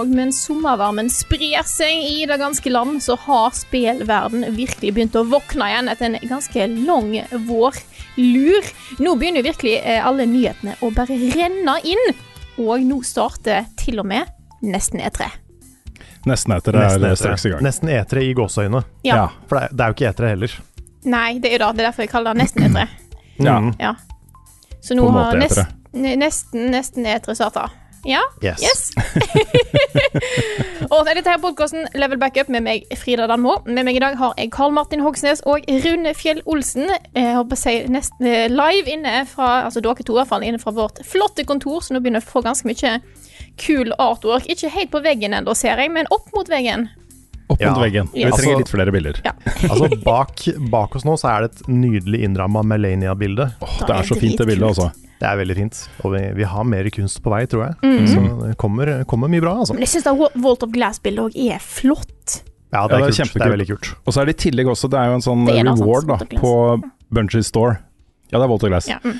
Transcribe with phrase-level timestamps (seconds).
[0.00, 5.26] Og mens sommervarmen sprer seg i det ganske land, så har spillverden virkelig begynt å
[5.28, 7.10] våkne igjen etter en ganske lang
[7.48, 8.70] vårlur.
[9.04, 12.06] Nå begynner virkelig eh, alle nyhetene å bare renne inn,
[12.64, 14.30] og nå starter til og med
[14.64, 15.28] nesten E3.
[16.28, 17.16] Nesten etter det er etere.
[17.16, 17.64] straks i gang.
[17.64, 18.82] Nesten E3 i gåseøyne.
[19.04, 19.26] Ja.
[19.48, 20.56] For det er, det er jo ikke E3 heller.
[21.10, 21.68] Nei, det er jo det.
[21.76, 22.86] Det er derfor jeg kaller det nesten E3.
[23.40, 23.58] Ja.
[23.80, 23.94] Ja.
[24.80, 25.76] Så nå På en har måte nest,
[26.24, 27.68] nesten, nesten E3 starta.
[28.04, 28.20] Ja.
[28.40, 28.62] Yes.
[28.64, 28.92] Yes.
[30.94, 33.58] og dette her podkasten Level Backup med meg, Frida Danmo.
[33.68, 36.88] Med meg i dag har jeg Karl Martin Hogsnes og Rune Fjell Olsen.
[37.12, 40.46] Jeg håper å si nesten eh, live inne fra Altså dere to, i hvert fall,
[40.46, 42.94] inne fra vårt flotte kontor, så nå begynner jeg å få ganske mye
[43.60, 44.48] kul artwork.
[44.48, 46.88] Ikke helt på veggen ennå, ser jeg, men opp mot veggen.
[47.50, 47.74] Opp Ja.
[47.74, 48.08] mot veggen.
[48.14, 48.34] Vi Yes.
[48.38, 49.20] trenger Altså- litt flere bilder.
[49.24, 49.32] Ja.
[49.70, 50.40] Altså bak,
[50.72, 53.50] bak oss nå så er det et nydelig innramma Melania-bilde.
[53.60, 54.90] Oh, det er så fint det bildet, altså.
[55.20, 55.78] Det er veldig fint.
[56.04, 57.74] Og vi, vi har mer kunst på vei, tror jeg.
[57.84, 58.06] Mhm.
[58.08, 59.74] Så det kommer, kommer mye bra, altså.
[59.76, 60.06] Men jeg syns
[60.40, 62.40] Walt of Glass-bildet òg er flott.
[62.72, 63.10] Ja, det er, Ja, det er kult.
[63.10, 63.44] Det kjempekult.
[63.46, 63.90] er veldig kult.
[64.06, 66.54] Og så er det i tillegg også, det er jo en sånn reward da, på
[67.12, 67.76] Bungie Store.
[68.30, 68.88] Ja, det er Walter Glass.
[68.88, 69.18] Ja, mm.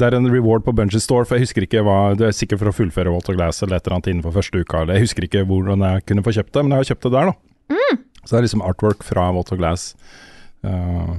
[0.00, 2.60] Det er en reward på Bungie Store, for jeg husker ikke hva Du er sikkert
[2.62, 5.26] for å fullføre Walter Glass eller et eller annet innenfor første uka, eller jeg husker
[5.26, 7.34] ikke hvordan jeg kunne få kjøpt det, men jeg har kjøpt det der, da.
[7.74, 7.98] Mm.
[8.24, 9.94] Så det er liksom artwork fra Walter Glass.
[10.64, 11.14] eh,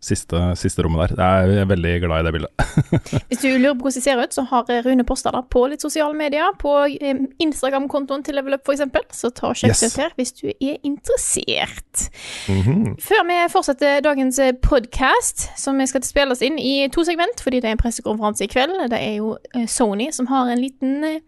[0.00, 1.20] siste, siste rommet der.
[1.24, 2.52] Er, jeg er veldig glad i det bildet.
[3.28, 5.82] Hvis du lurer på hvordan det ser ut, så har Rune posta det på litt
[5.82, 6.52] sosiale medier.
[6.60, 9.02] På eh, Instagram-kontoen til Level Up, eksempel.
[9.12, 9.80] Så ta og sjekk Yes.
[9.80, 12.04] det ut her hvis du er interessert.
[12.48, 12.94] Mhm.
[13.02, 17.72] Før vi fortsetter dagens podkast, som vi skal spilles inn i to segment, fordi det
[17.72, 18.76] er en pressekonferanse i kveld.
[18.92, 21.18] Det er jo eh, Sony som har en liten eh,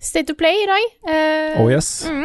[0.00, 0.84] State of Play i dag.
[1.04, 2.06] Uh, Oh yes.
[2.08, 2.24] Mm.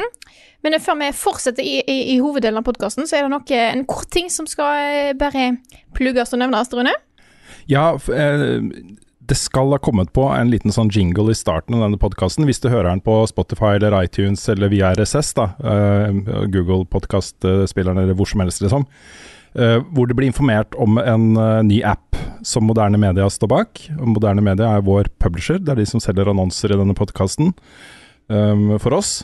[0.65, 3.55] Men eh, før vi fortsetter i, i, i hoveddelen av podkasten, så er det nok
[3.55, 5.53] en kort ting som skal eh, bare
[5.97, 6.93] plugges og nevnes, Rune.
[7.69, 8.95] Ja, eh,
[9.25, 12.61] det skal ha kommet på en liten sånn jingle i starten av denne podkasten, hvis
[12.61, 16.19] du hører den på Spotify eller iTunes eller via RSS, da, eh,
[16.53, 18.85] Google podkastspilleren eller hvor som helst, liksom.
[19.55, 23.85] eh, hvor det blir informert om en eh, ny app som Moderne Media står bak.
[23.97, 27.53] Moderne Media er vår publisher, det er de som selger annonser i denne podkasten
[28.25, 29.19] for oss.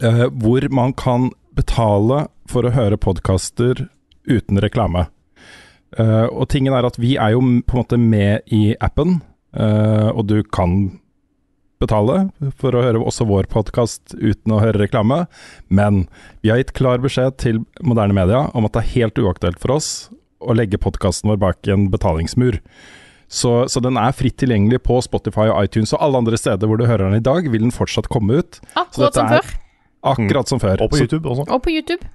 [0.00, 3.88] Eh, hvor man kan betale for å høre podkaster
[4.28, 5.08] uten reklame.
[5.98, 9.20] Eh, og tingen er at vi er jo på en måte med i appen,
[9.52, 10.98] eh, og du kan
[11.82, 12.28] betale
[12.60, 15.24] for å høre også vår podkast uten å høre reklame,
[15.68, 16.06] men
[16.40, 19.74] vi har gitt klar beskjed til moderne media om at det er helt uaktuelt for
[19.76, 19.92] oss
[20.42, 22.60] å legge podkasten vår bak en betalingsmur.
[23.32, 26.78] Så, så den er fritt tilgjengelig på Spotify og iTunes og alle andre steder hvor
[26.78, 28.60] du hører den i dag, vil den fortsatt komme ut.
[28.76, 29.54] Akkurat som før.
[30.02, 30.84] Akkurat som før.
[30.84, 31.46] Og på YouTube også.
[31.48, 32.06] Og på YouTube.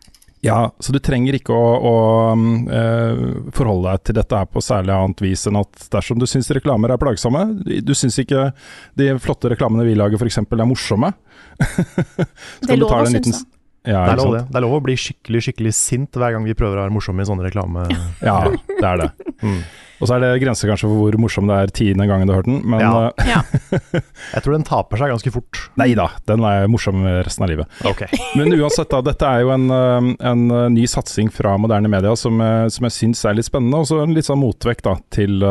[0.45, 1.93] ja, så du trenger ikke å, å
[2.37, 3.21] mm, eh,
[3.57, 6.93] forholde deg til dette her på særlig annet vis enn at dersom du syns reklamer
[6.93, 8.51] er plagsomme, du syns ikke
[8.99, 10.43] de flotte reklamene vi lager f.eks.
[10.43, 11.13] er morsomme
[12.67, 13.45] Det er lov å synes det.
[13.87, 14.43] Ja, Det er lov, det.
[14.51, 17.23] Det er lov å bli skikkelig skikkelig sint hver gang vi prøver å være morsomme
[17.23, 17.87] i sånne reklame...
[18.29, 19.11] Ja, det er det.
[19.39, 19.61] Mm.
[19.97, 22.41] Og så er det grenser kanskje for hvor morsom det er tiende gangen du har
[22.43, 23.07] hørt den, men Ja.
[23.17, 23.41] eh, Ja.
[24.35, 25.61] Jeg tror den taper seg ganske fort.
[25.77, 27.67] nei da, den er morsom resten av livet.
[27.85, 28.07] Okay.
[28.37, 32.13] Men uansett, da, dette er jo en, eh, en eh, ny satsing fra moderne media
[32.15, 32.37] som,
[32.69, 35.41] som jeg syns er litt spennende, og så en litt sånn motvekt da, til,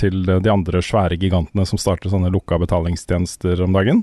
[0.00, 4.02] til de andre svære gigantene som starter sånne lukka betalingstjenester om dagen.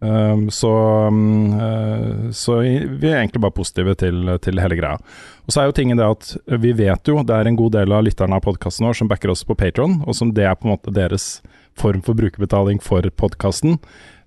[0.00, 0.70] Um, så,
[1.08, 4.98] um, eh, så vi er egentlig bare positive til, til hele greia.
[5.46, 7.94] Og så er jo tingen det at vi vet jo, det er en god del
[7.96, 10.68] av lytterne av podkasten vår som backer oss på Patron, og som det er på
[10.68, 11.38] en måte deres
[11.76, 13.78] form for brukerbetaling for podkasten.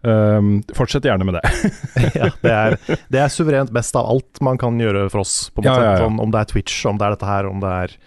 [0.01, 1.43] Um, fortsett gjerne med det.
[2.17, 2.77] ja, det, er,
[3.11, 5.49] det er suverent best av alt man kan gjøre for oss.
[5.53, 5.85] På en Ja, måte.
[5.85, 6.03] ja, ja.
[6.05, 7.97] Sånn, om det er Twitch, om det er dette her, om det er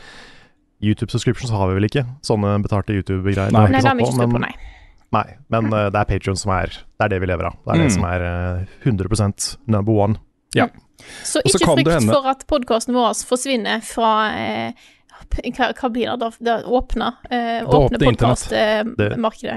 [0.83, 3.53] YouTube subscription, så har vi vel ikke sånne betalte YouTube-greier.
[3.55, 3.69] Nei.
[3.71, 4.55] Det har vi ikke satt stått på, nei.
[5.13, 7.59] Nei, men uh, det er Patreon som er Det er det vi lever av.
[7.67, 7.95] Det er det Mm.
[7.99, 10.19] som er uh, 100 number one.
[11.25, 14.73] Så Og så ikke kan frykt hende- for at podkasten vår forsvinner fra eh,
[15.33, 16.29] Hva, hva blir det da?
[16.39, 17.99] Det åpne, eh, Det åpner åpner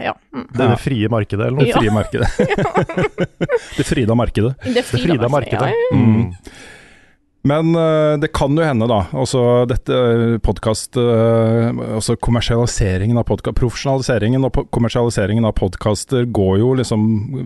[0.03, 0.13] Ja.
[0.33, 0.47] Mm.
[0.53, 1.67] Det, det frie markedet, eller noe.
[1.67, 1.79] Ja.
[1.79, 2.29] frie markedet.
[3.77, 4.55] det frida markedet.
[4.63, 5.69] Det Det frida markedet.
[5.69, 5.97] Ja, ja.
[5.97, 6.33] Mm.
[7.45, 9.03] Men eh, det kan jo hende, da.
[9.13, 9.95] Også dette
[10.45, 17.03] podkast Altså kommersialiseringen av podkast Profesjonaliseringen og kommersialiseringen av podkaster går jo liksom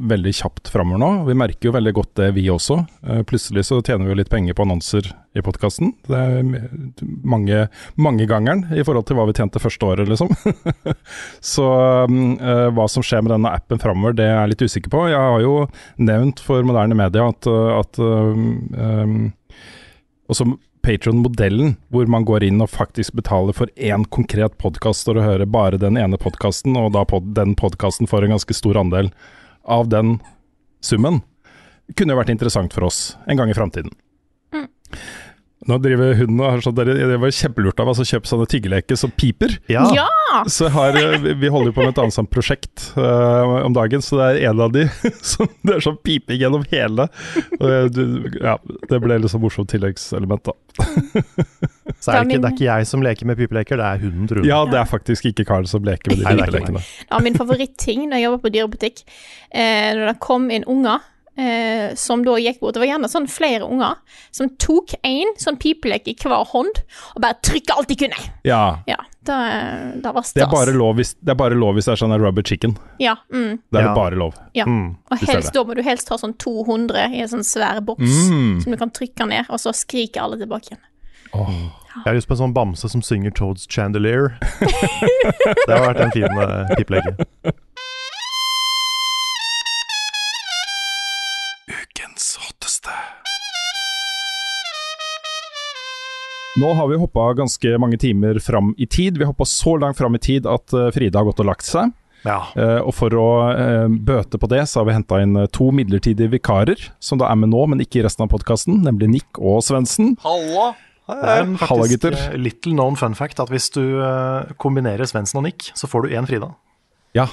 [0.10, 1.10] veldig kjapt framover nå.
[1.28, 2.80] Vi merker jo veldig godt det, vi også.
[3.06, 5.92] Eh, plutselig så tjener vi jo litt penger på annonser i podkasten.
[6.10, 6.44] Det er
[7.28, 7.66] mange,
[8.00, 10.32] mangegangeren i forhold til hva vi tjente første året, liksom.
[11.54, 11.68] så
[12.06, 15.06] eh, hva som skjer med denne appen framover, det er jeg litt usikker på.
[15.12, 15.56] Jeg har jo
[16.02, 19.14] nevnt for moderne media at, eh, at eh,
[20.30, 25.20] um, som Patron-modellen, hvor man går inn og faktisk betaler for én konkret podkast for
[25.20, 28.80] å høre bare den ene podkasten, og da pod den podkasten får en ganske stor
[28.80, 29.12] andel
[29.68, 30.18] av den
[30.86, 31.20] summen,
[31.98, 33.92] kunne jo vært interessant for oss en gang i framtiden.
[35.70, 38.98] Nå driver hund og har sånn Det var kjempelurt av oss å kjøpe sånne tyggeleker
[39.00, 39.54] som piper.
[39.70, 39.84] Ja.
[39.94, 40.08] ja!
[40.50, 44.02] Så har, eh, vi holder jo på med et annet sånt prosjekt uh, om dagen,
[44.06, 44.88] så det er en av de
[45.34, 47.10] som det er sånn piping gjennom hele.
[47.60, 48.04] Og jeg- du,
[48.42, 48.56] ja,
[48.90, 50.56] det ble liksom morsomt tilleggselement, da.
[52.00, 54.30] Så er det, ikke, det er ikke jeg som leker med pipeleker, det er hunden
[54.30, 54.50] tror jeg.
[54.52, 56.84] Ja, det er faktisk ikke Carl som leker med de pipelekene.
[57.10, 59.02] Ja, min favoritting da jeg jobbet på dyrebutikk,
[59.52, 61.04] eh, når det kom inn unger
[61.40, 63.96] eh, som da gikk bort Det var gjerne sånn flere unger
[64.36, 66.82] som tok én sånn pipelek i hver hånd
[67.16, 68.20] og bare trykka alt de kunne.
[68.48, 68.98] Ja, Ja,
[69.30, 69.38] det,
[70.04, 70.34] det var stas.
[70.36, 72.76] det er bare lov hvis det er, bare lov hvis det er sånn rubber chicken.
[73.00, 73.88] Ja, mm, Det er Ja.
[73.94, 74.36] det bare lov.
[74.54, 74.66] ja.
[74.66, 74.98] Mm.
[75.12, 78.62] Og helst, da må du helst ha sånn 200 i en sånn svær boks Mm.
[78.64, 80.86] som du kan trykke ned, og så skriker alle tilbake igjen.
[81.34, 84.38] Jeg har lyst på en sånn bamse som synger Toads Chandelier.
[85.68, 87.14] det har vært en fin uh, pipeleke.
[96.60, 99.18] Nå har vi hoppa ganske mange timer fram i tid.
[99.18, 101.94] Vi hoppa så langt fram i tid at eh, Frida har gått og lagt seg.
[102.26, 102.42] Ja.
[102.52, 106.34] Uh, og for å uh, bøte på det, så har vi henta inn to midlertidige
[106.34, 109.62] vikarer, som da er med nå, men ikke i resten av podkasten, nemlig Nick og
[109.64, 110.18] Svendsen.
[110.26, 110.74] Halla!
[111.08, 112.18] Det er en Halla, faktisk gutter.
[112.26, 116.06] eh, little known fun fact at hvis du uh, kombinerer Svendsen og Nick, så får
[116.06, 116.52] du én Frida.
[117.16, 117.30] Ja.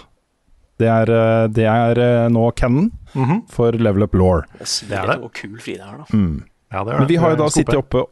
[0.78, 1.11] Det er,
[1.56, 3.40] det er nå canon -hmm.
[3.49, 4.43] for Level Up Law.
[4.61, 5.19] Det er det.
[5.19, 6.05] hvor kul Frida er, da.
[6.12, 6.44] Mm.
[6.73, 8.05] Ja, det gjør Men vi har jo da er sittet oppe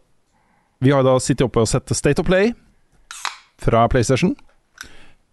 [0.85, 2.51] Vi har da sittet oppe og sett State of Play
[3.63, 4.35] fra PlayStation.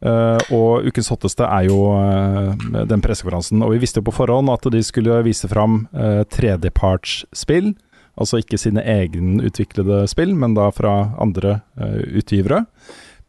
[0.01, 2.53] Uh, og ukens hotteste er jo uh,
[2.87, 3.59] den pressekonferansen.
[3.61, 7.73] Og vi visste jo på forhånd at de skulle vise fram uh, tredjepartsspill.
[8.15, 11.61] Altså ikke sine egenutviklede spill, men da fra andre
[12.19, 12.65] utgivere.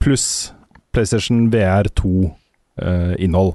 [0.03, 0.53] Pluss
[0.93, 3.55] PlayStation VR 2-innhold.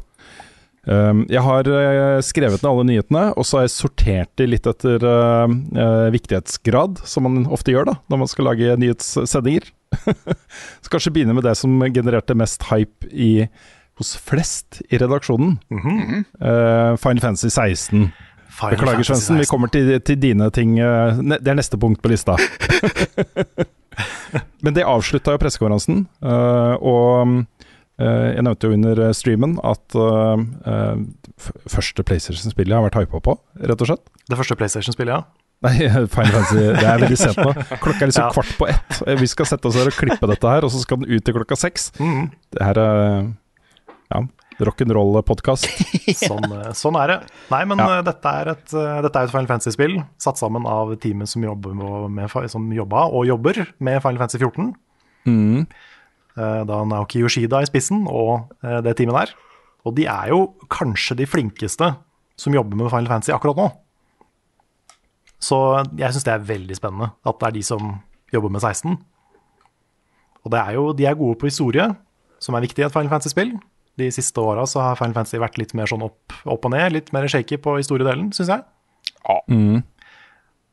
[0.87, 4.67] Um, jeg har eh, skrevet ned alle nyhetene, og så har jeg sortert de litt
[4.69, 9.67] etter eh, eh, viktighetsgrad, som man ofte gjør da, når man skal lage nyhetssendinger.
[10.83, 13.49] så kanskje begynne med det som genererte mest hype i,
[13.99, 15.57] hos flest i redaksjonen.
[15.69, 16.23] Mm -hmm.
[16.97, 18.11] Final Fantasy 16.
[18.59, 20.75] Final Beklager, Svendsen, vi kommer til, til dine ting.
[20.75, 22.37] det er neste punkt på lista.
[24.61, 27.45] Men det avslutta jo pressekonferansen, eh, og
[27.97, 30.99] jeg nevnte jo under eh, streamen at eh, eh,
[31.69, 33.33] første PlayStation-spillet jeg har vært hypa på,
[33.63, 34.03] rett og slett.
[34.29, 35.23] Det første PlayStation-spillet, ja.
[35.65, 37.49] Nei, Final Fantasy, det er veldig sent nå.
[37.83, 38.31] Klokka er liksom Ja.
[38.35, 38.99] kvart på ett.
[39.07, 41.25] Eh, Vi skal sette oss her og klippe dette her, og så skal den ut
[41.25, 41.89] til klokka seks.
[41.97, 42.27] Mhm.
[42.53, 43.31] Det her er
[44.13, 44.21] ja,
[44.61, 45.65] rock'n'roll-podkast.
[46.27, 47.17] Sånn, eh, sånn er det.
[47.51, 47.89] Nei, men Ja.
[47.97, 51.41] eh, dette er et, eh, dette er et Final Fantasy-spill satt sammen av teamet som,
[51.43, 51.73] jobber
[52.09, 54.73] med, som jobba og jobber med Final Fantasy 14.
[55.27, 55.65] Mm.
[56.37, 59.35] Eh, Da Naoki Yoshida i spissen og eh, det teamet der.
[59.87, 61.93] Og de er jo kanskje de flinkeste
[62.37, 63.67] som jobber med Final Fantasy akkurat nå.
[65.41, 65.57] Så
[65.97, 67.95] jeg syns det er veldig spennende at det er de som
[68.33, 68.97] jobber med 16.
[70.45, 71.87] Og det er jo, de er gode på historie,
[72.43, 73.55] som er viktig i et Final Fantasy-spill.
[73.97, 77.13] De siste åra har Final Fantasy vært litt mer sånn opp, opp og ned, litt
[77.15, 78.65] mer shaky på historiedelen, syns jeg.
[79.49, 79.81] Mm.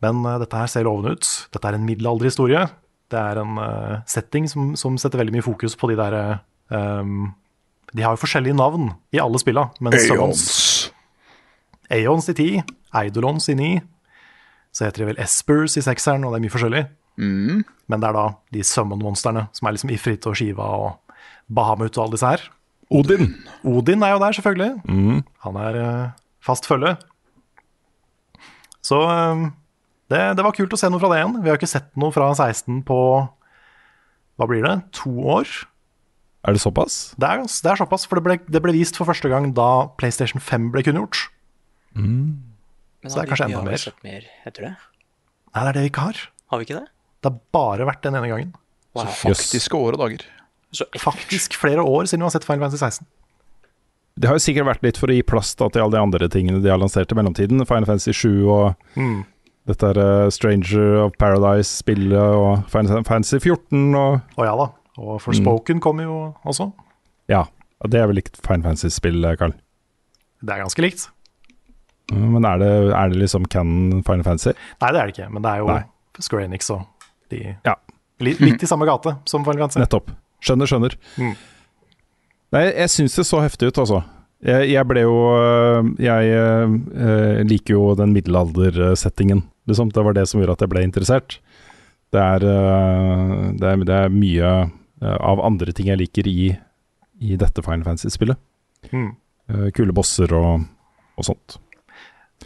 [0.04, 1.30] Men uh, dette her ser lovende ut.
[1.54, 2.66] Dette er en middelalderhistorie.
[3.12, 6.16] Det er en uh, setting som, som setter veldig mye fokus på de der
[6.72, 7.32] um,
[7.92, 9.68] De har jo forskjellige navn i alle spilla.
[9.84, 10.90] Men Summons
[11.92, 12.62] Aeons i 10,
[13.02, 13.70] Eidolons i 9.
[14.74, 16.84] Så heter de vel Espers i sekseren, og det er mye forskjellig.
[17.86, 21.16] Men det er da de Summon-monstrene, som er liksom Ifrit og Shiva og
[21.54, 22.46] Bahamut og alle disse her.
[22.94, 23.34] Odin.
[23.68, 24.72] Odin er jo der, selvfølgelig.
[25.46, 26.96] Han er uh, fast følge.
[28.84, 29.44] Så eh,
[30.12, 31.38] det, det var kult å se noe fra det igjen.
[31.44, 32.98] Vi har ikke sett noe fra 16 på
[34.34, 35.46] hva blir det, to år?
[36.44, 37.14] Er det såpass?
[37.16, 39.68] Det er, det er såpass, for det ble, det ble vist for første gang da
[40.00, 41.22] PlayStation 5 ble kunngjort.
[41.94, 42.42] Men
[43.06, 43.84] Så det er kanskje enda mer.
[44.04, 44.72] Mer etter det.
[45.54, 46.20] Nei, det er det vi ikke har.
[46.50, 46.88] Har vi ikke det?
[47.22, 48.50] Det har bare vært den ene gangen.
[48.94, 49.20] Så Jøss.
[49.22, 50.24] faktiske år og dager.
[50.98, 53.06] Faktisk flere år siden vi har sett Final Fantasy 16.
[54.14, 56.28] Det har jo sikkert vært litt for å gi plass da, til alle de andre
[56.30, 57.62] tingene de har lansert i mellomtiden.
[57.66, 59.22] Final Fantasy 7 og Mm.
[59.68, 64.68] Dette er eh, Stranger of Paradise-spillet og Fantasy 14 og Å ja da.
[65.00, 66.68] Og Forspoken kommer jo også.
[67.32, 67.46] Ja.
[67.80, 69.56] og Det er vel likt Final Fantasy-spill, Karl?
[70.44, 71.08] Det er ganske likt.
[72.12, 74.52] Mm, Men er det, er det liksom canon Final Fantasy?
[74.82, 75.82] Nei, det er det ikke, men det er jo Nei.
[76.22, 76.84] Square Enix og
[77.32, 77.74] de Ja.
[78.22, 79.80] Litt, litt i samme gate som Fine Fancy.
[79.82, 80.12] Nettopp.
[80.44, 80.94] Skjønner, skjønner.
[81.18, 81.32] Mm.
[82.54, 84.02] Nei, jeg syns det så heftig ut, altså.
[84.44, 89.40] Jeg, jeg ble jo øh, Jeg øh, liker jo den middelaldersettingen,
[89.70, 89.90] liksom.
[89.94, 91.38] Det var det som gjorde at jeg ble interessert.
[92.14, 94.52] Det er, øh, det er, det er mye
[95.02, 96.52] øh, av andre ting jeg liker i,
[97.20, 98.38] i dette Final Fantasy-spillet.
[98.92, 99.12] Mm.
[99.76, 100.64] Kule bosser og,
[101.20, 101.58] og sånt.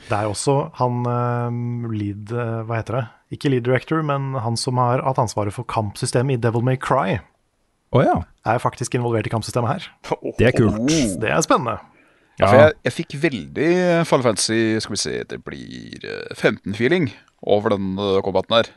[0.08, 1.58] Det er også han eh,
[1.92, 3.04] lead eh, Hva heter det?
[3.36, 7.18] Ikke lead director, men han som har hatt ansvaret for kampsystemet i Devil May Cry,
[7.88, 8.18] Oh, ja.
[8.44, 9.84] er faktisk involvert i kampsystemet her.
[10.36, 10.76] Det er kult.
[11.22, 11.78] Det er spennende.
[12.38, 13.70] Ja, for jeg, jeg fikk veldig
[14.06, 17.08] Final Fantasy Skal vi se, det blir eh, 15-feeling
[17.42, 18.68] over den uh, combaten her.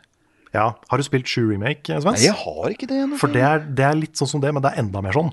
[0.53, 2.20] Ja, Har du spilt 7 remake, eh, Svens?
[2.20, 3.20] Nei, jeg har ikke det Noe.
[3.22, 5.32] For det er, det er litt sånn som det, men det er enda mer sånn.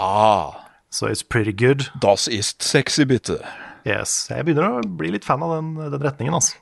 [0.00, 0.58] Ah,
[0.92, 1.86] So it's pretty good.
[2.00, 3.38] das ist sexy, bitte.
[3.88, 4.26] Yes.
[4.30, 6.34] Jeg begynner å bli litt fan av den, den retningen.
[6.36, 6.58] altså.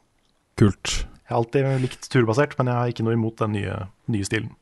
[0.60, 1.00] Kult.
[1.26, 3.74] Jeg har alltid likt turbasert, men jeg har ikke noe imot den nye,
[4.10, 4.52] nye stilen.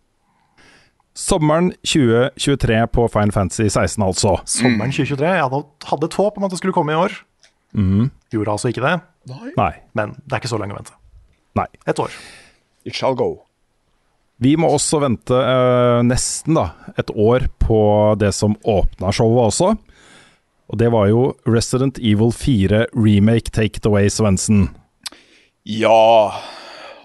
[1.18, 4.36] Sommeren 2023 på Final Fantasy 16, altså.
[4.46, 5.26] Sommeren 2023.
[5.26, 7.16] Jeg hadde, hadde et håp om at det skulle komme i år.
[7.74, 8.06] Mm.
[8.32, 8.94] Gjorde altså ikke det,
[9.58, 9.72] Nei.
[9.98, 10.94] men det er ikke så lenge å vente.
[11.58, 11.66] Nei.
[11.90, 12.14] Et år.
[12.88, 13.32] It shall go.
[14.38, 17.80] Vi må også vente eh, nesten da, et år på
[18.20, 19.72] det som åpna showet også.
[20.68, 24.68] Og det var jo Resident Evil 4 remake Take It Away Svendsen.
[25.68, 26.30] Ja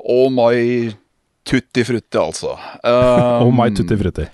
[0.04, 0.92] Oh my
[1.48, 2.56] tutti frutti, altså.
[2.84, 4.28] Um, Oh my tutti frutti.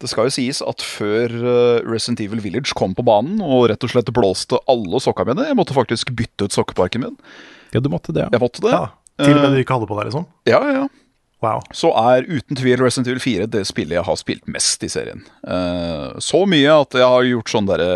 [0.00, 3.84] Det skal jo sies at før uh, Resident Evil Village kom på banen og rett
[3.84, 7.18] og slett blåste alle sokka mine Jeg måtte faktisk bytte ut sokkeparken min.
[7.74, 8.30] Ja, du måtte det, ja.
[8.32, 8.72] Jeg måtte det.
[8.72, 8.86] Ja,
[9.20, 10.24] Til og med Eh, du ikke hadde på deg, liksom?
[10.48, 10.88] Ja, ja, ja.
[11.40, 11.62] Wow.
[11.72, 15.22] Så er uten tvil Resident Evil 4 det spillet jeg har spilt mest i serien.
[15.48, 17.92] Eh, så mye at jeg har gjort sånn derre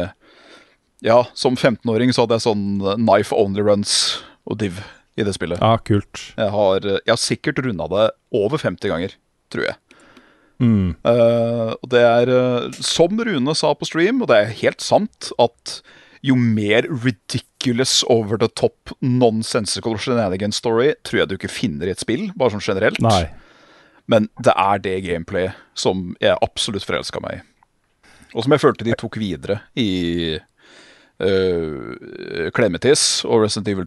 [1.04, 3.96] Ja, som 15-åring så hadde jeg sånn eh, knife only runs
[4.48, 4.80] og div
[5.16, 5.62] i det spillet.
[5.62, 6.20] Ja, kult.
[6.36, 9.16] Jeg har, eh, jeg har sikkert runda det over 50 ganger,
[9.52, 9.76] tror jeg.
[10.62, 10.94] Mm.
[11.02, 15.80] Uh, det er, eh, som Rune sa på stream, og det er helt sant, at
[16.24, 21.92] jo mer ridiculous over the top nonsensical shenanigan story tror jeg du ikke finner i
[21.92, 23.02] et spill, bare sånn generelt.
[23.04, 23.26] Nei.
[24.08, 27.42] Men det er det gameplayet som jeg absolutt forelska meg i.
[28.34, 30.36] Og som jeg følte de tok videre i
[31.22, 33.86] uh, Clematis og Resident Evil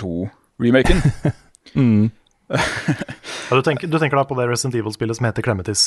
[0.60, 1.02] 2-remaken.
[1.76, 2.10] Mm.
[2.48, 5.82] Ja, du, tenker, du tenker da på det Resident Evil-spillet som heter Clematis?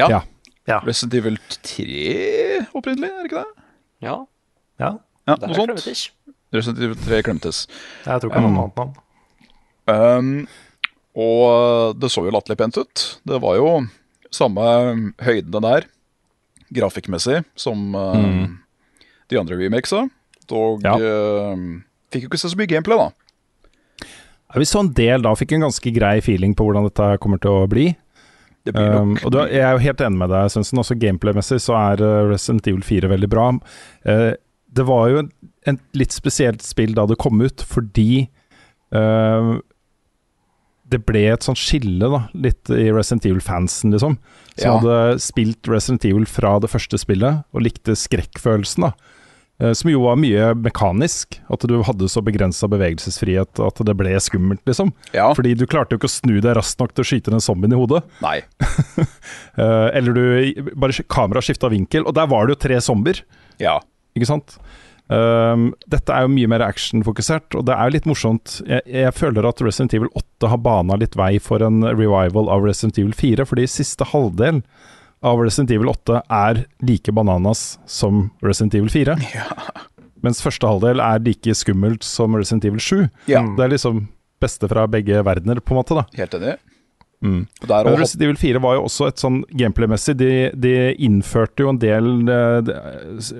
[0.00, 0.06] Ja.
[0.10, 0.20] Ja.
[0.66, 0.78] Ja.
[0.86, 3.66] Resident Evil 3 opprinnelig, er det ikke det?
[4.02, 4.14] Ja,
[4.80, 4.90] ja.
[5.28, 5.58] Ja, det er sånt.
[5.60, 6.02] Clementis.
[6.56, 7.60] Resident Evil 3 Clematis.
[8.06, 8.96] Jeg tror ikke det er noe annet navn.
[9.92, 10.32] Um,
[11.28, 13.04] og det så jo latterlig pent ut.
[13.28, 13.70] Det var jo
[14.34, 14.66] samme
[15.28, 15.86] høydene der,
[16.80, 18.48] grafikkmessig, som uh,
[19.28, 20.06] de andre remakesa.
[20.48, 20.96] Dog Ja.
[20.96, 21.54] uh,
[22.10, 23.12] fikk jo ikke se så mye gameplay, da.
[24.56, 27.52] Vi så en del da, fikk en ganske grei feeling på hvordan dette kommer til
[27.52, 27.90] å bli.
[28.66, 30.80] Det blir Um, og du, jeg er jo helt enig med deg, Svendsen.
[30.80, 33.46] Også gameplay-messig så er uh, Resident Evil 4 veldig bra.
[34.08, 34.32] Uh,
[34.78, 35.30] det var jo en,
[35.68, 38.26] en litt spesielt spill da det kom ut, fordi
[38.96, 39.56] uh,
[40.88, 44.16] det ble et sånt skille, da, litt i Resident Evil-fansen, liksom.
[44.56, 44.78] Som Ja.
[44.78, 48.92] hadde spilt Resident Evil fra det første spillet, og likte skrekkfølelsen, da.
[49.60, 51.40] Eh, Som jo var mye mekanisk.
[51.50, 54.92] At du hadde så begrensa bevegelsesfrihet at det ble skummelt, liksom.
[55.16, 55.32] Ja.
[55.34, 57.74] Fordi du klarte jo ikke å snu deg raskt nok til å skyte den zombien
[57.74, 58.04] i hodet.
[58.24, 58.40] Nei.
[59.58, 60.20] Eh, eller du
[60.78, 63.24] bare kameraet kamera skifta vinkel, og der var det jo tre zombier,
[63.58, 63.80] Ja.
[64.14, 64.54] ikke sant?
[65.10, 68.58] Um, dette er jo mye mer actionfokusert, og det er jo litt morsomt.
[68.68, 72.62] Jeg, jeg føler at Resident Evil 8 har bana litt vei for en revival av
[72.68, 74.60] Resident Evil 4, fordi siste halvdel
[75.22, 79.18] av Resident Evil 8 er like bananas som Resident Evil 4.
[79.34, 79.48] Ja.
[80.22, 82.96] Mens første halvdel er like skummelt som Resident Evil 7.
[83.30, 83.44] Ja.
[83.56, 84.06] Det er liksom
[84.42, 85.94] beste fra begge verdener, på en måte.
[85.98, 86.56] da Helt enig.
[87.18, 87.46] Mm.
[87.66, 91.80] Men Resident Evil 4 var jo også et sånn gameplay-messig de, de innførte jo en
[91.82, 92.76] del de,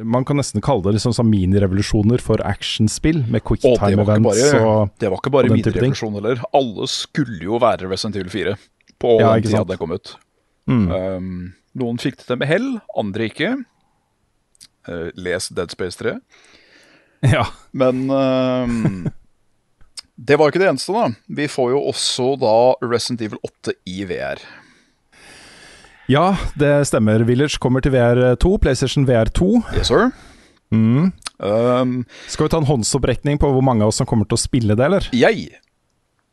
[0.02, 4.00] Man kan nesten kalle det liksom sånn minirevolusjoner for actionspill, med quick time var ikke
[4.02, 6.42] events bare, og det var ikke bare minirevolusjon heller.
[6.58, 8.56] Alle skulle jo være Resident Evil 4
[8.98, 10.16] på Ja, den tida det kom ut.
[10.66, 10.84] mm.
[10.90, 11.30] Um,
[11.78, 13.50] noen fikk det til med hell, andre ikke.
[14.88, 16.18] Eh, les Dead Space 3.
[17.26, 17.42] Ja.
[17.74, 19.08] Men ehm,
[20.14, 21.08] det var jo ikke det eneste, da.
[21.34, 22.52] Vi får jo også da
[22.84, 24.42] Resident Evil 8 i VR.
[26.08, 27.26] Ja, det stemmer.
[27.26, 29.48] Village kommer til VR2, PlayStation VR2.
[29.74, 30.12] Yes, sir.
[30.70, 31.10] Mm.
[31.42, 34.44] Um, Skal vi ta en håndsopprekning på hvor mange av oss som kommer til å
[34.46, 35.10] spille det, eller?
[35.12, 35.50] jeg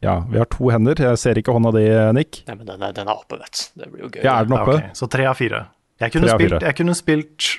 [0.05, 1.00] Ja, vi har to hender.
[1.09, 1.85] Jeg ser ikke hånda di,
[2.17, 2.43] Nick.
[2.50, 3.81] Nei, men den er, den er oppe, vet du.
[3.81, 4.21] Det blir jo gøy.
[4.24, 4.95] Ja, er den Ja, oppe?
[4.97, 5.65] Så tre av fire.
[6.03, 7.51] Jeg kunne, av spilt, jeg kunne spilt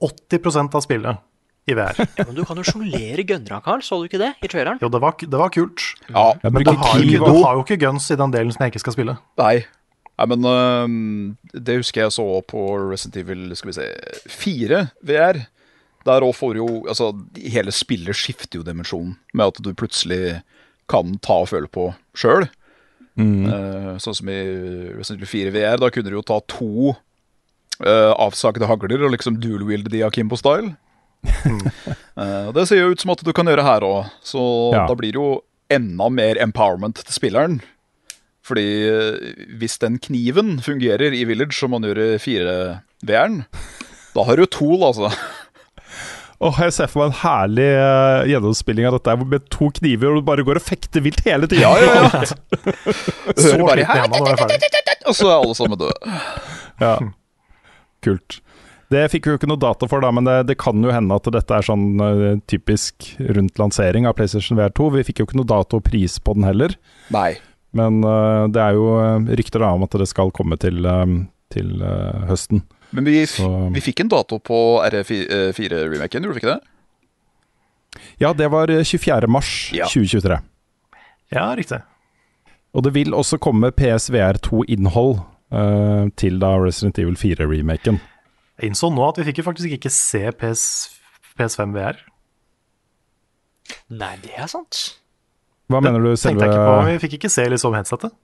[0.00, 1.26] 80% av spillet
[1.70, 1.98] i VR.
[2.18, 3.82] Ja, men du kan jo jonglere gønnera, Carl.
[3.84, 4.80] Så du ikke det i traileren?
[4.82, 5.84] Jo, det var, det var kult.
[6.08, 8.54] Ja, Jeg Men du har, jo ikke, du har jo ikke guns i den delen
[8.54, 9.16] som jeg ikke skal spille.
[9.40, 9.54] Nei.
[10.20, 13.88] Nei, men uh, det husker jeg så på Resident Evil skal vi se,
[14.40, 15.44] 4 VR.
[16.08, 20.40] Der òg får jo Altså, hele spillet skifter jo dimensjon med at du plutselig
[20.90, 22.48] kan ta og føle på sjøl.
[24.00, 24.36] sånn som i
[24.96, 25.80] Resident Evil 4 VR.
[25.82, 26.94] Da kunne du jo ta to
[27.84, 30.74] uh, avsagde hagler og liksom dual-wielde de Akimbo-style.
[32.16, 34.42] uh, det ser jo ut som at du kan gjøre her òg, så
[34.74, 34.86] Ja.
[34.88, 37.60] da blir det jo enda mer empowerment til spilleren.
[38.42, 43.44] Fordi eh, hvis den kniven fungerer i Village som man gjør i 4VR-en,
[44.16, 45.12] da har du tool, altså.
[46.40, 50.22] Åh, jeg ser for meg en herlig uh, gjennomspilling av dette med to kniver, og
[50.22, 51.66] du bare går og fekter vilt hele tiden.
[51.66, 52.20] Ja, ja, ja.
[53.44, 54.94] Hører bare her, er.
[55.10, 55.96] Og så er alle sammen døde.
[56.80, 56.94] Ja.
[58.00, 58.38] Kult.
[58.88, 61.18] Det fikk vi jo ikke noe data for, da, men det, det kan jo hende
[61.20, 64.86] at dette er sånn uh, typisk rundt lansering av PlayStation VR2.
[64.96, 66.72] Vi fikk jo ikke noe dato og pris på den heller,
[67.12, 67.34] Nei.
[67.76, 68.88] men uh, det er jo
[69.28, 71.84] rykter da om at det skal komme til, um, til
[72.32, 72.64] høsten.
[72.90, 76.60] Men vi, Så- vi fikk en dato på RE4-remaken, gjorde vi ikke det?
[78.18, 79.26] Ja, det var eh, 24.
[79.28, 79.86] mars Ja.
[79.86, 80.38] 2023.
[81.30, 81.82] Ja, riktig.
[82.74, 85.20] Og det vil også komme PSVR2-innhold
[85.52, 87.98] uh, til da Resident Evil 4-remaken.
[88.60, 90.64] Jeg innså nå at vi fikk jo faktisk ikke se PS,
[91.38, 91.98] PS5 VR.
[93.90, 94.96] Nei, det er sant.
[95.70, 96.12] Hva mener du?
[96.18, 96.76] Tenkte jeg ikke på.
[96.90, 98.14] Vi fikk ikke se liksom headsetet.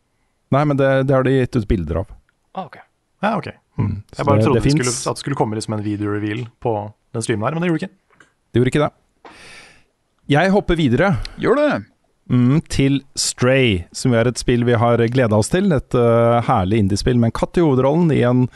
[0.55, 2.11] Nei, men det, det har de gitt ut bilder av.
[2.55, 2.79] Ah, ok.
[3.23, 3.49] Ja, ok.
[3.77, 6.47] Så Jeg bare det- trodde det det skulle, at det skulle komme liksom en video-reveal
[6.61, 6.73] på
[7.13, 8.27] den streamen her, men det gjorde det ikke.
[8.53, 9.33] Det gjorde ikke det.
[10.29, 11.85] Jeg hopper videre Gjør det.
[12.31, 15.71] mm, til Stray, som er et spill vi har gleda oss til.
[15.73, 18.49] Et uh, herlig indiespill med en katt i hovedrollen i en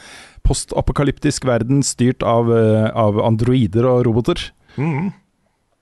[0.43, 4.51] postapokalyptisk verden styrt av, uh, av androider og roboter.
[4.77, 5.13] Mm.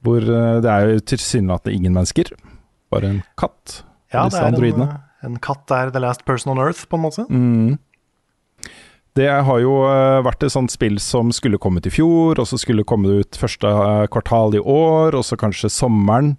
[0.05, 2.35] Hvor uh, det er jo tilsynelatende ingen mennesker,
[2.93, 3.83] bare en katt.
[4.13, 7.03] Ja, Disse det er en, en katt er the last person on earth, på en
[7.05, 7.25] måte.
[7.31, 7.79] Mm.
[9.17, 12.59] Det har jo eh, vært et sånt spill som skulle kommet i fjor, og så
[12.61, 16.35] skulle komme ut første eh, kvartal i år, og så kanskje sommeren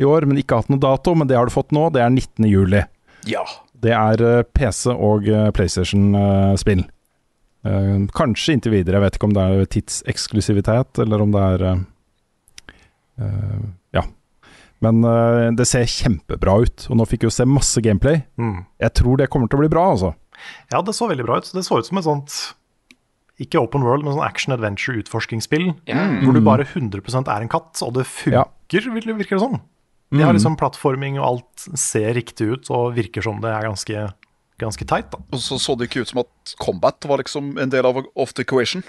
[0.00, 1.14] i år, men ikke hatt noe dato.
[1.16, 2.48] Men det har du fått nå, det er 19.
[2.50, 2.84] juli.
[3.30, 3.44] Ja.
[3.80, 6.86] Det er eh, PC- og PlayStation-spill.
[8.16, 11.64] Kanskje inntil videre, jeg vet ikke om det er tidseksklusivitet, eller om det er
[13.92, 14.04] Ja.
[14.80, 15.02] Men
[15.58, 18.22] det ser kjempebra ut, og nå fikk vi jo se masse gameplay.
[18.40, 18.62] Mm.
[18.80, 20.14] Jeg tror det kommer til å bli bra, altså.
[20.72, 21.50] Ja, det så veldig bra ut.
[21.52, 22.54] Det så ut som et sånt
[23.40, 25.70] ikke open world, men sånn action adventure-utforskingsspill.
[25.88, 26.18] Mm.
[26.24, 28.44] Hvor du bare 100% er en katt, og det Ja.
[28.44, 29.60] funker, virker virker det som.
[30.12, 34.12] De har liksom plattforming, og alt ser riktig ut, og virker som det er ganske,
[34.58, 35.10] ganske teit.
[35.10, 35.18] da.
[35.32, 38.34] Og så så det ikke ut som at combat var liksom en del av of
[38.34, 38.82] the equation.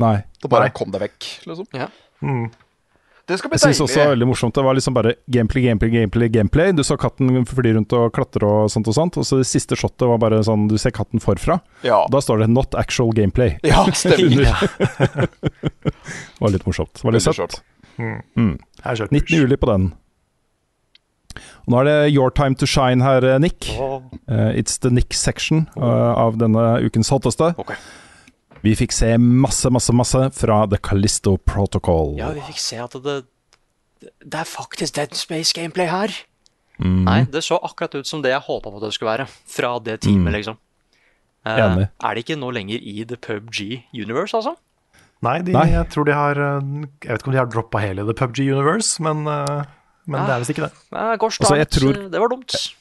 [0.00, 0.24] Nei.
[0.42, 0.70] Det bare Nei.
[0.70, 1.66] kom deg vekk, liksom.
[1.72, 1.88] Ja.
[2.22, 2.50] Mm.
[3.26, 4.54] Det skal bli Jeg syns også det var veldig morsomt.
[4.54, 6.28] Det var liksom bare gameplay, gameplay, gameplay.
[6.30, 9.18] gameplay Du så katten fly rundt og klatre og sånt og sånt.
[9.18, 11.58] Og så det siste shotet var bare sånn du ser katten forfra.
[11.82, 12.04] Ja.
[12.12, 13.58] Da står det 'not actual gameplay'.
[13.66, 14.46] ja, stemmer.
[14.46, 16.94] Det var litt morsomt.
[16.94, 17.36] Det var litt søtt.
[17.36, 17.62] søtt.
[17.98, 18.58] Mm.
[19.10, 19.26] 19.
[19.26, 19.92] juli på den.
[21.66, 23.68] Og nå er det your time to shine her, eh, Nick.
[24.28, 27.54] Uh, it's the Nick section uh, av denne ukens hotteste.
[27.58, 27.74] Ok.
[28.64, 32.14] Vi fikk se masse, masse, masse fra The Callisto Protocol.
[32.18, 33.16] Ja, vi fikk se at det
[34.00, 36.12] Det er faktisk Dead Space gameplay her.
[36.78, 37.04] Mm.
[37.06, 39.26] Nei, det så akkurat ut som det jeg håpa på at det skulle være.
[39.48, 40.58] Fra det teamet, liksom.
[41.46, 41.88] Eh, Enig.
[42.02, 44.56] er det ikke nå lenger i The PubG Universe, altså?
[45.24, 45.70] Nei, de, Nei.
[45.72, 46.60] jeg tror de har eh,
[47.06, 49.64] Jeg vet ikke om de har droppa hele The PubG Universe, men, men
[50.06, 50.72] men det er visst ikke det.
[50.92, 52.52] Eh, Gosh Altså, tror- det var dumt.
[52.52, 52.76] Jeg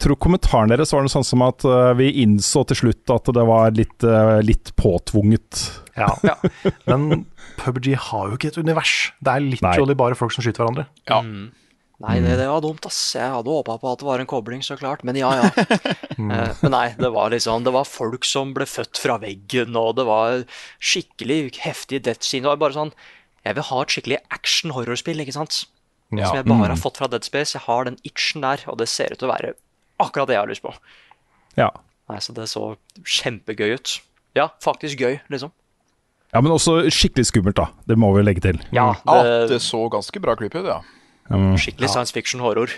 [0.00, 3.44] tror kommentaren deres var noe sånn som at uh, vi innså til slutt at det
[3.48, 5.64] var litt, uh, litt påtvunget.
[5.98, 6.14] Ja.
[6.90, 7.26] Men
[7.60, 9.10] PubG har jo ikke et univers.
[9.20, 10.86] Det er literally bare folk som skyter hverandre.
[11.10, 11.20] Ja.
[11.26, 11.50] Mm.
[12.02, 12.98] Nei, det, det var dumt, ass.
[13.14, 15.04] Jeg hadde håpa på at det var en kobling, så klart.
[15.06, 15.50] Men ja, ja.
[16.22, 19.96] Eh, Men nei, det var liksom Det var folk som ble født fra veggen, og
[19.96, 20.42] det var
[20.78, 22.44] skikkelig heftig death scene.
[22.44, 22.92] Det var bare sånn
[23.42, 25.64] Jeg vil ha et skikkelig action-horrorspill, ikke sant?
[26.12, 26.28] Ja.
[26.28, 27.56] Som jeg bare har fått fra Dead Space.
[27.56, 29.54] Jeg har den itchen der, og det ser ut til å være
[30.04, 30.72] akkurat det jeg har lyst på.
[31.58, 31.70] Ja.
[32.10, 32.74] Nei, Så det så
[33.06, 33.96] kjempegøy ut.
[34.36, 35.52] Ja, faktisk gøy, liksom.
[36.32, 37.66] ja, men også skikkelig skummelt, da.
[37.88, 38.60] Det må vi legge til.
[38.72, 40.80] Ja, Ja, det, det så ganske bra creepy ut, ja.
[41.30, 42.72] Um, Skikkelig science fiction-horror.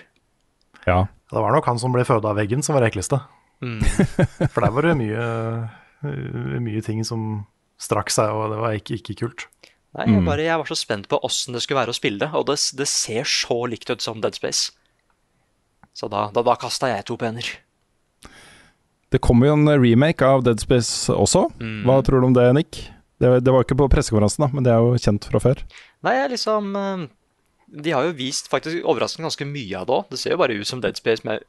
[0.87, 1.05] ja.
[1.35, 3.17] Det var nok han som ble føda av veggen, som var det ekleste.
[3.65, 3.81] Mm.
[4.53, 5.25] For der var det mye,
[6.05, 7.47] Uh, mye ting som
[7.81, 9.47] strakk seg, og det var ikke, ikke kult.
[9.97, 12.29] Nei, jeg, bare, jeg var så spent på åssen det skulle være å spille det,
[12.37, 14.75] og det, det ser så likt ut som Dead Space.
[15.95, 17.47] Så da, da, da kasta jeg to penner.
[19.15, 21.47] Det kommer jo en remake av Dead Space også.
[21.87, 22.81] Hva tror du om det, Nick?
[23.23, 25.61] Det, det var ikke på pressekonferansen, da, men det er jo kjent fra før.
[26.05, 27.05] Nei, jeg liksom eh,
[27.85, 30.09] De har jo vist faktisk overraskende ganske mye av det òg.
[30.11, 31.47] Det ser jo bare ut som Dead Space med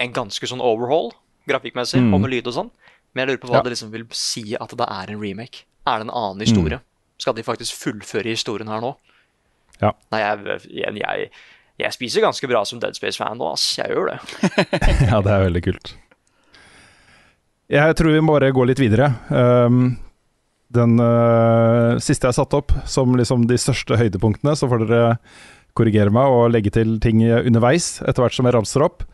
[0.00, 1.10] en ganske sånn overhaul
[1.50, 2.14] grafikkmessig, Mm.
[2.14, 2.70] og med lyd og sånn.
[3.12, 3.62] Men jeg lurer på hva Ja.
[3.66, 5.64] det liksom vil si at det er en remake.
[5.84, 6.78] Er det en annen historie?
[6.78, 6.86] Mm.
[7.18, 8.94] Skal de faktisk fullføre historien her nå?
[9.82, 9.90] Ja.
[10.14, 11.30] Nei, jeg, jeg, jeg,
[11.80, 13.64] jeg spiser ganske bra som Dead Space-fan nå, ass.
[13.78, 14.18] Jeg gjør det.
[15.10, 15.94] ja, det er veldig kult.
[17.72, 19.08] Jeg tror vi må bare gå litt videre.
[19.32, 19.94] Um,
[20.72, 25.04] den uh, siste jeg satte opp som liksom de største høydepunktene, så får dere
[25.76, 29.06] korrigere meg og legge til ting underveis etter hvert som jeg ramser opp.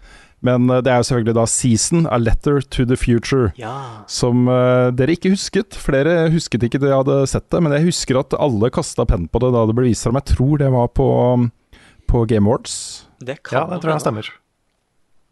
[0.45, 3.53] Men uh, det er jo selvfølgelig da Season, A Letter to the Future.
[3.59, 4.05] Ja.
[4.11, 5.79] Som uh, dere ikke husket.
[5.79, 9.31] Flere husket ikke det jeg hadde sett det, men jeg husker at alle kasta penn
[9.31, 10.19] på det da det ble vist fram.
[10.19, 11.09] Jeg tror det var på,
[12.09, 13.07] på Game Awards.
[13.21, 14.31] Det kan Ja, det tror jeg stemmer.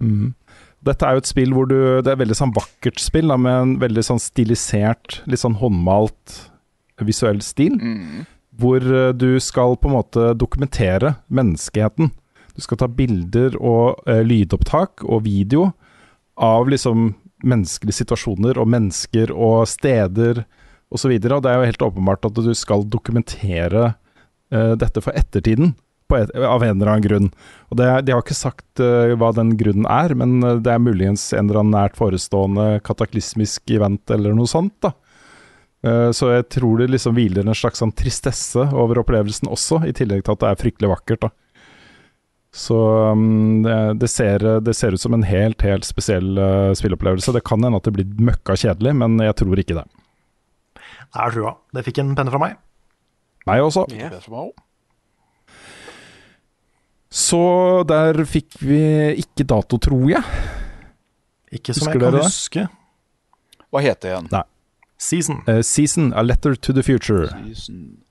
[0.02, 0.34] Mm.
[0.86, 3.38] Dette er jo et spill hvor du Det er et veldig sånn vakkert spill, da,
[3.40, 6.36] med en veldig sånn stilisert, litt sånn håndmalt
[7.04, 7.78] visuell stil.
[8.56, 12.12] Hvor eh, du skal på en måte dokumentere menneskeheten.
[12.56, 15.70] Du skal ta bilder og eh, lydopptak og video
[16.40, 17.10] av liksom
[17.46, 20.44] menneskelige situasjoner og mennesker og steder
[20.92, 21.10] osv.
[21.12, 23.90] Og, og det er jo helt åpenbart at du skal dokumentere
[24.52, 25.74] eh, dette for ettertiden.
[26.06, 27.30] På et, av en eller annen grunn.
[27.70, 30.70] Og det, er- De har ikke sagt uh, hva den grunnen er, men eh, det
[30.70, 34.76] er muligens en eller annen nært forestående kataklysmisk event eller noe sånt.
[34.86, 34.92] da.
[35.86, 39.92] Uh, så jeg tror det liksom hviler en slags sånn tristesse over opplevelsen også, i
[39.98, 41.26] tillegg til at det er fryktelig vakkert.
[41.26, 41.32] da.
[42.56, 42.78] Så
[43.12, 47.34] um, det, det, ser, det ser ut som en helt, helt spesiell uh, spillopplevelse.
[47.34, 49.84] Det kan hende at det blir møkka kjedelig, men jeg tror ikke det.
[50.78, 51.52] Jeg har trua.
[51.76, 52.56] Det fikk en penne fra meg.
[53.46, 53.84] Meg også.
[53.94, 54.08] Ja.
[57.16, 57.40] Så
[57.88, 58.80] der fikk vi
[59.22, 60.24] ikke dato, tror jeg.
[61.56, 62.24] Ikke som Husker jeg kan det?
[62.26, 62.66] huske.
[63.72, 64.28] Hva het det igjen?
[64.34, 64.42] Nei.
[65.00, 65.38] Season.
[65.48, 67.28] Uh, season, A Letter to the Future.
[67.28, 68.02] Season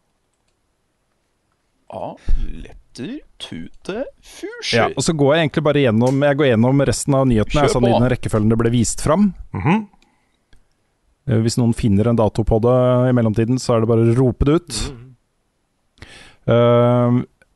[1.96, 4.76] A letter to the future.
[4.76, 7.88] Ja, og så går jeg egentlig bare gjennom Jeg går gjennom resten av nyhetene sånn
[7.88, 9.30] i den rekkefølgen det ble vist fram.
[9.54, 9.86] Mm -hmm.
[11.30, 14.16] uh, Hvis noen finner en dato på det i mellomtiden, så er det bare å
[14.18, 14.94] rope det ut.
[16.46, 17.12] Eh,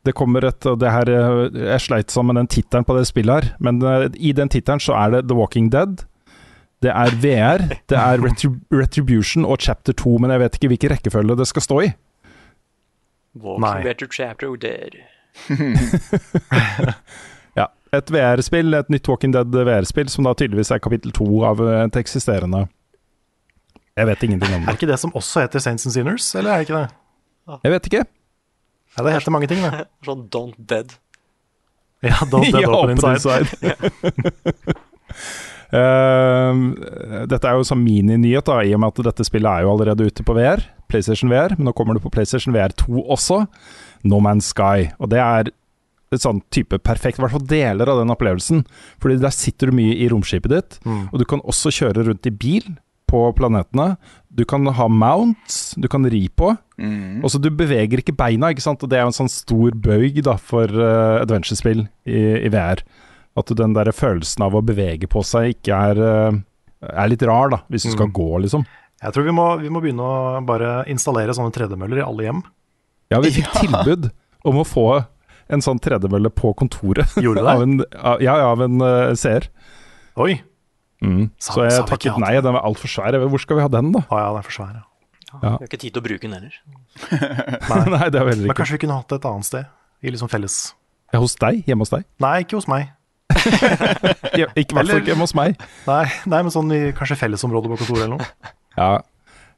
[0.06, 3.08] det kommer et og det her, er Jeg sleit sammen med den tittelen på det
[3.10, 6.06] spillet her, men eh, i den tittelen så er det The Walking Dead.
[6.82, 10.94] Det er VR, det er Retrib Retribution og Chapter 2, men jeg vet ikke hvilken
[10.94, 11.90] rekkefølge det skal stå i.
[13.36, 13.84] Walking Nei.
[13.84, 14.96] better chapter dead.
[17.60, 21.60] Ja, Et VR-spill, et nytt Walking Dead VR-spill, som da tydeligvis er kapittel to av
[21.68, 22.68] et eksisterende
[23.98, 24.70] Jeg vet ingenting om Er det.
[24.70, 26.90] Er ikke det som også heter Saints and Sinners, eller er det ikke det?
[27.66, 28.04] Jeg vet ikke.
[28.98, 29.86] Ja, det heter mange ting, det.
[30.08, 30.96] Sånn Don't Dead.
[32.06, 33.46] Ja, Don't Dead Ja, Open Inside.
[33.46, 33.50] Inside.
[35.74, 40.08] uh, dette er jo sånn mininyhet, i og med at dette spillet er jo allerede
[40.10, 40.64] ute på VR.
[40.90, 43.44] PlayStation VR, men nå kommer det på PlayStation VR 2 også.
[44.10, 44.90] No Man's Sky.
[44.98, 45.52] Og det er
[46.10, 48.64] et sånn type perfekt, i hvert fall deler av den opplevelsen.
[49.04, 51.04] Fordi der sitter du mye i romskipet ditt, Mm.
[51.14, 52.66] og du kan også kjøre rundt i bil
[53.10, 53.96] på planetene.
[54.30, 56.54] Du kan ha mounts du kan ri på.
[56.80, 57.24] Mm.
[57.26, 58.84] Og så Du beveger ikke beina, ikke sant?
[58.86, 62.84] og det er jo en sånn stor bøyg da, for uh, adventure-spill i, i VR.
[63.40, 66.40] At den der følelsen av å bevege på seg ikke er, uh,
[66.94, 68.16] er litt rar, da, hvis du skal Mm.
[68.22, 68.66] gå, liksom.
[69.00, 72.42] Jeg tror vi må, vi må begynne å bare installere sånne tredemøller i alle hjem.
[73.12, 74.10] Ja, vi fikk tilbud
[74.48, 74.88] om å få
[75.50, 77.16] en sånn tredemølle på kontoret.
[77.18, 77.54] Gjorde du det?
[77.56, 79.48] av en, av, ja, ja, av en uh, seer.
[80.20, 80.36] Oi!
[81.00, 81.30] Mm.
[81.40, 83.16] Så, Så jeg takket nei, den var altfor svær.
[83.32, 84.04] Hvor skal vi ha den, da?
[84.10, 84.78] Å ja, den er for svær.
[84.80, 84.86] Ja.
[85.30, 85.40] Ja.
[85.40, 86.56] Vi har ikke tid til å bruke den heller.
[87.70, 87.84] Nei.
[87.94, 89.68] nei, det er veldig Men kanskje vi kunne hatt det et annet sted?
[90.02, 90.56] I liksom felles
[91.14, 91.62] Ja, Hos deg?
[91.70, 92.08] Hjemme hos deg?
[92.24, 92.90] Nei, ikke hos meg.
[94.40, 95.62] Ja, ikke hvert fall ikke hjemme hos meg.
[95.86, 96.02] Nei,
[96.34, 98.54] nei men sånn i kanskje fellesområdet på kontoret eller noe.
[98.78, 98.90] Ja.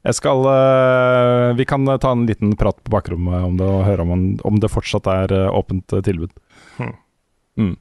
[0.01, 4.05] Jeg skal uh, Vi kan ta en liten prat på bakrommet om det, og høre
[4.05, 6.33] om, om det fortsatt er eh, åpent eh, tilbud.
[6.79, 6.95] Hmm.
[7.59, 7.75] Mm.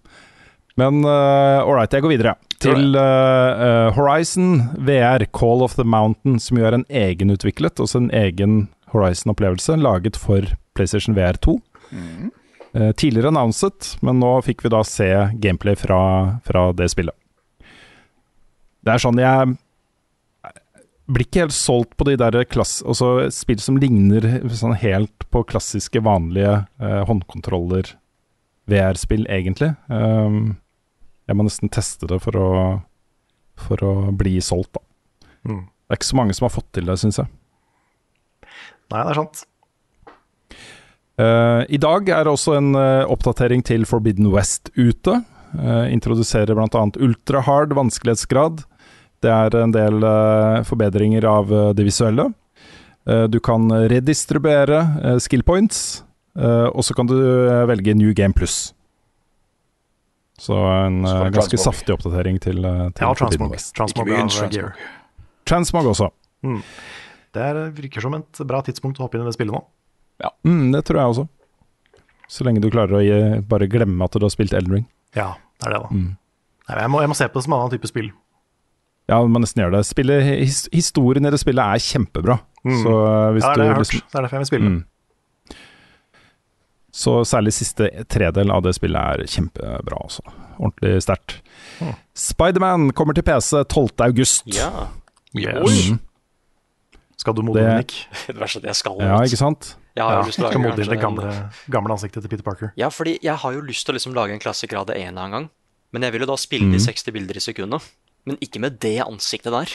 [0.81, 2.37] Men uh, all right, jeg går videre.
[2.61, 4.51] Til eh, Horizon
[4.85, 8.61] VR, Call of the Mountain, som er en egenutviklet, også en egen
[8.93, 10.45] Horizon-opplevelse, laget for
[10.77, 11.57] PlayStation VR 2.
[11.91, 12.29] Mm.
[12.71, 15.09] Uh, tidligere annonset, men nå fikk vi da se
[15.43, 16.03] gameplay fra,
[16.47, 17.17] fra det spillet.
[18.81, 19.57] Det er sånn jeg
[21.11, 22.79] blir ikke helt solgt på de der klass...
[22.87, 27.95] Altså spill som ligner sånn helt på klassiske, vanlige eh, håndkontroller
[28.71, 29.73] VR-spill, egentlig.
[29.91, 30.61] Um,
[31.31, 32.49] jeg må nesten teste det for å,
[33.69, 34.83] for å bli solgt, da.
[35.47, 35.63] Mm.
[35.71, 37.31] Det er ikke så mange som har fått til det, syns jeg.
[38.91, 39.45] Nei, det er sant.
[41.21, 45.21] Uh, I dag er det også en uh, oppdatering til Forbidden West ute.
[45.55, 46.85] Uh, introduserer bl.a.
[47.03, 48.65] ultrahard vanskelighetsgrad.
[49.21, 50.01] Det er en del
[50.65, 52.31] forbedringer av det visuelle.
[53.05, 56.01] Du kan redistribuere skill points,
[56.41, 57.19] og så kan du
[57.69, 58.71] velge New Game Plus.
[60.41, 61.65] Så en uh, ganske transmog.
[61.67, 63.53] saftig oppdatering til, uh, til Ja, transmog.
[63.77, 64.55] Transmog transmog.
[64.55, 64.73] gear.
[65.51, 66.09] Transmog også.
[66.47, 66.63] Mm.
[67.37, 69.61] Det er, virker som et bra tidspunkt å hoppe inn i det spillet nå.
[70.45, 71.27] Mm, det tror jeg også.
[72.31, 73.19] Så lenge du klarer å gi,
[73.51, 74.87] bare glemme at du har spilt Elden Ring.
[75.17, 75.89] Ja, det er det, da.
[75.93, 76.11] Mm.
[76.71, 78.11] Nei, jeg, må, jeg må se på det som en annen type spill.
[79.11, 79.87] Ja, du må nesten gjøre det.
[79.89, 82.37] Spillet, his, historien i det spillet er kjempebra.
[82.63, 82.77] Mm.
[82.85, 84.11] Så uh, hvis Ja, det er det jeg du har liksom- hørt.
[84.13, 84.71] Det er derfor jeg vil spille.
[84.71, 84.85] Mm.
[86.93, 90.23] Så særlig siste tredel av det spillet er kjempebra, altså.
[90.59, 91.37] Ordentlig sterkt.
[91.81, 91.95] Mm.
[92.15, 94.01] Spiderman kommer til PC 12.
[94.09, 94.43] august.
[94.51, 94.89] Ja.
[95.37, 95.91] Yes.
[95.93, 96.01] Mm.
[97.21, 97.95] Skal du modne Det- Nick?
[98.27, 99.77] Det verste er at jeg skal Ja, ikke sant?
[99.97, 101.31] Jeg har Ja, jo lyst til å lage det gamle,
[101.69, 102.73] gamle ansiktet til Peter Parker.
[102.79, 105.15] Ja, fordi jeg har jo lyst til å liksom lage en klassiker av det en
[105.15, 105.49] gang.
[105.93, 106.87] Men jeg vil jo da spille de Mhm.
[106.87, 107.83] 60 bilder i sekundet.
[108.27, 109.67] Men ikke med det ansiktet der.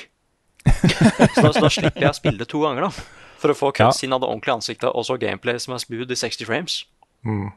[1.36, 2.90] så, da, så da slipper jeg å spille det to ganger, da.
[3.38, 3.90] For å få Ja.
[3.92, 6.86] cutscene av det ordentlige ansiktet og så gameplay som er smooth i 60 frames.
[7.26, 7.50] Mm.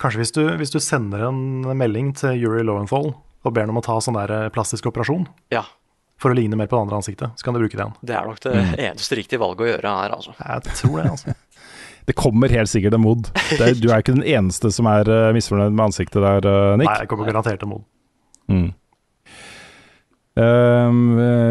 [0.00, 3.12] Kanskje hvis du, hvis du sender en melding til Yuri Lowenthal
[3.44, 5.62] og ber ham om å ta sånn der plastisk operasjon Ja,
[6.22, 7.94] for å ligne mer på det andre ansiktet, så kan du bruke det igjen.
[8.02, 8.74] det er nok det Mm.
[8.90, 10.34] eneste riktige valget å gjøre her, altså.
[10.38, 11.34] Jeg tror det, altså.
[12.06, 13.28] Det kommer helt sikkert en mod.
[13.50, 16.76] Det, er- du er ikke den eneste som er uh, misfornøyd med ansiktet der, uh,
[16.76, 16.88] Nick.
[16.90, 17.84] Nei, jeg kommer garantert en mod.
[18.50, 18.72] Mm.
[20.32, 20.92] Eh,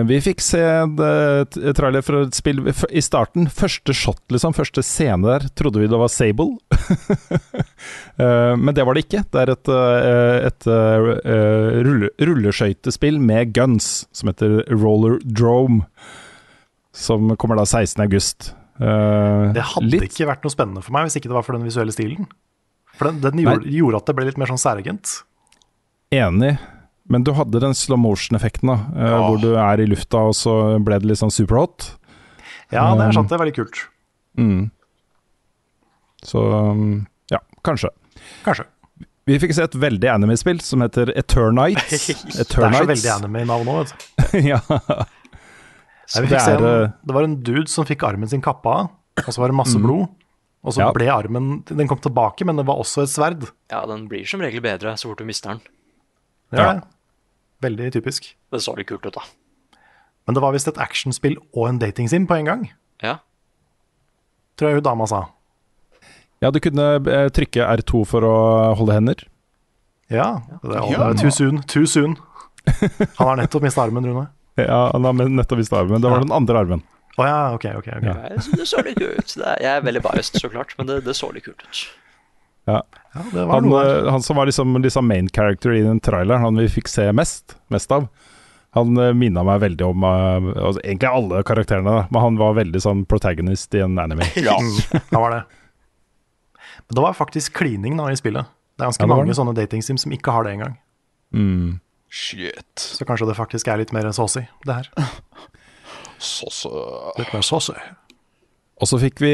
[0.10, 0.62] vi fikk se
[0.98, 3.46] det, trailer for et spill i starten.
[3.54, 4.56] Første shot, liksom.
[4.58, 6.56] Første scene der trodde vi det var Sable.
[8.18, 9.24] uh, men det var det ikke.
[9.30, 15.86] Det er et, eh, et eh, rulle, rulleskøytespill med guns som heter Roller Drome.
[16.92, 18.02] Som kommer da 16.
[18.04, 18.52] august.
[18.82, 21.56] Eh, Det hadde litt, ikke vært noe spennende for meg hvis ikke det var for
[21.56, 22.28] den visuelle stilen.
[22.98, 25.22] For den, den gjorde, gjorde at det ble litt mer sånn særegent.
[26.12, 26.58] Enig,
[27.12, 28.78] men du hadde den slow motion-effekten, da.
[28.96, 29.22] eh, Ja.
[29.28, 31.92] Hvor du er i lufta, og så ble det litt sånn superhot.
[32.72, 33.82] Ja, det er sant, det er veldig kult.
[34.40, 34.70] Mm.
[36.24, 36.40] Så
[36.72, 37.90] um, ja, kanskje.
[38.46, 38.66] Kanskje.
[39.30, 43.50] Vi fikk se et veldig anime-spill som heter Eternite Det er så veldig anime i
[43.50, 43.92] navn òg, vet
[44.32, 44.40] du.
[44.52, 44.60] ja.
[44.70, 48.90] Nei, det er en, eh, det var en dude som fikk armen sin kappa av,
[49.22, 49.86] og så var det masse Mm.
[49.86, 50.08] blod.
[50.62, 50.92] Og så Ja.
[50.94, 53.48] ble armen Den kom tilbake, men det var også et sverd.
[53.72, 55.62] Ja, den blir som regel bedre så fort du mister den.
[56.54, 56.74] Ja.
[56.74, 56.82] Ja.
[57.62, 58.32] Veldig typisk.
[58.52, 59.22] Det så litt kult ut, da.
[60.28, 62.72] Men det var visst et actionspill og en datingsim på en gang,
[63.04, 63.18] Ja.
[64.58, 65.26] tror jeg hun dama sa.
[66.42, 69.24] ja, du kunne eh, trykke R2 for å holde hender.
[70.10, 70.98] Ja, det er, Ja.
[71.14, 71.62] det er too soon.
[71.64, 72.18] Too soon.
[73.18, 74.28] Han har nettopp mista armen, Rune.
[74.58, 76.02] Ja, han har nettopp mista armen.
[76.02, 76.24] Det var Ja.
[76.26, 76.84] den andre armen.
[77.18, 77.88] Å ja, ok, ok.
[77.88, 78.02] okay.
[78.04, 78.14] Ja.
[78.58, 79.36] Det så litt kult ut.
[79.60, 81.82] Jeg er veldig biased, så klart, men det, det så litt kult ut.
[82.68, 82.82] Ja.
[83.14, 86.42] Ja, det var Han, eh, han som var liksom, liksom main character i den traileren,
[86.42, 88.08] han vi fikk se mest, mest av,
[88.72, 92.56] han uh, minna meg veldig om uh, altså, Egentlig alle karakterene, da, men han var
[92.56, 94.28] veldig sånn protagonist i en anime.
[94.48, 94.56] Ja.
[94.56, 95.42] Mm, det var det.
[96.88, 98.48] Men det var faktisk klining da i spillet.
[98.80, 100.78] Det er ganske Ja, det mange sånne datingsims som ikke har det engang.
[101.36, 101.82] Mm.
[102.12, 102.80] Shit.
[102.80, 104.92] Så kanskje det faktisk er litt mer saucy, det her.
[106.22, 106.72] Så.
[107.18, 107.76] Litt mer saucy.
[108.82, 109.34] Og så fikk vi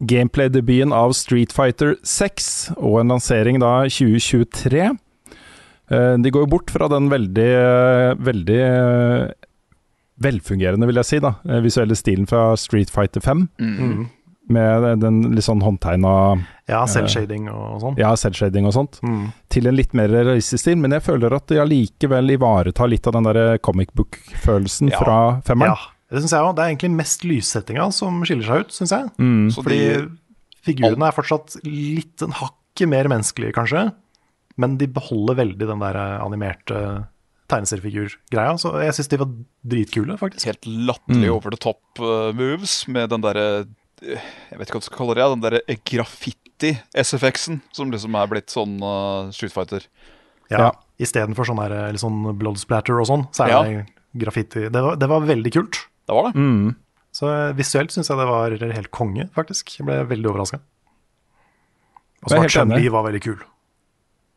[0.00, 4.90] gameplay-debuten av Street Fighter 6, og en lansering da 2023.
[5.90, 7.50] Eh, De går jo bort fra den veldig,
[8.22, 9.32] veldig eh,
[10.20, 13.78] velfungerende, vil jeg si, da, eh, visuelle stilen fra Street Fighter 5, Mm.
[13.78, 14.06] Mm.
[14.50, 17.98] med den litt sånn håndtegna Ja, selvshading og sånn.
[17.98, 19.32] ja, selvshading og sånt, Mm.
[19.50, 20.76] til en litt mer realistisk stil.
[20.78, 24.98] Men jeg føler at de allikevel ivaretar litt av den der comic book-følelsen Ja.
[24.98, 25.76] fra femmeren.
[25.76, 25.76] Ja,
[26.10, 26.54] det syns jeg òg.
[26.56, 29.10] Det er egentlig mest lyssettinga som skiller seg ut, syns jeg.
[29.20, 29.48] Mm.
[29.52, 29.80] Fordi
[30.64, 33.92] figurene er fortsatt litt en hakket mer menneskelige, kanskje.
[34.56, 36.78] Men de beholder veldig den der animerte
[37.48, 38.56] tegneseriefigur-greia.
[38.60, 39.28] Så jeg syns de var
[39.64, 40.46] dritkule, faktisk.
[40.50, 41.34] helt latterlig Mm.
[41.36, 43.66] over the top uh, moves med den derre
[44.00, 45.78] Jeg vet ikke hva du skal kalle det, den derre
[46.48, 49.84] graffiti-SFX-en som liksom er blitt sånn uh, Street Fighter.
[50.50, 50.70] Ja, Ja.
[50.98, 53.62] Istedenfor sånn her, eh, sånn blood splatter og sånn, så er Ja.
[53.62, 53.86] det
[54.18, 54.68] graffiti.
[54.70, 55.76] Det var, det var veldig kult.
[56.08, 56.40] Det var det.
[56.40, 56.72] Mm.
[57.18, 59.76] Så eh, visuelt syns jeg det var helt konge, faktisk.
[59.78, 60.62] Jeg ble veldig overraska.
[62.24, 62.50] Og så var.
[62.52, 63.38] Chun-Li veldig kul.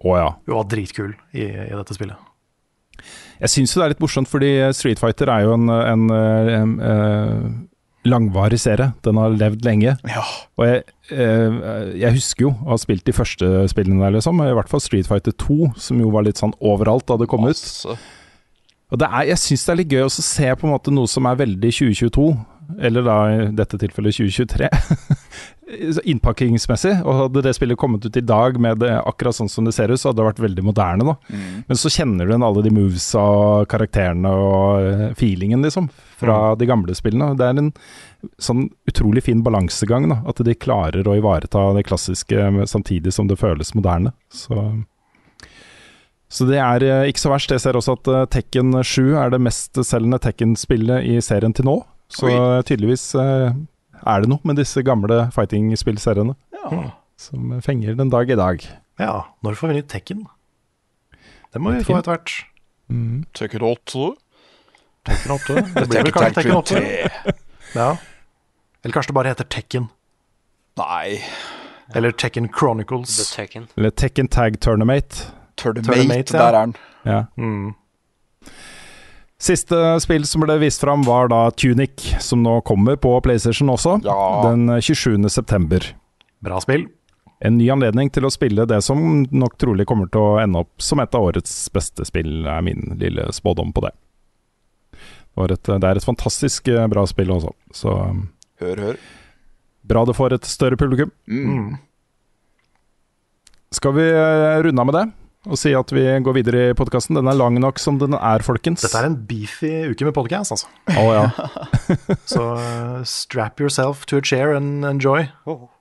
[0.01, 0.29] Å ja.
[0.47, 2.29] Hun var dritkul i, i dette spillet.
[3.41, 7.45] Jeg syns det er litt morsomt, fordi Street Fighter er jo en, en, en, en
[8.05, 8.91] langvarig serie.
[9.05, 9.95] Den har levd lenge.
[10.09, 10.23] Ja.
[10.59, 11.59] Og jeg, eh,
[12.01, 14.41] jeg husker jo å ha spilt de første spillene der, liksom.
[14.45, 17.47] I hvert fall Street Fighter 2, som jo var litt sånn overalt da det kom
[17.49, 17.61] ut.
[18.91, 21.09] Og det er, jeg syns det er litt gøy å se på en måte noe
[21.09, 22.27] som er veldig 2022,
[22.87, 24.67] eller da i dette tilfellet 2023,
[26.11, 26.97] innpakkingsmessig.
[27.07, 29.93] Og hadde det spillet kommet ut i dag med det akkurat sånn som det ser
[29.93, 31.07] ut, så hadde det vært veldig moderne.
[31.07, 31.15] da.
[31.31, 31.63] Mm.
[31.69, 35.87] Men så kjenner du igjen alle de movesa og karakterene og eh, feelingen, liksom,
[36.19, 37.31] fra de gamle spillene.
[37.39, 37.73] Det er en
[38.43, 40.21] sånn utrolig fin balansegang, da.
[40.27, 44.11] At de klarer å ivareta det klassiske samtidig som det føles moderne.
[44.35, 44.59] Så
[46.31, 47.51] så det er eh, ikke så verst.
[47.51, 51.77] Jeg ser også at eh, Tekken 7 er det mestselgende Tekken-spillet i serien til nå.
[52.11, 52.35] Så Oi.
[52.35, 56.83] eh, tydeligvis er det noe med disse gamle fighting-spillseriene Ja.
[57.19, 58.63] som fenger den dag i dag.
[59.01, 60.25] Ja, når får vi nytt Tekken?
[61.51, 62.33] Det må vi få etter hvert.
[62.91, 63.25] Mm.
[63.35, 64.07] Tekken 8.
[65.07, 65.55] Tekken 8.
[65.75, 67.35] Det blir vel kanskje Tekken 8.
[67.75, 67.89] Ja.
[68.83, 69.89] Eller kanskje det bare heter Tekken.
[70.79, 71.19] Nei.
[71.95, 73.19] Eller Tekken The Chronicles.
[73.35, 73.67] Tekken.
[73.77, 75.25] Eller Tekken Tag Tournament.
[76.33, 76.39] Ja.
[76.39, 76.75] der er den.
[77.07, 77.19] Ja.
[77.37, 77.73] Mm.
[79.41, 83.97] Siste spill som ble vist fram, var da Tunic, som nå kommer på PlayStation også.
[84.05, 84.17] Ja.
[84.45, 85.17] Den 27.
[85.33, 85.87] september.
[86.45, 86.85] Bra spill.
[87.41, 90.83] En ny anledning til å spille det som nok trolig kommer til å ende opp
[90.85, 93.95] som et av årets beste spill, er min lille spådom på det.
[95.31, 98.25] Det, et, det er et fantastisk eh, bra spill også, så um,
[98.61, 98.97] Hør, hør.
[99.89, 101.09] bra det får et større publikum.
[101.25, 101.79] Mm.
[103.73, 105.05] Skal vi eh, runde av med det?
[105.49, 107.17] Og si at vi går videre i podkasten.
[107.17, 108.83] Den er lang nok som den er, folkens.
[108.85, 110.67] Dette er en beefy uke med podcast, altså.
[110.93, 111.23] Oh, ja.
[112.33, 115.25] Så uh, strap yourself to a chair and enjoy.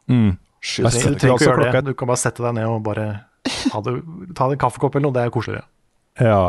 [0.08, 0.38] Mm.
[0.64, 1.82] Du trenger ikke å gjøre det.
[1.90, 3.10] Du kan bare sette deg ned og bare
[3.44, 5.16] ta deg en kaffekopp eller noe.
[5.18, 5.68] Det er koseligere.
[6.24, 6.40] Ja.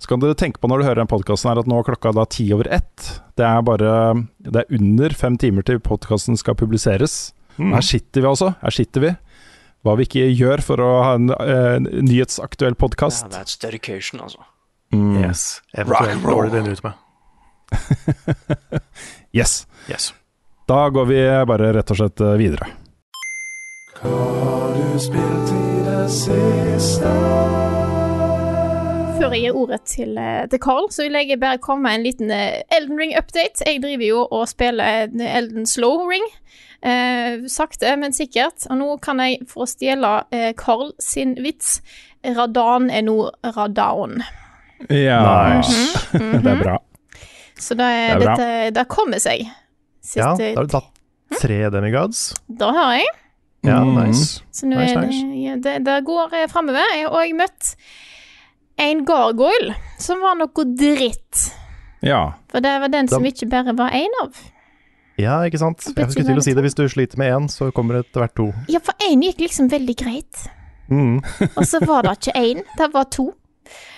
[0.00, 2.28] Så kan dere tenke på når du hører den podkasten at nå er klokka da
[2.30, 3.10] ti over ett.
[3.36, 3.90] Det er bare
[4.38, 7.34] Det er under fem timer til podkasten skal publiseres.
[7.58, 7.74] Mm.
[7.74, 8.54] Her sitter vi altså.
[8.62, 9.12] Her sitter vi.
[9.80, 13.30] Hva vi ikke gjør for å ha en eh, nyhetsaktuell Ja, podkast.
[13.32, 14.44] that's dedication, altså.
[14.92, 15.22] Mm.
[15.22, 15.62] Yes.
[15.72, 16.92] Eventuelt and det denne ut med.
[19.32, 19.66] Yes.
[19.88, 20.12] Yes.
[20.66, 22.66] Da går vi bare rett og slett videre.
[24.00, 27.12] Hva har du spilt i det siste?
[29.20, 32.06] Før jeg gir ordet til, eh, til Carl, så vil jeg bare komme med en
[32.08, 33.62] liten eh, Elden Ring-update.
[33.66, 36.26] Jeg driver jo og spiller Elden Slow Ring.
[36.82, 38.66] Eh, sakte, men sikkert.
[38.70, 41.80] Og nå kan jeg, for å stjele eh, Carl sin vits,
[42.24, 44.22] Radan er nå Radaon.
[44.88, 45.58] Ja.
[45.58, 46.08] Nice.
[46.42, 46.78] det er bra.
[47.60, 48.36] Så det, Det er bra.
[48.36, 49.42] dette, det kommer seg.
[50.16, 52.30] Ja, da har du tatt tre demigods.
[52.48, 53.10] da har jeg.
[53.62, 53.98] Ja, Mm.
[54.08, 54.40] nice.
[54.56, 56.80] Så nå Nice, er det, ja, det, det går eh, framover.
[56.96, 57.74] Jeg- Og jeg møtt
[58.80, 61.50] en gargoyle som var noe dritt.
[62.00, 62.32] Ja.
[62.48, 64.32] For det var den som ikke bare var én av.
[65.20, 65.84] Ja, ikke sant.
[65.84, 68.24] Jeg skulle til å si det, hvis du sliter med én, så kommer det etter
[68.24, 68.48] hvert to.
[68.72, 70.44] Ja, for én gikk liksom veldig greit.
[70.90, 71.20] Mm.
[71.58, 73.28] Og så var det ikke én, det var to.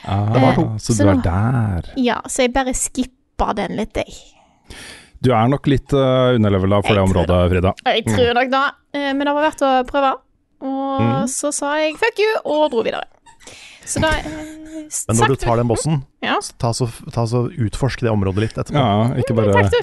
[0.04, 0.66] Ah, var to.
[0.82, 1.92] så Så du er nå- der.
[1.96, 4.12] Ja, så jeg bare skippa den litt, jeg.
[5.22, 7.72] Du er nok litt uh, underlevela for det Jeg det området, Frida.
[7.86, 8.62] Jeg tror nok det,
[8.98, 10.12] eh, men det var verdt å prøve.
[10.62, 11.26] Og Mm.
[11.30, 13.06] så sa jeg fuck you, og dro videre.
[13.84, 14.26] Så da eh,
[15.08, 16.36] Men når du tar den bossen, Ja.
[16.58, 18.78] ta så, ta så utforsk det området litt etterpå.
[18.78, 19.80] Ja, ikke bare, ikke,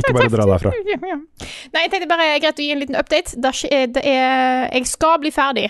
[0.00, 0.72] ikke bare dra derfra.
[0.74, 3.36] Nei, jeg tenkte bare greit å gi en liten update.
[3.40, 5.68] Det er, det er Jeg skal bli ferdig.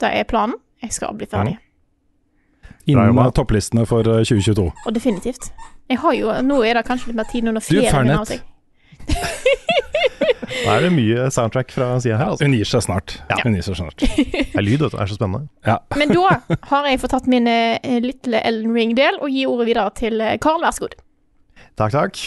[0.00, 0.58] Det er planen.
[0.82, 1.56] Jeg skal bli ferdig.
[2.86, 4.68] Innen topplistene for uh, 2022.
[4.86, 5.50] Og definitivt.
[5.90, 8.42] Jeg har jo, Nå er det kanskje litt mer tid Du, ferien Fernet.
[10.66, 12.46] Da er det mye soundtrack fra sida her, altså.
[12.46, 13.16] Hun gir seg snart.
[13.30, 13.36] Ja.
[13.44, 14.02] Hun gir seg snart.
[14.02, 14.96] Det er lyd, vet du.
[14.96, 15.48] Det er så spennende.
[15.66, 15.76] Ja.
[15.98, 16.38] Men da
[16.70, 20.40] har jeg fått tatt min eh, lille Ellen Ring-del og gi ordet videre til Carl,
[20.46, 20.64] Karl.
[20.64, 20.96] Vær så god.
[21.76, 22.22] Takk, takk.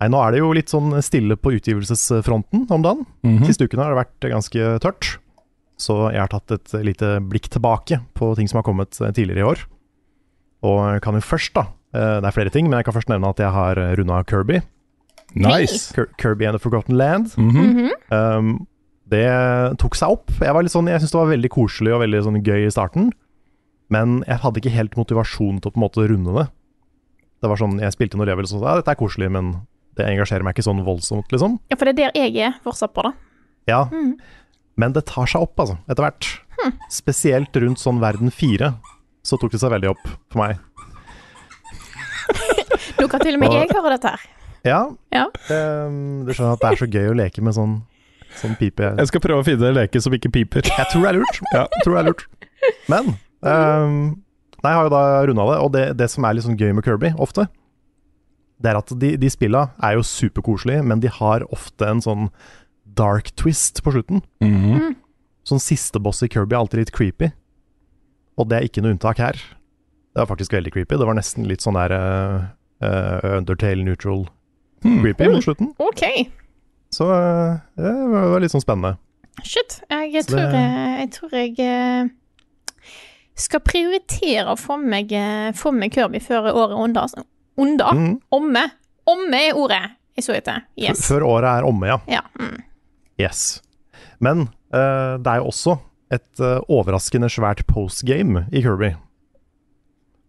[0.00, 3.06] Nei, nå er det jo litt sånn stille på utgivelsesfronten om dagen.
[3.26, 3.44] Mhm.
[3.48, 5.12] Siste ukene har det vært ganske tørt.
[5.80, 9.48] Så jeg har tatt et lite blikk tilbake på ting som har kommet tidligere i
[9.54, 9.64] år.
[10.68, 13.32] Og kan jo først, da eh, Det er flere ting, men jeg kan først nevne
[13.32, 14.60] at jeg har runda Kirby.
[15.34, 15.92] Nice.
[16.18, 17.34] Kirby and the Forgotten Land.
[17.38, 17.90] Mhm.
[18.10, 18.66] Um,
[19.10, 19.26] det
[19.78, 20.30] tok seg opp.
[20.38, 22.70] Jeg, var litt sånn, jeg syntes det var veldig koselig og veldig sånn gøy i
[22.70, 23.10] starten.
[23.90, 26.46] Men jeg hadde ikke helt motivasjon til å på en måte runde det.
[27.42, 29.66] Det var sånn, Jeg spilte noen jeg og sa ja, dette er koselig, men
[29.98, 31.58] det engasjerer meg ikke sånn voldsomt, liksom.
[31.72, 33.12] Ja, for det er der jeg er fortsatt på, da.
[33.66, 34.18] Ja, Mm.
[34.76, 36.28] Men det tar seg opp, altså, etter hvert.
[36.88, 38.74] Spesielt rundt sånn verden fire,
[39.26, 40.56] så tok det seg veldig opp for meg.
[43.00, 44.22] Nå kan til og med jeg høre dette her.
[44.66, 44.80] Ja,
[45.14, 45.26] Ja.
[45.50, 47.78] um, du skjønner at det er så gøy å leke med sånn,
[48.40, 48.90] sånn pipe.
[48.98, 50.62] Jeg skal prøve å finne en leke som ikke piper.
[50.68, 51.40] Jeg tror det er lurt.
[51.54, 52.26] Ja, jeg tror det er lurt.
[52.92, 53.94] Men um,
[54.60, 56.74] Nei, jeg har jo da runda det, og det, det som er litt sånn gøy
[56.76, 57.46] med Kirby, ofte,
[58.60, 62.26] det er at de, de spilla er jo superkoselige, men de har ofte en sånn
[62.84, 64.20] dark twist på slutten.
[64.44, 64.98] Mhm.
[65.48, 67.30] Sånn siste boss i Kirby er alltid litt creepy,
[68.36, 69.40] og det er ikke noe unntak her.
[70.12, 70.98] Det var faktisk veldig creepy.
[71.00, 72.44] Det var nesten litt sånn der uh,
[72.84, 74.26] uh, Undertale neutral
[74.82, 75.00] Hmm.
[75.02, 75.72] creepy mot slutten.
[75.78, 76.02] OK.
[76.90, 77.92] Så eh, det
[78.32, 78.96] var litt sånn spennende.
[79.44, 79.80] Shit.
[79.90, 82.08] Jeg jeg, tror det- jeg, jeg, tror jeg eh,
[83.34, 87.06] skal prioritere å få meg, eh, få meg Kirby før året onda.
[87.60, 87.92] Onda?
[87.96, 88.14] Mm.
[88.32, 88.64] Omme.
[89.10, 89.82] Omme er ordet
[90.16, 90.64] jeg så etter.
[90.80, 91.04] Yes.
[91.08, 91.98] Før året er omme, ja.
[92.10, 92.24] Ja.
[92.40, 92.58] Mm.
[93.20, 93.60] Yes.
[94.20, 95.76] Men uh, det er jo også
[96.12, 98.94] et uh, overraskende svært postgame i Kirby.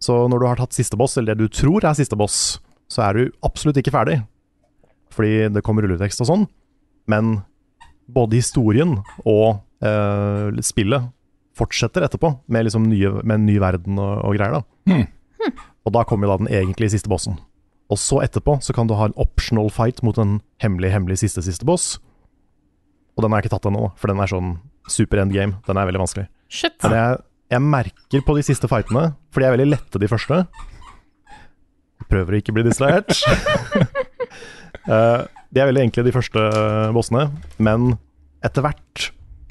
[0.02, 2.60] Så når du har tatt siste boss, eller det du tror er siste boss,
[2.92, 4.22] så er du absolutt ikke ferdig.
[5.12, 6.46] Fordi det kommer rulletekst og sånn.
[7.12, 7.40] Men
[8.12, 8.98] både historien
[9.28, 11.10] og eh, spillet
[11.58, 14.62] fortsetter etterpå, med, liksom nye, med en ny verden og, og greier.
[14.62, 14.92] da.
[14.92, 15.56] Hmm.
[15.86, 17.40] Og da kommer jo da den egentlige siste bossen.
[17.92, 21.44] Og så etterpå så kan du ha en optional fight mot en hemmelig, hemmelig siste
[21.44, 21.98] siste boss.
[23.18, 24.54] Og den har jeg ikke tatt ennå, for den er sånn
[24.90, 25.60] super endgame.
[25.68, 26.30] Den er veldig vanskelig.
[26.52, 26.78] Shit.
[26.86, 27.18] Men jeg,
[27.52, 30.40] jeg merker på de siste fightene, for de er veldig lette, de første.
[32.12, 33.12] Prøver å ikke bli distrahert.
[34.88, 35.22] Eh,
[35.52, 36.44] de er veldig enkle, de første
[36.96, 37.28] bossene,
[37.60, 37.98] men
[38.46, 39.10] etter hvert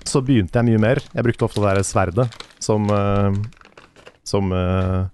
[0.09, 1.01] så begynte jeg mye mer.
[1.15, 2.27] Jeg brukte ofte det der sverdet
[2.63, 3.37] som, eh,
[4.25, 5.05] som eh,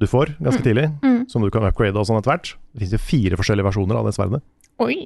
[0.00, 1.28] du får ganske tidlig, Mm.
[1.30, 2.54] som du kan upgrade og sånn etter hvert.
[2.74, 4.42] Det finnes jo fire forskjellige versjoner av det sverdet.
[4.82, 5.04] Oi.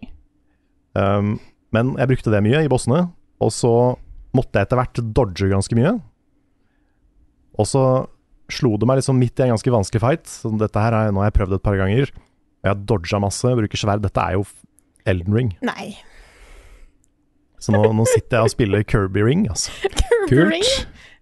[0.95, 1.39] Um,
[1.75, 3.73] men jeg brukte det mye i bossene, og så
[4.35, 5.93] måtte jeg etter hvert dodge ganske mye.
[7.59, 7.83] Og så
[8.51, 10.25] slo det meg liksom midt i en ganske vanskelig fight.
[10.31, 12.11] Så dette her er, nå har jeg prøvd et par ganger.
[12.69, 14.05] Jeg har dodga masse, bruker sverd.
[14.05, 14.45] Dette er jo
[15.09, 15.53] Elden Ring.
[15.65, 15.95] Nei.
[17.59, 19.73] Så nå, nå sitter jeg og spiller Kirby Ring, altså.
[20.29, 20.67] Kirby Ring?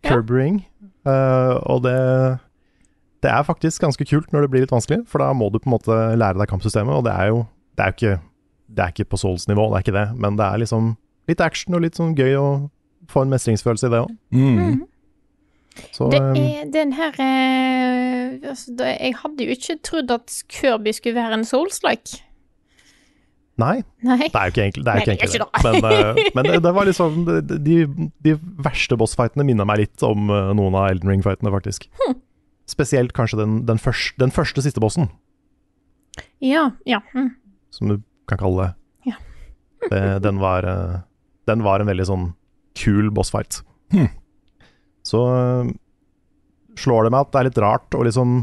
[0.05, 0.11] Ja.
[0.11, 0.59] Kirby Ring.
[1.07, 1.97] Uh, og det
[3.23, 5.71] Det er faktisk ganske kult når det blir litt vanskelig, for da må du på
[5.71, 7.47] en måte lære deg kampsystemet, og det er jo
[7.79, 8.21] Det er jo ikke,
[8.77, 10.95] det er ikke på Souls-nivå, det er ikke det, men det er liksom
[11.29, 12.47] litt action og litt sånn gøy å
[13.11, 14.13] få en mestringsfølelse i det òg.
[14.35, 14.79] Mm.
[15.93, 20.39] Så Det um, er den her eh, altså, det, Jeg hadde jo ikke trodd at
[20.53, 22.23] Kirby skulle være en Souls-like.
[23.57, 24.19] Nei, Nei.
[24.29, 24.93] det er jo ikke egentlig det.
[24.93, 25.83] Nei, ikke egentlig ikke det.
[25.83, 27.77] Men, uh, men det, det var liksom De, de,
[28.27, 31.89] de verste bossfightene minna meg litt om uh, noen av Elden Ring-fightene, faktisk.
[32.03, 32.19] Hm.
[32.69, 35.09] Spesielt kanskje den, den, første, den første siste bossen.
[36.45, 36.71] Ja.
[36.89, 37.01] Ja.
[37.15, 37.33] Hm.
[37.71, 38.71] som du kan kalle det.
[39.13, 39.17] Ja.
[39.91, 41.01] det den, var, eh,
[41.47, 42.27] den var en veldig sånn
[42.77, 43.61] kul bossfight.
[43.95, 44.11] Hmm.
[45.07, 45.71] Så eh,
[46.83, 48.41] slår det meg at det er litt rart å liksom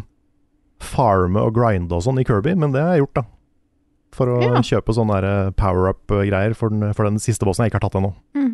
[0.84, 3.24] farme og grinde og sånn i Kirby, men det har jeg gjort, da.
[4.14, 4.62] For å Ja.
[4.62, 8.14] kjøpe sånne eh, power-up-greier for, den- for den siste bossen jeg ikke har tatt ennå.
[8.38, 8.52] Mm.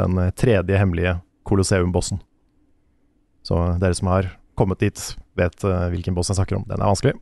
[0.00, 1.16] Den eh, tredje hemmelige
[1.48, 2.20] Colosseum-bossen.
[3.42, 4.30] Så eh, dere som har
[4.60, 4.98] kommet dit,
[5.40, 6.64] vet uh, hvilken boss jeg snakker om.
[6.68, 7.14] Den er vanskelig.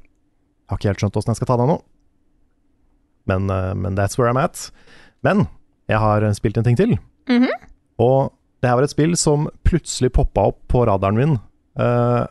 [0.68, 1.76] Har ikke helt skjønt åssen jeg skal ta den ennå.
[3.30, 4.70] Men, uh, men that's where I'm at.
[5.22, 5.46] Men
[5.88, 6.96] jeg har eh, spilt en ting til.
[7.30, 7.46] Mhm.
[8.02, 11.34] Og det her var et spill som plutselig poppa opp på radaren min
[11.78, 12.24] uh,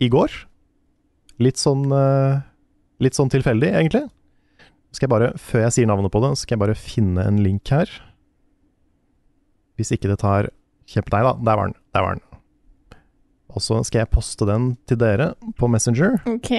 [0.00, 0.32] i går.
[1.42, 2.40] Litt sånn uh,
[2.98, 4.08] Litt sånn tilfeldig, egentlig.
[4.90, 7.70] Skal jeg bare, Før jeg sier navnet på det, skal jeg bare finne en link
[7.70, 7.86] her.
[9.78, 10.48] Hvis ikke det tar
[10.88, 11.76] Kjempe Nei da, der var den.
[11.94, 12.24] Der var den.
[13.54, 16.16] Og så skal jeg poste den til dere på Messenger.
[16.26, 16.50] OK.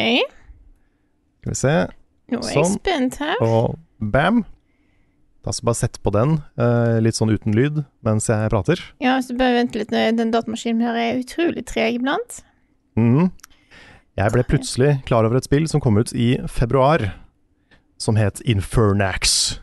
[1.42, 1.74] Skal vi se.
[2.30, 2.78] Nå er jeg Sånn.
[2.78, 3.42] spent her.
[3.44, 4.44] Og bam.
[5.40, 8.82] Da skal jeg bare sette på den, eh, litt sånn uten lyd, mens jeg prater.
[9.00, 9.90] Ja, så bare vent litt.
[9.94, 12.42] Den datamaskinen her er utrolig treg iblant.
[13.00, 13.32] Mm.
[14.20, 17.14] Jeg ble plutselig klar over et spill som kom ut i februar,
[17.98, 19.60] som het Infernax.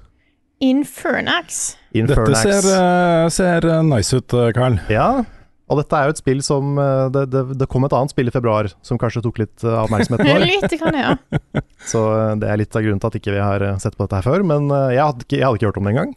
[0.65, 1.77] Infernax.
[1.93, 4.55] Dette ser, eh, ser eh, nice ut, Karl.
[4.57, 4.81] Carl.
[4.89, 5.25] Ja,
[5.67, 8.31] og dette er jo et spill som eh, Det, det, det kom et annet spill
[8.31, 10.45] i februar som kanskje tok litt eh, oppmerksomheten vår.
[10.47, 11.63] litt, kan jeg, ja.
[11.93, 14.21] Så eh, det er litt av grunnen til at ikke vi har sett på dette
[14.21, 14.47] her før.
[14.47, 16.13] Men jeg hadde ikke, jeg hadde ikke hørt om det engang.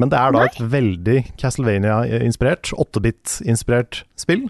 [0.00, 4.42] Men det er da et veldig Castlevania-inspirert, 8-bit-inspirert spill.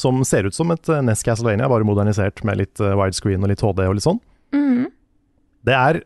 [0.00, 3.80] Som ser ut som et NES Castlevania, bare modernisert med litt widescreen og litt HD
[3.86, 4.20] og litt sånn.
[4.56, 4.90] Mm.
[5.68, 6.02] Det er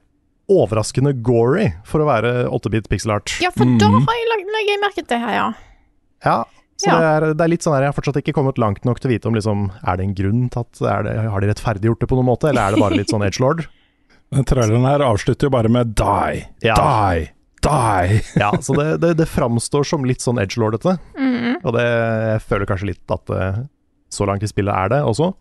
[0.50, 3.34] overraskende gory for å være 8-bit pixel art.
[3.42, 5.48] Ja, for da har jeg lagt, meg merke til her, ja.
[6.24, 6.38] Ja,
[6.80, 6.98] så Ja.
[6.98, 9.10] Det, er, det er litt sånn her, Jeg har fortsatt ikke kommet langt nok til
[9.10, 12.00] å vite om liksom, Er det en grunn til at er det, Har de rettferdiggjort
[12.02, 13.66] det på noen måte, eller er det bare litt sånn edgelord?
[14.34, 16.74] Den traileren her avslutter jo bare med 'die, Ja.
[16.74, 17.28] die,
[17.62, 18.22] die'.
[18.42, 20.96] Ja, så det, det, det framstår som litt sånn edgelordete.
[21.14, 21.60] -hmm.
[21.62, 23.62] Og det, jeg føler kanskje litt at eh,
[24.10, 25.32] så langt i spillet er det også.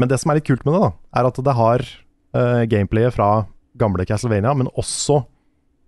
[0.00, 0.90] Men det som er litt kult med det, da,
[1.20, 1.84] er at det har
[2.36, 3.28] uh, gameplayet fra
[3.80, 5.22] gamle Castlevania, men også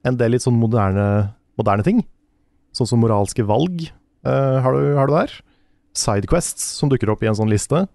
[0.08, 2.00] en del litt sånn moderne, moderne ting.
[2.76, 3.88] Sånn som moralske valg
[4.26, 5.34] eh, har, du, har du der.
[5.98, 7.86] Sidequests som dukker opp i en sånn liste,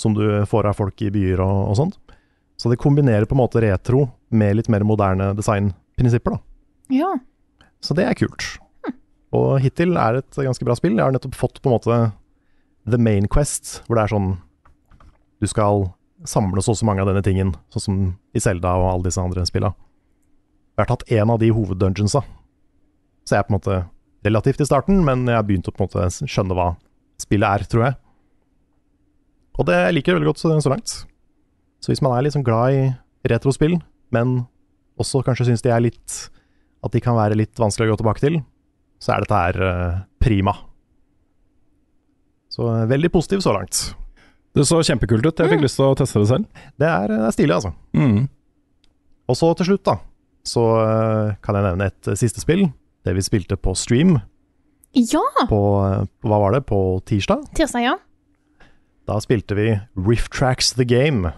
[0.00, 2.00] som du får av folk i byer og, og sånt.
[2.60, 6.40] Så det kombinerer på en måte retro med litt mer moderne designprinsipper, da.
[6.92, 7.12] Ja.
[7.80, 8.44] Så det er kult.
[9.36, 10.96] Og hittil er det et ganske bra spill.
[10.98, 11.98] Jeg har nettopp fått på en måte
[12.90, 14.30] The Main Quest, hvor det er sånn
[15.40, 15.86] du skal
[16.28, 18.00] samle så og så mange av denne tingen, sånn som
[18.36, 19.72] i Zelda og alle disse andre spilla.
[20.76, 22.20] Jeg har tatt én av de hoveddungeonsa,
[23.24, 23.78] så jeg er på en måte
[24.26, 26.70] relativt i starten, men jeg har begynt å på en måte skjønne hva
[27.20, 27.98] spillet er, tror jeg.
[29.60, 30.94] Og det liker jeg veldig godt så, langt.
[31.80, 32.82] Så hvis man er liksom glad i
[33.28, 33.76] retrospill,
[34.14, 34.42] men
[35.00, 36.14] også kanskje syns de er litt
[36.84, 38.38] At de kan være litt vanskelig å gå tilbake til,
[39.00, 40.54] så er dette her eh, prima.
[42.48, 43.82] Så eh, veldig positiv så langt.
[44.56, 45.42] Det så kjempekult ut.
[45.44, 46.62] Jeg fikk lyst til å teste det selv.
[46.80, 47.74] Det er, det er stilig, altså.
[47.92, 48.24] Mm.
[49.30, 49.98] Og så til slutt, da,
[50.46, 52.64] så eh, kan jeg nevne et eh, siste spill.
[53.06, 54.18] Det vi spilte på stream
[54.96, 55.22] Ja!
[55.48, 55.60] på,
[56.26, 57.46] hva var det, på tirsdag.
[57.56, 57.94] Tirsdag, ja.
[59.08, 61.30] Da spilte vi Riff Tracks The Game.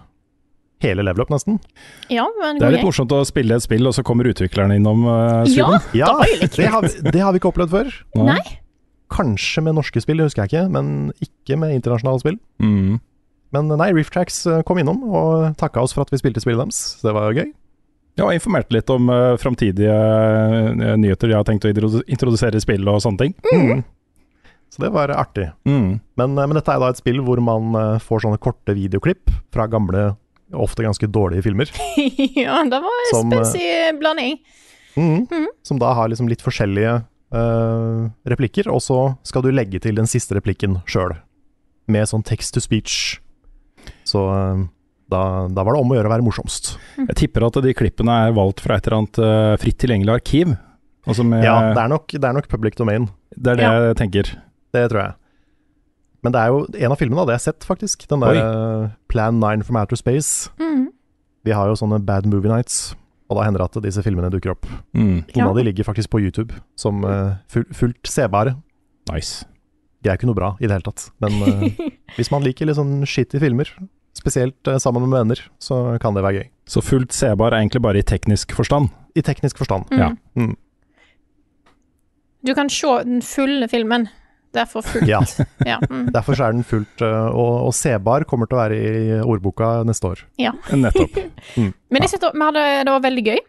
[0.82, 1.60] Hele level up, nesten.
[2.10, 5.04] Ja, men Det er litt morsomt å spille et spill, og så kommer utviklerne innom
[5.06, 5.78] uh, streamen.
[5.94, 7.94] Ja, det litt det har, vi, det har vi ikke opplevd før.
[8.18, 8.40] Nei.
[9.12, 12.38] Kanskje med norske spill, det husker jeg ikke, men ikke med internasjonale spill.
[12.64, 12.98] Mm.
[13.52, 16.64] Men nei, Riff Tracks eh, kom innom og takka oss for at vi spilte spillet
[16.64, 16.80] deres.
[17.04, 17.50] Det var jo gøy.
[18.18, 22.64] Ja, og informerte litt om uh, framtidige eh, nyheter de har tenkt å introdusere i
[22.64, 23.36] spill og sånne ting.
[23.52, 23.84] Mm.
[24.72, 25.46] Så det var artig.
[25.68, 26.00] Mm.
[26.20, 27.72] Men, eh, men dette er da et spill hvor man
[28.04, 30.10] får sånne korte videoklipp fra gamle,
[30.52, 31.72] ofte ganske dårlige filmer.
[32.44, 34.36] ja, det var en Som, spenstig blanding.
[34.96, 35.48] mm.
[35.64, 37.00] Som da har liksom litt forskjellige
[37.32, 41.16] uh, replikker, og så skal du legge til den siste replikken sjøl.
[41.90, 43.18] Med sånn text to speech.
[44.06, 44.60] Så eh,
[45.12, 46.72] da, da var det om å gjøre å være morsomst.
[46.98, 50.54] Jeg tipper at de klippene er valgt fra et eller annet eh, fritt tilgjengelig arkiv.
[51.06, 53.08] Altså med, Ja, det er, nok, det er nok public domain.
[53.36, 53.72] det er det Ja.
[53.90, 54.32] jeg tenker.
[54.72, 55.14] Det tror jeg.
[56.22, 58.04] Men det er jo en av filmene, hadde det jeg sett, faktisk.
[58.08, 58.90] Den der Oi.
[59.10, 60.48] Plan 9 from Outer Space.
[60.62, 60.84] Mm.
[61.44, 62.94] Vi har jo sånne bad movie nights,
[63.28, 64.68] og da hender det at disse filmene dukker opp.
[64.94, 65.24] Mm.
[65.26, 65.48] Noen Ja.
[65.50, 68.54] av de ligger faktisk på YouTube som eh, full, fullt sebare.
[69.10, 69.44] Nice.
[70.02, 72.78] De er ikke noe bra i det hele tatt, men eh, hvis man liker litt
[72.78, 73.66] sånn shitty filmer,
[74.16, 76.48] spesielt eh, sammen med venner, så kan det være gøy.
[76.68, 78.90] Så fullt sebar er egentlig bare i teknisk forstand.
[79.16, 79.88] I teknisk forstand.
[79.92, 79.98] Mm.
[80.00, 80.10] Ja.
[80.38, 80.56] Mm.
[82.42, 84.08] Du kan se den fulle filmen.
[84.52, 85.08] Derfor fullt.
[85.08, 85.22] Ja.
[85.66, 86.10] Ja, mm.
[86.12, 90.10] Derfor er den fullt eh, og, og sebar kommer til å være i ordboka neste
[90.10, 90.24] år.
[90.42, 90.52] Ja.
[90.76, 91.16] Nettopp.
[91.56, 93.40] Men jeg synes det, hadde, det var veldig gøy.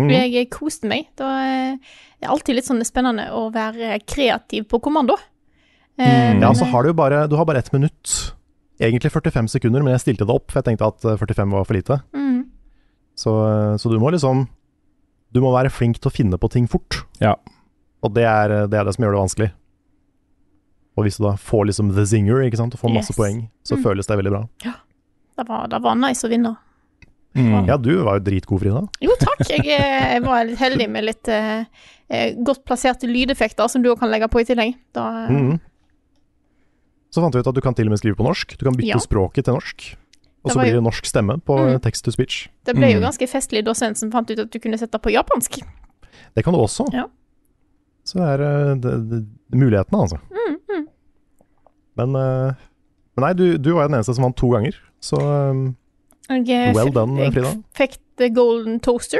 [0.00, 0.10] Mm.
[0.12, 1.08] Jeg koste meg.
[1.16, 5.18] Det eh, det er alltid litt sånn spennende å være kreativ på kommando.
[6.00, 6.42] Eh, Mm.
[6.42, 8.10] Ja, så har du jo bare, du har bare ett minutt.
[8.80, 11.64] Egentlig 45 sekunder, men jeg stilte det opp, for jeg tenkte at eh, 45 var
[11.64, 12.00] for lite.
[12.12, 12.42] mm,
[13.16, 14.46] Så, eh, så du må liksom
[15.32, 17.02] Du må være flink til å finne på ting fort.
[17.20, 17.34] Ja.
[18.02, 19.48] Og det er, det er det som gjør det vanskelig.
[20.96, 23.16] Og hvis du da får liksom the zinger, ikke sant, og får masse Yes.
[23.18, 23.82] poeng, så Mm.
[23.84, 24.44] føles det veldig bra.
[25.36, 26.56] det, var, det var nice å vinne.
[27.36, 27.66] Mm.
[27.68, 28.88] Ja, du var jo dritgod, Frida.
[29.02, 29.42] Jo, takk.
[29.50, 31.64] Jeg, eh, jeg var litt heldig med litt eh,
[32.08, 34.74] eh, godt plasserte lydeffekter som du òg kan legge på i tillegg.
[34.94, 35.60] Da, eh, Mhm.
[37.14, 38.56] Så fant vi ut at du kan til og med skrive på norsk.
[38.58, 38.98] Du kan bytte Ja.
[38.98, 39.96] språket til norsk.
[40.46, 41.80] Og så blir det norsk stemme på mm.
[41.82, 42.48] text to speech.
[42.64, 43.06] Det ble jo Mm.
[43.08, 45.58] ganske festlig da Svendsen fant ut at du kunne sette på japansk.
[46.36, 46.86] Det kan du også.
[46.94, 47.08] Ja.
[48.06, 50.18] Så det er eh, det, det, mulighetene, altså.
[50.30, 50.86] Mm, mm.
[51.96, 52.54] Men, eh,
[53.16, 55.18] men nei, du, du var jo den eneste som vant to ganger, så
[56.30, 57.50] Jeg, eh, well done, Frida.
[57.50, 59.18] jeg fikk the golden toaster.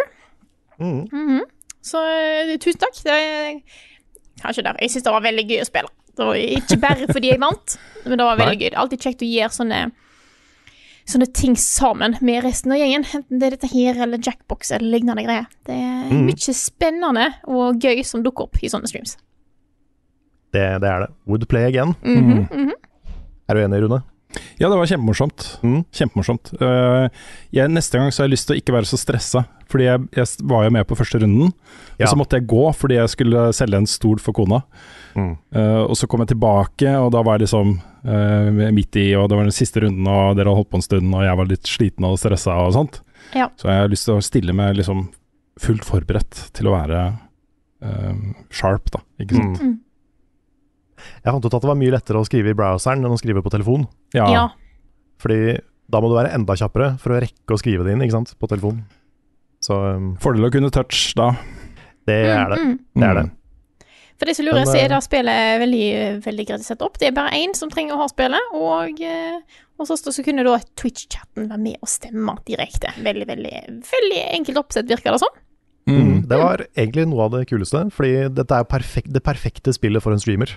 [0.79, 1.09] Mm.
[1.11, 1.41] -hmm.
[1.83, 1.99] Så
[2.61, 2.95] tusen takk.
[3.03, 3.61] Det er
[4.43, 4.77] kanskje der.
[4.81, 5.89] Jeg syns det var veldig gøy å spille.
[6.17, 8.67] Det var ikke bare fordi jeg vant, men det var veldig gøy.
[8.67, 9.87] Det er alltid kjekt å gjøre sånne
[11.07, 13.05] Sånne ting sammen med resten av gjengen.
[13.15, 15.45] Enten det er dette her eller Jackbox eller lignende greier.
[15.63, 16.25] Det er mm.
[16.27, 19.15] mye spennende og gøy som dukker opp i sånne streams.
[20.51, 21.09] det, det er det.
[21.31, 21.95] Would play again.
[22.03, 22.75] Mhm, mhm.
[23.47, 24.01] Er du enig, Rune?
[24.59, 25.45] Ja, det var kjempemorsomt.
[25.65, 25.83] Mm.
[25.95, 26.51] Kjempemorsomt.
[26.61, 27.07] Uh,
[27.55, 30.05] jeg, neste gang så har jeg lyst til å ikke være så stressa, fordi jeg,
[30.17, 31.53] jeg var jo med på første runden.
[31.97, 32.07] Ja.
[32.07, 34.63] Og så måtte jeg gå fordi jeg skulle selge en stol for kona.
[35.17, 35.35] Mm.
[35.57, 39.31] Uh, og så kom jeg tilbake, og da var jeg liksom uh, midt i, og
[39.31, 41.53] det var den siste runden, og dere hadde holdt på en stund, og jeg var
[41.53, 43.01] litt sliten og stressa og sånt.
[43.37, 43.49] Ja.
[43.61, 45.09] Så jeg har lyst til å stille meg liksom
[45.61, 47.07] fullt forberedt til å være
[48.57, 48.99] sharp, da.
[49.23, 49.61] Ikke sant.
[49.63, 49.75] Mm.
[50.97, 53.43] Jeg fant ut at det var mye lettere å skrive i browseren enn å skrive
[53.45, 53.87] på telefon.
[54.17, 54.29] Ja.
[54.33, 54.45] Ja.
[55.23, 55.57] Fordi
[55.93, 58.35] da må du være enda kjappere for å rekke å skrive det inn, ikke sant,
[58.41, 58.83] på telefon.
[59.63, 61.33] Så um, Fordel å kunne touch da.
[62.09, 62.61] det er det.
[62.63, 63.01] Mm, mm.
[63.01, 63.27] Det er det.
[64.17, 65.87] For det som lurer, så er da det spillet veldig,
[66.25, 66.97] veldig greit å sette opp.
[67.01, 70.45] Det er bare én som trenger å ha spillet, og eh, hos oss så kunne
[70.47, 72.95] da Twitch-chatten være med og stemme direkte.
[73.05, 73.59] Veldig, veldig,
[73.91, 75.37] veldig enkelt oppsett, virker det sånn.
[75.87, 76.25] Mm.
[76.27, 80.15] Det var egentlig noe av det kuleste, fordi dette er perfekt, det perfekte spillet for
[80.15, 80.57] en streamer.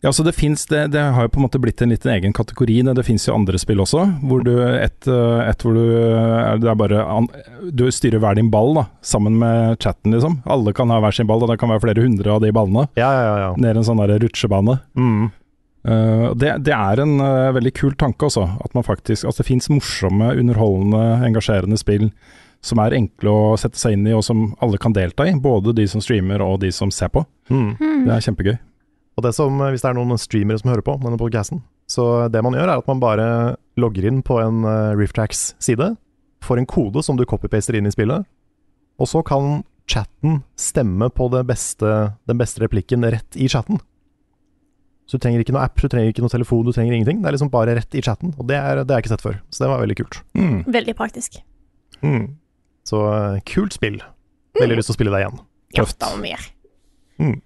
[0.00, 2.32] Ja, så det finnes, det, det har jo på en måte blitt en liten egen
[2.32, 2.78] kategori.
[2.88, 6.56] Det, det finnes jo andre spill også, hvor du et, eh, et hvor du er-
[6.58, 7.28] Det er bare
[7.68, 10.40] Du styrer hver din ball, da, sammen med chatten, liksom.
[10.46, 12.88] Alle kan ha hver sin ball, og det kan være flere hundre av de ballene.
[12.96, 13.36] Ja, ja, ja.
[13.44, 13.54] ja.
[13.60, 14.80] Ned en sånn der rutsjebane.
[14.96, 15.30] Mm.
[15.86, 19.46] Uh, det, det er en uh, veldig kul tanke også, at man faktisk altså det
[19.48, 22.10] fins morsomme, underholdende, engasjerende spill
[22.64, 25.32] som er enkle å sette seg inn i, og som alle kan delta i.
[25.32, 27.24] Både de som streamer og de som ser på.
[27.48, 27.72] Mm.
[27.78, 28.56] Det er kjempegøy.
[29.18, 32.42] Og det som, hvis det er noen streamere som hører på denne podcasten, så det
[32.46, 33.26] man gjør er at man bare
[33.80, 35.90] logger inn på en uh, Rifftracks-side,
[36.44, 38.24] får en kode som du copypaster inn i spillet,
[39.00, 43.80] og så kan chatten stemme på det beste, den beste replikken rett i chatten.
[45.10, 47.18] Så du trenger ikke noe app, du trenger ikke noe telefon, du trenger ingenting.
[47.18, 49.24] Det er liksom bare rett i chatten, og det, er, det er jeg ikke sett
[49.24, 49.40] før.
[49.50, 50.20] Så det var veldig kult.
[50.38, 50.60] Mm.
[50.70, 51.40] Veldig praktisk.
[52.04, 52.28] Mm.
[52.90, 54.00] Så uh, kult spill.
[54.58, 55.38] Veldig lyst til å spille deg igjen.
[55.78, 56.02] Tøft.
[56.02, 56.50] Ja, og mer.
[57.20, 57.38] Mm.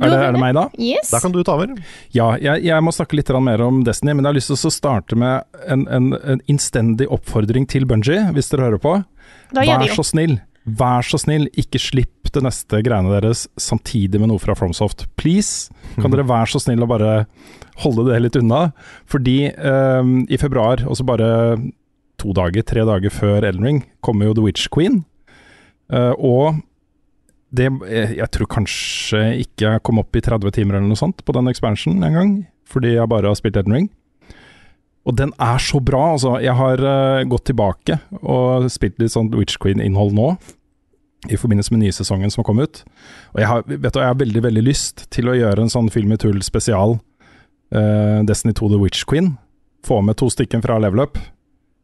[0.00, 0.62] Er det, er det meg, da?
[0.80, 1.10] Yes.
[1.12, 1.74] Da kan du ta over.
[2.16, 4.72] Ja, jeg, jeg må snakke litt mer om Destiny, men jeg har lyst til å
[4.72, 8.94] starte med en, en, en innstendig oppfordring til Bungie, hvis dere hører på.
[9.52, 14.22] Da gjør Vær så snill, vær så snill, ikke slipp det neste greiene deres samtidig
[14.22, 15.04] med noe fra Fromsoft.
[15.20, 15.68] Please,
[15.98, 17.26] kan dere være så snill å bare
[17.84, 18.70] holde det litt unna?
[19.12, 21.28] Fordi um, i februar, og så bare
[22.22, 25.02] to dager, tre dager før Elden Ring, kommer jo The Witch Queen.
[25.92, 26.62] Uh, og
[27.52, 31.20] det eh, Jeg tror kanskje ikke jeg kom opp i 30 timer eller noe sånt
[31.20, 32.30] på den expansionen en gang,
[32.64, 33.90] fordi jeg bare har spilt Elden Ring.
[35.04, 36.36] Og den er så bra, altså.
[36.40, 40.32] Jeg har uh, gått tilbake og spilt litt sånn Witch Queen-innhold nå.
[41.30, 42.80] I forbindelse med nye sesongen som kommet ut.
[43.34, 45.90] Og jeg har, vet du, jeg har veldig veldig lyst til å gjøre en sånn
[45.94, 46.96] Film i tull spesial.
[47.74, 49.34] uh, Destiny 2 The Witch Queen.
[49.86, 51.20] Få med to stykker fra Level Up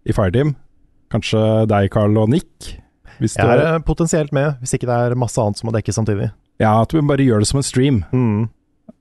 [0.08, 0.54] i Fireteam.
[1.12, 1.40] Kanskje
[1.70, 2.74] deg, Carl og Nick.
[3.18, 6.30] Jeg er eh, potensielt med, hvis ikke det er masse annet som må dekkes samtidig.
[6.62, 8.48] Ja, at vi bare gjør det som en stream, Mm.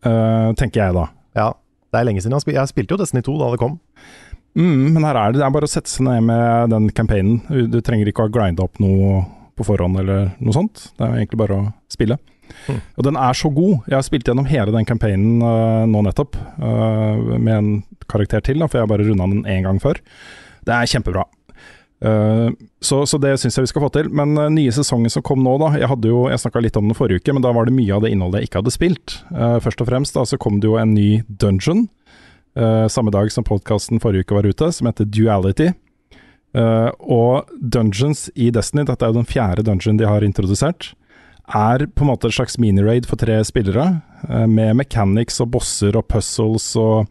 [0.05, 1.07] uh, tenker jeg da.
[1.37, 1.51] Ja,
[1.91, 3.77] det er lenge siden jeg spilte jo Destiny 2 da det kom.
[4.57, 7.41] Mm, men her er det, det er bare å sette seg ned med den campaignen.
[7.69, 9.19] Du, trenger ikke å grinde opp noe
[9.57, 10.87] på forhånd eller noe sånt.
[10.97, 12.17] Det er egentlig bare å spille.
[12.65, 12.79] Mm.
[12.97, 13.83] Og den er så god.
[13.85, 17.69] Jeg har spilt gjennom hele den campaignen uh, nå nettopp, uh, med en
[18.09, 20.01] karakter til, da, for jeg har bare runda den én gang før.
[20.67, 21.25] Det er kjempebra.
[22.05, 24.11] Uh, så, så det syns jeg vi skal få til.
[24.13, 25.73] Men uh, nye sesongen som kom nå, da.
[25.79, 28.05] Jeg hadde jeg snakka litt om den forrige uke, men da var det mye av
[28.05, 29.17] det innholdet jeg ikke hadde spilt.
[29.31, 31.87] Uh, først og fremst da, så kom det jo en ny dungeon.
[32.89, 35.67] samme dag som podkasten forrige uke var ute, som heter Duality.
[36.57, 40.87] Og dungeons i Destiny, dette er jo den fjerde dungeon de har introdusert,
[41.53, 43.85] er på en måte et slags miniraid for tre spillere,
[44.49, 47.05] med mechanics og bosser og puzzles og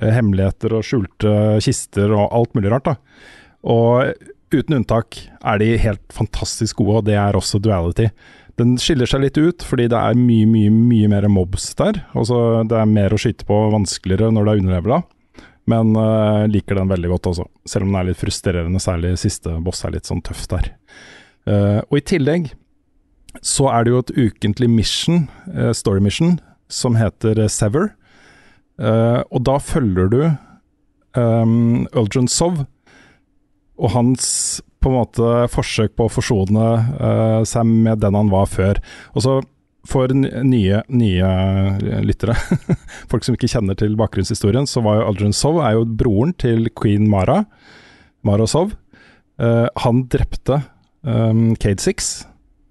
[0.00, 1.32] hemmeligheter og skjulte
[1.64, 2.88] kister og alt mulig rart.
[2.88, 2.94] da.
[3.62, 4.12] Og
[4.50, 8.08] uten unntak er de helt fantastisk gode, og det er også Duality.
[8.60, 12.02] Den skiller seg litt ut, fordi det er mye, mye mye mer mobs der.
[12.12, 15.00] Altså, det er mer å skyte på, vanskeligere når det er underlevela.
[15.70, 19.52] Men uh, liker den veldig godt også, selv om den er litt frustrerende, særlig siste
[19.62, 20.72] boss er litt sånn tøff der.
[21.48, 22.50] Uh, og i tillegg
[23.46, 26.38] så er det jo et ukentlig mission, uh, story mission,
[26.70, 27.88] som heter eh, Sever.
[28.80, 30.20] Eh, og da følger du
[31.18, 32.62] um, Uldren Sov
[33.80, 34.26] og hans
[34.80, 36.66] på en måte forsøk på å forsone
[36.96, 38.80] uh, seg med den han var før.
[39.12, 39.34] Og så
[39.88, 41.28] for nye, nye
[42.04, 42.36] lyttere,
[43.10, 46.68] folk som ikke kjenner til bakgrunnshistorien, så var jo Aldrin Sov er jo broren til
[46.76, 47.42] queen Mara,
[48.24, 48.74] Mara Sov.
[49.40, 50.62] Uh, han drepte
[51.04, 52.12] um, Cade Six,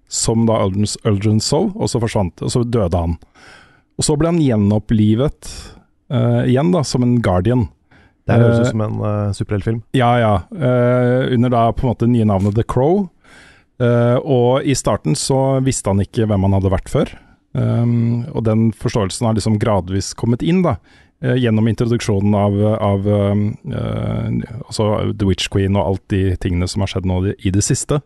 [0.09, 3.17] som da Aldrin Sov, og så forsvant og så døde han.
[3.99, 5.49] Og så ble han gjenopplivet
[6.11, 7.67] eh, igjen, da, som en guardian.
[8.29, 9.81] Det høres Eh, ut som en uh, superheltfilm.
[9.97, 10.33] ja, ja.
[10.53, 13.07] Uh, under da på en måte nye navnet The Crow.
[13.81, 17.09] Uh, og i starten så visste han ikke hvem han hadde vært før.
[17.57, 20.75] Um, og den forståelsen har liksom gradvis kommet inn, da.
[21.21, 24.85] eh, gjennom introduksjonen av, av um, eh, altså
[25.17, 27.97] The Witch Queen og alt de tingene som har skjedd nå i- det siste.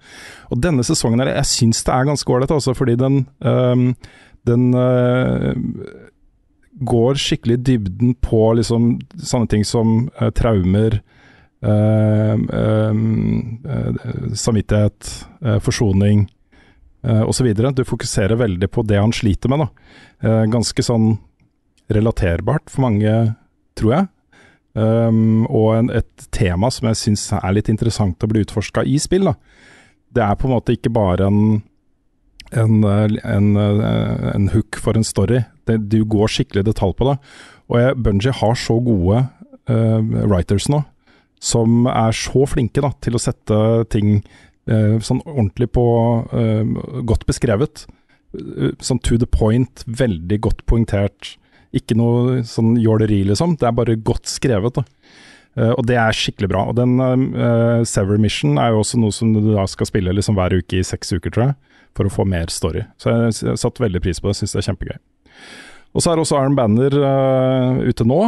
[0.49, 3.95] Og denne sesongen her, jeg syns det er ganske ålreit, altså, fordi den, um,
[4.47, 5.53] den eh,
[6.81, 11.01] går skikkelig i dybden på liksom sånne ting som eh, traumer,
[11.63, 12.95] eh, eh,
[13.75, 15.11] eh, samvittighet,
[15.45, 16.25] eh, forsoning
[17.07, 17.53] uh, osv.
[17.53, 19.65] Du fokuserer veldig på det han sliter med.
[19.65, 19.69] Da.
[20.23, 21.17] Eh, ganske sånn
[21.91, 23.13] relaterbart for mange,
[23.77, 24.09] tror jeg.
[24.73, 28.95] Um, og en, et tema som jeg syns er litt interessant å bli utforska i
[29.01, 29.27] spill.
[29.29, 29.35] Da.
[30.13, 31.43] Det er på en måte ikke bare en
[32.57, 35.43] en, eh, en, eh, en hook for en story.
[35.65, 37.17] Det, du går skikkelig detalj på det.
[37.71, 39.23] Og jeg, Bungie har så gode
[39.71, 40.81] uh, writers nå,
[41.39, 43.59] som er så flinke da, til å sette
[43.93, 44.17] ting
[44.67, 45.85] uh, sånn ordentlig på
[46.27, 47.85] uh, Godt beskrevet.
[48.83, 51.37] Sånn to the point, veldig godt poengtert.
[51.73, 53.55] Ikke noe sånn jåleri, liksom.
[53.61, 54.75] Det er bare godt skrevet.
[54.75, 54.83] da.
[55.53, 56.65] Uh, og det er skikkelig bra.
[56.69, 60.37] Og den uh, Sever Mission er jo også noe som du da skal spille liksom
[60.37, 61.57] hver uke i seks uker, tror jeg,
[61.97, 62.85] for å få mer story.
[63.01, 64.97] Så jeg, satte veldig pris på det, syns det er kjempegøy.
[65.93, 68.19] Og så er også Arm Banner uh, ute nå.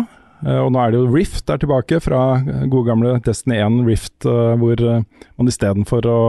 [0.46, 2.22] Uh, og nå er det jo Rift der tilbake, fra
[2.70, 6.20] gode gamle Destiny 1 Rift, uh, hvor man istedenfor å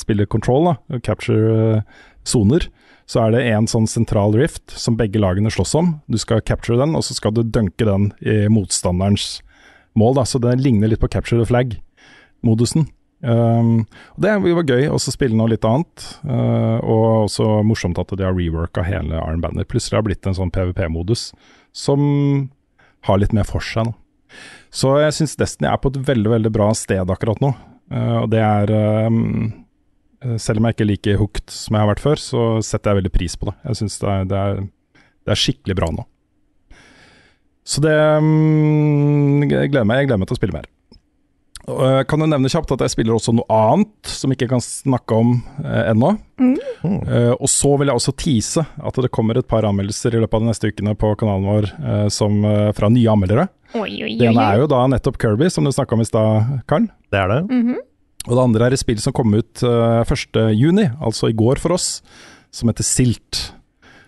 [0.00, 1.82] spille Control, da, capture
[2.26, 2.66] soner,
[3.08, 5.94] så er det en sånn sentral Rift som begge lagene slåss om.
[6.12, 9.38] Du skal capture den, og så skal du dunke den i motstanderens
[9.96, 10.18] mål.
[10.18, 10.26] Da.
[10.28, 12.90] Så det ligner litt på capture the flag-modusen.
[13.18, 13.82] Um,
[14.14, 18.36] det var gøy å spille noe litt annet, uh, og også morsomt at de har
[18.36, 19.66] reworka hele Iron Banner.
[19.66, 21.32] Plutselig har det blitt en sånn PVP-modus
[21.74, 22.00] som
[23.08, 23.96] har litt mer for seg nå.
[24.70, 27.54] Så jeg syns Destiny er på et veldig veldig bra sted akkurat nå.
[27.90, 28.70] Uh, og det er
[29.08, 29.64] um,
[30.36, 33.02] Selv om jeg ikke er like hooked som jeg har vært før, så setter jeg
[33.02, 33.58] veldig pris på det.
[33.70, 34.46] Jeg syns det, det,
[35.24, 36.06] det, er skikkelig bra nå.
[37.68, 40.68] Så det um, jeg gleder meg, jeg gleder meg til å spille mer.
[41.68, 45.16] Uh, kan jo nevne kjapt at jeg spiller også noe annet som ikke kan snakke
[45.18, 46.14] om eh, ennå.
[46.40, 46.54] Mm.
[46.86, 50.38] Eh, og så vil jeg også tease at det kommer et par anmeldelser i løpet
[50.38, 51.68] av de neste ukene på kanalen vår
[52.14, 52.40] som,
[52.76, 53.48] fra nye anmeldere.
[53.74, 54.14] Oi, oi, oi.
[54.20, 56.88] Det ene er jo da nettopp Kirby, som du snakka om i stad, Karl.
[57.12, 57.40] Det er det.
[57.50, 57.84] Mm -hmm.
[58.28, 61.72] Og det andre er et spill som kom ut uh, 1.6, altså i går for
[61.72, 62.02] oss,
[62.50, 63.52] som heter Silt.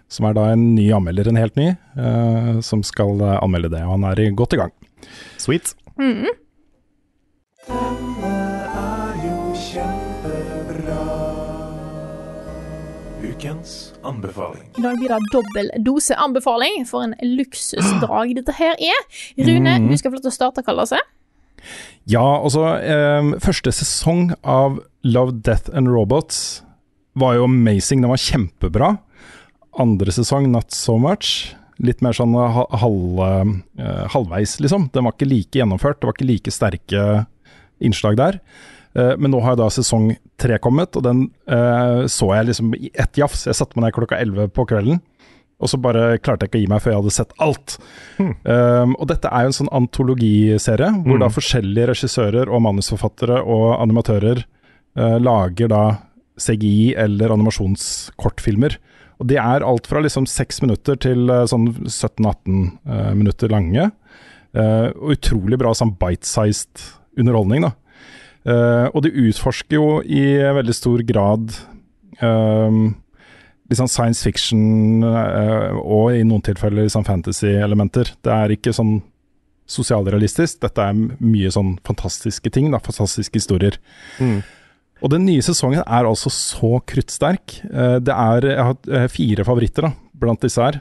[0.08, 1.76] Som er da en ny anmelder, en helt ny,
[2.62, 3.84] som skal anmelde det.
[3.84, 4.72] Og han er godt i gang.
[5.38, 5.74] Sweet.
[5.98, 6.26] Mm.
[7.68, 8.30] Denne
[8.80, 11.02] er jo kjempebra.
[13.20, 14.64] Ukens anbefaling.
[14.78, 19.02] I dag blir det dobbel dose anbefaling, for en luksusdrag dette her er.
[19.38, 19.90] Rune, Mm.
[19.90, 21.00] du skal få lov til å starte kallaset.
[22.06, 26.62] Ja, altså eh, Første sesong av Love, Death and Robots
[27.14, 28.00] var jo amazing.
[28.00, 28.98] Den var kjempebra.
[29.78, 31.54] Andre sesong not so much.
[31.78, 33.20] Litt mer sånn ha- halv,
[33.78, 34.90] eh, halvveis, liksom.
[34.92, 36.00] Den var ikke like gjennomført.
[36.00, 37.26] Det var ikke like sterke
[37.80, 38.40] innslag der.
[38.98, 42.90] Eh, men nå har da sesong tre kommet, og den eh, så jeg liksom i
[42.94, 43.46] ett jafs.
[43.46, 44.98] Jeg satte meg ned klokka elleve på kvelden,
[45.60, 47.74] og så bare klarte jeg ikke å gi meg før jeg hadde sett alt.
[48.18, 51.20] Um, og dette er jo en sånn antologiserie, hvor Mm.
[51.20, 54.40] da forskjellige regissører og manusforfattere og animatører
[54.96, 55.82] uh, lager da
[56.40, 58.78] CGI eller animasjonskortfilmer.
[59.20, 63.90] Og de er alt fra liksom seks minutter til uh, sånn 17-18 uh, minutter lange.
[64.50, 66.80] Og utrolig bra sånn bite-sized
[67.20, 67.74] underholdning, da.
[68.40, 70.22] Uh, og de utforsker jo i
[70.56, 71.52] veldig stor grad
[72.24, 72.94] um,
[73.70, 78.14] sånn science fiction uh, og i noen tilfeller liksom fantasy-elementer.
[78.24, 78.96] Det er ikke sånn
[79.70, 83.76] sosialrealistisk, dette er mye sånn fantastiske ting, da, fantastiske historier.
[84.18, 84.40] Mm.
[85.04, 87.60] Og den nye sesongen er altså så kruttsterk.
[87.68, 89.92] Uh, det er, jeg har fire favoritter da,
[90.24, 90.80] blant disse her.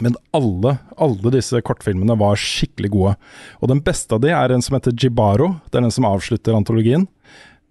[0.00, 3.16] Men alle, alle disse kortfilmene var skikkelig gode.
[3.60, 5.56] Og den beste av de er en som heter Jibaro.
[5.68, 7.06] Det er den som avslutter antologien.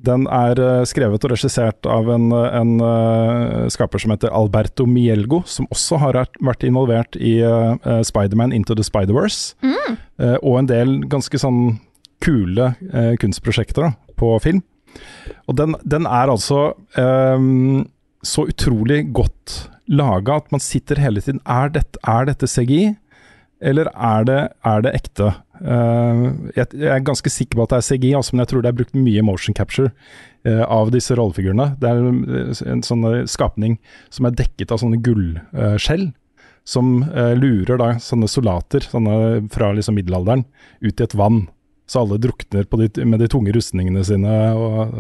[0.01, 5.43] Den er eh, skrevet og regissert av en, en eh, skaper som heter Alberto Mielgo,
[5.45, 9.53] som også har vært- involvert i uh, Spiderman Into the Spider-Verse.
[9.61, 9.97] Mm.
[10.21, 11.79] Eh, og en del ganske sånn
[12.21, 14.63] kule eh, kunstprosjekter da, på film.
[15.49, 17.85] Og den, den er altså um,
[18.25, 22.95] så utrolig godt laga at man sitter hele tiden Er dette, er dette CGI,
[23.61, 25.33] eller er det, er det ekte?
[25.61, 28.63] Uh, jeg, jeg er ganske sikker på at det er CGI, altså, men jeg tror
[28.63, 29.91] det er brukt mye motion capture
[30.47, 31.75] uh, av disse rollefigurene.
[31.81, 33.77] Det er eh, en sånn skapning
[34.09, 36.09] som er dekket av sånne gullskjell.
[36.63, 40.43] som eh, lurer da sånne soldater sånne fra liksom middelalderen
[40.81, 41.47] ut i et vann.
[41.89, 44.93] Så alle drukner de, med de tunge rustningene sine, og,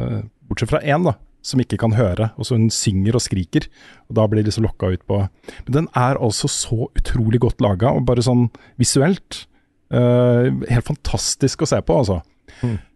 [0.49, 1.13] bortsett fra én, da,
[1.45, 2.31] som ikke kan høre.
[2.37, 3.67] Og så hun synger og skriker,
[4.09, 5.23] og da blir de så lokka ut på
[5.65, 8.49] Men den er altså så utrolig godt laga, og bare sånn
[8.81, 9.45] visuelt
[9.93, 12.21] uh, helt fantastisk å se på, altså.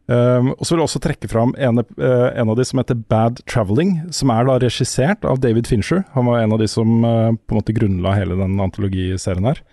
[0.05, 2.99] Um, og så vil jeg også trekke fram en, uh, en av de som heter
[3.09, 6.03] Bad Traveling, som er da regissert av David Fincher.
[6.13, 9.63] Han var en av de som uh, på en måte grunnla hele den antologiserien her.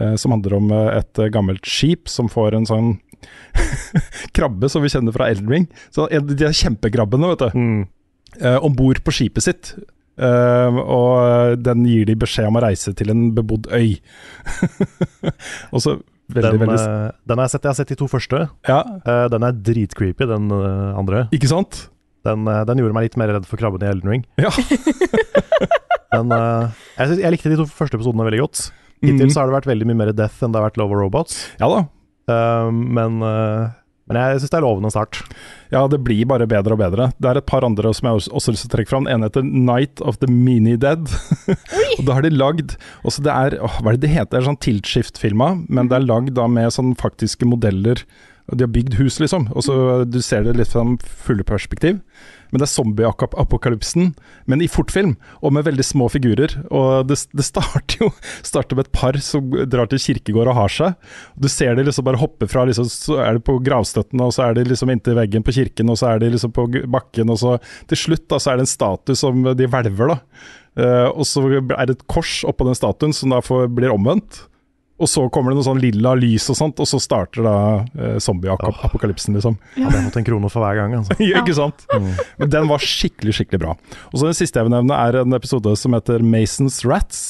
[0.00, 2.90] eh, som handler om eh, et eh, gammelt skip som får en sånn
[4.36, 5.66] krabbe som vi kjenner fra Elden Ring.
[5.92, 7.58] Så de er kjempekrabbene, vet du.
[7.58, 7.80] Mm.
[8.38, 9.72] Uh, Om bord på skipet sitt.
[10.20, 13.96] Uh, og den gir de beskjed om å reise til en bebodd øy.
[15.72, 15.96] og så
[16.30, 18.42] veldig, Den, veldig eh, den har jeg sett, jeg har sett de to første.
[18.68, 18.80] Ja.
[19.06, 21.24] Uh, den er dritcreepy, den eh, andre.
[21.34, 21.86] Ikke sant?
[22.26, 24.26] Den, eh, den gjorde meg litt mer redd for krabben i Elden Ring.
[24.38, 24.52] Ja.
[26.14, 28.66] Men eh, jeg, synes, jeg likte de to første episodene veldig godt.
[29.00, 29.32] Hittil Mhm.
[29.32, 31.36] så har det vært veldig mye mer death enn det har vært Love of Robots.
[31.62, 31.78] Ja da.
[32.28, 33.70] Eh, men, eh,
[34.10, 35.20] men jeg syns det er lovende start.
[35.70, 37.10] Ja, det blir bare bedre og bedre.
[37.22, 39.06] Det er et par andre som jeg også har lyst til å trekke fram.
[39.06, 41.06] Den ene heter Night of the Mini Dead.
[41.98, 42.74] og da har de lagd
[43.06, 44.32] også det er, åh, Hva er det det heter?
[44.34, 48.02] Det er sånn tiltskift-filma, men det er lagd da med sånn faktiske modeller
[48.52, 49.74] De har bygd hus, liksom, og så
[50.08, 50.84] du ser det litt fra
[51.24, 52.00] fulle perspektiv.
[52.50, 54.08] Men det er zombie-apokalypsen,
[54.50, 56.56] men i fortfilm, og med veldig små figurer.
[56.66, 58.10] Og det, det starter jo
[58.50, 61.10] starter med et par som drar til kirkegård og har seg.
[61.38, 64.48] Du ser de liksom bare hoppe fra liksom, Så er de på gravstøtten, og så
[64.48, 67.38] er de liksom inntil veggen på kirken, og så er de liksom på bakken, og
[67.40, 67.56] så
[67.90, 70.20] til slutt da, så er det en statue som de hvelver, da.
[70.78, 74.44] Uh, og så er det et kors oppå den statuen som da får, blir omvendt.
[75.00, 77.54] Og så kommer det noe sånn lilla lys og sånt, og så starter da
[77.96, 79.56] eh, zombie-apokalypsen, liksom.
[79.78, 81.16] Hadde jeg fått en krone for hver gang, altså.
[81.30, 81.86] Ja, ikke sant?
[82.36, 83.78] Men den var skikkelig, skikkelig bra.
[84.10, 87.22] Og så Den siste jeg vil nevne, er en episode som heter Masons Rats.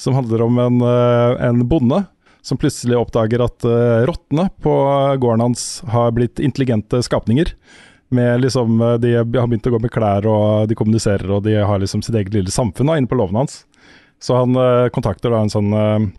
[0.00, 2.00] Som handler om en, eh, en bonde
[2.42, 4.72] som plutselig oppdager at uh, rottene på
[5.22, 7.52] gården hans har blitt intelligente skapninger.
[8.12, 11.54] Med liksom, eh, De har begynt å gå med klær, og de kommuniserer, og de
[11.64, 13.62] har liksom sitt eget lille samfunn da, inne på låven hans.
[14.22, 16.10] Så han uh, kontakter da en sånn eh,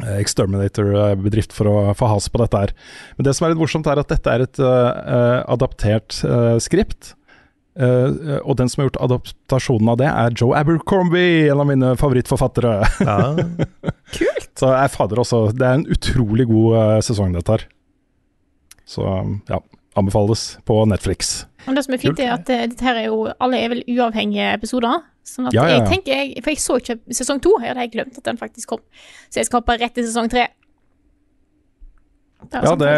[0.00, 2.76] Exterminator-bedrift for å få has på dette her.
[3.18, 7.12] Men det som er litt morsomt, er at dette er et uh, adaptert uh, skript.
[7.72, 11.92] Uh, og den som har gjort adaptasjonen av det, er Joe Abercrombie, en av mine
[12.00, 12.74] favorittforfattere.
[14.16, 14.50] Kult!
[14.58, 17.62] Så jeg fader også Det er en utrolig god eh, sesong, dette her.
[18.84, 19.06] Så
[19.48, 19.62] ja,
[19.98, 21.46] anbefales på Netflix.
[21.66, 23.82] Men det som er fint, er at eh, dette her er jo Alle er vel
[23.88, 25.00] uavhengige episoder.
[25.26, 25.80] Sånn at Ja, ja, ja.
[25.80, 28.72] jeg tenker jeg, For jeg så ikke sesong to, jeg hadde glemt at den faktisk
[28.74, 28.82] kom.
[29.30, 30.48] Så jeg skal hoppe rett til sesong tre.
[32.52, 32.94] Ja, sånn det,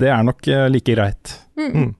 [0.00, 1.34] det er nok eh, like greit.
[1.60, 1.90] Mm.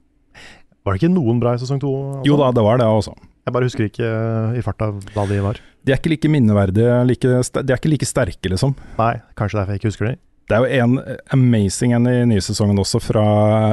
[0.80, 1.90] Var det ikke noen bra i sesong to?
[2.24, 3.12] Jo da, det var det også.
[3.44, 5.60] Jeg bare husker ikke eh, i farta hva de var.
[5.84, 8.74] De er ikke like minneverdige, like, de er ikke like sterke, liksom.
[8.98, 10.16] Nei, kanskje derfor jeg ikke husker de.
[10.50, 10.96] Det er jo en
[11.36, 13.22] amazing en i nye sesongen også, fra,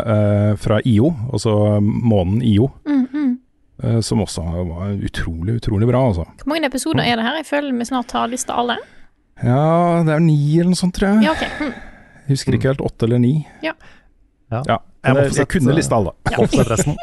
[0.04, 3.34] uh, fra IO, altså månen IO, Mm, mm.
[3.84, 6.26] Eh, som også var utrolig, utrolig bra, altså.
[6.44, 7.40] Hvor mange episoder er det her?
[7.42, 8.78] Jeg føler vi snart har lista alle.
[9.44, 11.28] Ja, det er ni eller noe sånt, tror jeg.
[11.28, 11.62] Ja, ok.
[11.62, 11.74] Mm.
[12.28, 13.34] Jeg husker ikke helt, åtte eller ni.
[13.64, 13.74] Ja.
[14.52, 14.62] Ja.
[14.66, 16.14] Ja, Jeg jeg, jeg kunne lista alle.
[16.32, 16.46] Ja.
[16.52, 16.98] Få resten.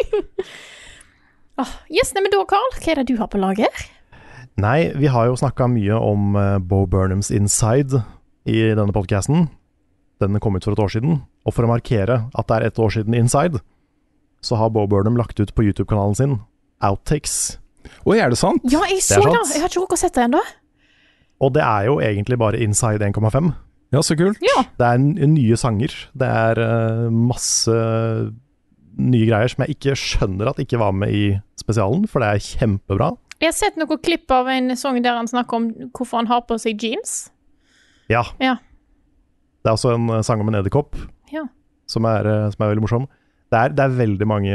[1.62, 3.84] oh, yes, nei, men da, Carl, hva er det du har på lager?
[4.60, 8.02] Nei, vi har jo snakka mye om eh, Bo Burnhams Inside
[8.46, 9.48] i denne podkasten.
[10.22, 11.22] Den kom ut for et år siden.
[11.44, 13.60] Og for å markere at det er ett år siden Inside,
[14.44, 16.36] så har Bo Burnham lagt ut på YouTube-kanalen sin
[16.82, 17.58] Outtakes.
[18.06, 18.62] Oi, er det sant?
[18.70, 19.34] Ja, jeg Det så er det!
[19.44, 19.54] sant.
[19.54, 20.40] Jeg har ikke rukket å sette det ennå.
[21.44, 23.52] Og det er jo egentlig bare Inside 1,5.
[23.94, 24.38] Ja, så kult.
[24.42, 24.64] Ja.
[24.78, 24.98] Det er
[25.28, 25.92] nye sanger.
[26.18, 27.74] Det er eh, masse
[28.98, 31.24] nye greier som jeg ikke skjønner at ikke var med i
[31.58, 33.12] spesialen, for det er kjempebra.
[33.42, 35.66] Jeg har sett noen klipp av en sang der han snakker om
[35.96, 37.28] hvorfor han har på seg jeans.
[38.10, 38.22] Ja.
[38.42, 38.56] Ja.
[39.64, 40.94] Det er også en eh, sang om en edderkopp
[41.32, 41.46] Ja.
[41.90, 43.06] som, er, eh, som er veldig morsom.
[43.52, 44.54] Det er, det er veldig mange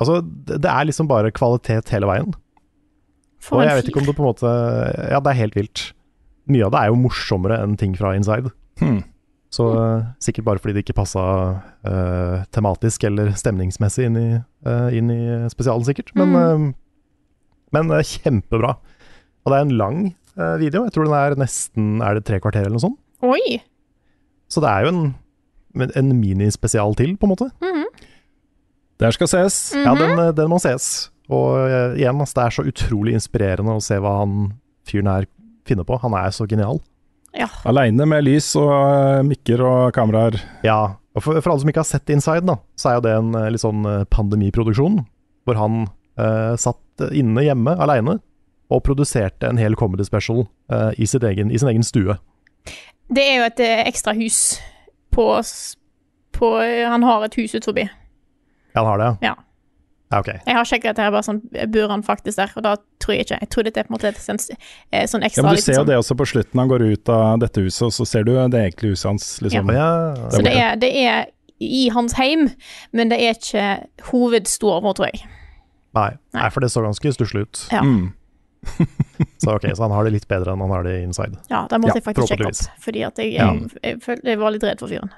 [0.00, 2.32] Altså, det, er liksom bare kvalitet hele veien.
[3.42, 4.50] For og jeg vet ikke om det på en måte
[5.10, 5.88] Ja, det er helt vilt.
[6.50, 8.50] Mye av det er jo morsommere enn ting fra Inside.
[8.82, 9.02] Hmm.
[9.52, 11.22] Så eh, sikkert bare fordi det ikke passa
[11.84, 14.28] uh, tematisk eller stemningsmessig inn i,
[14.64, 15.20] uh, inn i
[15.52, 16.14] spesialen, sikkert.
[16.16, 16.64] Men, eh,
[17.76, 18.78] men eh, kjempebra.
[19.42, 19.98] Og det er en lang
[20.38, 20.86] eh, video.
[20.86, 22.98] Jeg tror den er nesten Er det tre kvarter eller noe sånt?
[23.26, 23.60] Oi!
[24.50, 25.02] Så det er jo en,
[25.76, 27.50] men en minispesial til, på en måte.
[27.64, 27.81] Mhm.
[29.02, 29.56] Der skal ses.
[29.74, 31.10] Ja, den, eh, den må ses.
[31.32, 34.52] Og uh, igjen, altså, det er så utrolig inspirerende å se hva han
[34.88, 35.28] fyren her
[35.66, 35.98] finner på.
[36.02, 36.78] Han er så genial.
[37.34, 37.48] Ja.
[37.66, 40.36] Aleine med lys og uh, mikker og kameraer.
[40.66, 43.14] Ja, og for, for alle som ikke har sett Inside, da, så er jo det
[43.18, 45.00] en eh, litt sånn pandemiproduksjon.
[45.44, 45.80] Hvor han
[46.20, 48.20] uh, satt inne hjemme aleine
[48.72, 50.46] og produserte en hel comedy special
[50.96, 52.14] i, sitt egen, i sin egen stue.
[53.12, 54.38] Det er jo et ekstra hus
[55.12, 55.26] på,
[56.32, 56.52] på
[56.88, 57.84] Han har et hus ut forbi.
[58.74, 59.10] Ja, han har det?
[59.28, 59.34] Ja.
[60.12, 60.28] Ja, ok.
[60.28, 61.38] Jeg har sjekket dette her, bare sånn
[61.72, 62.50] Bor han faktisk der?
[62.60, 63.38] Og da tror jeg ikke.
[63.40, 65.78] Jeg tror dette er på en måte et sånn, ekstra Ja, men Du ser jo
[65.80, 66.60] sånn- det også på slutten.
[66.60, 69.40] Han går ut av dette huset, og så ser du det egentlige huset hans.
[69.40, 69.72] Liksom.
[69.72, 70.14] Ja.
[70.28, 71.26] Så det er, det er
[71.60, 72.50] i hans heim,
[72.92, 75.22] men det er ikke hovedstua vår, tror jeg.
[75.94, 76.10] Nei.
[76.34, 77.68] Nei, for det så ganske stusslig ut.
[77.72, 77.80] Ja.
[77.80, 78.12] Mm.
[79.42, 81.34] Så ok, så han har det litt bedre enn han har det Inside.
[81.50, 84.50] Ja, det måtte Ja, jeg faktisk sjekke opp, fordi at jeg, jeg, jeg, jeg var
[84.54, 85.10] litt redd for fyren.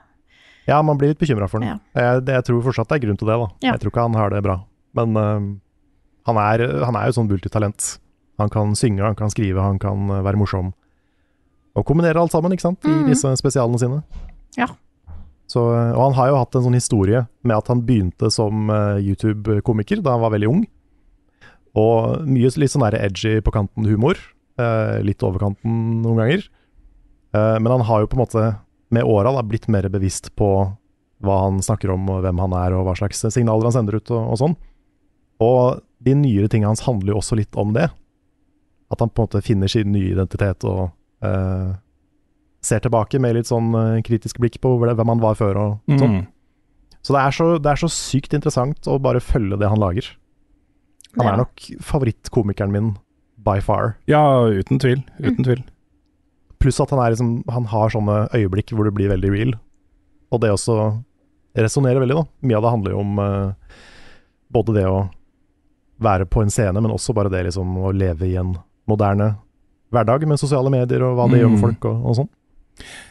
[0.67, 1.69] Ja, man blir litt bekymra for den.
[1.69, 1.79] Ja.
[2.01, 3.49] Jeg, det- jeg tror fortsatt det er grunn til det, da.
[3.63, 3.73] Ja.
[3.75, 4.57] Jeg tror ikke han har det bra.
[4.95, 5.51] Men uh,
[6.31, 7.99] han, er, han er jo sånn multitalent.
[8.39, 10.73] Han kan synge, han kan skrive, han kan øh, være morsom.
[11.77, 13.07] Og kombinere alt sammen, ikke sant, i Mhm.
[13.11, 14.03] disse spesialene sine.
[14.57, 14.67] Ja.
[15.47, 18.97] Så, og han har jo hatt en sånn historie med at han begynte som uh,
[18.99, 20.65] YouTube-komiker da han var veldig ung.
[21.75, 24.15] Og mye litt sånn der edgy på kanten humor.
[24.59, 26.45] Uh, litt over kanten noen ganger.
[27.35, 28.43] Eh, men han har jo på en måte
[28.95, 30.49] med åra blitt mer bevisst på
[31.25, 34.11] hva han snakker om, og hvem han er, og hva slags signaler han sender ut,
[34.13, 34.57] og, og sånn.
[35.45, 37.87] Og de nyere tingene hans handler jo også litt om det.
[38.93, 40.91] At han på en måte finner sin nye identitet og
[41.25, 41.71] eh,
[42.65, 46.19] ser tilbake med litt sånn eh, kritisk blikk på hvem han var før, og sånn.
[46.21, 46.27] Mm.
[47.05, 50.07] Så det er så, det er så sykt interessant å bare følge det han lager.
[51.19, 51.33] Han Ja.
[51.35, 52.93] er nok favorittkomikeren min
[53.45, 53.97] by far.
[54.09, 55.03] Ja, uten tvil.
[55.21, 55.65] Uten tvil.
[56.65, 59.55] Pluss at han, er liksom, han har sånne øyeblikk hvor det blir veldig real.
[60.33, 60.79] Og det også
[61.61, 62.25] resonnerer veldig, da.
[62.49, 63.75] Mye av det handler jo om uh,
[64.55, 65.03] både det å
[66.05, 68.55] være på en scene, men også bare det liksom å leve i en
[68.91, 69.35] moderne
[69.95, 71.67] hverdag med sosiale medier og hva det gjør med Mm.
[71.69, 72.31] folk og, og sånn.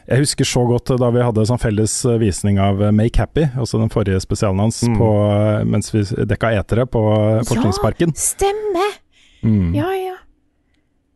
[0.09, 3.45] Jeg husker så godt da vi hadde sånn felles eh, visning av eh, Make Happy,
[3.55, 4.97] altså den forrige spesialen hans, Mm.
[4.99, 6.99] på, eh, mens vi dekka etere på
[7.39, 8.11] eh, Forskningsparken.
[8.11, 8.97] Ja, stemmer!
[9.43, 9.69] Mm.
[9.77, 10.17] Ja, ja.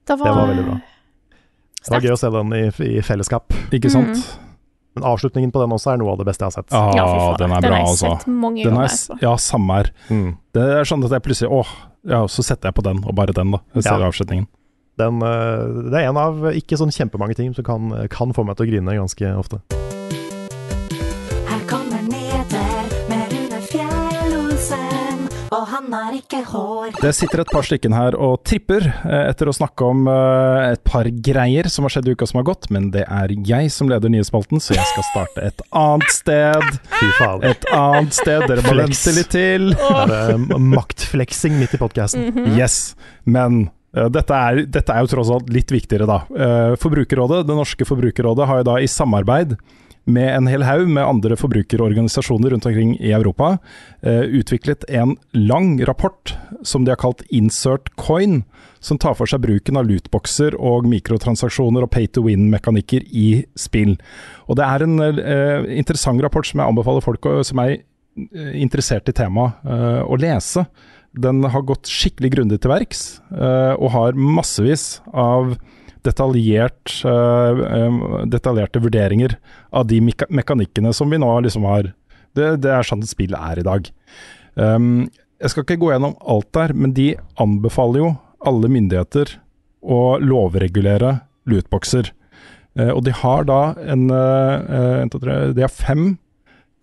[0.08, 0.78] Det var, Det var veldig bra.
[1.88, 2.64] Det var gøy å se den i,
[2.98, 3.54] i fellesskap.
[3.74, 4.14] Ikke sant?
[4.18, 4.44] Mm.
[4.98, 6.74] Men avslutningen på den også er noe av det beste jeg har sett.
[6.74, 7.08] Ah, Ja,
[7.38, 8.14] den er Den har jeg altså.
[8.18, 9.92] sett mange Den ganger er, ja, samme her.
[10.10, 10.32] Mm.
[10.58, 11.74] Det er sånn at jeg plutselig Åh,
[12.10, 13.60] ja, så setter jeg på den, og bare den, da.
[13.78, 14.10] Jeg ser Ja.
[14.10, 14.48] avslutningen.
[14.98, 18.58] Den, eh, det er en av ikke sånn kjempemange ting som kan, kan få meg
[18.58, 19.62] til å grine ganske ofte.
[25.78, 26.98] Han har ikke hår.
[27.02, 30.84] Det sitter et par stykken her og tripper eh, etter å snakke om eh, et
[30.88, 33.92] par greier som har skjedd i uka som har gått, men det er jeg som
[33.92, 36.68] leder nyhetsspalten, så jeg skal starte et annet sted.
[36.98, 37.46] Fy faen.
[37.52, 38.46] Et annet sted.
[38.50, 39.72] Dere må vente litt til.
[39.78, 40.04] Oh.
[40.04, 40.36] eh,
[40.78, 42.30] maktfleksing midt i podkasten.
[42.32, 42.54] Mhm.
[42.58, 43.68] Yes, men
[43.98, 46.20] dette er, dette er jo tross alt litt viktigere, da.
[46.30, 49.56] Eh, Forbrukerrådet, Det norske forbrukerrådet, har jo da i samarbeid
[50.08, 53.58] med en hel haug med andre forbrukerorganisasjoner rundt omkring i Europa
[54.01, 56.34] eh, utviklet en lang rapport
[56.64, 58.41] som de har kalt Insert Coin,
[58.80, 63.97] som tar for seg bruken av lootboxer og mikrotransaksjoner og pay to win-mekanikker i spill.
[64.47, 68.53] Og Det er en eh, interessant rapport som jeg anbefaler folk å- som er eh,
[68.62, 70.66] interessert i temaet, eh, å lese.
[71.18, 75.58] Den har gått skikkelig grundig til verks, eh, og har massevis av
[76.08, 78.01] detaljert, eh, eh,
[78.32, 79.38] detaljerte vurderinger
[79.72, 81.93] av de meka mekanikkene som vi nå liksom har
[82.38, 83.89] det, det er sånn et spill er i dag.
[84.53, 85.08] Um,
[85.41, 88.12] jeg skal ikke gå gjennom alt der, men de anbefaler jo
[88.45, 89.34] alle myndigheter
[89.82, 91.16] å lovregulere
[91.49, 92.12] lootboxer.
[92.78, 96.12] Uh, og de har da en, uh, en to, tre, De har fem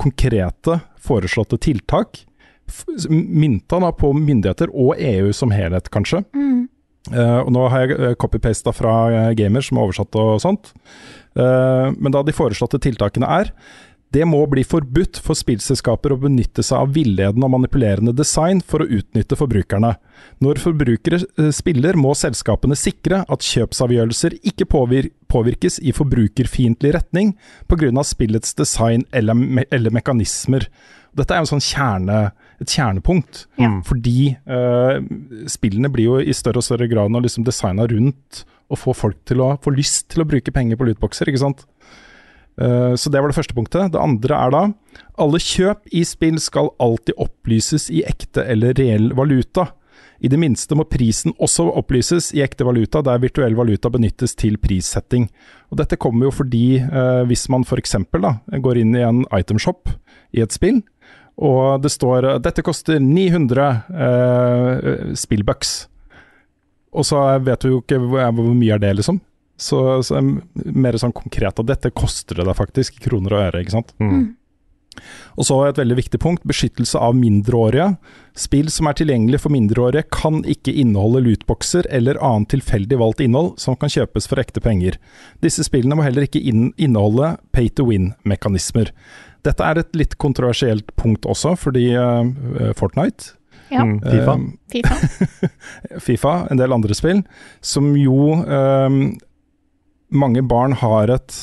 [0.01, 2.25] konkrete foreslåtte tiltak,
[3.13, 6.25] mynta da på myndigheter og EU som helhet, kanskje.
[6.35, 6.65] Mm.
[7.13, 10.73] Eh, og nå har jeg uh, copy-pasta fra eh, Gamer, som er oversatt og sånt.
[11.37, 13.53] Eh, men da de foreslåtte tiltakene er
[14.15, 18.85] det må bli forbudt for spillselskaper å benytte seg av villedende og manipulerende design for
[18.85, 19.91] å utnytte forbrukerne.
[20.45, 27.33] Når forbrukere eh, spiller, må selskapene sikre at kjøpsavgjørelser ikke påvir påvirkes i forbrukerfiendtlig retning
[27.67, 28.05] pga.
[28.07, 30.69] spillets design eller, me eller mekanismer.
[31.15, 32.21] Dette er jo en sånn kjerne,
[32.65, 33.45] et kjernepunkt,
[33.87, 34.99] fordi uh,
[35.51, 38.43] spillene blir jo i større og større grad nå liksom designa rundt
[38.73, 41.65] å få folk til å få lyst til å bruke penger på lootboxer, ikke sant.
[42.61, 43.93] Uh, så det var det første punktet.
[43.95, 44.65] Det andre er da
[45.21, 49.69] alle kjøp i spill skal alltid opplyses i ekte eller reell valuta.
[50.25, 54.57] I det minste må prisen også opplyses i ekte valuta, der virtuell valuta benyttes til
[54.63, 55.27] prissetting.
[55.71, 57.97] Og Dette kommer jo fordi eh, hvis man f.eks.
[58.15, 59.91] går inn i en itemshop
[60.35, 60.81] i et spill,
[61.35, 63.69] og det står dette koster 900
[64.07, 65.75] eh, spillbucks,
[66.95, 69.19] og så vet du jo ikke hvor, hvor mye er det, liksom.
[69.59, 73.77] Så, så mer sånn konkret at dette koster det deg faktisk, kroner og øre, ikke
[73.77, 73.95] sant.
[75.35, 77.89] Og så et veldig viktig punkt, beskyttelse av mindreårige.
[78.39, 83.55] Spill som er tilgjengelig for mindreårige kan ikke inneholde lootboxer eller annet tilfeldig valgt innhold
[83.63, 84.99] som kan kjøpes for ekte penger.
[85.43, 88.93] Disse spillene må heller ikke inneholde pay to win-mekanismer.
[89.45, 93.35] Dette er et litt kontroversielt punkt også, fordi uh, Fortnite
[93.73, 93.83] Ja.
[93.85, 94.33] Mm, FIFA.
[94.33, 94.97] eh, FIFA.
[96.07, 97.23] Fifa, en del andre spill,
[97.65, 98.97] som jo eh,
[100.15, 101.37] mange barn har et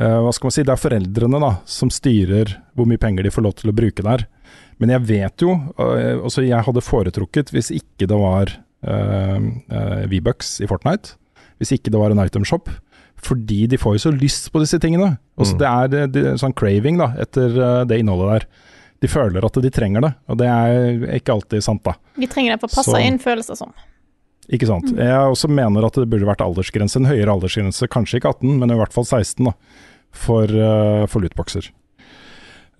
[0.00, 3.32] uh, Hva skal man si, det er foreldrene da, som styrer hvor mye penger de
[3.34, 4.24] får lov til å bruke der.
[4.82, 8.56] Men jeg vet jo, uh, altså jeg hadde foretrukket hvis ikke det var
[8.88, 9.38] uh,
[10.10, 11.14] V-bucks i Fortnite,
[11.62, 12.72] hvis ikke det var en itemshop,
[13.22, 15.16] fordi de får jo så lyst på disse tingene.
[15.38, 15.58] Også Mm.
[15.58, 18.46] Det er det, det, sånn craving da, etter eh, det innholdet der.
[19.02, 21.94] De føler at de trenger det, og det er ikke alltid sant, da.
[22.18, 23.72] De trenger det for å passe Så- inn, føles det som.
[24.50, 24.90] Ikke sant.
[24.98, 28.70] Jeg også mener at det burde vært aldersgrense, en høyere aldersgrense, kanskje ikke 18, men
[28.70, 29.52] i hvert fall 16, da,
[30.10, 31.70] for, uh, for lootboxer.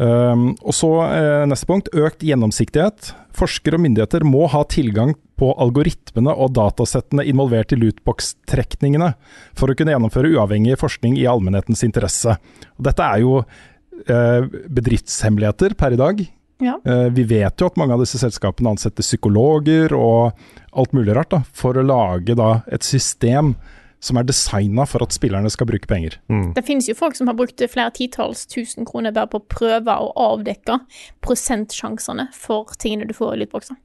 [0.03, 3.13] Um, og så uh, neste punkt, økt gjennomsiktighet.
[3.37, 9.11] Forskere og myndigheter må ha tilgang på algoritmene og datasettene involvert i lootbox-trekningene
[9.59, 12.37] for å kunne gjennomføre uavhengig forskning i allmennhetens interesse.
[12.79, 16.23] Og dette er jo eh, bedriftshemmeligheter per i dag.
[16.63, 16.77] Ja.
[16.87, 20.39] Eh, vi vet jo at mange av disse selskapene ansetter psykologer og
[20.79, 23.57] alt mulig rart da, for å lage da, et system
[24.03, 26.17] som er designa for at spillerne skal bruke penger.
[26.57, 29.95] Det finnes jo folk som har brukt flere titalls tusen kroner bare på å prøve
[29.95, 30.81] å avdekke
[31.23, 33.79] prosentsjansene for tingene du får i lydboksen.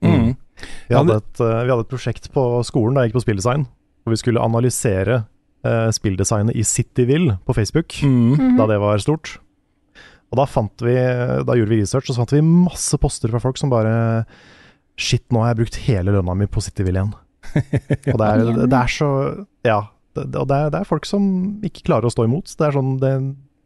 [0.00, 0.30] Mm.
[0.88, 3.66] Vi hadde, et, eh, vi hadde et prosjekt på skolen da jeg gikk på spilldesign,
[4.04, 5.24] hvor vi skulle analysere
[5.64, 8.56] eh, spilldesignet i Cityville på Facebook, Mm.
[8.58, 9.38] da det var stort.
[10.30, 13.40] Og da fant vi, da gjorde vi research, og så fant vi masse poster fra
[13.42, 14.24] folk som bare
[15.00, 17.14] Shit, nå har jeg brukt hele lønna mi på Cityville igjen.
[18.12, 19.08] Og det er, det er så
[19.64, 19.78] Ja.
[20.12, 21.22] Det, og det er, det er folk som
[21.64, 22.50] ikke klarer å stå imot.
[22.58, 23.12] Det er, sånn, det,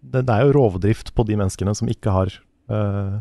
[0.05, 2.31] det, det er jo rovdrift på de menneskene som ikke har
[2.71, 3.19] uh,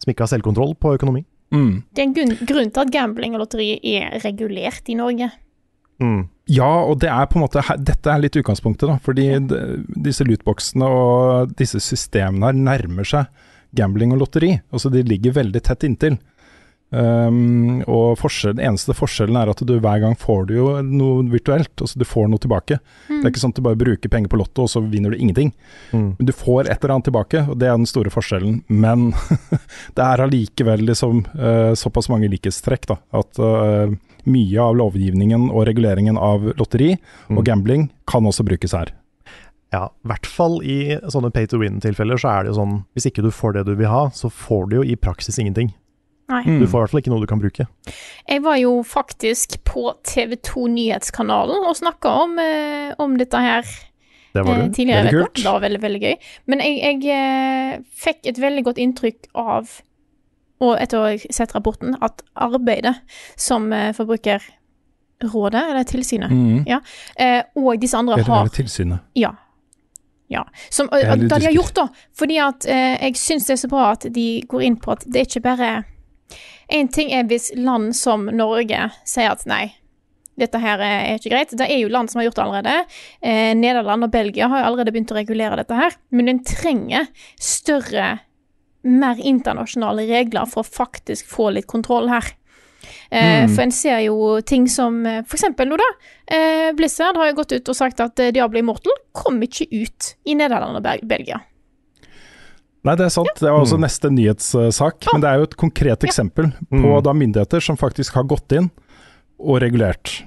[0.00, 1.24] Som ikke har selvkontroll på økonomi.
[1.54, 1.72] Mm.
[1.94, 5.30] Det er en grunn, grunn til at gambling og lotteri er regulert i Norge.
[6.50, 8.98] Ja, og det er på en måte Dette er litt utgangspunktet, da.
[9.04, 9.60] Fordi de,
[10.04, 13.30] disse lootboxene og disse systemene her nærmer seg
[13.74, 14.52] gambling og lotteri.
[14.74, 16.18] Altså de ligger veldig tett inntil.
[16.94, 21.72] Um, og forskjell, eneste forskjellen er at du hver gang får du jo noe virtuelt.
[21.80, 22.78] Altså du får noe tilbake.
[23.08, 23.18] Mm.
[23.18, 25.18] Det er ikke sånn at du bare bruker penger på Lotto, og så vinner du
[25.18, 25.52] ingenting.
[25.90, 28.62] Men du får et eller annet tilbake, og det er den store forskjellen.
[28.70, 29.10] Men
[29.96, 35.66] det er allikevel liksom uh, såpass mange likhetstrekk da, at uh, mye av lovgivningen og
[35.68, 36.94] reguleringen av lotteri
[37.28, 38.94] og gambling kan også brukes her.
[39.74, 40.78] Ja, i hvert fall i
[41.10, 43.72] sånne pay to win-tilfeller så er det jo sånn Hvis ikke du får det du
[43.74, 45.72] vil ha, så får du jo i praksis ingenting.
[46.32, 46.42] Nei.
[46.46, 46.60] Mm.
[46.60, 47.66] Du får i hvert fall ikke noe du kan bruke.
[48.24, 53.66] Jeg var jo faktisk på TV2 Nyhetskanalen og snakka om, eh, om dette her
[54.32, 54.72] Det var eh, du.
[54.72, 55.04] tidligere.
[55.04, 55.42] Veldig kult.
[55.42, 56.16] Det var veldig, veldig gøy.
[56.46, 59.76] Men jeg, jeg eh, fikk et veldig godt inntrykk av,
[60.64, 62.96] og etter å ha sett rapporten, at arbeidet
[63.36, 66.66] som eh, Forbrukerrådet, eller tilsynet, mm.
[66.72, 66.80] ja,
[67.20, 69.04] eh, og disse andre Eller er har det tilsynet?
[69.20, 69.36] Ja.
[70.32, 70.48] ja.
[70.70, 71.90] Som, er og, det de har gjort, da.
[72.16, 75.04] Fordi at eh, jeg syns det er så bra at de går inn på at
[75.04, 75.74] det er ikke bare
[76.68, 79.74] En ting er hvis land som Norge sier at nei,
[80.40, 81.52] dette her er ikke greit.
[81.54, 82.76] Det er jo land som har gjort det allerede.
[83.22, 85.94] Eh, Nederland og Belgia har jo allerede begynt å regulere dette her.
[86.10, 87.06] Men en trenger
[87.38, 88.18] større,
[88.84, 92.34] mer internasjonale regler for å faktisk få litt kontroll her.
[93.10, 93.54] Eh, Mm.
[93.54, 95.86] For en ser jo ting som eh, For eksempel nå, da.
[96.26, 100.14] Eh, Blizzard har jo gått ut og sagt at eh, Diablo Immortal kom ikke ut
[100.26, 101.40] i Nederland og Belgia.
[102.84, 103.32] Nei, det er sant.
[103.40, 105.08] Det var også neste nyhetssak.
[105.12, 108.68] Men det er jo et konkret eksempel på da myndigheter som faktisk har gått inn
[109.40, 110.18] og regulert.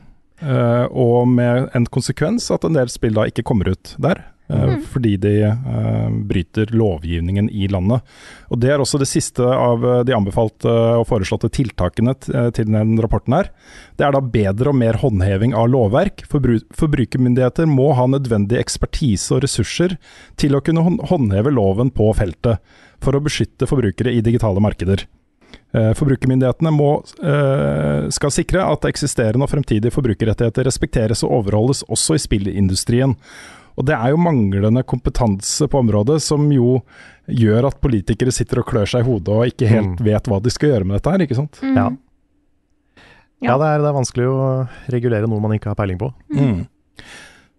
[0.41, 4.21] Uh, og med en konsekvens at en del spill da ikke kommer ut der.
[4.47, 4.81] Mm.
[4.87, 8.01] Fordi de eh, bryter lovgivningen i landet.
[8.47, 12.15] Og Det er også det siste av eh, de anbefalte og foreslåtte tiltakene
[12.55, 13.51] til den rapporten her.
[13.99, 16.23] Det er da bedre og mer håndheving av lovverk.
[16.31, 19.97] Forbru forbrukermyndigheter må ha nødvendig ekspertise og ressurser
[20.39, 22.63] til å kunne håndheve loven på feltet,
[23.03, 25.03] for å beskytte forbrukere i digitale markeder.
[25.71, 26.89] Forbrukermyndighetene må,
[28.15, 33.13] skal sikre at eksisterende og fremtidige forbrukerrettigheter respekteres og overholdes også i spillindustrien.
[33.77, 36.79] Og Det er jo manglende kompetanse på området som jo
[37.29, 40.49] gjør at politikere sitter og klør seg i hodet og ikke helt vet hva de
[40.53, 41.59] skal gjøre med dette her, ikke sant?
[41.61, 41.89] Ja.
[43.43, 44.37] Ja, det er, det er vanskelig å
[44.89, 46.09] regulere noe man ikke har peiling på.
[46.33, 46.63] Mm.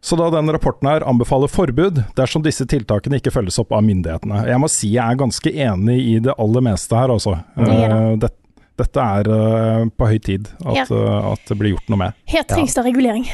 [0.02, 4.44] Så da den rapporten her anbefaler forbud dersom disse tiltakene ikke følges opp av myndighetene.
[4.48, 7.36] Jeg må si jeg er ganske enig i det aller meste her, altså.
[7.58, 7.78] Ja da.
[7.86, 8.30] Eh, det,
[8.78, 10.84] dette er eh, på høy tid at, Ja.
[10.86, 12.18] eh, at det blir gjort noe med.
[12.30, 13.26] Her trengs det regulering.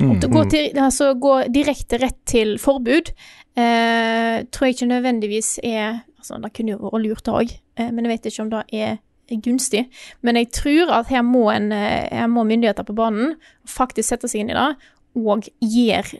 [0.00, 0.16] Mm.
[0.18, 3.12] Å gå, til, altså, gå direkte rett til forbud
[3.54, 8.06] eh, tror jeg ikke nødvendigvis er altså, Det kunne jo vært lurt òg, eh, men
[8.06, 8.98] jeg vet ikke om det er
[9.44, 9.86] gunstig.
[10.26, 13.36] Men jeg tror at her må, en, eh, her må myndigheter på banen
[13.70, 14.70] faktisk sette seg inn i det
[15.20, 16.16] og gir,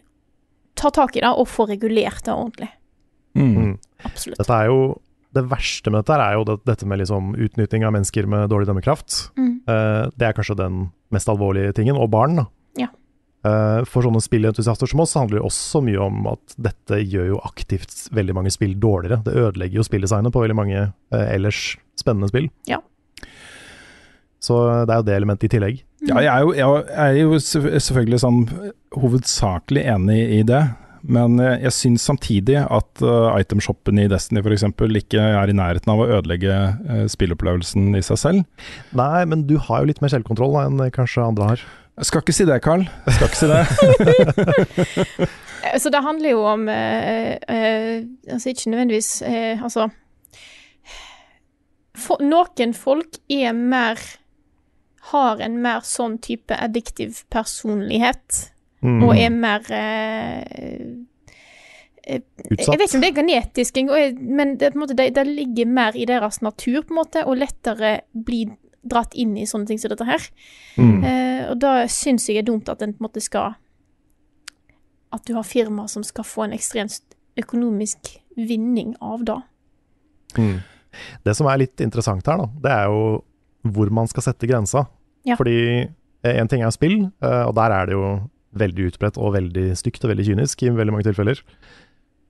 [0.75, 2.67] Ta tak i det og få regulert det ordentlig.
[3.39, 3.77] Mm.
[4.03, 4.41] Absolutt.
[4.41, 4.79] Dette er jo
[5.35, 8.67] det verste med dette er jo det, dette med liksom utnytting av mennesker med dårlig
[8.67, 9.17] dømmekraft.
[9.39, 9.53] Mm.
[9.71, 10.81] Uh, det er kanskje den
[11.15, 11.99] mest alvorlige tingen.
[11.99, 12.47] Og barn, da.
[12.79, 12.91] Ja.
[13.45, 17.35] Eh, for sånne spillentusiaster som oss så handler det også mye om at dette gjør
[17.35, 19.21] jo aktivt veldig mange spill dårligere.
[19.27, 22.49] Det ødelegger jo spilldesignet på veldig mange eh, ellers spennende spill.
[22.71, 22.81] Ja.
[24.45, 25.85] Så det er jo det elementet i tillegg.
[26.05, 28.41] Ja, jeg er jo, jeg er jo selvfølgelig sånn
[28.97, 30.65] hovedsakelig enig i det.
[31.05, 34.65] Men jeg, jeg syns samtidig at uh, itemshoppen i Destiny f.eks.
[34.73, 38.69] ikke er i nærheten av å ødelegge uh, spillopplevelsen i seg selv.
[38.97, 41.65] Nei, men du har jo litt mer selvkontroll da, enn kanskje andre har.
[41.95, 42.83] Jeg skal ikke si det, Carl.
[43.07, 43.65] Jeg skal ikke si det.
[45.83, 49.89] Så det handler jo om eh, eh, Altså ikke nødvendigvis eh, Altså
[51.97, 54.01] for, Noen folk er mer
[55.13, 58.51] Har en mer sånn type addiktiv personlighet.
[58.85, 59.03] Mm.
[59.05, 60.41] Og er mer eh,
[62.09, 62.73] eh, Utsatt.
[62.73, 65.69] Jeg vet ikke om det er genetisk, men det, på en måte, det, det ligger
[65.69, 68.47] mer i deres natur, på en måte, og lettere bli
[68.85, 70.27] dratt inn i sånne ting som dette her.
[70.77, 70.99] Mm.
[71.05, 73.57] Eh, og da syns jeg det er dumt at en på en måte skal
[75.15, 79.41] at du har firmaer som skal få en ekstremt økonomisk vinning av det.
[80.39, 80.57] Mm.
[81.27, 83.05] Det som er litt interessant her, da, det er jo
[83.75, 84.85] hvor man skal sette grensa.
[85.25, 85.39] Ja.
[85.41, 85.87] Fordi
[86.25, 88.09] én ting er spill, eh, og der er det jo
[88.55, 91.41] veldig utbredt og veldig stygt og veldig kynisk i veldig mange tilfeller.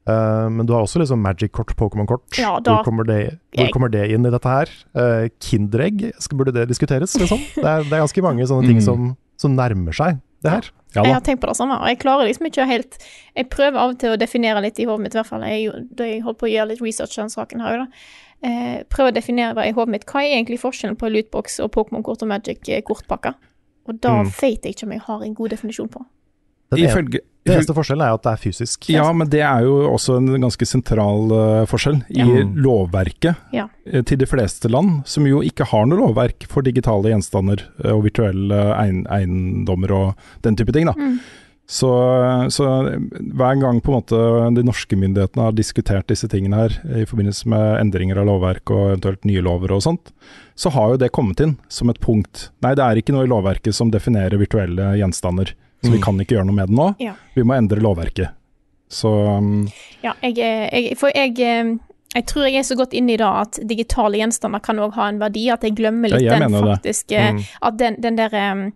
[0.06, 2.26] Eh, men du har også liksom Magic-kort, Pokémon-kort.
[2.36, 4.68] Ja, hvor, kommer det- hvor kommer det inn i dette her?
[4.94, 7.38] Uh, Kinderegg, burde det diskuteres, liksom?
[7.54, 8.84] Det er, det er ganske mange sånne ting Mm.
[8.84, 10.66] som, som nærmer seg det her.
[10.94, 12.98] jeg har tenkt på det samme, og jeg klarer liksom ikke helt
[13.34, 15.40] Jeg prøver av og til å definere litt i hodet mitt, i hvert fall.
[15.48, 17.86] Jeg, da jeg holdt på å gjøre litt research til den saken her, da.
[18.44, 22.22] uh, prøver å definere i hodet mitt hva er egentlig forskjellen på lootbox og Pokémon-kort
[22.22, 23.34] og Magic-kortpakker.
[23.88, 24.28] Og da Mm.
[24.40, 26.04] vet jeg ikke om jeg har en god definisjon på.
[26.76, 28.88] Ifølge- det eneste forskjellen er at det er fysisk.
[28.88, 32.42] Ja, men det er jo også en ganske sentral uh, forskjell i Ja.
[32.66, 33.68] lovverket Ja.
[33.86, 37.92] eh, til de fleste land, som jo ikke har noe lovverk for digitale gjenstander eh,
[37.92, 40.86] og virtuelle ein eiendommer og den type ting.
[40.86, 40.94] da.
[40.96, 41.18] Mm.
[41.66, 41.88] Så,
[42.52, 42.64] så
[43.32, 44.18] hver gang på en måte
[44.52, 48.82] de norske myndighetene har diskutert disse tingene her i forbindelse med endringer av lovverk og
[48.90, 50.12] eventuelt nye lover og sånt,
[50.60, 52.50] så har jo det kommet inn som et punkt.
[52.60, 55.54] Nei, det er ikke noe i lovverket som definerer virtuelle gjenstander,
[55.84, 56.02] så vi Mm.
[56.02, 56.94] kan ikke gjøre noe med det nå.
[57.00, 57.14] Ja.
[57.34, 58.30] Vi må endre lovverket.
[58.88, 59.08] Så
[59.38, 59.68] um,
[60.02, 61.76] Ja, jeg, er- jeg, for jeg, eh,
[62.14, 65.08] jeg tror jeg er så godt inne i det at digitale gjenstander kan òg ha
[65.08, 67.42] en verdi, at jeg glemmer litt Ja, jeg den faktisk eh, Mm.
[67.62, 68.72] At den, den der um,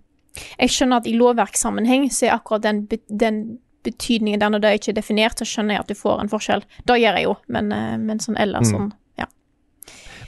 [0.58, 4.90] Jeg skjønner at i lovverkssammenheng så er akkurat den, den betydningen der når det ikke
[4.92, 6.62] er definert, så skjønner jeg at du får en forskjell.
[6.86, 8.74] Det gjør jeg jo, men, eh, men sånn ellers Mm.
[8.76, 8.92] sånn.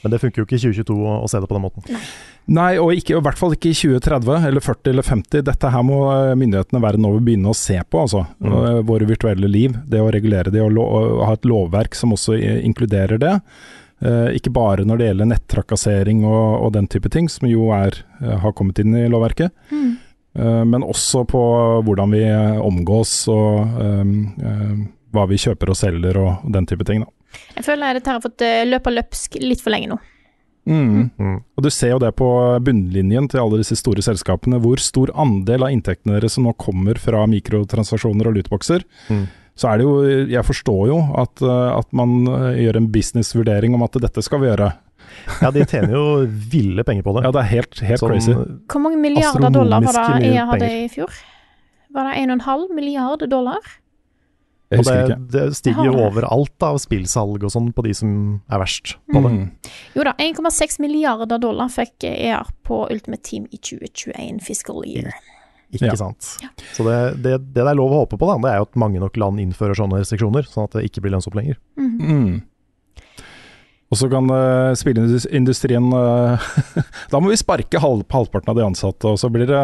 [0.03, 2.05] Men det funker jo ikke i 2022 å, å se det på den måten.
[2.51, 5.45] Nei, og ikke, i hvert fall ikke i 2030 eller 40 eller 50.
[5.47, 8.25] Dette her må eh, myndighetene verden over begynne å se på, altså.
[8.41, 8.55] Mm.
[8.57, 9.77] Eh, Våre virtuelle liv.
[9.87, 13.37] Det å regulere det og, lo og ha et lovverk som også inkluderer det.
[14.01, 17.99] Uh, ikke bare når det gjelder nettrakassering og, og den type ting, som jo er,
[18.23, 19.53] uh, har kommet inn i lovverket.
[19.69, 19.91] Mm.
[20.39, 21.43] Uh, men også på
[21.85, 24.13] hvordan vi eh, omgås og eh,
[24.47, 24.75] eh,
[25.11, 27.03] hva vi kjøper og selger og, og den type ting.
[27.03, 27.11] Da.
[27.57, 30.01] Jeg føler dette har fått eh, løpe løpsk litt for lenge nå.
[30.71, 31.41] Mm.
[31.57, 32.29] Og Du ser jo det på
[32.63, 37.01] bunnlinjen til alle disse store selskapene, hvor stor andel av inntektene deres som nå kommer
[37.01, 38.85] fra mikrotransaksjoner og lootboxer.
[39.09, 39.25] Mm.
[39.59, 39.95] Så er det jo,
[40.31, 44.45] jeg forstår jo at, eh, at man eh, gjør en businessvurdering om at dette skal
[44.45, 44.71] vi gjøre.
[45.41, 46.05] Ja, de tjener jo
[46.53, 47.27] ville penger på det.
[47.27, 48.37] Ja, det er helt, helt Sånn crazy.
[48.71, 51.21] Hvor mange milliarder dollar var det jeg hadde i fjor?
[51.91, 53.59] Var det 1,5 milliard dollar?
[54.71, 58.13] Og det, det stiger jo overalt av spillsalg og sånn på de som
[58.47, 59.33] er verst på det.
[59.35, 59.73] Mm.
[59.97, 65.11] Jo da, 1,6 milliarder dollar fikk ER på Ultimate Team i 2021 fiscal year.
[65.75, 65.97] Ikke Ja.
[65.99, 66.37] sant.
[66.75, 68.79] Så det, det, det det er lov å håpe på, da, det er jo at
[68.79, 71.59] mange nok land innfører sånne restriksjoner, sånn at det ikke blir lønnsomt lenger.
[71.79, 72.41] Mm.
[73.91, 76.51] Og så kan uh, spilleindustrien uh,
[77.11, 79.63] Da må vi sparke halv, halvparten av de ansatte, og så blir det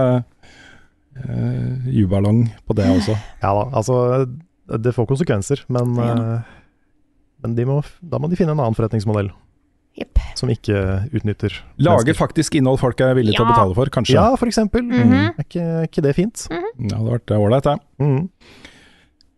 [1.22, 3.14] uh, jubalong på det også.
[3.42, 4.00] Ja da, altså
[4.68, 6.12] det får konsekvenser, men, Ja.
[6.36, 6.42] eh,
[7.42, 9.30] men de må, da må de finne en annen forretningsmodell.
[9.96, 10.18] Yep.
[10.36, 12.14] Som ikke utnytter Lage mennesker.
[12.20, 14.12] faktisk innhold folk er villige til å betale for, kanskje.
[14.18, 14.82] Ja, for eksempel.
[14.82, 15.32] -hmm.
[15.38, 16.46] Er, ikke, ikke det fint?
[16.50, 17.78] Ja, det hadde vært ålreit, det.
[17.98, 18.28] Mhm.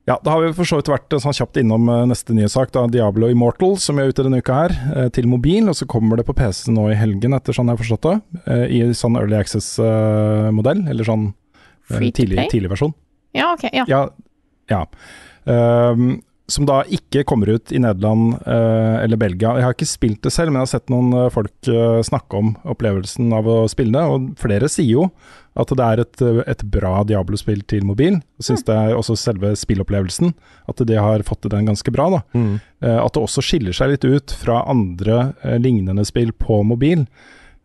[0.09, 2.49] Ja, Da har vi for så vidt vært eh, sånn kjapt innom eh, neste nye
[2.49, 5.69] sak, da, Diablo Immortal, som er ute denne uka her, eh, til mobil.
[5.69, 8.23] Og så kommer det på PC nå i helgen, etter sånn jeg har forstått det.
[8.47, 11.35] eh, I sånn Early Access-modell, eller sånn
[11.91, 12.95] eh, tidlig, tidlig versjon.
[13.35, 13.69] Ja, ok.
[13.73, 13.85] Ja.
[13.87, 14.09] Ja.
[14.71, 14.85] Ja.
[15.45, 16.19] Um,
[16.49, 19.53] som da ikke kommer ut i Nederland uh, eller Belgia.
[19.59, 22.41] Jeg har ikke spilt det selv, men jeg har sett noen eh, folk uh, snakke
[22.41, 24.05] om opplevelsen av å spille det.
[24.09, 25.05] Og flere sier jo
[25.59, 26.23] at det er et,
[26.55, 28.17] et bra Diablo-spill til mobil.
[28.41, 30.33] Jeg syns det er også selve spillopplevelsen,
[30.73, 32.23] at det har fått til den ganske bra.
[32.33, 32.55] Mhm.
[32.81, 37.05] Eh, at det også skiller seg litt ut fra andre lignende spill på mobil,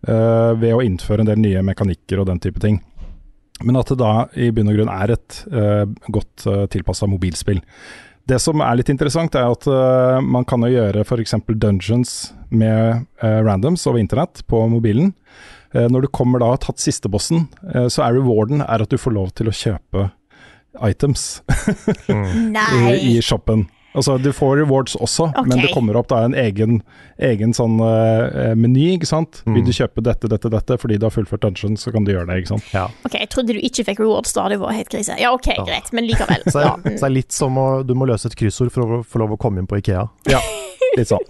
[0.04, 2.82] ved å innføre en del nye mekanikker og den type ting.
[3.62, 7.62] Men at det da i bunn og grunn er et uh, godt uh, tilpassa mobilspill.
[8.26, 11.36] Det som er litt interessant, er at uh, man kan jo gjøre f.eks.
[11.54, 15.14] dungeons med uh, randoms over internett på mobilen.
[15.74, 18.84] Eh, når du kommer da og har tatt siste bossen, eh, så er rewarden er
[18.84, 20.10] at du får lov til å kjøpe
[20.86, 21.42] items
[22.10, 22.94] Nei!
[22.94, 23.68] i, i shoppen.
[23.94, 26.80] Altså, du får rewards også, men det kommer opp da en egen,
[27.22, 29.44] egen sånn uh, meny, ikke sant.
[29.46, 32.26] Vil du kjøpe dette, dette, dette fordi du har fullført dungeon, så kan du gjøre
[32.32, 32.72] det, ikke sant.
[32.74, 32.88] Ja.
[33.06, 35.18] Ok, jeg trodde du ikke fikk rewards da, det var helt krise.
[35.22, 36.42] Ja, ok, greit, men likevel.
[36.50, 36.74] Så, Ja.
[36.78, 39.22] er, så det er litt som å Du må løse et kryssord for å få
[39.22, 40.08] lov å komme inn på Ikea.
[40.32, 40.42] Ja,
[40.98, 41.26] litt sånn.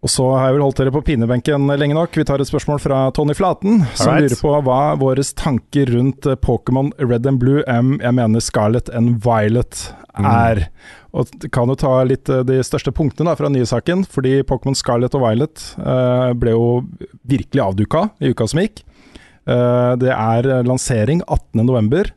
[0.00, 2.14] Og så har jeg vel holdt dere på pinebenken lenge nok.
[2.16, 4.30] Vi tar et spørsmål fra Tony Flaten, som right.
[4.30, 8.88] lurer på hva våre tanker rundt eh, Pokémon Red and Blue, M, jeg mener Scarlet
[8.96, 9.90] and Violet,
[10.20, 10.62] er.
[11.12, 15.18] Og kan jo ta litt eh, de største punktene da, fra nyhetssaken, fordi Pokémon Scarlet
[15.18, 16.70] og Violet eh, ble jo
[17.28, 18.80] virkelig avduka i uka som gikk.
[19.44, 22.14] Eh, det er lansering 18.11.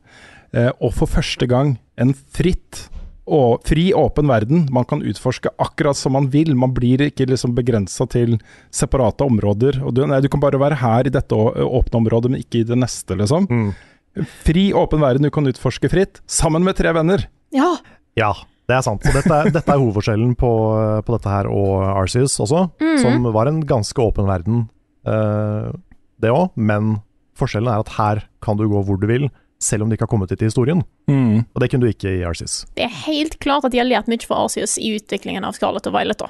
[0.55, 2.87] eh, og for første gang en fritt
[3.25, 4.65] og fri, åpen verden.
[4.73, 6.55] Man kan utforske akkurat som man vil.
[6.59, 8.37] Man blir ikke liksom begrensa til
[8.75, 9.77] separate områder.
[9.85, 12.67] Og du, nei, du kan bare være her i dette åpne området, men ikke i
[12.67, 13.47] det neste, liksom.
[14.43, 17.23] Fri, åpen verden du kan utforske fritt, sammen med tre venner.
[17.55, 17.71] Ja.
[18.19, 18.33] Ja,
[18.69, 19.01] det er sant.
[19.07, 20.51] Så dette dette er hovedforskjellen på,
[21.07, 22.99] på dette her og Arceus også, Mhm.
[23.01, 24.67] som var en ganske åpen verden,
[25.07, 25.71] uh,
[26.21, 26.51] det òg.
[26.55, 26.99] Men
[27.39, 29.29] forskjellen er at her kan du gå hvor du vil,
[29.63, 30.83] selv om de ikke har kommet hit i historien.
[31.09, 32.63] Og det kunne du ikke i Arceus.
[32.75, 35.87] Det er helt klart at de har lært mye fra Arceus i utviklingen av Scarlett
[35.89, 36.29] og Violet, da.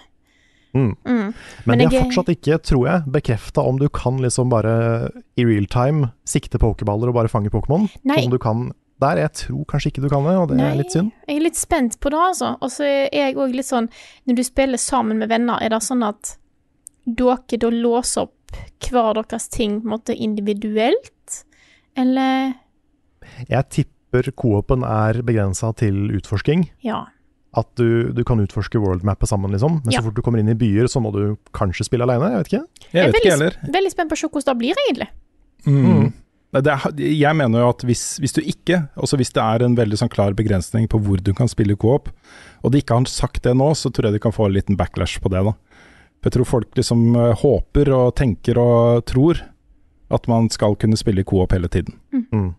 [0.73, 0.95] Mm.
[1.05, 1.33] Mm.
[1.69, 5.43] Men, de jeg- har fortsatt ikke, tror jeg, bekrefta om du kan liksom bare i
[5.45, 7.85] real time sikte pokerballer og bare fange Pokémon.
[8.07, 8.71] Som du kan
[9.03, 9.17] der.
[9.21, 10.71] Jeg tror kanskje ikke du kan det, og det Nei.
[10.71, 11.11] er litt synd.
[11.27, 12.53] Jeg er litt spent på det, altså.
[12.61, 13.89] Og så er jeg òg litt sånn
[14.25, 16.37] Når du spiller sammen med venner, er det sånn at
[17.05, 18.57] dere da låser opp
[18.89, 21.43] hver deres ting på en måte individuelt?
[21.95, 22.53] Eller
[23.49, 26.67] Jeg tipper co-open er begrensa til utforsking.
[26.85, 27.05] Ja.
[27.55, 29.81] At du, du kan utforske worldmappet sammen, liksom.
[29.83, 29.99] Men Ja.
[30.01, 32.31] så fort du kommer inn i byer, så må du kanskje spille aleine.
[32.33, 32.65] Jeg vet ikke.
[32.93, 33.73] Jeg vet ikke veldig, heller.
[33.77, 35.09] veldig spent på å se hvordan det blir, egentlig.
[35.67, 36.13] Mm.
[36.53, 39.75] Det er, jeg mener jo at hvis, hvis du ikke, også hvis det er en
[39.77, 42.11] veldig sånn klar begrensning på hvor du kan spille co-op,
[42.63, 44.77] og de ikke har sagt det nå, så tror jeg de kan få en liten
[44.77, 45.41] backlash på det.
[45.47, 45.53] da.
[46.21, 49.41] For Jeg tror folk liksom eh, håper og tenker og tror
[50.13, 51.97] at man skal kunne spille co-op hele tiden.
[52.13, 52.53] Mm.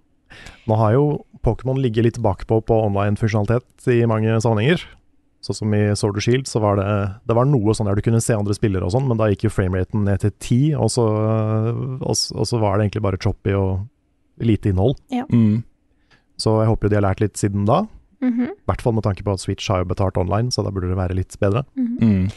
[0.71, 1.07] Nå har jo
[1.45, 4.85] Pokémon ligget litt bakpå på online-funksjonalitet i mange sammenhenger.
[5.45, 6.87] Sånn som i Sword of Shield, så var det,
[7.29, 9.45] det var noe sånn der du kunne se andre spillere og sånn, men da gikk
[9.45, 11.05] jo frameraten ned til 10, og så,
[12.01, 13.85] og, og så var det egentlig bare choppy og
[14.41, 14.97] lite innhold.
[15.13, 15.27] Ja.
[15.29, 15.61] Mm.
[16.41, 17.85] Så jeg håper jo de har lært litt siden da.
[18.25, 20.73] Mm I hvert fall med tanke på at Switch har jo betalt online, så da
[20.73, 21.67] burde det være litt bedre.
[21.77, 22.31] Mhm.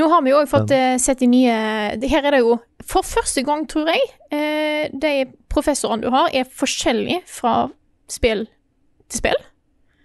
[0.00, 1.00] Nå har vi jo òg fått Men.
[1.02, 1.54] sett de nye
[2.08, 2.56] Her er det jo
[2.90, 4.00] for første gang, tror jeg,
[4.32, 5.12] eh, de
[5.52, 7.68] professorene du har, er forskjellige fra
[8.10, 8.46] spill
[9.10, 9.38] til spill.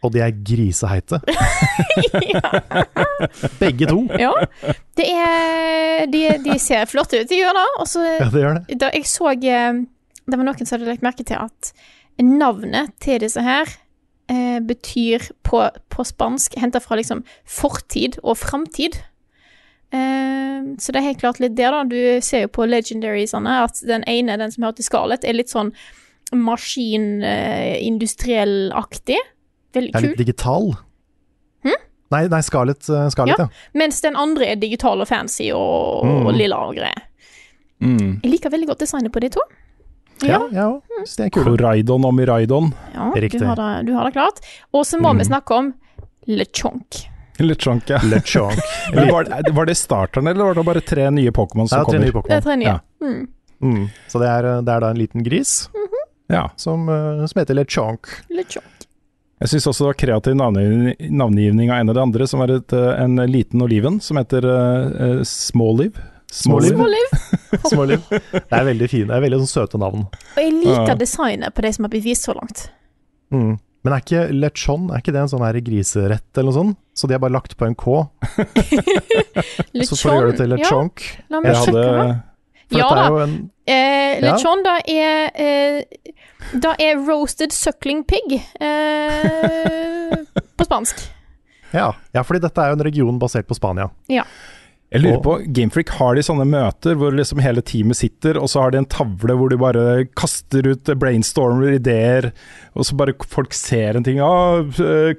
[0.06, 1.18] Og de er griseheite.
[3.64, 4.04] Begge to.
[4.20, 4.34] Ja.
[4.98, 7.66] Det er De, de ser flotte ut, de gjør det.
[7.82, 8.80] Også, Ja, det gjør det.
[8.84, 9.82] da jeg så eh,
[10.26, 11.72] Det var noen som hadde lagt merke til at
[12.22, 13.66] navnet til disse her
[14.32, 19.02] eh, betyr på, på spansk Henta fra liksom fortid og framtid.
[19.96, 21.84] Eh, så det er helt klart litt der, da.
[21.88, 21.96] Du
[22.26, 25.72] ser jo på legendariesene at den ene, den som hører til Scarlett, er litt sånn
[26.36, 29.18] maskin-industriell-aktig.
[29.76, 30.72] Veldig Er litt digital.
[31.66, 31.76] Hm?
[32.14, 33.48] Nei, nei Scarlett, eh, Scarlett ja.
[33.74, 36.38] Mens den andre er digital og fancy og, og Mm.
[36.38, 37.02] lilla og greier.
[37.82, 38.22] Mm.
[38.24, 39.42] Jeg liker veldig godt designet på de to.
[40.24, 40.82] Ja, jeg òg.
[41.04, 41.46] Syns er kult.
[41.46, 42.72] Koraidon og Miraidon.
[42.94, 43.40] Ja, Riktig.
[43.42, 44.40] Du har, det, du har det klart.
[44.74, 45.18] Og så må Mm.
[45.20, 45.74] vi snakke om
[46.28, 47.08] LeChonk.
[47.40, 48.00] Lechonk, ja.
[48.04, 48.60] LeChonk.
[48.96, 52.00] Men var, det- var det starteren, eller var det bare tre nye Pokémon som kommer?
[52.00, 52.66] nye Det er tre nye.
[52.68, 52.80] Ja.
[53.04, 53.28] Mm.
[53.64, 53.90] Mm.
[54.08, 55.70] Så det er, det er da en liten gris
[56.32, 56.50] Ja.
[56.56, 58.08] som, eh, som heter LeChonk.
[58.30, 58.72] LeChonk.
[59.42, 62.54] Jeg syns også det var kreativ navngivning, navngivning av en av de andre, som var
[62.56, 65.98] et, eh, en liten oliven som heter uh, Småliv.
[66.32, 66.72] Småliv.
[66.78, 67.12] Småliv.
[67.70, 68.02] Småliv.
[68.32, 70.06] Det er veldig fine, det er veldig sånn søte navn.
[70.08, 70.96] Og jeg liker Ja.
[70.96, 72.70] designet på de som har blitt vist så langt.
[73.32, 73.58] Mm.
[73.86, 76.78] Men er ikke lechon er ikke det en sånn her griserett eller noe sånt?
[76.98, 78.00] Så de har bare lagt på en K,
[79.86, 81.04] så får du gjøre det til Ja, lechonk.
[81.30, 82.16] la meg Jeg sjekke hadde.
[82.76, 83.04] Ja da.
[83.26, 83.36] en
[83.68, 84.32] Eh, Ja.
[84.36, 85.84] Lechon, da er eh,
[86.62, 90.16] Da er roasted suckling pig eh,
[90.58, 91.02] på spansk.
[91.74, 93.90] ja, ja, fordi dette er jo en region basert på Spania.
[94.10, 94.24] Ja.
[94.94, 98.48] Jeg lurer Og- på, Gamefreak har de sånne møter hvor liksom hele teamet sitter, og
[98.48, 102.32] så har de en tavle hvor de bare kaster ut brainstormer, ideer,
[102.76, 104.20] og så bare folk ser en ting.
[104.24, 104.62] Ah,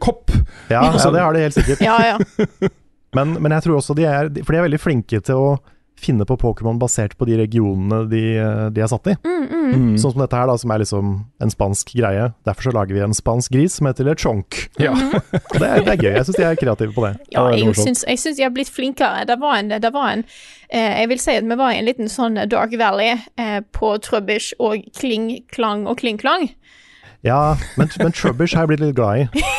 [0.01, 0.31] kopp!
[0.71, 1.81] Ja, ja, det har de helt sikkert.
[1.85, 2.69] Ja, ja.
[3.17, 5.53] Men, men jeg tror også de er For de er veldig flinke til å
[6.01, 9.17] finne på Pokémon basert på de regionene de, eh, de er satt i.
[9.25, 9.71] Mm, mm.
[9.73, 9.95] Mm.
[10.01, 11.13] Sånn som dette her, da, som er liksom
[11.43, 12.29] en spansk greie.
[12.47, 14.61] Derfor så lager vi en spansk gris som heter lechonk.
[14.83, 14.93] Ja.
[15.53, 16.13] Og det er, det er gøy.
[16.19, 17.15] Jeg syns de er kreative på det.
[17.33, 18.05] Ja, det jeg syns,
[18.37, 19.25] jeg har blitt flinkere.
[19.29, 20.25] Det var en, det var en
[20.69, 23.97] eh, Jeg vil si at vi var i en liten sånn Dark Valley eh, på
[24.05, 26.51] Trubbish og Kling Klang og Kling Klang.
[27.25, 29.29] Ja, men, men Trubbish har jeg blitt litt glad i.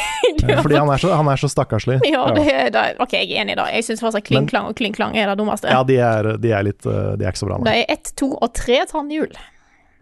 [0.47, 0.59] Ja.
[0.61, 1.95] Fordi han er så, han er så stakkarslig.
[2.05, 3.63] Ja, det, er- det, ok, jeg er enig da.
[3.73, 5.69] Jeg syns fortsatt Kling Men- Klang og Kling Klang er det dummeste.
[5.71, 8.11] Ja, de er, de er litt eh, De er ikke så bra, Det er ett,
[8.19, 9.33] to og tre tannhjul.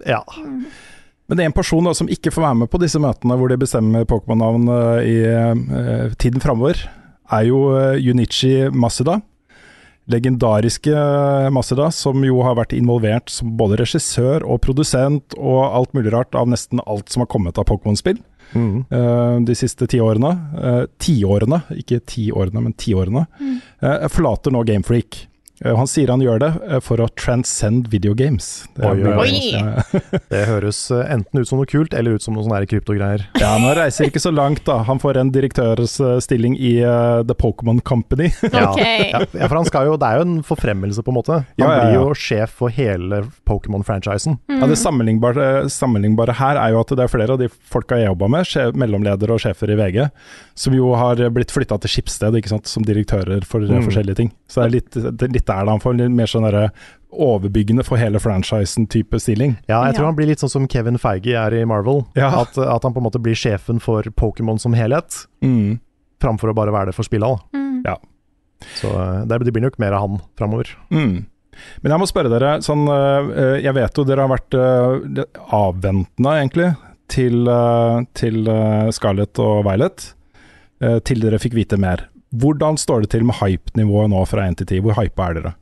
[0.05, 0.19] Ja.
[0.35, 3.49] Men det er en person da, som ikke får være med på disse møtene hvor
[3.53, 6.83] de bestemmer Pokémon-navn eh, i uh, tiden framover,
[7.31, 9.21] er jo uh, Junichi Masuda.
[10.11, 10.93] Legendariske
[11.53, 16.37] Masuda, som jo har vært involvert som både regissør og produsent og alt mulig rart
[16.37, 18.19] av nesten alt som har kommet av Pokémon-spill
[18.53, 18.75] mm.
[18.93, 20.33] uh, de siste ti årene.
[21.01, 23.25] ti årene, ikke ti årene, men tiårene.
[23.39, 23.55] Mm.
[23.81, 25.25] Uh, forlater nå Gamefreak.
[25.63, 28.65] Eh, Han sier han gjør det eh, for å transcend videogames.
[28.75, 29.79] Det, Oi, oi.
[30.33, 33.23] Det høres eh, enten ut som noe kult, eller ut som noe sånne der kryptogreier.
[33.39, 34.81] ja, men han reiser ikke så langt, da.
[34.89, 38.31] Han får en direktørstilling i uh, The Pokémon Company.
[38.65, 39.11] Okay.
[39.11, 41.35] Ja, ja, for han skal jo, det er jo en forfremmelse, på en måte.
[41.43, 44.37] Han Ja, ja, blir jo sjef for hele Pokémon-franchisen.
[44.51, 48.09] Ja, det sammenlignbare, sammenlignbare her er jo at det er flere av de folka jeg
[48.09, 48.49] jobba med,
[48.79, 49.99] mellomledere og sjefer i VG,
[50.57, 53.81] som jo har blitt flytta til Skipsted ikke sant, som direktører for Mm.
[53.87, 54.29] forskjellige ting.
[54.51, 56.71] Så det er litt, det er litt der da han får litt mer sånn derre
[57.15, 59.55] overbyggende for hele franchisen-type stilling.
[59.69, 60.09] Ja, jeg tror Ja.
[60.11, 62.03] han blir litt sånn som Kevin Feige er i Marvel.
[62.15, 62.41] Ja.
[62.41, 65.79] At, at han på en måte blir sjefen for Pokémon som helhet, Mm.
[66.19, 67.39] framfor å bare være det for spillet.
[67.53, 67.83] Mm.
[67.85, 67.95] Ja.
[68.75, 70.65] Så eh, det, det blir nok mer av han framover.
[70.91, 71.25] Mm.
[71.81, 75.23] Men jeg må spørre dere, sånn, øh, jeg vet jo dere har vært øh,
[75.55, 76.75] avventende egentlig
[77.07, 77.45] til,
[78.13, 78.43] til
[78.91, 80.13] Scarlett og Violet,
[81.05, 82.09] til dere fikk vite mer.
[82.41, 84.79] Hvordan står det til med hype-nivået nå fra 1 til 10?
[84.85, 85.53] Hvor hypa er dere?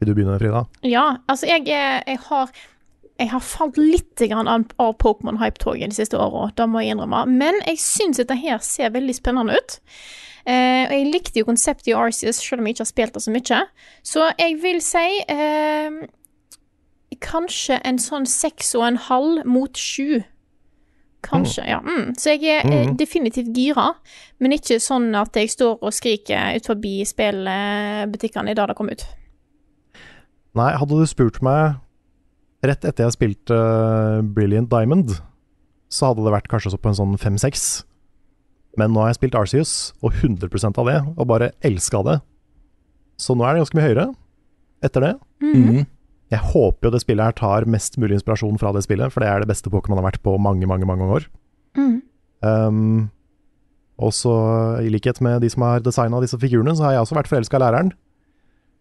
[0.00, 0.64] Vil du begynne, Frida?
[0.84, 2.50] Ja, altså jeg, er- jeg har
[3.18, 7.22] jeg har falt litt av, av Pokémon-hype-toget de siste åra, det må jeg innrømme.
[7.32, 9.78] Men jeg syns dette her ser veldig spennende ut.
[10.44, 13.22] Eh, og jeg likte jo konseptet i Arceus, selv om jeg ikke har spilt det
[13.24, 13.62] så mye.
[14.04, 15.96] Så jeg vil si eh,
[17.24, 20.20] kanskje en sånn seks og en halv mot sju.
[21.26, 21.80] Kanskje, ja.
[21.82, 22.12] Mm.
[22.18, 22.96] Så jeg er Mm.
[22.96, 23.94] definitivt gira,
[24.40, 28.88] men ikke sånn at jeg står og skriker ut forbi spillbutikkene i dag det kom
[28.90, 29.04] ut.
[30.56, 31.76] Nei, hadde du spurt meg
[32.64, 35.10] rett etter jeg spilte eh, Brilliant Diamond,
[35.92, 37.84] så hadde det vært kanskje så på en sånn 5-6.
[38.78, 42.20] Men nå har jeg spilt Arceus, og 100% av det, og bare elska det.
[43.18, 44.06] Så nå er det ganske mye høyere
[44.84, 45.12] etter det.
[45.40, 45.86] Mm.
[46.32, 49.28] Jeg håper jo det spillet her tar mest mulig inspirasjon fra det spillet, for det
[49.30, 51.28] er det beste Pokémon har vært på mange, mange, mange år.
[51.78, 52.00] Mm.
[52.42, 52.80] Um,
[53.96, 54.32] også
[54.82, 57.60] i likhet med de som har designa disse figurene, så har jeg også vært forelska
[57.60, 57.92] i læreren.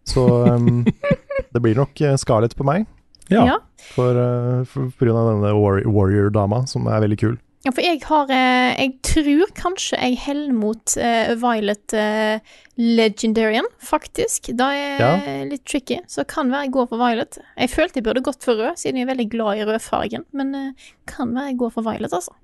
[0.09, 0.83] Så um,
[1.53, 2.89] det blir nok skalet på meg,
[3.29, 3.45] Ja.
[3.45, 3.55] Ja.
[3.93, 5.53] for, uh, for, på grunn av denne
[5.85, 7.37] warrior-dama, som er veldig kul.
[7.65, 12.39] Ja, for jeg har eh, Jeg tror kanskje jeg heller mot uh, Violet uh,
[12.77, 14.51] Legendarian, faktisk.
[14.53, 15.43] Det er Ja.
[15.49, 17.37] litt tricky, så kan være jeg går for Violet.
[17.57, 20.53] Jeg følte jeg burde gått for rød, siden jeg er veldig glad i rødfargen, men
[20.55, 22.35] uh, kan være jeg går for Violet, altså.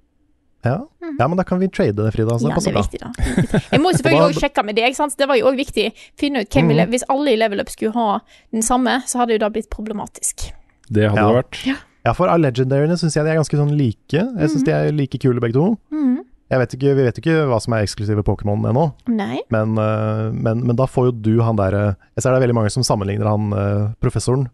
[0.63, 0.75] Ja.
[1.17, 2.35] ja, men da kan vi trade det, Frida.
[2.37, 2.81] Så Ja, det passer er bra.
[2.85, 3.61] viktig, da.
[3.71, 5.15] Jeg må jo selvfølgelig òg også sjekke med deg, sant.
[5.17, 5.87] Det var jo òg viktig.
[6.21, 6.89] Finne ut hvem vi Mhm.
[6.93, 8.19] Hvis alle i level up skulle ha
[8.53, 10.51] den samme, så hadde jo det blitt problematisk.
[10.91, 11.31] Det hadde Ja.
[11.31, 11.65] det vært.
[11.65, 11.75] Ja,
[12.17, 14.17] for av legendaryene syns jeg de er ganske sånn like.
[14.17, 15.67] Jeg syns de er like kule begge to.
[15.93, 16.21] Mm
[16.51, 20.65] Jeg vet ikke, vi vet ikke hva som er eksklusive Pokémon ennå, men, eh, men,
[20.67, 23.29] men da får jo du han derre Jeg ser det er veldig mange som sammenligner
[23.29, 24.49] han eh, professoren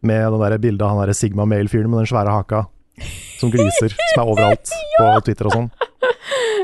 [0.00, 2.62] med det der bildet av han derre Sigma Male-fyren med den svære haka
[3.42, 5.68] som gliser, som er overalt på Twitter og sånn.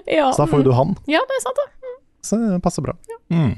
[0.09, 0.31] Ja.
[0.33, 0.97] Så da får jo du han.
[1.11, 1.93] Ja, det er sant, det.
[2.25, 2.95] Så det passer bra.
[3.29, 3.53] Mm.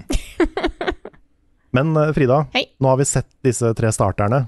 [1.77, 2.67] Men eh, Frida, Hei.
[2.81, 4.47] nå har vi sett disse tre starterne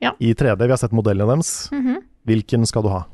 [0.00, 0.12] Ja.
[0.22, 0.62] i 3D.
[0.64, 1.70] Vi har sett modellene deres.
[1.74, 2.02] Mhm.
[2.28, 3.04] Hvilken skal du ha?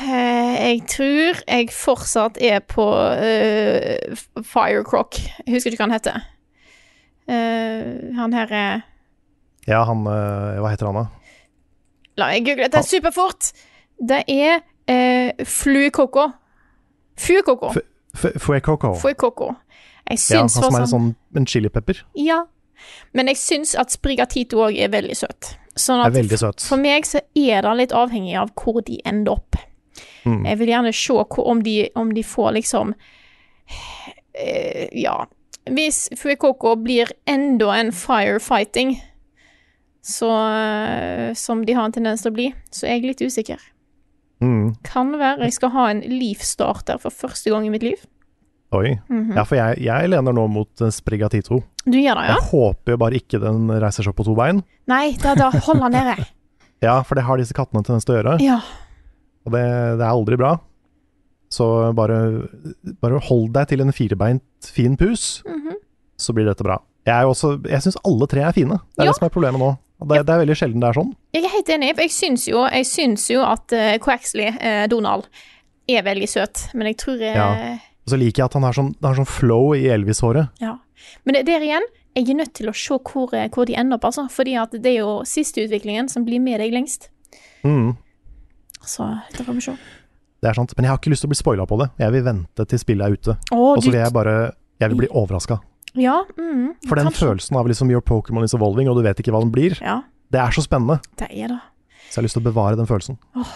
[0.00, 4.14] Eh, Jeg tror jeg fortsatt er på uh,
[4.46, 5.18] Firecrock.
[5.46, 6.22] Jeg husker ikke hva han heter.
[7.28, 8.80] Uh, han her er
[9.68, 11.04] Ja, han uh, Hva heter han, da?
[12.18, 13.52] La meg google dette superfort!
[14.02, 14.58] Det er
[14.90, 16.26] uh, Fluecoco.
[17.22, 17.70] Fuekoko.
[17.72, 19.52] F- F- Fuecoco.
[20.10, 21.06] Jeg syns Ja, han som er en sånn
[21.38, 22.02] en chilipepper.
[22.18, 22.42] Ja.
[23.12, 25.52] Men jeg syns at Sprigatito òg er veldig søt.
[25.78, 26.64] Sånn Er at veldig søt.
[26.68, 29.56] for meg så er det litt avhengig av hvor de ender opp.
[30.24, 30.44] Mm.
[30.46, 32.94] Jeg vil gjerne se hvor, om, de, om de får liksom
[34.34, 35.26] eh, Ja.
[35.70, 38.96] Hvis Fuekoko blir enda en firefighting,
[40.02, 43.60] så, eh, som de har en tendens til å bli, så er jeg litt usikker.
[44.42, 44.72] Mm.
[44.82, 48.02] Kan være jeg skal ha en livstarter for første gang i mitt liv.
[48.72, 48.94] Oi.
[49.10, 49.34] Mhm.
[49.36, 51.58] Ja, for jeg, jeg lener nå mot eh, Sprigatito.
[51.84, 52.36] Du gjør det, ja?
[52.38, 54.62] Jeg håper jo bare ikke den reiser seg opp på to bein.
[54.88, 56.16] Nei, da, da holder han nede.
[56.82, 58.32] Ja, for det har disse kattene tendens til å gjøre.
[58.42, 58.56] Ja.
[59.46, 59.60] Og det,
[60.00, 60.56] det er aldri bra.
[61.52, 62.16] Så bare,
[62.98, 64.42] bare hold deg til en firebeint
[64.72, 65.76] fin pus, Mhm.
[66.18, 66.80] så blir dette bra.
[67.06, 68.80] Jeg, også- jeg syns alle tre er fine.
[68.96, 69.10] Det er Ja.
[69.12, 69.70] det som er problemet nå.
[70.02, 71.12] Det, Det, det er veldig sjelden det er sånn.
[71.34, 74.86] Jeg er helt enig, for jeg syns jo, jeg syns jo at uh, Quaxley, uh,
[74.88, 75.28] Donald,
[75.88, 76.64] er veldig søt.
[76.74, 77.78] Men jeg tror uh, Ja.
[78.04, 80.48] Og så liker jeg at han har sånn, har sånn flow i Elvis-håret.
[80.60, 80.76] Ja.
[81.24, 81.84] Men det, der igjen,
[82.16, 84.26] jeg er nødt til å se hvor, eh, hvor de ender opp, altså.
[84.30, 87.08] Fordi det er jo siste utviklingen som blir med deg lengst.
[87.64, 87.96] Mm,
[88.84, 89.06] Så
[89.36, 89.76] det får vi se.
[90.42, 90.72] det er sant.
[90.76, 91.90] Men jeg har ikke lyst til å bli spoila på det.
[92.02, 93.36] Jeg vil vente til spillet er ute.
[93.52, 95.60] Å, Og så vil jeg bare Jeg vil bli overraska.
[95.94, 97.28] Ja, mm, For den kanskje.
[97.28, 100.00] følelsen av liksom your Pokémon is evolving, og du vet ikke hva den blir, Ja,
[100.32, 101.00] det er så spennende.
[101.16, 101.60] det er det.
[102.10, 103.18] Så jeg har lyst til å bevare den følelsen.
[103.36, 103.46] Var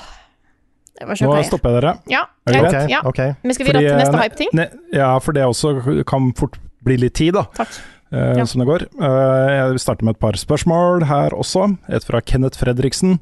[1.02, 1.92] Nå stopper jeg dere.
[2.08, 2.74] Ja, Er det greit.
[2.74, 3.00] Okay, Ja.
[3.04, 3.34] okay.
[3.44, 4.48] Vi skal videre til neste hype-ting.
[4.54, 7.44] ne- Ja, for det også kan fort bli litt tid, da.
[7.54, 7.68] Takk.
[8.12, 8.44] Uh, Ja.
[8.44, 8.86] som det går.
[9.00, 11.76] Uh, jeg starter med et par spørsmål her også.
[11.88, 13.18] Et fra Kenneth Fredriksen.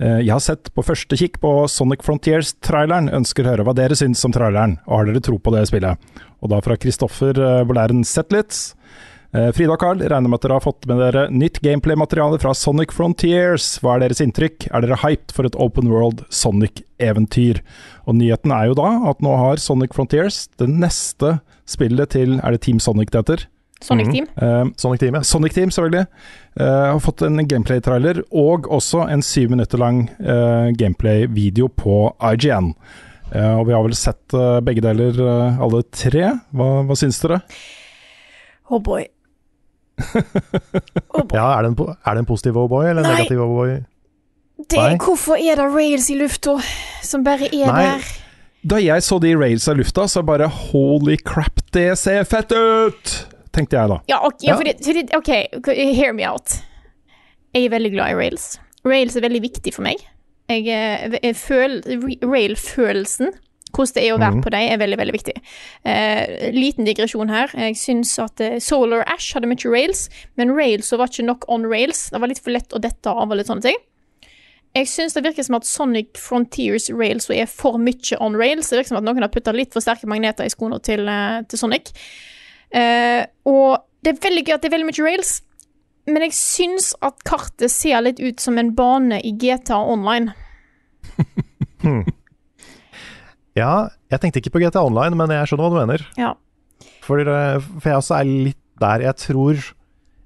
[0.00, 3.10] Uh, jeg har sett på første kikk på Sonic Frontiers-traileren.
[3.12, 5.96] Ønsker å høre hva dere syns om traileren, og har dere tro på det spillet?
[6.42, 8.74] Og da fra Kristoffer uh, Bolæren Zetlitz.
[9.34, 12.52] Eh, Frida og Carl, regner med at dere har fått med dere nytt gameplay-materiale fra
[12.54, 13.80] Sonic Frontiers.
[13.82, 14.68] Hva er deres inntrykk?
[14.70, 17.58] Er dere hyped for et open world Sonic-eventyr?
[18.06, 22.54] Og nyheten er jo da at nå har Sonic Frontiers det neste spillet til Er
[22.54, 23.46] det Team Sonic det heter?
[23.82, 24.28] Sonic Team.
[24.38, 25.22] Eh, Sonic Team, ja.
[25.26, 26.06] Sonic Team, selvfølgelig.
[26.60, 32.70] Uh, har fått en gameplay-trailer og også en syv minutter lang uh, gameplay-video på IGN.
[33.34, 35.18] Eh, og vi har vel sett begge deler,
[35.58, 36.36] alle tre.
[36.54, 37.40] Hva, hva syns dere?
[38.70, 39.08] Oh boy.
[41.34, 43.18] Ja er, det en, er det en positiv oh-boy eller en Nei.
[43.22, 43.84] negativ?
[44.64, 44.96] Det, Nei.
[45.02, 46.56] hvorfor er det rails i lufta
[47.04, 47.84] som bare er Nei.
[47.84, 48.12] der?
[48.64, 53.12] Da jeg så de rails av lufta, så bare holy crap, det ser fett ut!
[53.54, 53.98] Tenkte jeg da.
[54.10, 54.54] Ja, ok, ja.
[54.54, 54.56] Ja.
[54.58, 56.56] Fordi, fordi, ok, hear me out.
[57.54, 58.46] Jeg er veldig glad i rails.
[58.88, 60.00] Rails er veldig viktig for meg.
[60.50, 63.30] Jeg, eh, jeg føler Rail-følelsen,
[63.74, 64.42] hvordan det er å være Mhm.
[64.44, 65.34] på dem, er veldig, veldig viktig.
[65.84, 67.48] Eh, liten digresjon her.
[67.54, 71.66] Jeg syns at eh, Solar Ash hadde mye rails, men rails var ikke nok on
[71.66, 72.10] rails.
[72.10, 73.76] Det var litt for lett å dette av og litt sånne ting.
[74.74, 78.70] Jeg syns det virker som at Sonic Frontiers rails er for mye on rails.
[78.70, 81.42] Det virker som at noen har putta litt for sterke magneter i skoene til, eh,
[81.42, 81.92] til Sonic.
[82.72, 85.42] Eh, og det er veldig gøy at det er veldig mye rails,
[86.08, 90.34] men jeg syns at kartet ser litt ut som en bane i GTA Online.
[93.58, 96.06] Ja, jeg tenkte ikke på GTA Online, men jeg skjønner hva du mener.
[96.18, 96.34] Ja.
[97.04, 99.04] For, for jeg også er litt der.
[99.06, 99.60] Jeg tror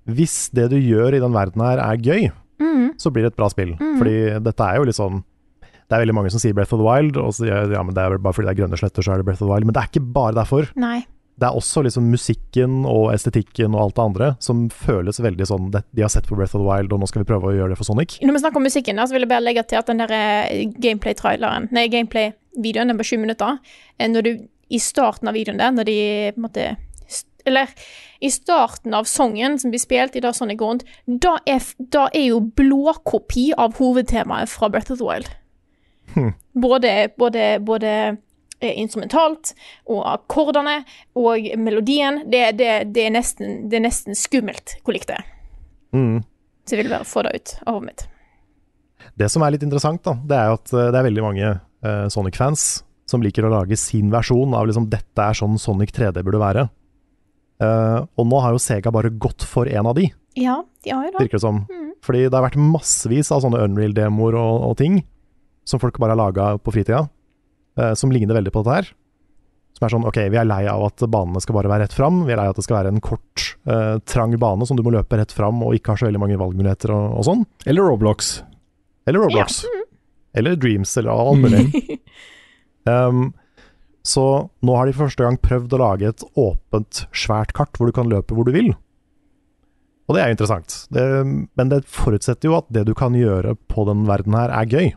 [0.09, 2.31] hvis det du gjør i den verden her er gøy,
[2.63, 2.95] mm.
[3.01, 3.75] så blir det et bra spill.
[3.77, 3.99] Mm.
[4.01, 5.21] Fordi dette er jo litt sånn
[5.89, 8.03] Det er veldig mange som sier Breath of the Wild, og så ja, men det
[8.03, 9.69] er vel bare fordi det er grønne sletter, så er det Breath of the Wild.
[9.69, 10.69] Men det er ikke bare derfor.
[10.77, 10.99] Nei.
[11.39, 15.69] Det er også liksom musikken og estetikken og alt det andre som føles veldig sånn
[15.71, 17.55] det, De har sett på Breath of the Wild, og nå skal vi prøve å
[17.55, 18.19] gjøre det for Sonic.
[18.25, 20.17] Når vi snakker om musikken, da, så vil jeg bare legge til at den der
[20.17, 21.87] eh, gameplay-traileren Nei,
[22.59, 23.59] gameplay-videoen, den på sju minutter,
[23.99, 26.77] eh, når du i starten av videoen der, når de på en måte
[27.47, 27.69] Eller
[28.21, 32.09] i starten av sangen som blir spilt i da Sonic går rundt, da er, da
[32.13, 35.31] er jo blåkopi av hovedtemaet fra Breath of the Wild.
[36.13, 36.35] Hmm.
[36.53, 38.19] Både, både, både
[38.61, 39.55] eh, instrumentalt
[39.87, 40.83] og akkordene
[41.17, 42.25] og melodien.
[42.27, 45.33] Det, det, det, er nesten, det er nesten skummelt hvor likt det er.
[45.97, 46.21] Mm.
[46.67, 48.07] Så jeg vil bare få det ut av hodet mitt.
[49.17, 52.69] Det som er litt interessant, da, det er at eh, det er veldig mange Sonic-fans
[53.09, 56.67] som liker å lage sin versjon av liksom dette er sånn Sonic 3D burde være.
[57.59, 60.07] Uh, og nå har jo Sega bare gått for en av de,
[60.39, 61.25] Ja, de har jo det.
[61.25, 61.65] virker det som.
[61.67, 61.89] Mm.
[62.05, 65.01] Fordi det har vært massevis av sånne Unreal-demoer og, og ting
[65.67, 67.03] som folk bare har laga på fritida,
[67.81, 68.93] uh, som ligner veldig på dette her.
[69.79, 72.23] Som er sånn OK, vi er lei av at banene skal bare være rett fram.
[72.27, 74.85] Vi er lei av at det skal være en kort, uh, trang bane som du
[74.87, 77.45] må løpe rett fram og ikke har så veldig mange valgmuligheter og, og sånn.
[77.67, 78.39] Eller Roblox.
[79.09, 79.63] Eller Roblox.
[80.37, 81.99] Eller Dreams, eller alt mulig.
[82.91, 83.31] um,
[84.07, 84.25] så
[84.65, 87.97] nå har de for første gang prøvd å lage et åpent, svært kart hvor du
[87.97, 88.71] kan løpe hvor du vil.
[90.09, 90.77] Og det er jo interessant.
[90.95, 94.71] Det, men det forutsetter jo at det du kan gjøre på den verden her, er
[94.71, 94.95] gøy.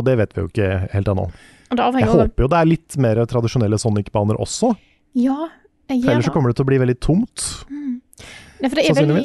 [0.00, 1.26] Og det vet vi jo ikke helt ennå.
[1.74, 4.74] Jeg håper jo det er litt mer tradisjonelle Sonic-baner også,
[5.18, 5.48] Ja,
[5.90, 7.44] jeg for gjør ellers så kommer det til å bli veldig tomt.
[7.68, 9.24] Nei, for det er veldig.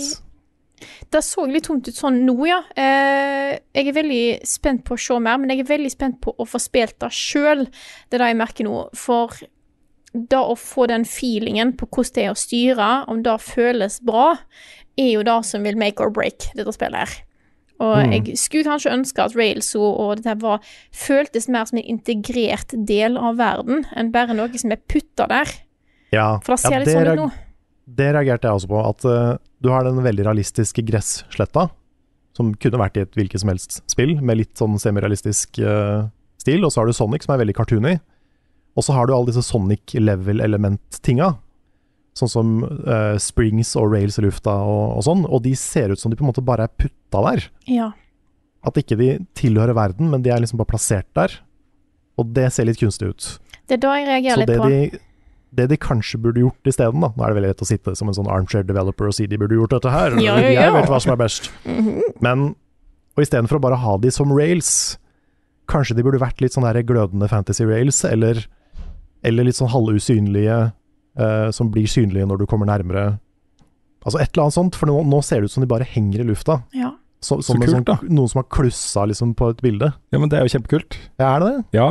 [1.11, 2.61] Det så litt tomt ut sånn nå, ja.
[2.75, 6.33] Eh, jeg er veldig spent på å se mer, men jeg er veldig spent på
[6.37, 7.65] å få spilt det sjøl.
[8.09, 8.89] Det er det jeg merker nå.
[8.97, 9.39] For
[10.13, 14.37] da å få den feelingen på hvordan det er å styre, om det føles bra,
[14.97, 17.17] er jo det som vil make or break dette spillet her.
[17.79, 18.11] Og Mm.
[18.11, 20.59] jeg skulle kanskje ønske at Rails og, dette var,
[20.91, 25.47] føltes mer som en integrert del av verden, enn bare noe som er putta der.
[26.11, 27.31] Ja, For det ser ja, litt sånn ut nå.
[27.87, 28.81] Det reagerte jeg også på.
[28.89, 31.67] At eh, du har den veldig realistiske gressletta,
[32.37, 36.07] som kunne vært i et hvilket som helst spill, med litt sånn semirealistisk uh,
[36.39, 36.63] stil.
[36.63, 37.97] Og så har du Sonic, som er veldig cartoony.
[38.79, 41.33] Og så har du alle disse Sonic level-element-tinga.
[42.19, 45.25] Sånn som uh, springs og rails i lufta og, og sånn.
[45.27, 47.49] Og de ser ut som de på en måte bare er putta der.
[47.67, 47.91] Ja.
[48.63, 51.35] At ikke de tilhører verden, men de er liksom bare plassert der.
[52.19, 53.29] Og det ser litt kunstig ut.
[53.67, 54.71] Det er da jeg reagerer det litt på.
[54.71, 55.03] de,
[55.55, 58.07] det de kanskje burde gjort isteden, da Nå er det veldig lett å sitte som
[58.11, 60.73] en sånn armchair developer og si de burde gjort dette her, Ja, ja, jeg ja.
[60.75, 61.49] vet hva som er best.
[61.65, 62.01] Mhm.
[62.21, 62.55] Men
[63.17, 64.97] og istedenfor å bare ha de som rails,
[65.67, 68.45] kanskje de burde vært litt sånn der glødende fantasy rails, eller,
[69.23, 70.71] eller litt sånn halvusynlige,
[71.19, 73.19] eh, som blir synlige når du kommer nærmere.
[74.05, 76.21] Altså et eller annet sånt, for nå, nå ser det ut som de bare henger
[76.23, 76.61] i lufta.
[76.73, 76.93] Ja.
[77.19, 77.97] Så, Så som en kult, da.
[77.99, 79.89] sånn, noen som har klussa liksom på et bilde.
[80.13, 80.95] Ja, men det er jo kjempekult.
[81.19, 81.65] Ja, er det det?
[81.75, 81.89] Ja.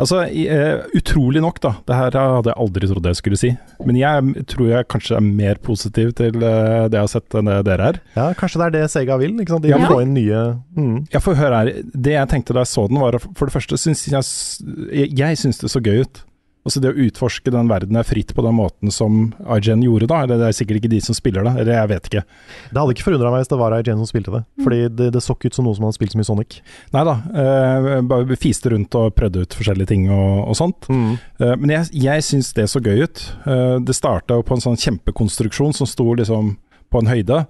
[0.00, 1.74] Altså, eh, utrolig nok, da.
[1.86, 3.52] Det her hadde jeg aldri trodd jeg skulle si.
[3.84, 7.50] Men jeg tror jeg kanskje er mer positiv til eh, det jeg har sett enn
[7.50, 8.00] det dere er.
[8.16, 9.36] Ja, kanskje det er det Sega vil.
[9.40, 9.64] Ikke sant?
[9.64, 10.44] De Ja, vil få inn nye
[10.76, 10.94] mm.
[11.14, 11.72] Ja, for hør her.
[11.94, 15.60] Det jeg tenkte da jeg så den, var for det første syns Jeg, jeg syns
[15.62, 16.24] det så gøy ut.
[16.64, 20.22] Altså det å utforske den verden er fritt på den måten som IGN gjorde, da.
[20.24, 22.22] Eller det er sikkert ikke de som spiller det, eller jeg vet ikke.
[22.70, 24.40] Det hadde ikke forundra meg hvis det var IGN som spilte det.
[24.64, 26.56] Fordi det, det så ikke ut som noe som hadde spilt så mye Sonic.
[26.96, 27.14] Nei da.
[27.44, 30.88] Eh, bare fiste rundt og prøvde ut forskjellige ting og, og sånt.
[30.88, 33.26] Eh, men jeg, jeg syns det så gøy ut.
[33.44, 36.54] Eh, det starta jo på en sånn kjempekonstruksjon som sto liksom
[36.94, 37.42] på en høyde,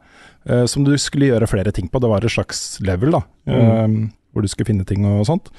[0.49, 2.03] eh, som du skulle gjøre flere ting på.
[2.03, 3.23] Det var et slags level, da.
[3.47, 3.99] eh,
[4.35, 5.53] hvor du skulle finne ting og sånt.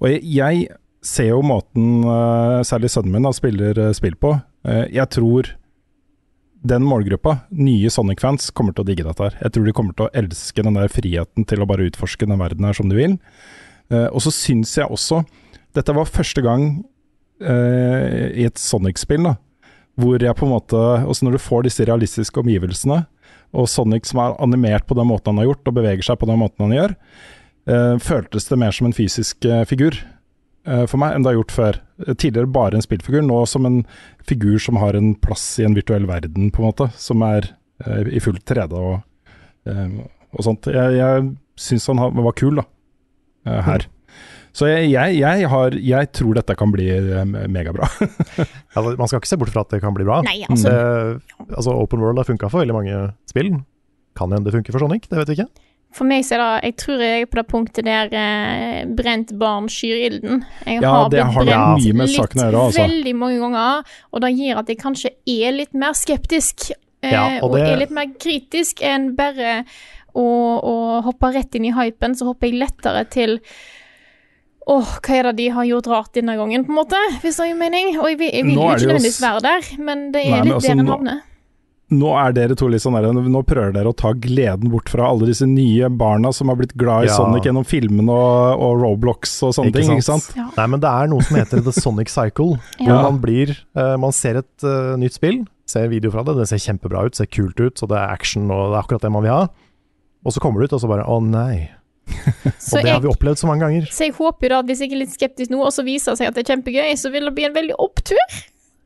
[0.00, 0.68] Og jeg, jeg
[1.02, 4.36] ser jo måten eh, særlig sønnen min da, spiller eh, spill på.
[4.68, 5.50] Eh, jeg tror
[6.62, 9.38] den målgruppa, nye Sonic-fans, kommer til å digge dette her.
[9.42, 12.38] Jeg tror de kommer til å elske den der friheten til å bare utforske den
[12.38, 13.16] verden her som de vil.
[13.92, 15.18] Og så syns jeg også
[15.76, 16.62] Dette var første gang
[17.42, 19.34] i et Sonic-spill da
[20.00, 20.78] hvor jeg på en måte
[21.10, 23.02] Også når du får disse realistiske omgivelsene,
[23.52, 26.30] og Sonic som er animert på den måten han har gjort, og beveger seg på
[26.30, 26.94] den måten han gjør,
[28.06, 29.98] føltes det mer som en fysisk figur
[30.86, 31.78] for meg enn det har gjort før.
[32.06, 33.80] Eh, Tidligere bare en spillfigur, nå som en
[34.28, 36.90] figur som har en plass i en virtuell verden, på en måte.
[36.98, 37.48] Som er
[37.86, 39.00] eh, i fullt 3D og,
[39.66, 39.96] eh,
[40.32, 40.68] og sånt.
[40.70, 41.26] Jeg, jeg
[41.58, 42.66] syns han var kul, da,
[43.48, 43.88] eh, her.
[44.52, 47.88] Så jeg, jeg, jeg, har, jeg tror dette kan bli eh, megabra.
[48.72, 50.22] Altså, man skal ikke se bort fra at det kan bli bra.
[50.24, 53.50] Nei, altså- det, altså Open World har funka for veldig mange spill.
[54.16, 55.48] Kan hende det funker for Sonic, det vet vi ikke.
[55.92, 59.32] For meg så er det Jeg tror jeg er på det punktet der eh, brent
[59.38, 60.44] barn skyr ilden.
[60.66, 62.80] Jeg Ja, har blitt har brent litt her, altså.
[62.86, 63.82] veldig mange ganger,
[64.12, 66.70] og det gir at jeg kanskje er litt mer skeptisk.
[67.02, 69.64] eh, Ja, og og, det- er litt mer kritisk enn bare
[70.14, 70.24] å,
[70.62, 72.14] å hoppe rett inn i hypen.
[72.14, 73.38] Så hopper jeg lettere til
[74.64, 76.98] Åh, hva er det de har gjort rart denne gangen, på en måte?
[77.20, 77.96] Hvis det gir mening.
[77.98, 80.54] Og jeg vil, jeg vil jo ikke nødvendigvis være der, men det er Nei, litt
[80.54, 81.20] altså, der en havner.
[81.92, 85.10] Nå er dere to litt sånn der, nå prøver dere å ta gleden bort fra
[85.10, 87.16] alle disse nye barna som har blitt glad i Ja.
[87.18, 90.30] Sonic gjennom filmene og, og Roblox og sånne ting, ikke sant?
[90.56, 92.56] Nei, men det er noe som heter The Sonic Cycle.
[92.82, 92.96] Ja.
[92.96, 96.48] Hvor man blir uh, Man ser et uh, nytt spill, ser video fra det, det
[96.50, 99.12] ser kjempebra ut, ser kult ut, så det er action og det er akkurat det
[99.12, 99.44] man vil ha.
[100.26, 101.68] Og så kommer det ut, og så bare å nei.
[102.42, 103.86] Og det har vi opplevd så mange ganger.
[103.94, 106.14] Så jeg håper jo da at hvis jeg er litt skeptisk nå, og så viser
[106.14, 108.18] det seg at det er kjempegøy, så vil det bli en veldig opptur.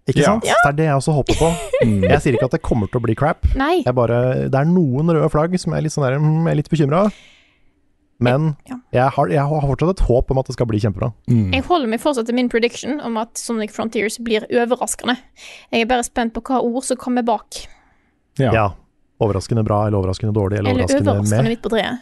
[0.07, 0.27] Ikke Ja.
[0.33, 0.45] sant?
[0.47, 1.49] Det er det jeg også håper på.
[2.12, 3.43] Jeg sier ikke at det kommer til å bli crap.
[3.59, 3.83] Nei.
[3.85, 6.53] Jeg bare, det er noen røde flagg som jeg er litt, sånn der, mm, jeg
[6.53, 7.01] er litt bekymra.
[8.23, 8.55] Men
[8.95, 11.11] jeg, har, jeg har fortsatt et håp om at det skal bli kjempebra.
[11.28, 15.19] Jeg holder meg fortsatt til min prediction om at Sonic Frontiers blir overraskende.
[15.74, 17.66] Jeg er bare spent på hva ord som kommer bak.
[18.41, 18.70] Ja.
[19.20, 21.53] Overraskende bra eller overraskende dårlig eller, Eller overraskende, overraskende med.
[21.57, 22.01] midt på treet.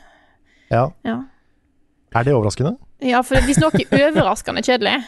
[0.70, 0.84] Ja.
[1.08, 1.16] Ja.
[2.14, 2.76] Er det overraskende?
[3.04, 5.00] ja, for hvis noe er overraskende kjedelig,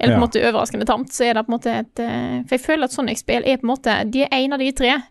[0.00, 0.26] eller på en Ja.
[0.26, 2.92] måte overraskende tamt, så er det på en måte et eh, For jeg føler at
[2.92, 5.02] Sonic-spill er på en måte De er en av de tre.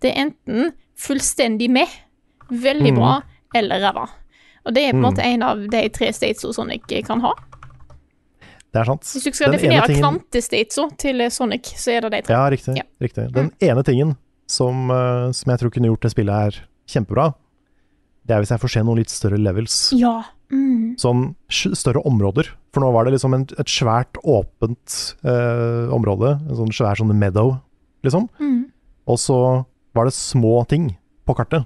[0.00, 1.88] Det er enten fullstendig med,
[2.50, 2.96] veldig Mm.
[2.96, 3.22] bra,
[3.54, 4.08] eller ræva.
[4.66, 5.10] Og det er på en Mm.
[5.10, 7.32] måte en av de tre statesa Sonic kan ha.
[8.72, 9.02] Det er sant.
[9.02, 12.34] Hvis du skal Den definere tingen- kvantestatesa til Sonic, så er det de tre.
[12.34, 12.82] Ja, riktig.
[13.00, 13.32] riktig.
[13.32, 14.16] Den ene tingen
[14.46, 17.34] som, eh, som jeg tror kunne gjort det spillet her kjempebra,
[18.26, 19.92] det er hvis jeg får se noen litt større levels.
[19.96, 20.24] Ja.
[20.50, 20.96] Mm.
[20.96, 22.48] Sånn større områder.
[22.76, 26.34] For nå var det liksom en, et svært åpent eh, område.
[26.44, 27.54] En sånn svær sånn meadow,
[28.04, 28.26] liksom.
[28.36, 28.66] Mm.
[29.08, 29.38] Og så
[29.96, 30.90] var det små ting
[31.24, 31.64] på kartet.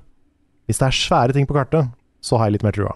[0.71, 1.91] Hvis det er svære ting på kartet,
[2.23, 2.93] så har jeg litt mer trua.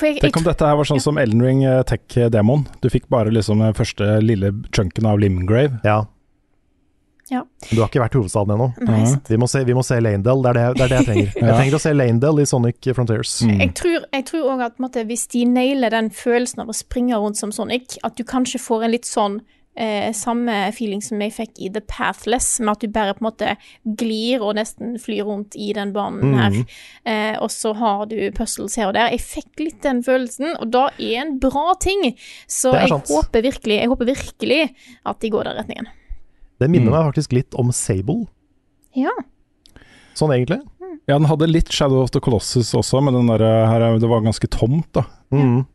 [0.00, 2.66] For jeg, Tenk om dette her var sånn som Elden Ring eh, Tech-demoen.
[2.82, 5.78] Du fikk bare liksom første lille chunken av Limgrave.
[5.86, 6.00] Ja.
[7.32, 7.40] Ja.
[7.70, 8.66] Du har ikke vært i hovedstaden ennå.
[8.84, 8.98] Nei.
[9.30, 11.32] Vi, må se- vi må se Lanedale, det er det, det er det jeg trenger.
[11.40, 11.46] Ja.
[11.48, 13.32] Jeg trenger å se Lanedale i Sonic Frontiers.
[13.48, 17.16] Jeg tror, jeg tror også at måtte, hvis de nailer den følelsen av å springe
[17.18, 19.40] rundt som Sonic, at du kanskje får en litt sånn
[19.72, 23.28] eh, samme feeling som jeg fikk i The Pathless, med at du bare på en
[23.30, 23.54] måte
[24.02, 26.50] glir og nesten flyr rundt i den banen her.
[26.52, 26.66] Mhm.
[27.08, 29.08] Eh, og så har du puzzles her og der.
[29.16, 32.04] Jeg fikk litt den følelsen, og da er en bra ting.
[32.46, 34.60] Så er jeg håper virkelig, jeg håper virkelig
[35.08, 35.90] at de går den retningen.
[36.62, 36.94] Det minner Mm.
[36.94, 38.28] meg faktisk litt om Sable,
[38.94, 39.10] Ja.
[40.14, 40.60] sånn egentlig.
[41.08, 43.98] Ja, den hadde litt Shadow of the Colossus også, men den der, eh, her, er-
[43.98, 45.02] det var ganske tomt, da.
[45.32, 45.66] Mm.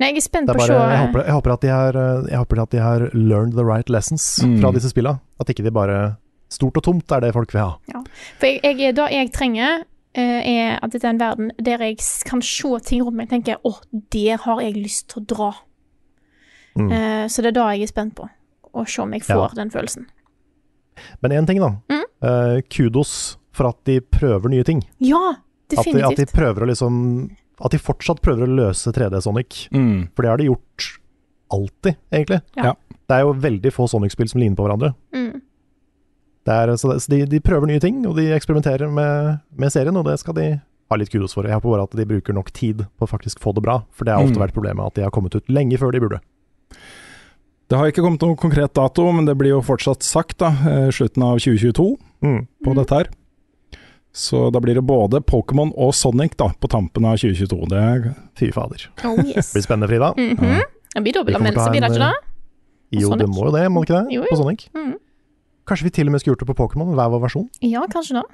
[0.00, 1.68] Nei, jeg er spent er bare, på å jeg, se håper, jeg, håper at de
[1.70, 4.60] har, eh, jeg håper at de har learned the right lessons Mm.
[4.60, 5.20] fra disse spilla.
[5.40, 6.16] At ikke de bare
[6.50, 7.78] Stort og tomt er det folk vil ha.
[7.88, 8.00] Ja.
[8.38, 9.82] For jeg, jeg, det jeg trenger,
[10.14, 13.42] eh, er at dette er en verden der jeg kan se ting rundt meg og
[13.44, 13.72] tenke å,
[14.10, 15.54] der har jeg lyst til å dra.
[16.78, 16.92] Mm.
[16.92, 18.28] Eh, så det er da jeg er spent på.
[18.74, 19.48] Å se om jeg får Ja.
[19.54, 20.06] den følelsen.
[21.22, 21.72] Men én ting, da.
[21.90, 22.04] Mm.
[22.24, 24.82] Uh, kudos for at de prøver nye ting.
[25.00, 26.32] Ja, At de, at de definitivt.
[26.34, 27.30] prøver å liksom
[27.64, 29.68] At de fortsatt prøver å løse 3D Sonic.
[29.72, 30.08] Mm.
[30.14, 30.88] For det har de gjort
[31.54, 32.40] alltid, egentlig.
[32.58, 32.72] Ja.
[33.06, 34.94] Det er jo veldig få Sonic-spill som ligner på hverandre.
[35.14, 35.40] Mm.
[36.44, 39.70] Det er, så det, så de, de prøver nye ting, og de eksperimenterer med, med
[39.72, 40.48] serien, og det skal de
[40.90, 41.46] ha litt kudos for.
[41.46, 44.04] Jeg håper bare at de bruker nok tid på å faktisk få det bra, for
[44.04, 44.42] det har ofte Mm.
[44.48, 46.20] vært problemet at de har kommet ut lenge før de burde.
[47.68, 50.50] Det har ikke kommet noen konkret dato, men det blir jo fortsatt sagt, da.
[50.68, 52.46] eh, Slutten av 2022 Mm.
[52.64, 53.08] på dette her.
[54.14, 57.66] Så da blir det både Pokémon og Sonic da, på tampen av 2022.
[57.68, 58.84] Det er Fy fader.
[59.04, 59.50] Oh yes.
[59.50, 60.12] Det blir spennende, Frida.
[60.16, 60.62] Mhm.
[60.94, 63.00] Det blir Vi kommer til å dobbeltanmeldelse, blir det ikke eh, det?
[63.02, 64.14] Jo, det må jo det, må det ikke det?
[64.14, 64.28] Jo, jo.
[64.30, 64.68] På Sonic.
[64.76, 64.92] Mm.
[65.66, 67.48] Kanskje vi til og med skulle gjort det på Pokémon, hver vår versjon.
[67.64, 68.24] Ja, kanskje det.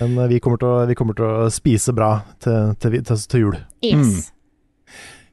[0.00, 2.10] Men eh, vi kommer til å, vi kommer til å spise bra
[2.42, 3.56] til, til, til, til jul.
[3.84, 4.32] Yes.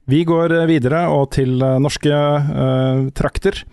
[0.06, 3.64] Vi går eh, videre og til eh, norske uh, trakter.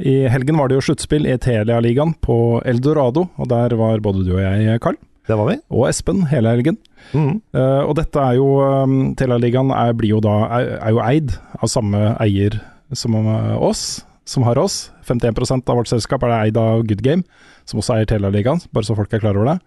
[0.00, 2.36] I helgen var det jo sluttspill i Telia-ligaen på
[2.66, 4.96] Eldorado, og der var både du og jeg, Carl.
[5.28, 5.58] Det var vi.
[5.72, 6.78] Og Espen hele helgen.
[7.12, 7.36] Mm.
[7.54, 11.70] Uh, og dette er jo um, Telia-ligaen er, jo da, er, er jo eid av
[11.70, 12.58] samme eier
[12.96, 14.88] som oss, som har oss.
[15.04, 17.28] 51% av vårt selskap er det eid av Good Game,
[17.68, 19.58] som også eier Telia-ligaen, bare så folk er klar over det.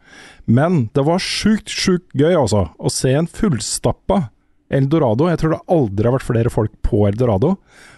[0.50, 4.28] Men det var sjukt, sjukt gøy altså, å se en fullstappa
[4.70, 5.28] Eldorado.
[5.32, 7.58] Jeg tror det aldri har vært flere folk på Eldorado.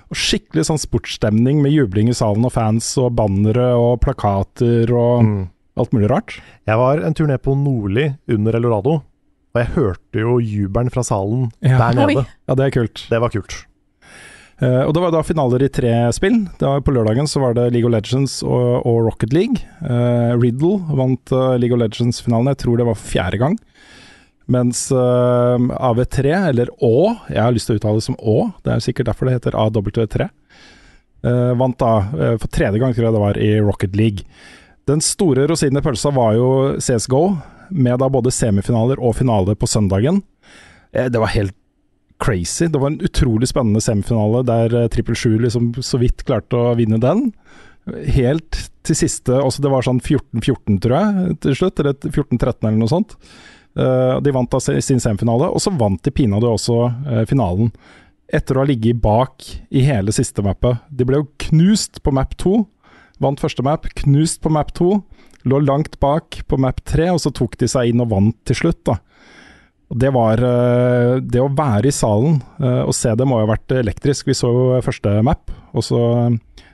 [0.10, 5.24] Og skikkelig sånn sportsstemning med jubling i salen og fans og bannere og plakater og
[5.24, 5.50] Mm.
[5.78, 6.40] alt mulig rart.
[6.68, 9.02] Jeg var en tur ned på Nordli under Eldorado,
[9.54, 11.78] og jeg hørte jo jubelen fra salen Ja.
[11.78, 12.18] der nede.
[12.18, 12.26] Oi.
[12.48, 13.08] Ja, det er kult.
[13.10, 13.66] Det var kult.
[14.62, 16.42] Uh, og det var da finaler i tre spill.
[16.60, 19.56] Det var på lørdagen så var det League of Legends og, og Rocket League.
[19.82, 23.56] Uh, Riddle vant uh, League of Legends-finalen, jeg tror det var fjerde gang.
[24.50, 26.96] Mens uh, AV3, eller Å,
[27.30, 29.58] jeg har lyst til å uttale det som Å, det er sikkert derfor det heter
[29.62, 34.26] AW3, uh, vant da uh, for tredje gang, tror jeg det var, i Rocket League.
[34.90, 36.50] Den store rosinen i pølsa var jo
[36.82, 37.24] CSGO,
[37.70, 40.24] med da både semifinaler og finale på søndagen.
[40.90, 41.54] Eh, det var helt
[42.18, 42.66] crazy.
[42.66, 46.98] Det var en utrolig spennende semifinale der Trippel 7 liksom så vidt klarte å vinne
[46.98, 47.28] den.
[48.10, 51.84] Helt til siste også Det var sånn 14-14, tror jeg, til slutt.
[51.84, 53.16] Eller 14-13 eller noe sånt.
[53.80, 57.72] Eh, de vant da sin semifinale, og så vant de pinadø også eh, finalen.
[58.30, 60.82] Etter å ha ligget bak i hele siste mappet.
[60.90, 62.60] De ble jo knust på map 2.
[63.24, 64.92] Vant første map, knust på map 2.
[65.50, 68.60] Lå langt bak på map 3, og så tok de seg inn og vant til
[68.64, 69.00] slutt, da.
[69.90, 73.74] Det var eh, Det å være i salen og se det må jo ha vært
[73.80, 74.28] elektrisk.
[74.30, 76.02] Vi så jo første map, og så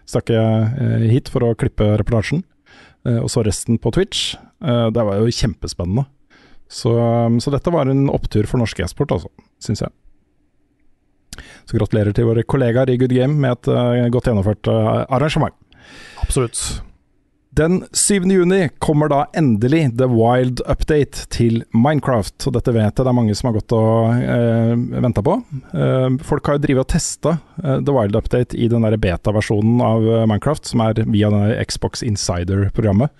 [0.09, 2.43] stakk jeg hit for å klippe reportasjen.
[3.05, 4.33] Og så resten på Twitch.
[4.59, 6.07] Det var jo kjempespennende.
[6.71, 9.31] Så, eh, så dette var en opptur for norsk e-sport, altså,
[9.63, 9.95] syns jeg.
[11.67, 15.55] Så gratulerer til våre kollegaer i Good Game med et uh, godt gjennomført uh, arrangement.
[16.23, 16.61] Absolutt.
[17.55, 18.25] Den 7.
[18.31, 22.49] juni kommer da endelig The Wild Update til Minecraft.
[22.49, 24.73] Og dette vet jeg det er mange som har gått og eh,
[25.05, 25.37] venta på.
[25.71, 30.03] Eh, folk har jo drevet og testa eh, The Wild Update i den beta-versjonen av
[30.27, 33.15] Minecraft, som er via denne Xbox Insider-programmet.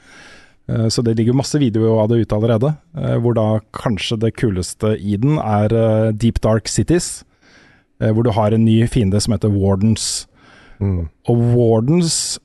[0.70, 4.34] Eh, så det ligger masse videoer av det ute allerede, eh, hvor da kanskje det
[4.40, 7.24] kuleste i den er eh, Deep Dark Cities.
[8.02, 10.28] eh, hvor du har en ny fiende som heter Wardens.
[10.80, 11.08] Mm.
[11.32, 12.40] Og Wardens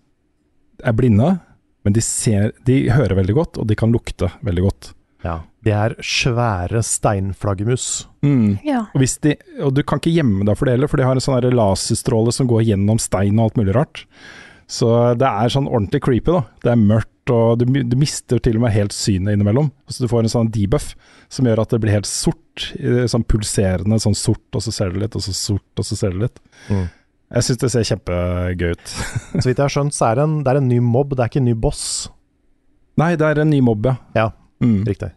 [0.85, 1.41] er blinde,
[1.85, 4.93] men de, ser, de hører veldig godt, og de kan lukte veldig godt.
[5.25, 5.41] Ja.
[5.65, 8.07] De er svære steinflaggermus.
[8.65, 8.87] Ja.
[8.95, 11.25] Og, de, og du kan ikke gjemme deg for det heller, for de har en
[11.25, 14.05] sånn laserstråle som går gjennom stein og alt mulig rart.
[14.71, 14.89] Så
[15.21, 16.45] det er sånn ordentlig creepy, da.
[16.65, 19.69] Det er mørkt, og du, du mister til og med helt synet innimellom.
[19.89, 20.95] Så du får en sånn debuff
[21.29, 24.91] som gjør at det blir helt sort, eh, sånn pulserende sånn sort, og så ser
[24.91, 26.41] du litt, og så sort, og så ser du litt.
[26.71, 26.89] Mm.
[27.37, 28.87] Jeg syns det ser kjempegøy ut.
[29.37, 31.23] Så vidt jeg har skjønt, så er det en, det er en ny mobb, det
[31.23, 31.85] er ikke en ny boss.
[32.99, 33.97] Nei, det er en ny mobb, ja.
[34.17, 34.29] Ja,
[34.61, 34.83] Mm.
[34.85, 35.13] riktig.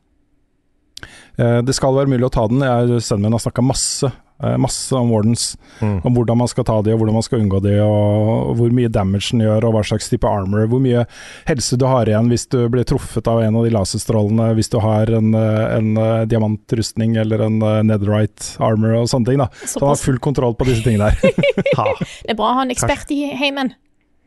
[1.37, 2.61] Eh, Det skal være mulig å ta den.
[2.61, 4.11] Jeg, sønnen min har snakka masse,
[4.59, 5.53] masse om Wardens.
[5.79, 6.01] Mm.
[6.03, 8.91] Om hvordan man skal ta de, og hvordan man skal unngå de, og hvor mye
[8.91, 10.65] damage den gjør, og hva slags type armor.
[10.71, 11.05] Hvor mye
[11.47, 14.79] helse du har igjen hvis du blir truffet av en av de laserstrålene, hvis du
[14.83, 19.43] har en, eh, en eh, diamantrustning eller en eh, netherite armor og sånne ting.
[19.43, 19.49] da.
[19.63, 21.39] Så han har full kontroll på disse tingene der.
[22.23, 23.73] Det er bra å ha en ekspert i heimen.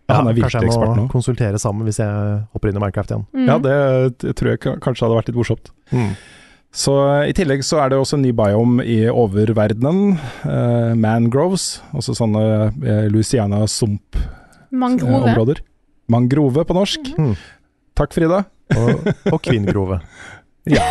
[0.07, 0.87] Ja, han er virkelig ekspert nå.
[0.87, 3.25] kanskje jeg må konsultere sammen hvis jeg hopper inn i Minecraft igjen.
[3.35, 3.47] Mm.
[3.49, 5.73] Ja, det tror jeg kanskje hadde vært litt morsomt.
[5.91, 6.13] Mm.
[6.75, 10.19] Så eh, I tillegg så er det også en ny biome i oververdenen.
[10.45, 14.71] eh, mangroves, altså sånne uh, Louisiana-sumpområder.
[14.77, 15.55] Mangrove.
[16.13, 17.01] Mangrove på norsk.
[17.19, 17.35] Mm.
[17.97, 18.45] Takk, Frida.
[18.77, 18.91] Og,
[19.33, 20.01] og kvinngrove.
[20.67, 20.83] Ja.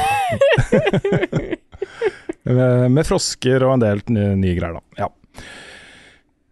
[2.48, 4.82] med, med frosker og en del nye, nye greier, da.
[5.02, 5.10] Ja.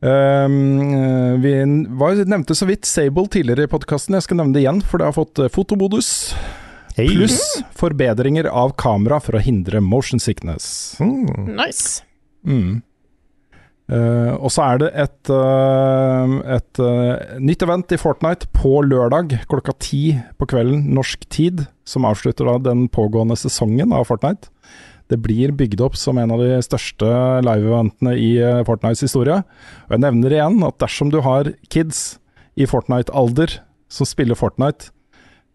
[0.03, 1.53] Um, vi
[1.95, 4.17] var, nevnte så vidt Sable tidligere i podkasten.
[4.17, 5.47] Jeg skal nevne det igjen, for det har fått eh,
[6.93, 7.07] Hei.
[7.09, 7.41] Pluss
[7.73, 10.93] forbedringer av kamera for å hindre motion sickness.
[11.01, 11.55] Mm.
[11.57, 12.03] Nice.
[12.45, 12.83] Mm.
[13.89, 19.33] Uh, og så er det et, uh, et uh, nytt event i Fortnite på lørdag
[19.51, 24.53] klokka ti på kvelden norsk tid, som avslutter da den pågående sesongen av Fortnite.
[25.11, 27.09] Det blir bygd opp som en av de største
[27.43, 28.31] live-eventene i
[28.69, 29.41] Fortnites historie.
[29.89, 32.19] Og jeg nevner igjen at dersom du har kids
[32.55, 33.59] i Fortnite-alder
[33.91, 34.93] som spiller Fortnite,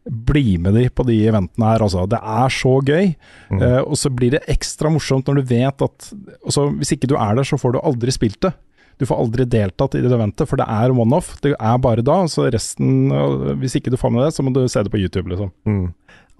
[0.08, 2.06] bli med de på de eventene her, altså.
[2.10, 3.10] Det er så gøy.
[3.54, 6.08] Eh, og så blir det ekstra morsomt når du vet at
[6.44, 8.54] altså, Hvis ikke du er der, så får du aldri spilt det.
[8.98, 11.36] Du får aldri deltatt i det eventet, for det er one-off.
[11.44, 12.18] Det er bare da.
[12.30, 14.98] Så resten uh, Hvis ikke du får med det, så må du se det på
[14.98, 15.52] YouTube, liksom.
[15.68, 15.92] Mm.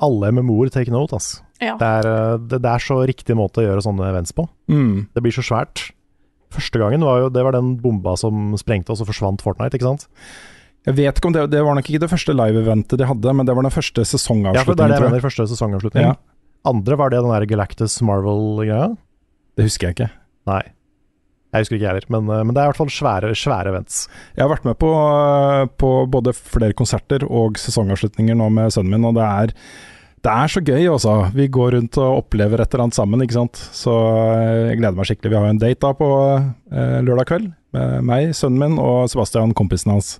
[0.02, 1.38] Alle MMO-er take note, ass.
[1.62, 1.76] Ja.
[1.78, 4.44] Det, er, eh, det, det er så riktig måte å gjøre sånne events på.
[4.70, 5.08] Mm.
[5.14, 5.88] Det blir så svært.
[6.54, 9.90] Første gangen var jo det var den bomba som sprengte, og så forsvant Fortnite, ikke
[9.90, 10.06] sant?
[10.88, 13.48] Jeg vet ikke om det, det var nok ikke det første live-eventet de hadde, men
[13.48, 14.56] det var den første sesongavslutningen.
[14.56, 16.16] Ja, for det er det jeg mener, første sesongavslutningen.
[16.16, 16.68] Ja.
[16.68, 18.94] Andre var det den der Galactus Marvel-greia.
[19.58, 20.10] Det husker jeg ikke.
[20.48, 20.62] Nei.
[21.48, 23.72] Jeg husker ikke jeg heller, men, eh, men det er i hvert fall svære, svære
[23.72, 24.02] events.
[24.36, 28.92] Jeg har vært med på, øh, på både flere konserter og sesongavslutninger nå med sønnen
[28.96, 29.54] min, og det er,
[30.24, 31.14] det er så gøy, altså.
[31.36, 33.56] Vi går rundt og opplever et eller annet sammen, ikke sant.
[33.56, 35.32] Så øh, jeg gleder meg skikkelig.
[35.32, 39.08] Vi har jo en date da på eh, lørdag kveld med meg, sønnen min og
[39.12, 40.18] Sebastian, kompisen hans.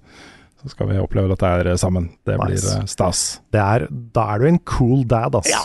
[0.63, 2.09] Så skal vi oppleve dette her sammen.
[2.27, 2.79] Det blir Nice.
[2.81, 3.21] blir stas.
[3.55, 5.51] Det er, da er du en cool dad, ass.
[5.53, 5.63] Ja.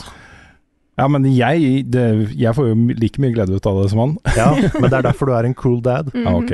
[0.98, 2.04] Ja, men jeg, det,
[2.38, 4.18] jeg får jo like mye glede ut av det som han.
[4.38, 6.12] Ja, men det er derfor du er en cool dad.
[6.14, 6.54] Ja, ok.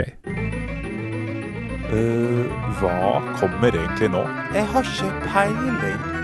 [1.90, 2.46] Uh,
[2.80, 4.22] hva kommer egentlig nå?
[4.56, 6.19] Jeg har ikke peiling.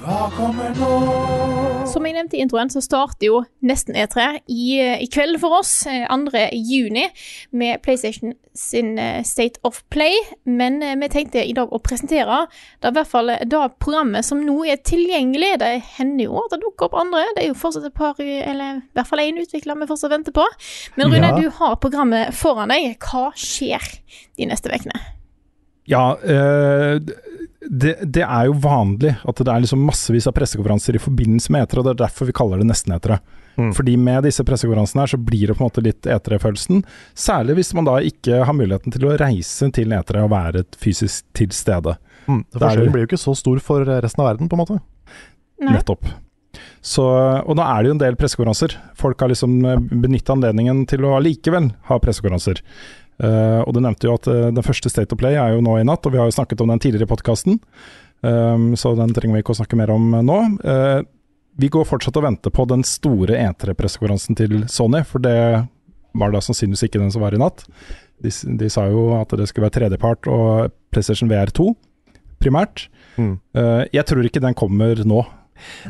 [0.00, 0.90] Hva kommer nå?
[1.90, 5.72] Som jeg nevnte i introen, så starter jo nesten E3 i, i kveld for oss,
[5.90, 6.40] eh, 2.
[6.56, 7.02] juni,
[7.52, 10.16] med PlayStation sin eh, State of Play.
[10.48, 12.46] Men eh, vi tenkte i dag å presentere
[12.80, 15.52] det i hvert fall det programmet som nå er tilgjengelig.
[15.60, 17.26] Det hender jo at det dukker opp andre.
[17.36, 20.36] Det er jo fortsatt et par, eller i hvert fall én utvikler vi fortsatt venter
[20.36, 20.46] på.
[20.96, 21.36] Men Rune, Ja.
[21.36, 22.96] du har programmet foran deg.
[23.04, 23.84] Hva skjer
[24.38, 24.96] de neste ukene?
[25.90, 27.00] Ja, eh,
[27.60, 31.66] det, det er jo vanlig at det er liksom massevis av pressekonferanser i forbindelse med
[31.66, 33.20] etere, og det er derfor vi kaller det nesten etere.
[33.60, 33.72] Mm.
[33.76, 36.80] Fordi med disse pressekonferansene her så blir det på en måte litt etere-følelsen.
[37.18, 41.26] Særlig hvis man da ikke har muligheten til å reise til etere og være fysisk
[41.36, 41.98] til stede.
[42.30, 44.80] Mm, Forskjellen blir jo ikke så stor for resten av verden, på en måte.
[45.60, 45.74] Nei.
[45.76, 46.08] Nettopp.
[46.80, 48.78] Så, og nå er det jo en del pressekonferanser.
[48.98, 49.60] Folk har liksom
[50.00, 52.64] benytta anledningen til å allikevel ha pressekonferanser.
[53.20, 55.78] Eh, og du nevnte jo at uh, den første State of Play er jo nå
[55.78, 57.60] i natt, og vi har jo snakket om den tidligere i podkasten,
[58.20, 60.34] så den trenger vi ikke å snakke mer om nå.
[60.60, 61.00] Uh,
[61.56, 65.36] vi går fortsatt og venter på den store E3-pressekonferansen til Sony, for det
[66.12, 67.64] var da sannsynligvis ikke den som var i natt.
[68.20, 71.70] De, de sa jo at det skulle være tredjepart og PlayStation VR2
[72.40, 72.88] primært.
[73.20, 73.36] Mm.
[73.56, 75.22] Eh, jeg tror ikke den kommer nå.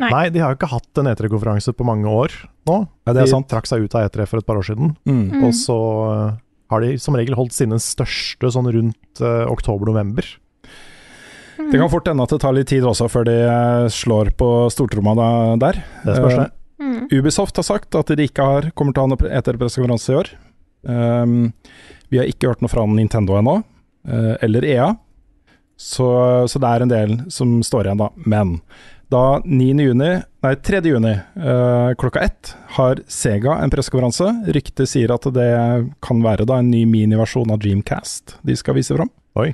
[0.03, 0.11] Nei.
[0.11, 2.35] Nei, de har jo ikke hatt en E3-konferanse på mange år
[2.67, 2.79] nå.
[3.07, 3.47] Ja, det er de sant.
[3.51, 4.97] trakk seg ut av E3 for et par år siden.
[5.07, 5.21] Mm.
[5.31, 5.45] Mm.
[5.47, 5.79] Og så
[6.71, 10.27] har de som regel holdt sine største sånn rundt uh, oktober-november.
[11.69, 14.49] Det kan fort hende at det tar litt tid også før de eh, slår på
[14.73, 15.13] stortromma
[15.61, 15.83] der.
[16.07, 16.47] Det spørs det.
[16.81, 17.03] Mm.
[17.13, 20.31] Ubisoft har sagt at de ikke har, kommer til å ha noe eterpressekonferanse i år.
[20.89, 21.35] Um,
[22.09, 23.59] vi har ikke hørt noe fra Nintendo ennå,
[24.09, 24.89] uh, eller EA.
[25.81, 26.09] Så,
[26.49, 28.09] så det er en del som står igjen, da.
[28.25, 28.57] Men
[29.11, 29.81] da 9.
[29.83, 30.11] juni,
[30.43, 30.81] nei 3.
[30.87, 34.29] juni eh, klokka ett har Sega en pressekonferanse.
[34.55, 35.51] Ryktet sier at det
[36.05, 39.11] kan være da en ny miniversjon av Dreamcast de skal vise fram.
[39.41, 39.51] Oi.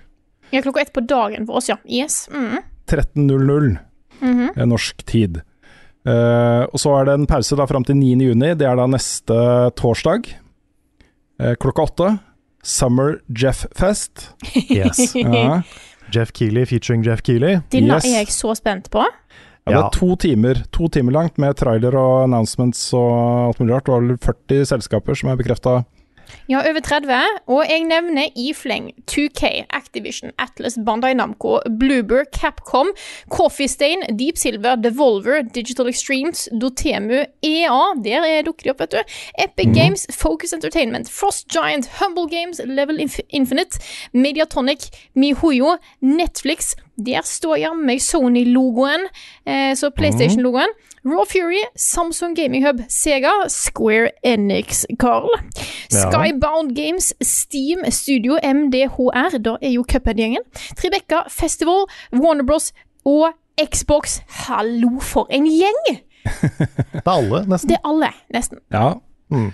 [0.52, 1.78] Ja, klokka ett på dagen for oss, ja.
[1.88, 2.28] Yes.
[2.32, 2.60] Mm.
[2.86, 3.78] 13.00 mm
[4.20, 4.66] -hmm.
[4.66, 5.40] norsk tid.
[6.06, 8.28] Uh, og så er det en pause da fram til 9.
[8.28, 8.54] juni.
[8.54, 10.28] Det er da neste torsdag
[11.42, 12.18] uh, klokka åtte.
[12.62, 14.30] Summer Jeff Fest.
[14.70, 15.14] Yes.
[15.14, 15.62] Ja.
[16.14, 17.60] Jeff Keeley featuring Jeff Keeley.
[17.72, 18.04] Den Yes.
[18.04, 19.04] er jeg så spent på.
[19.66, 23.74] Ja, det er to timer, to timer langt med trailer og announcements og alt mulig
[23.74, 23.84] rart.
[23.86, 25.84] Det var vel 40 selskaper som er bekrefta.
[26.48, 27.12] Ja, over 30.
[27.46, 32.92] Og jeg nevner i fleng 2K, Activision, Atlas, Bandai Namco, Bluebird, Capcom,
[33.30, 38.92] Coffee Stain, Deep Silver, Devolver, Digital Extremes, Dotemu, EA, der er dukker de opp, vet
[38.92, 39.18] du.
[39.42, 43.78] Epic Games, Focus Entertainment, Frost Giant, Humble Games, Level Inf Infinite,
[44.12, 46.74] Mediatonic, Mihoyo, Netflix.
[46.96, 49.08] Der står jammen meg Sony-logoen,
[49.44, 50.72] eh, så PlayStation-logoen.
[51.06, 55.30] Raw Fury, Samsung Gaming Hub, Sega, Square Enix, Carl.
[55.90, 56.10] Ja.
[56.10, 60.42] Skybound Games, Steam Studio, MDHR, da er jo Cuphead-gjengen.
[60.76, 62.72] Tribeca, Festival, Warner Bros.
[63.04, 64.18] og Xbox.
[64.48, 65.78] Hallo, for en gjeng!
[66.26, 67.70] Det er alle, nesten.
[67.70, 68.58] Det er alle, nesten.
[68.74, 68.88] Ja.
[69.30, 69.52] Mm.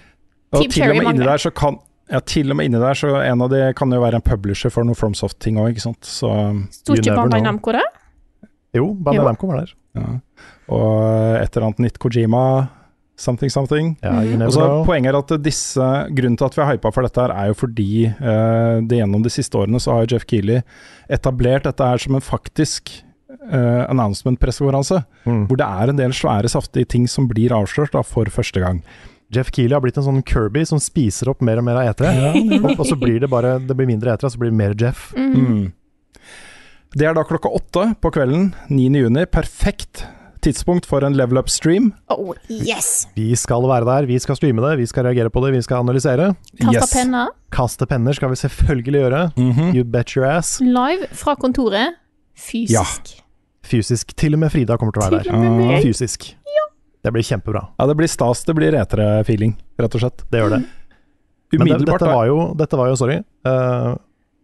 [0.57, 1.77] Og til og med inni der så kan
[2.13, 4.73] ja, til og med inni der, så en av de kan jo være en publisher
[4.73, 6.01] for noe FromSoft-ting òg, ikke sant.
[6.09, 6.33] Så
[6.73, 7.45] Sto ikke Bandai.
[7.45, 7.93] Namco der?
[8.73, 9.77] Jo, Bandai Namco var der.
[9.99, 10.13] Ja.
[10.73, 12.45] Og et eller annet nytt Kojima
[13.23, 13.93] Something something.
[14.03, 14.17] Ja,
[14.47, 14.67] Og så.
[14.87, 17.59] Poenget er at disse, grunnen til at vi har hypa for dette, her er jo
[17.61, 20.65] fordi uh, det gjennom de siste årene så har Jeff Keeley
[21.13, 22.91] etablert dette her som en faktisk
[23.53, 25.05] uh, announcement-pressekonferanse.
[25.29, 25.45] Mm.
[25.47, 28.81] Hvor det er en del svære, saftige ting som blir avslørt da, for første gang.
[29.33, 32.33] Jeff Keeley har blitt en sånn Kirby som spiser opp mer og mer av etere.
[32.59, 35.13] og, og så blir det bare det blir mindre etere, så blir det mer Jeff.
[35.15, 35.71] Mm.
[36.93, 38.91] Det er da klokka åtte på kvelden 9.
[39.01, 39.23] juni.
[39.33, 40.03] Perfekt
[40.45, 41.93] tidspunkt for en level up-stream.
[42.13, 43.07] Oh, yes!
[43.17, 45.87] Vi skal være der, vi skal streame det, vi skal reagere på det, vi skal
[45.87, 46.33] analysere.
[46.61, 47.33] Kasta penner.
[47.55, 49.23] Kaste penner skal vi selvfølgelig gjøre.
[49.39, 49.73] Mhm.
[49.73, 50.59] You bet your ass.
[50.61, 51.97] Live fra kontoret.
[52.37, 53.15] Fysisk.
[53.17, 53.25] Ja.
[53.73, 54.13] Fysisk.
[54.19, 55.83] Til og med Frida kommer til å være Til og med der.
[55.87, 56.29] Fysisk.
[56.29, 56.39] Fysisk.
[57.03, 57.65] Det blir kjempebra.
[57.81, 60.23] Ja, det blir stas, det blir retere feeling, rett og slett.
[60.31, 60.61] Det gjør det.
[60.63, 63.17] Men det, Umiddelbart dette var jo, dette var jo sorry,
[63.49, 63.97] uh,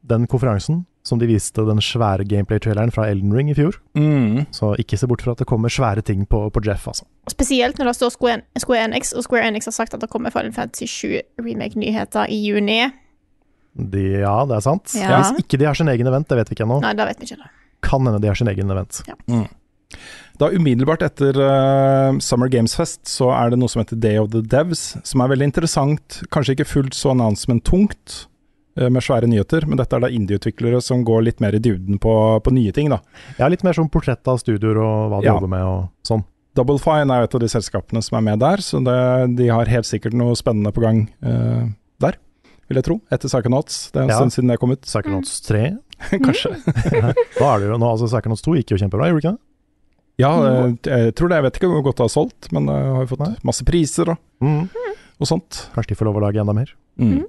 [0.03, 3.78] den konferansen som de viste den svære gameplay-traileren fra Elden Ring i fjor.
[3.98, 4.47] Mm.
[4.55, 7.09] Så ikke se bort fra at det kommer svære ting på, på Jeff, altså.
[7.32, 10.35] Spesielt når det står Square, Square Enix, og Square Enix har sagt at det kommer
[10.35, 12.80] Final Fantasy 7 remake-nyheter i juni.
[13.78, 14.97] De, ja, det er sant.
[14.97, 15.20] Ja.
[15.20, 16.80] Hvis ikke de har sin egen event, det vet vi ikke ennå.
[16.85, 17.40] Nei, det vet vi ikke.
[17.44, 17.52] da.
[17.85, 19.02] Kan hende de har sin egen event.
[20.39, 24.30] Da umiddelbart etter uh, Summer Games Fest så er det noe som heter Day of
[24.35, 26.20] the Devs, som er veldig interessant.
[26.35, 28.24] Kanskje ikke fullt så announcement-tungt
[28.86, 32.12] med svære nyheter, men dette er da indie-utviklere som går litt mer i dybden på,
[32.44, 33.00] på nye ting, da.
[33.40, 35.34] Ja, litt mer som portrett av studioer og hva de Ja.
[35.34, 36.24] jobber med og sånn.
[36.59, 39.48] Double Fine er jo et av de selskapene som er med der, så det, de
[39.52, 41.68] har helt sikkert noe spennende på gang eh,
[42.02, 42.16] der,
[42.68, 42.96] vil jeg tro.
[43.14, 43.90] Etter Psychonauts.
[43.92, 44.16] Det er en Ja.
[44.18, 44.82] stund siden det kom ut.
[44.82, 45.76] Psychonauts 3.
[46.22, 46.55] Kanskje.
[47.38, 49.44] Da er det jo nå, altså Psychonauts 2 gikk jo kjempebra, gjorde det ikke det?
[50.18, 51.36] Ja, jeg, jeg tror det.
[51.38, 54.10] Jeg vet ikke hvor godt det har solgt, men det har jo fått masse priser
[54.10, 54.68] og, Mm.
[55.20, 55.68] og sånt.
[55.74, 56.72] Kanskje de får lov å lage enda mer.
[56.98, 57.22] Mm.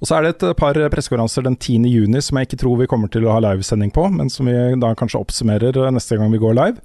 [0.00, 1.90] Og så er det et par pressekonferanser den 10.
[1.90, 4.56] juni som jeg ikke tror vi kommer til å ha livesending på, men som vi
[4.80, 6.82] da kanskje oppsummerer eh, neste gang vi går live.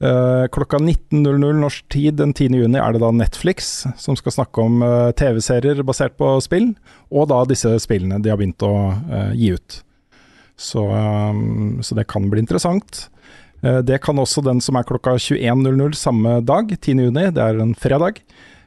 [0.00, 2.54] Uh, klokka 19.00 norsk tid den 10.
[2.56, 6.70] juni er det da Netflix som skal snakke om uh, TV-serier basert på spill,
[7.12, 9.82] og da disse spillene de har begynt å uh, gi ut.
[10.56, 13.10] Så, um, så det kan bli interessant.
[13.62, 17.04] Eh, det kan også den som er klokka 21.00 samme dag, 10.
[17.06, 18.22] juni, det er en fredag.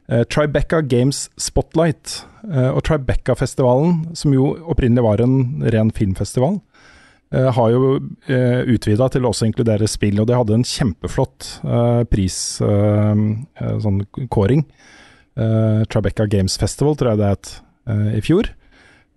[0.08, 6.58] Eh, Tribeca Games Spotlight uh, og Tribeca-festivalen, som jo opprinnelig var en ren filmfestival,
[7.32, 11.50] uh, har jo uh, utvida til å også inkludere spill, og de hadde en kjempeflott
[11.64, 13.24] uh, pris, eh,
[13.84, 14.04] sånn
[15.34, 17.52] Tribeca Games Festival, tror jeg det het,
[18.14, 18.52] i fjor.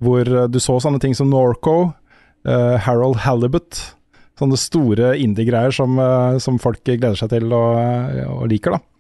[0.00, 1.92] Hvor du så sånne ting som Norco,
[2.46, 3.82] Harold Halibut,
[4.40, 6.00] sånne store indie-greier som,
[6.40, 7.76] som folk gleder seg til og,
[8.32, 8.95] og liker, da.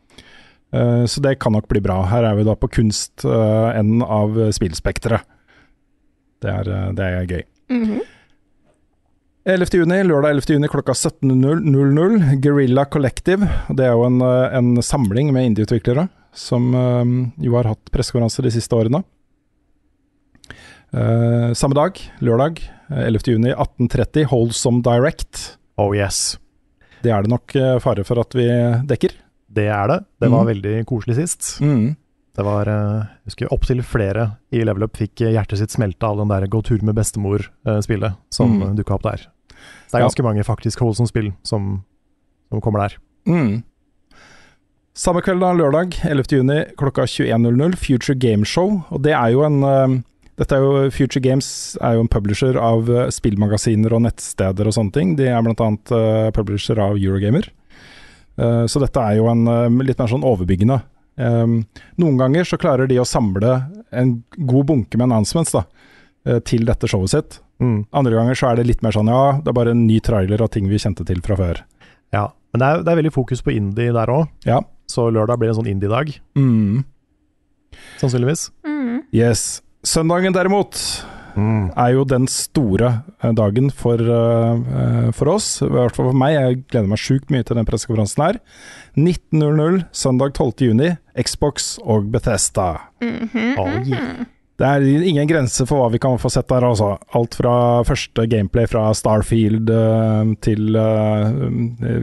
[0.76, 2.02] Eh, Så det kan nok bli bra.
[2.10, 5.24] Her er vi da på kunstenden av spillspekteret.
[6.44, 7.42] Det, er, eh, det er gøy.
[7.72, 8.00] Mhm.
[9.46, 9.78] 11.
[9.78, 10.54] juni, lørdag 11.
[10.56, 13.46] juni klokka 17.00, Guerrilla Collective.
[13.70, 16.72] Det er jo en, eh, en samling med indieutviklere som
[17.40, 19.04] jo har hatt pressekonferanser de siste årene.
[20.92, 22.58] Eh, samme dag, lørdag
[22.90, 23.32] eh, 11.
[23.32, 25.56] juni 18.30, Holdsome Direct.
[25.78, 26.38] Oh yes.
[27.02, 28.46] Det er det nok fare for at vi
[28.88, 29.14] dekker.
[29.56, 30.00] Det er det.
[30.20, 30.50] Det var Mm.
[30.52, 31.60] veldig koselig sist.
[31.64, 31.96] Mm.
[32.36, 36.04] Det var eh, jeg husker opptil flere i Level Up fikk eh, hjertet sitt smelte
[36.04, 38.76] av den der Gå tur med bestemor-spillet som Mm.
[38.76, 39.24] dukka opp der.
[39.88, 40.08] Så det er Ja.
[40.08, 41.82] ganske mange faktisk Holson-spill som,
[42.50, 42.98] som kommer der.
[43.26, 43.62] Mm.
[44.96, 46.32] Samme kveld, da, lørdag 11.
[46.32, 48.82] juni klokka 21.00, Future Game Show.
[48.90, 49.96] Og det er jo en uh,
[50.38, 54.72] dette er jo, Future Games er jo en publisher av uh, spillmagasiner og nettsteder og
[54.76, 55.14] sånne ting.
[55.16, 55.68] De er bl.a.
[55.92, 57.48] Uh, publisher av Eurogamer.
[58.38, 60.82] Eh, så dette er jo en eh, litt mer sånn overbyggende.
[61.16, 63.54] Noen ganger så klarer de å samle
[63.96, 65.62] en god bunke med announcements da,
[66.28, 67.38] eh, til dette showet sitt.
[67.58, 67.86] Mm.
[67.96, 70.42] Andre ganger så er det litt mer sånn ja, det er bare en ny trailer
[70.44, 71.62] av ting vi kjente til fra før.
[72.12, 74.60] Ja, Men det er, det er veldig fokus på indie der òg, Ja.
[74.88, 76.84] så lørdag blir en sånn indie-dag, Mm.
[77.98, 78.50] sannsynligvis.
[78.64, 79.02] Mm.
[79.12, 79.62] Yes.
[79.84, 80.76] Søndagen derimot
[81.36, 81.68] Mm.
[81.76, 86.16] er jo den store eh, dagen for, eh, eh, for oss, i hvert fall for
[86.16, 86.32] meg.
[86.32, 88.38] Jeg gleder meg sjukt mye til den pressekonferansen her.
[88.96, 90.64] 19.00 søndag 12.
[90.70, 92.70] juni, Xbox og Bethesda.
[93.04, 93.52] Mhm.
[93.60, 94.24] Oh, yeah.
[94.56, 96.94] Det er ingen grense for hva vi kan få sett der, altså.
[97.12, 99.68] Alt fra første gameplay fra Starfield
[100.40, 100.78] til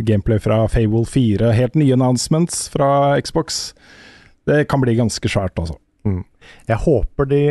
[0.05, 1.49] gameplay fra Fable 4.
[1.57, 3.73] Helt nye announcements fra Xbox.
[4.45, 5.79] Det kan bli ganske svært, altså.
[6.69, 7.41] Jeg håper de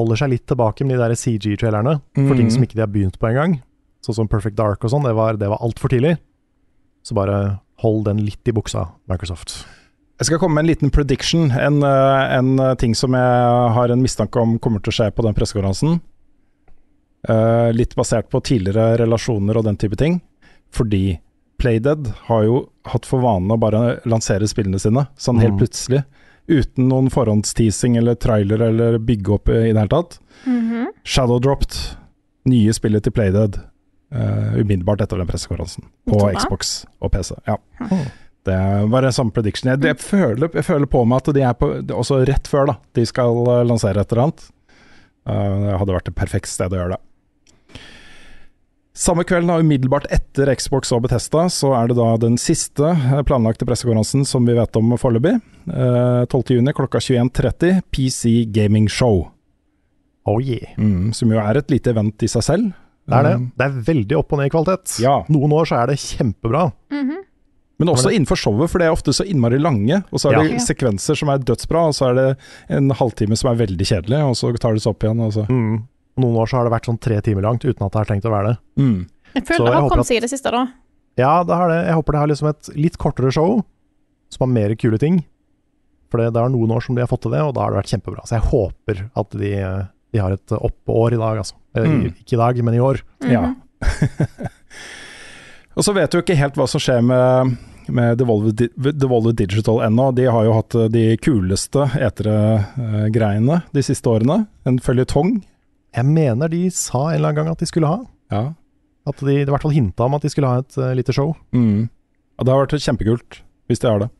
[0.00, 2.36] holder seg litt tilbake med de der CG-trailerne, for Mhm.
[2.40, 3.60] ting som ikke de har begynt på engang.
[4.02, 6.16] Sånn som Perfect Dark og sånn, det var, det var altfor tidlig.
[7.04, 9.64] Så bare hold den litt i buksa, Microsoft.
[10.20, 13.88] Jeg skal komme med en liten prediction, en, eh, en eh, ting som jeg har
[13.90, 16.00] en mistanke om kommer til å skje på den pressekonferansen.
[17.28, 20.22] Uh, litt basert på tidligere relasjoner og den type ting.
[20.72, 21.18] Fordi
[21.60, 25.58] Playdead har jo hatt for vane å bare lansere spillene sine, sånn helt Mm.
[25.60, 26.04] plutselig.
[26.50, 30.18] Uten noen forhåndsteasing eller trailer eller bygge opp i det hele tatt.
[30.44, 31.76] Shadow Shadowdropped,
[32.50, 33.60] nye spillet til Playdead,
[34.14, 35.86] uh, umiddelbart etter den pressekonferansen.
[36.10, 36.32] På Så.
[36.40, 37.36] Xbox og PC.
[37.46, 37.58] Ja.
[38.48, 38.56] Det
[38.90, 39.70] var en samme prediction.
[39.70, 42.76] Jeg, jeg, føler, jeg føler på meg at de er på, også rett før da,
[42.96, 44.46] de skal eh, lansere et eller annet.
[45.28, 47.02] Uh, det hadde vært et perfekt sted å gjøre det.
[49.00, 53.64] Samme kvelden, umiddelbart etter Xbox og Bethesda, så er det da den siste eh, planlagte
[53.64, 55.38] pressekonferansen som vi vet om foreløpig.
[55.72, 59.22] Eh, 12.6 klokka 21.30, PC Gaming Show.
[60.28, 60.74] Oh yeah.
[60.76, 62.74] Mm, som jo er et lite event i seg selv.
[63.08, 63.32] Det er det.
[63.40, 64.98] Mm, Det er veldig opp og ned i kvalitet.
[65.02, 65.14] Ja.
[65.32, 66.66] Noen år så er det kjempebra.
[66.92, 67.16] Mhm.
[67.80, 70.02] Men også innenfor showet, for det er ofte så innmari lange.
[70.12, 70.42] Og så er Ja.
[70.44, 70.58] det Ja.
[70.66, 72.36] sekvenser som er dødsbra, og så er det
[72.68, 75.20] en halvtime som er veldig kjedelig, og så tar det seg opp igjen.
[75.24, 75.46] Og så.
[75.48, 75.88] Mm.
[76.20, 78.28] Noen år så har det vært sånn tre timer langt uten at det har tenkt
[78.28, 78.56] å være det.
[78.80, 79.00] Mm.
[79.34, 80.64] Jeg Så føler det har kommet seg i det siste, da.
[81.20, 81.80] Ja, det har det.
[81.86, 83.60] Jeg håper det har liksom et litt kortere show,
[84.32, 85.22] som har mer kule ting.
[86.10, 87.74] For det, det er noen år som de har fått til det, og da har
[87.74, 88.26] det vært kjempebra.
[88.26, 89.82] Så jeg håper at de, eh,
[90.14, 91.58] de har et oppår i dag, altså.
[91.78, 92.08] Mm.
[92.16, 93.02] Ikke i dag, men i år.
[93.30, 93.44] Ja.
[95.76, 97.54] og så vet du ikke helt hva som skjer med,
[97.94, 100.10] med Devolver, Devolver Digital ennå.
[100.18, 104.42] De har jo hatt eh, de kuleste etere-greiene de siste årene.
[104.66, 105.38] En føljetong.
[105.96, 108.00] Jeg mener de sa en eller annen gang at de skulle ha.
[108.30, 108.42] Ja.
[109.10, 111.32] At de, i hvert fall hinta om at de skulle ha et uh, lite show.
[111.56, 111.88] Mm.
[112.38, 113.40] Ja, det har vært kjempekult,
[113.70, 114.10] hvis de har det.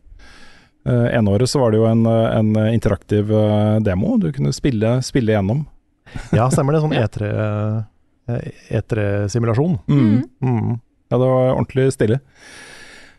[0.88, 4.98] Uh, Eneåret så var det jo en, eh, en interaktiv uh, demo du kunne spille,
[5.06, 5.66] spille gjennom.
[6.34, 6.82] Ja, stemmer det.
[6.82, 8.48] Sånn E3 eh,
[8.80, 9.78] E3-simulasjon.
[9.86, 10.24] Mm.
[10.42, 10.80] Mm.
[11.10, 12.18] Ja, det var ordentlig stilig.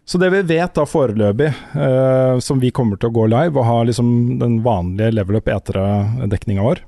[0.06, 1.50] Så det vi vet da foreløpig,
[1.86, 5.48] eh, som vi kommer til å gå live og ha liksom den vanlige level up
[5.48, 6.82] etere-dekninga vår,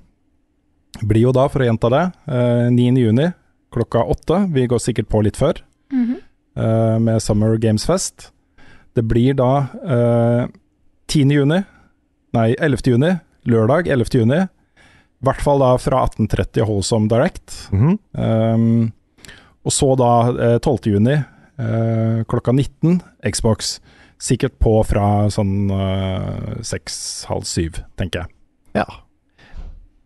[1.02, 2.98] blir jo da, for å gjenta det, eh, 9.
[3.02, 3.32] juni
[3.74, 4.54] klokka åtte.
[4.54, 5.62] Vi går sikkert på litt før,
[5.92, 6.18] Mhm.
[6.56, 8.32] eh, med Summer Games Fest.
[8.96, 10.48] Det blir da eh,
[11.08, 11.66] 10.
[12.34, 12.86] nei 11.
[12.92, 14.14] juni, lørdag 11.
[14.20, 14.42] juni.
[14.44, 17.70] I hvert fall da fra 18.30 Holsom Direct.
[17.72, 17.98] Mhm.
[18.14, 18.94] Um,
[19.66, 20.92] og så da eh, 12.
[20.92, 21.14] juni
[21.58, 23.02] eh, klokka 19
[23.32, 23.80] Xbox.
[24.20, 28.28] Sikkert på fra sånn eh, seks-halv syv, tenker jeg.
[28.76, 28.86] Ja.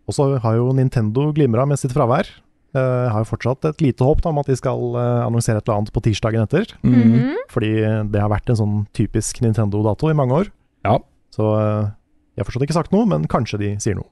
[0.08, 2.30] Og så har jo Nintendo glimra med sitt fravær.
[2.78, 5.66] Jeg har jo fortsatt et lite håp da, om at de skal eh, annonsere et
[5.68, 6.70] eller annet på tirsdagen etter.
[6.86, 7.34] Mhm.
[7.52, 7.72] Fordi
[8.12, 10.52] det har vært en sånn typisk Nintendo-dato i mange år.
[10.86, 10.98] Ja.
[11.34, 11.88] Så eh,
[12.36, 14.08] jeg har fortsatt ikke sagt noe, men kanskje de sier noe.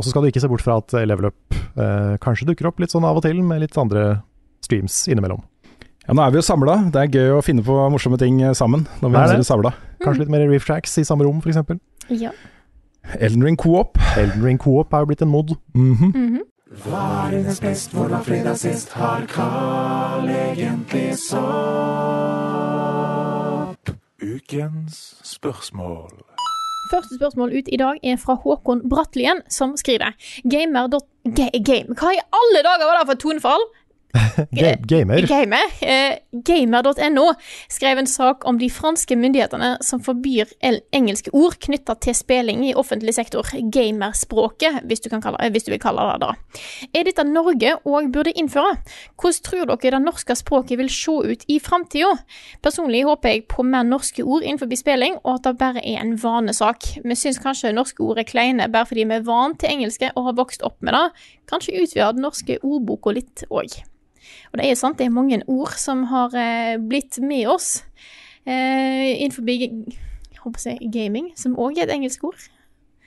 [0.00, 2.80] Og så skal du ikke se bort fra at Level Up eh, kanskje dukker opp
[2.80, 4.22] litt sånn av og til, med litt andre
[4.64, 5.42] streams innimellom.
[6.08, 6.78] Ja, nå er vi jo samla.
[6.90, 8.86] Det er gøy å finne på morsomme ting eh, sammen.
[9.04, 9.46] Når vi Det er det.
[9.46, 9.74] samla.
[10.00, 11.60] Kanskje litt mer Reef Tracks i samme rom, f.eks.
[12.16, 12.32] Ja.
[13.18, 13.98] Elden Ring Co-op.
[14.18, 15.56] Elden Ring Co-op er jo blitt en mod.
[15.74, 16.12] Mhm.
[16.14, 16.40] Mhm.
[16.84, 18.92] Hva er dines best, hvor var fredag sist?
[18.92, 21.40] Har Carl egentlig sopp?
[24.22, 26.10] Ukens spørsmål.
[26.92, 30.10] Første spørsmål ut i dag er fra Håkon Brattlien, som skriver
[30.50, 30.88] Gamer.
[31.64, 31.94] Game.
[31.98, 33.62] Hva i alle dager var det for et tonefall?
[34.58, 35.26] Ga gamer.
[35.26, 35.70] Gamer.
[35.80, 37.26] Eh, Gamer.no
[37.70, 40.50] skrev en sak om de franske myndighetene som forbyr
[40.96, 43.46] engelske ord knytta til spilling i offentlig sektor.
[43.72, 46.60] Gamerspråket, hvis du, kalle, eh, hvis du vil kalle det det.
[46.94, 48.78] Er dette Norge òg burde innføre?
[49.20, 52.12] Hvordan tror dere det norske språket vil se ut i framtida?
[52.64, 56.16] Personlig håper jeg på mer norske ord innenfor spilling, og at det bare er en
[56.18, 56.86] vanesak.
[57.04, 60.30] Vi syns kanskje norske ord er kleine bare fordi vi er vant til engelske og
[60.30, 61.06] har vokst opp med det.
[61.50, 63.80] Kanskje utvide den norske ordboka litt òg.
[64.52, 67.82] Og det er sant, det er mange ord som har eh, blitt med oss
[68.44, 69.72] eh, innenfor jeg
[70.40, 72.48] håper å si gaming, som òg er et engelsk ord.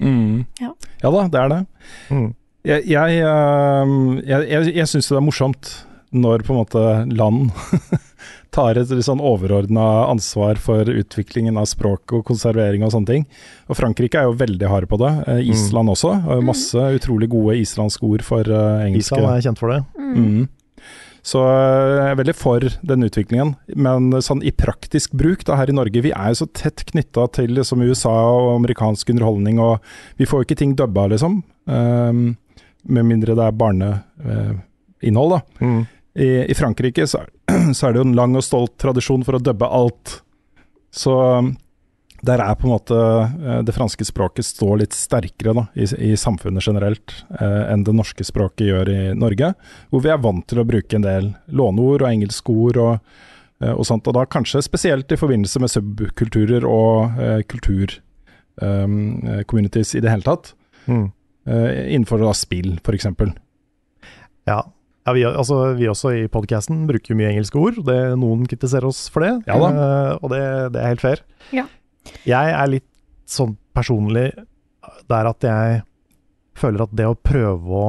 [0.03, 0.45] Mm.
[0.61, 0.73] Ja.
[1.01, 1.61] Ja da, det er det.
[2.09, 2.29] Mm.
[2.63, 5.73] Jeg, jeg, jeg, jeg, jeg syns det er morsomt
[6.13, 6.83] når på en måte
[7.17, 7.49] land
[8.53, 13.25] tar et sånn overordna ansvar for utviklingen av språk og konservering og sånne ting.
[13.67, 15.13] Og Frankrike er jo veldig harde på det.
[15.25, 16.13] Eh, Island også.
[16.45, 19.17] Masse utrolig gode islandske ord for eh, engelske.
[19.17, 19.81] Island er kjent for det.
[19.97, 20.43] Mm.
[21.23, 23.53] Så eh, jeg er veldig for den utviklingen.
[23.79, 27.29] Men sånn i praktisk bruk da, her i Norge, vi er jo så tett knytta
[27.39, 29.79] til liksom, USA og amerikansk underholdning, og
[30.19, 31.41] vi får jo ikke ting dubba, liksom.
[31.63, 32.33] Um,
[32.83, 35.41] med mindre det er barneinnhold, da.
[35.63, 35.81] Mm.
[36.13, 37.31] I, I Frankrike så er,
[37.77, 40.19] så er det jo en lang og stolt tradisjon for å dubbe alt.
[40.93, 41.15] Så
[42.23, 46.13] der er på en måte eh, det franske språket står litt sterkere da, i, i
[46.19, 49.53] samfunnet generelt eh, enn det norske språket gjør i Norge,
[49.91, 53.15] hvor vi er vant til å bruke en del låneord og engelske ord og,
[53.63, 57.97] eh, og sånt, og da kanskje spesielt i forbindelse med subkulturer og eh, kultur
[58.61, 60.53] um, eh, i det hele tatt,
[60.87, 61.05] Mm.
[61.47, 63.05] eh, innenfor da spill f.eks.
[64.47, 64.61] Ja.
[65.05, 67.81] Ja, vi, altså, vi også i podkasten bruker mye engelske ord.
[67.83, 69.69] Det, noen kritiserer oss for det, Ja da.
[69.75, 70.41] eh, og det,
[70.75, 71.23] det er helt fair.
[71.51, 71.65] Ja.
[72.27, 72.89] Jeg er litt
[73.29, 74.31] sånn personlig
[75.09, 75.83] der at jeg
[76.59, 77.85] føler at det å prøve å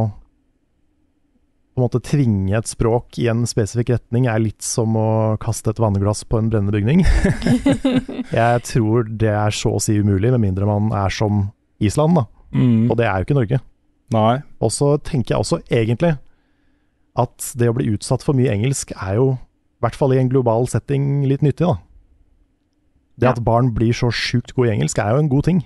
[1.75, 5.73] på en måte tvinge et språk i en spesifikk retning er litt som å kaste
[5.73, 7.03] et vannglass på en brennende bygning.
[8.31, 11.49] jeg tror det er så å si umulig, med mindre man er som
[11.83, 12.29] Island, da.
[12.55, 12.87] Mm.
[12.87, 13.59] Og det er jo ikke Norge.
[14.15, 14.37] Nei.
[14.63, 16.13] Og så tenker jeg også egentlig
[17.19, 20.31] at det å bli utsatt for mye engelsk er jo, i hvert fall i en
[20.31, 21.79] global setting, litt nyttig, da.
[23.21, 25.63] Det at barn blir så sjukt gode i engelsk, er jo en god ting.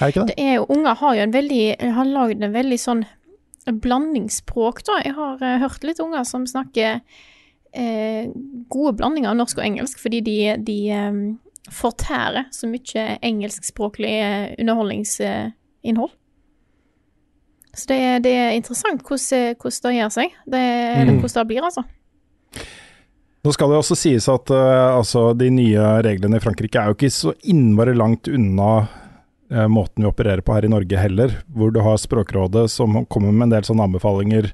[0.00, 0.34] det ikke det?
[0.34, 3.04] Det er jo, Unger har jo en veldig Har lagd en veldig sånn
[3.66, 5.00] blandingsspråk, da.
[5.04, 8.24] Jeg har uh, hørt litt unger som snakker uh,
[8.70, 11.18] gode blandinger av norsk og engelsk, fordi de, de um,
[11.74, 16.12] fortærer så mye engelskspråklig eh, underholdningsinnhold.
[17.74, 20.36] Så det, det er interessant hvordan, hvordan det gjør seg.
[20.46, 20.62] Det,
[20.96, 21.18] Mm.
[21.18, 21.82] hvordan det blir, altså.
[23.46, 26.96] Nå skal det også sies at uh, altså, de nye reglene i Frankrike er jo
[26.96, 31.70] ikke så innmari langt unna uh, måten vi opererer på her i Norge heller, hvor
[31.70, 34.48] du har Språkrådet som kommer med en del sånne anbefalinger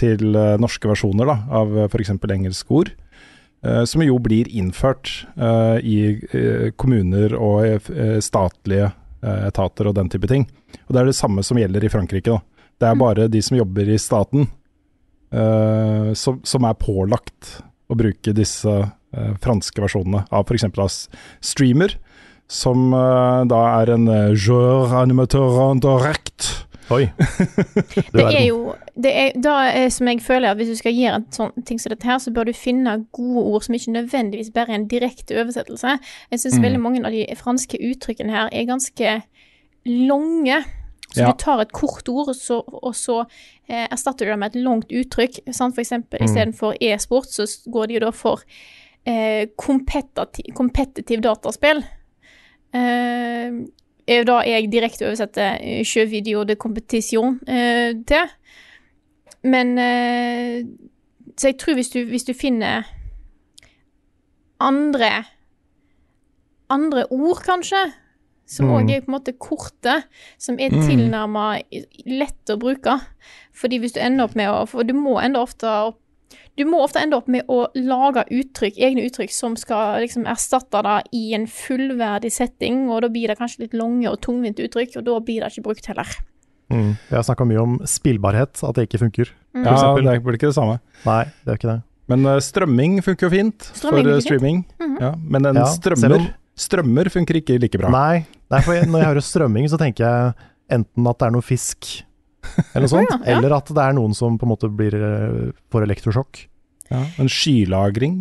[0.00, 2.14] til uh, norske versjoner da, av uh, f.eks.
[2.16, 2.94] engelske ord.
[3.88, 5.08] som jo blir innført
[5.80, 6.18] i
[6.76, 7.86] kommuner og
[8.20, 8.90] statlige
[9.24, 10.44] etater og den type ting.
[10.84, 12.28] Og Det er det samme som gjelder i Frankrike.
[12.28, 12.68] da.
[12.76, 14.44] Det er bare de som jobber i staten
[15.32, 17.54] som, som er pålagt
[17.94, 21.08] å bruke disse eh, franske versjonene av f.eks.
[21.44, 21.96] streamer,
[22.50, 26.50] som eh, da er en uh, joueur animateur en direct.
[26.92, 27.06] Oi.
[28.12, 31.16] Det er jo det er, da er, som jeg føler at Hvis du skal gjøre
[31.16, 34.52] en sånn ting som dette her, så bør du finne gode ord som ikke nødvendigvis
[34.54, 35.96] bare er en direkte oversettelse.
[36.30, 36.66] Jeg syns Mm.
[36.66, 39.16] veldig mange av de franske uttrykkene her er ganske
[39.88, 40.60] lange.
[41.14, 41.30] Så Ja.
[41.30, 43.20] du tar et kort ord, og så, og så
[43.68, 45.38] eh, erstatter du det med et langt uttrykk.
[45.54, 45.74] Sant?
[45.76, 46.24] For eksempel Mm.
[46.26, 48.40] istedenfor e-sport, så går de jo da for
[49.06, 51.84] eh, kompetitiv dataspill.
[52.74, 53.52] Eh,
[54.08, 58.26] er jo da jeg direkte oversetter sjøvideo jeu de competition eh, til.
[59.44, 60.64] Men eh,
[61.36, 62.82] Så jeg tror hvis du, hvis du finner
[64.60, 65.24] andre
[66.70, 67.76] Andre ord, kanskje,
[68.46, 68.90] som Mm.
[68.90, 70.04] er på en måte korte,
[70.38, 70.86] som er Mm.
[70.86, 71.62] tilnærma
[72.06, 73.00] lett å bruke.
[73.52, 75.98] Fordi hvis du ender opp med å For du må ende ofte opp
[76.56, 80.82] du må ofte ende opp med å lage uttrykk, egne uttrykk som skal liksom erstatte
[80.82, 84.96] det i en fullverdig setting, og da blir det kanskje litt lange og tungvinte uttrykk,
[84.98, 86.06] og da blir det ikke brukt heller.
[86.70, 86.96] Mm.
[87.10, 89.30] Vi har snakka mye om spillbarhet, at det ikke funker.
[89.54, 89.64] Mm.
[89.64, 90.78] Ja, det blir ikke det samme.
[91.04, 91.82] Nei, det er ikke det.
[92.08, 94.64] Men uh, strømming funker jo fint Strømming for uh, streaming.
[94.78, 94.88] Mm.
[94.90, 95.00] Mhm.
[95.00, 97.90] ja, men en Ja, strømmer, strømmer funker ikke like bra.
[97.92, 101.34] Nei, nei for jeg, når jeg hører strømming, så tenker jeg enten at det er
[101.34, 101.88] noe fisk,
[102.74, 103.38] eller noe sånt, Ja, ja.
[103.38, 106.44] eller at det er noen som på en måte blir eh, får elektrosjokk.
[106.92, 108.18] Ja, en skylagring,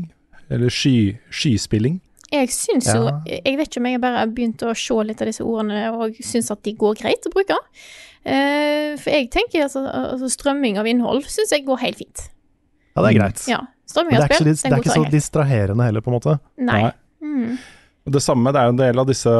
[0.54, 2.00] eller sky, skyspilling.
[2.34, 3.18] Jeg syns jo Ja.
[3.28, 6.16] Jeg vet ikke om jeg bare har begynt å se litt av disse ordene og
[6.26, 7.58] syns at de går greit å bruke.
[8.26, 12.26] Eh, for jeg tenker altså, altså strømming av innhold syns jeg går helt fint.
[12.96, 13.44] Ja, det er greit.
[13.52, 13.60] Ja.
[13.90, 16.18] strømming av spill, det er ikke så, det er ikke så distraherende heller, på en
[16.18, 16.36] måte.
[16.58, 16.82] Nei.
[16.88, 16.92] Nei.
[17.24, 17.58] Mm.
[18.04, 19.34] Det samme, det er jo en del av disse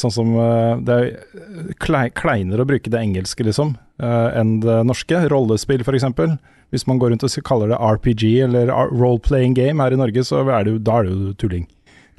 [0.00, 4.78] Sånn som eh, Det er klei, kleinere å bruke det engelske, liksom, eh, enn det
[4.88, 5.20] norske.
[5.28, 6.08] Rollespill, f.eks.
[6.70, 10.40] Hvis man går rundt og kaller det RPG eller role-playing game her i Norge, så
[10.46, 11.66] er det da er det jo tulling.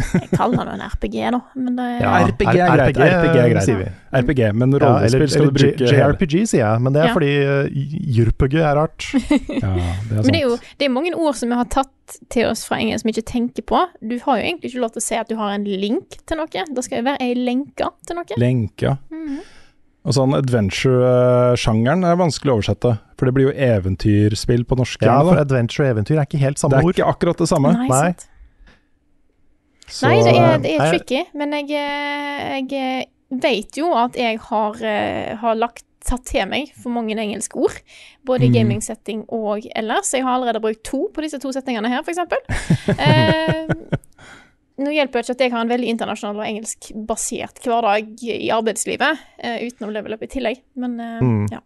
[0.01, 1.39] Jeg kaller det en RPG, da.
[1.55, 2.97] Men det Ja, RPG er greit.
[2.97, 3.63] RPG er greit.
[3.67, 3.87] sier vi.
[4.21, 5.91] RPG, men Ja, rollespill eller, skal du bruke.
[5.91, 7.13] JRPG, sier jeg, men det er Ja.
[7.13, 7.69] fordi uh,
[8.17, 9.07] JRPG er rart.
[9.61, 9.73] Ja,
[10.09, 12.49] det er Men det er jo det er mange ord som vi har tatt til
[12.49, 13.85] oss fra engelsk som vi ikke tenker på.
[14.01, 16.37] Du har jo egentlig ikke lov til å si at du har en link til
[16.37, 16.47] noe.
[16.51, 18.37] Det skal jo være ei lenke til noe.
[18.37, 18.97] Lenke, ja.
[19.11, 19.41] -hmm.
[20.01, 25.03] Og sånn adventure-sjangeren er vanskelig å oversette, for det blir jo eventyrspill på norsk.
[25.05, 26.81] Ja, for adventure og eventyr er ikke helt samme ord.
[26.81, 26.95] Det er ord.
[26.97, 27.73] ikke akkurat det samme.
[27.77, 28.25] Nei, sant.
[29.91, 33.05] Så- Nei, det er, det er tricky, men jeg, eh, jeg eh,
[33.43, 37.75] vet jo at jeg har, eh, har lagt tatt til meg for mange engelske ord,
[38.25, 38.53] både i Mm.
[38.55, 40.09] gamingsetting og ellers.
[40.15, 42.39] Jeg har allerede brukt to på disse to settingene her, eksempel.
[42.97, 43.67] Eh,
[44.81, 49.21] nå hjelper det ikke at jeg har en veldig internasjonal og engelskbasert hverdag i arbeidslivet,
[49.43, 51.47] uh, uten å level up i tillegg, men uh, Mm.
[51.51, 51.61] ja.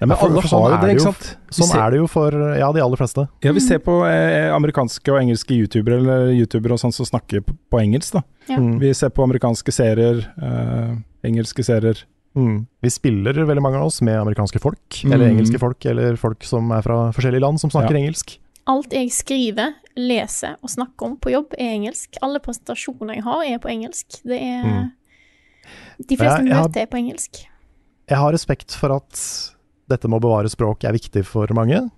[0.00, 1.36] Ja, men alle sånn har jo er det, det ikke jo- sant?
[1.54, 3.28] Sånn ser- er det jo for ja, de aller fleste.
[3.46, 7.40] Ja, vi ser på eh, amerikanske og engelske youtubere eller youtubere og sånn som snakker
[7.46, 8.22] på, på engelsk, da.
[8.48, 8.58] Ja.
[8.58, 8.78] Mm.
[8.82, 12.02] Vi ser på amerikanske serier, eh, engelske serier.
[12.36, 12.66] Mm.
[12.82, 15.12] Vi spiller veldig mange av oss med amerikanske folk, Mm.
[15.14, 18.00] eller engelske folk, eller folk som er fra forskjellige land som snakker Ja.
[18.02, 18.38] engelsk.
[18.66, 22.16] Alt jeg skriver, leser og snakker om på jobb, er engelsk.
[22.24, 24.22] Alle presentasjoner jeg har, er på engelsk.
[24.24, 24.92] Det er Mm.
[26.08, 27.46] De fleste Jeg- jeg har- møter er på engelsk.
[28.08, 29.12] Jeg har respekt for at
[29.88, 31.90] dette med å bevare språk er viktig for mange.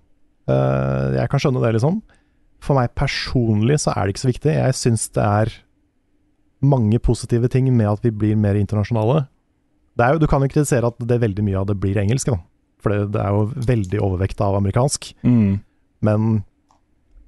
[0.48, 2.02] Eh, jeg kan skjønne det, liksom.
[2.60, 4.52] For meg personlig så er det ikke så viktig.
[4.54, 5.52] Jeg syns det er
[6.62, 9.28] mange positive ting med at vi blir mer internasjonale.
[9.96, 11.96] Det er jo, du kan jo kritisere at det er veldig mye av det blir
[11.96, 12.38] engelsk, da.
[12.78, 15.14] For det, det er jo veldig overvekt av amerikansk.
[15.24, 15.60] Mm.
[16.02, 16.44] Men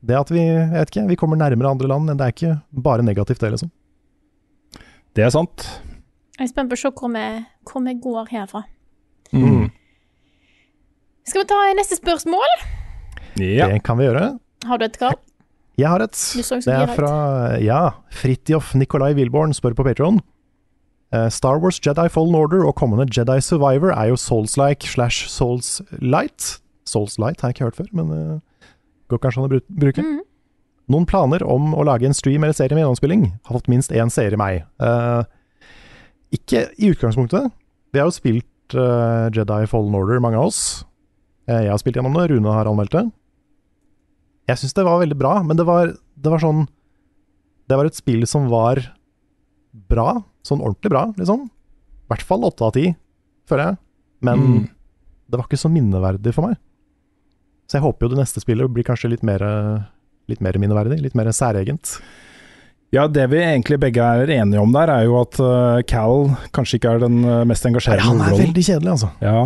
[0.05, 2.55] det at vi jeg vet ikke, vi kommer nærmere andre land, det er ikke
[2.85, 3.71] bare negativt, det, liksom.
[5.17, 5.67] Det er sant.
[6.39, 7.25] Jeg er spent på å se hvor vi,
[7.67, 8.63] hvor vi går herfra.
[9.35, 9.69] Mm.
[11.27, 12.61] Skal vi ta neste spørsmål?
[13.43, 13.67] Ja.
[13.69, 14.39] Det kan vi gjøre.
[14.67, 15.19] Har du et, Karl?
[15.79, 16.17] Jeg har et.
[16.65, 17.13] Det er fra
[17.63, 17.83] ja,
[18.15, 20.19] Fridtjof Nikolai Wilborn spør på Patreon.
[21.15, 26.59] Eh, Star Wars Jedi Fallen Order og kommende Jedi Survivor er jo Souls-like slash Souls-light.
[26.89, 28.41] Souls-light har jeg ikke hørt før, men uh,
[29.09, 30.05] går kanskje an å bruke.
[30.05, 30.21] Mm.
[30.89, 33.27] Noen planer om å lage en stream eller serie med gjennomspilling.
[33.45, 34.63] Har fått minst én serie meg.
[34.81, 35.25] Uh,
[36.33, 37.51] ikke i utgangspunktet.
[37.93, 40.63] Vi har jo spilt uh, Jedi Fallen Order, mange av oss.
[41.49, 43.05] Uh, jeg har spilt gjennom det, Rune har anmeldt det.
[44.49, 46.63] Jeg syns det var veldig bra, men det var, det var sånn
[47.69, 48.81] Det var et spill som var
[49.93, 50.23] bra.
[50.47, 51.43] Sånn ordentlig bra, liksom.
[51.49, 52.87] I hvert fall åtte av ti,
[53.49, 53.79] føler jeg.
[54.25, 54.63] Men Mm.
[55.29, 56.57] det var ikke så minneverdig for meg.
[57.69, 59.43] Så jeg håper jo det neste spillet blir kanskje litt mer,
[60.31, 61.99] litt mer minneverdig, litt mer særegent.
[62.97, 66.79] Ja, det vi egentlig begge er enige om der, er jo at uh, Cal kanskje
[66.79, 69.11] ikke er den mest mest Nei, engasjerende han er veldig kjedelig, altså.
[69.21, 69.43] Ja.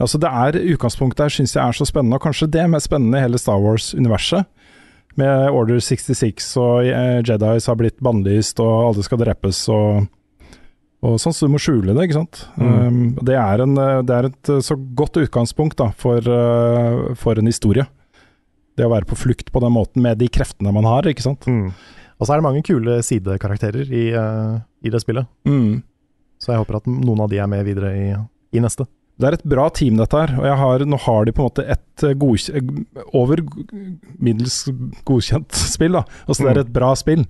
[0.00, 3.20] Altså det er Utgangspunktet her syns jeg er så spennende, og kanskje det mest spennende
[3.20, 4.48] i hele Star Wars-universet.
[5.20, 10.08] Med Order 66 og eh, Jedis har blitt bannlyst, og alle skal drepes og,
[11.04, 12.44] og sånn, så du må skjule det, ikke sant.
[12.56, 12.70] Mm.
[12.72, 17.12] Um, det, er en, eh, det er et eh, så godt utgangspunkt da, for, uh,
[17.20, 17.84] for en historie.
[18.74, 21.44] Det å være på flukt på den måten med de kreftene man har, ikke sant.
[21.44, 21.68] Mm.
[22.16, 25.28] Og så er det mange kule sidekarakterer i, uh, i det spillet.
[25.44, 25.82] Mm.
[26.40, 28.08] Så jeg håper at noen av de er med videre i,
[28.56, 28.88] i neste.
[29.14, 30.32] Det er et bra team, dette her.
[30.40, 32.14] Og jeg har, nå har de på en måte et eh,
[32.58, 33.42] eh, over
[34.18, 34.56] middels
[35.06, 35.94] godkjent spill.
[35.94, 36.02] da.
[36.26, 37.22] Altså Det er et bra spill.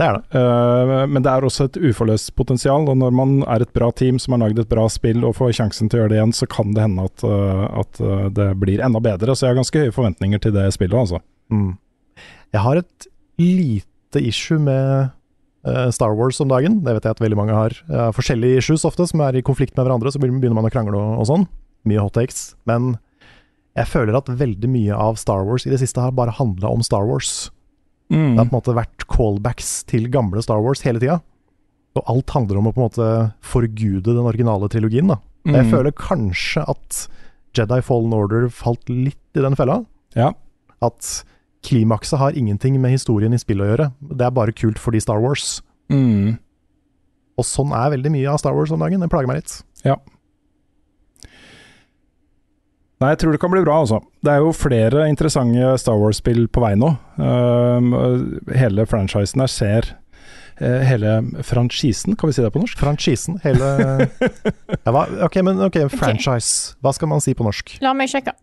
[0.00, 0.22] Det er det.
[0.36, 2.84] Uh, men det er også et uforløst potensial.
[2.92, 5.54] Og når man er et bra team som har lagd et bra spill og får
[5.62, 8.02] sjansen til å gjøre det igjen, så kan det hende at, uh, at
[8.36, 9.32] det blir enda bedre.
[9.32, 11.22] Så jeg har ganske høye forventninger til det spillet, altså.
[11.48, 11.72] Mm.
[12.52, 13.08] Jeg har et
[13.40, 15.14] lite issue med
[15.92, 16.80] Star Wars om dagen.
[16.84, 17.74] Det vet jeg at veldig mange har.
[17.90, 20.10] Uh, forskjellige issues ofte, som er i konflikt med hverandre.
[20.12, 21.46] Så begynner man å krangle og, og sånn.
[21.84, 22.54] Mye hot takes.
[22.68, 22.94] Men
[23.76, 26.82] jeg føler at veldig mye av Star Wars i det siste har bare handla om
[26.82, 27.50] Star Wars.
[28.10, 31.20] Det har på en måte vært callbacks til gamle Star Wars hele tida.
[31.94, 33.08] Og alt handler om å på en måte
[33.46, 35.06] forgude den originale trilogien.
[35.12, 35.20] da.
[35.46, 35.54] Mm.
[35.54, 35.70] Jeg Mm.
[35.70, 37.06] føler kanskje at
[37.54, 39.84] Jedi Fallen Order falt litt i den fella.
[40.16, 40.32] Ja.
[40.82, 41.22] At
[41.66, 43.90] klimakset har ingenting med historien i spillet å gjøre.
[44.16, 45.60] Det er bare kult fordi Star Wars.
[45.92, 46.38] Mm.
[47.40, 49.02] Og sånn er veldig mye av Star Wars om dagen.
[49.02, 49.60] Det plager meg litt.
[49.84, 49.98] Ja.
[53.00, 54.02] Nei, jeg tror det kan bli bra, altså.
[54.20, 56.90] Det er jo flere interessante Star Wars-spill på vei nå.
[57.16, 59.88] Uh, hele franchisen her ser
[60.60, 61.14] uh, Hele
[61.48, 62.76] franchisen, kan vi si det på norsk?
[62.80, 63.70] Franchisen, hele
[64.84, 65.06] ja, hva?
[65.24, 66.76] Ok, men ok, franchise.
[66.84, 67.78] Hva skal man si på norsk?
[67.80, 68.36] La meg sjekke.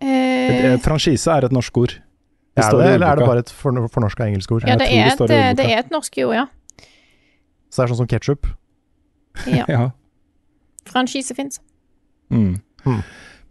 [0.00, 1.96] Eh, Franchise er et norsk ord.
[2.58, 4.66] Det Er det, eller er det bare et for, fornorska engelsk ord?
[4.66, 6.46] ja, det er, det et, det er et norsk ord, ja.
[7.70, 8.50] Så det er sånn som ketsjup?
[9.46, 9.64] ja.
[9.74, 9.90] Ja.
[10.88, 11.60] Franchise fins.
[12.32, 12.56] Mm.
[12.86, 13.02] Mm.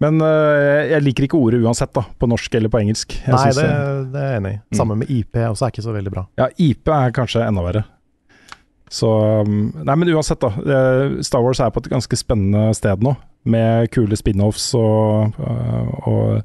[0.02, 3.14] Men uh, jeg liker ikke ordet uansett, da, på norsk eller på engelsk.
[3.14, 3.68] Jeg Nei, det,
[4.14, 4.58] det er jeg enig i.
[4.58, 4.78] Mm.
[4.80, 6.26] Samme med IP, også er ikke så veldig bra.
[6.42, 7.84] Ja, IP er kanskje enda verre.
[8.90, 9.10] Så
[9.46, 10.52] um, Nei, men uansett, da.
[11.26, 13.14] Star Wars er på et ganske spennende sted nå.
[13.48, 16.42] Med kule spin-offs og, og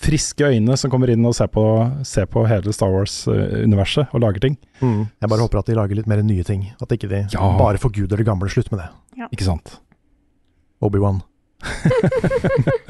[0.00, 1.62] friske øyne som kommer inn og ser på,
[2.04, 4.58] ser på hele Star Wars-universet og lager ting.
[4.82, 5.06] Mm.
[5.22, 6.66] Jeg bare håper at de lager litt mer nye ting.
[6.84, 7.48] At ikke de Ja.
[7.58, 8.48] bare forguder det gamle.
[8.52, 8.90] Slutt med det.
[9.32, 9.78] Ikke sant?
[10.84, 11.22] Obi-Wan.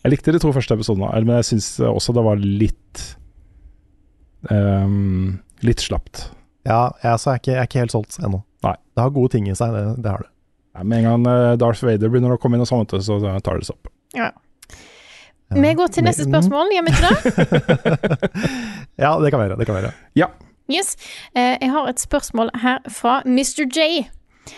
[0.00, 3.02] Jeg likte de to første episodene, men jeg syns også det var litt
[4.48, 6.30] um, Litt slapt.
[6.64, 8.40] Ja, jeg, altså, jeg, er ikke, jeg er ikke helt solgt ennå.
[8.64, 10.30] Det har gode ting i seg, det, det har det.
[10.76, 13.58] Ja, med en gang eh, Darth Vader begynner å komme inn og du, så tar
[13.58, 13.90] det seg opp.
[14.16, 14.30] Ja.
[15.50, 18.30] Vi går til neste spørsmål, gjør vi ikke det?
[19.02, 19.56] Ja, det kan være.
[19.58, 19.90] Det kan være.
[20.70, 20.94] Yes.
[21.34, 23.64] Eh, jeg har et spørsmål her fra Mr.
[23.66, 24.04] J.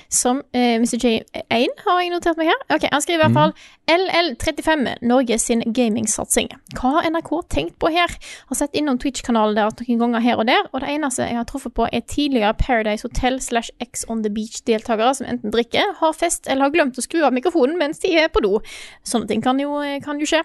[0.09, 0.97] Som eh, Mr.
[1.03, 2.61] J1 har jeg notert meg her.
[2.75, 3.55] Ok, Han skriver i hvert fall
[3.93, 6.49] LL35, Norge sin gamingsatsing.
[6.79, 8.13] Hva har NRK tenkt på her?
[8.49, 11.49] Har sett innom Twitch-kanalen deres noen ganger her og der, og det eneste jeg har
[11.49, 16.13] truffet på, er tidligere Paradise Hotel slash X on the Beach-deltakere som enten drikker, har
[16.17, 18.59] fest eller har glemt å skru av mikrofonen mens de er på do.
[19.05, 19.75] Sånne ting kan jo,
[20.05, 20.43] kan jo skje.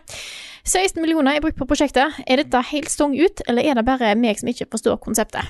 [0.68, 2.18] 16 millioner er brukt på prosjektet.
[2.28, 5.46] Er dette helt stong ut, eller er det bare meg som ikke forstår konseptet?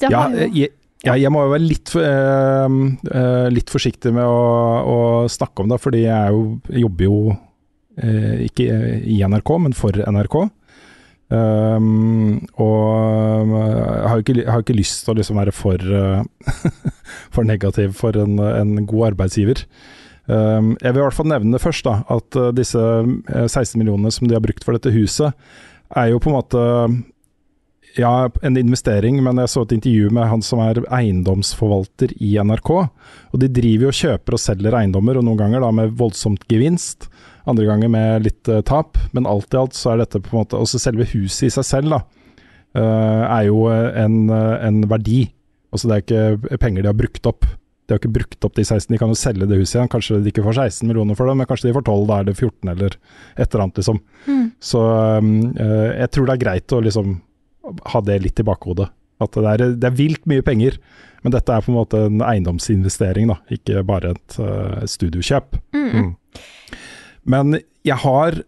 [0.00, 0.72] Det Ja, har jo- jeg,
[1.04, 2.76] Ja, jeg må jo være litt, uh, eh,
[3.20, 4.44] eh, litt forsiktig med å,
[4.88, 4.98] å
[5.28, 6.44] snakke om det, fordi jeg, jo,
[6.86, 8.68] jobber jo uh, ikke
[9.04, 10.38] i NRK, men for NRK.
[11.34, 13.52] Um, og
[14.04, 16.50] jeg har jo ikke, har ikke lyst til å liksom være for, eh,
[17.34, 19.64] for negativ for en, en god arbeidsgiver.
[20.24, 24.12] Um, jeg vil i hvert fall nevne først da, at eh, disse eh, 16 millionene
[24.14, 25.36] som de har brukt for dette huset,
[25.94, 26.62] er jo på en måte
[27.96, 32.70] ja, en investering, men jeg så et intervju med han som er eiendomsforvalter i NRK.
[32.74, 37.08] Og de driver og kjøper og selger eiendommer, og noen ganger da med voldsomt gevinst.
[37.50, 40.40] Andre ganger med litt uh, tap, men alt i alt så er dette på en
[40.40, 41.98] måte Også selve huset i seg selv da,
[42.80, 45.26] uh, er jo en, eh, en verdi.
[45.74, 47.46] Altså det er ikke penger de har brukt opp.
[47.84, 49.90] De har ikke brukt opp de 16, de kan jo selge det huset igjen.
[49.92, 52.28] Kanskje de ikke får 16 millioner for det, men kanskje de får 12, da er
[52.30, 54.00] det 14 eller et eller annet, liksom.
[54.24, 54.46] Mm.
[54.72, 54.82] Så
[55.20, 57.18] eh, jeg tror det er greit å liksom
[57.92, 58.90] ha det litt i bakhodet.
[59.22, 60.78] At det er, det er vilt mye penger,
[61.24, 65.56] men dette er på en måte en eiendomsinvestering, da, ikke bare et uh, studiokjøp.
[65.76, 66.10] Mm.
[67.30, 68.42] Men jeg har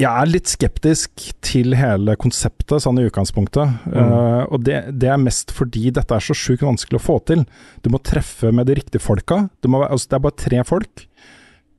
[0.00, 3.82] Jeg er litt skeptisk til hele konseptet, sånn i utgangspunktet.
[3.90, 7.42] Eh, og det, det er mest fordi dette er så sjukt vanskelig å få til.
[7.84, 9.42] Du må treffe med de riktige folka.
[9.60, 11.04] Du må, altså, det er bare tre folk.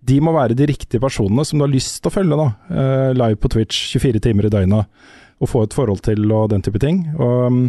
[0.06, 3.10] De må være de riktige personene som du har lyst til å følge da, uh,
[3.16, 5.10] live på Twitch 24 timer i døgnet.
[5.42, 7.04] Og få et forhold til og den type ting.
[7.18, 7.62] Og um,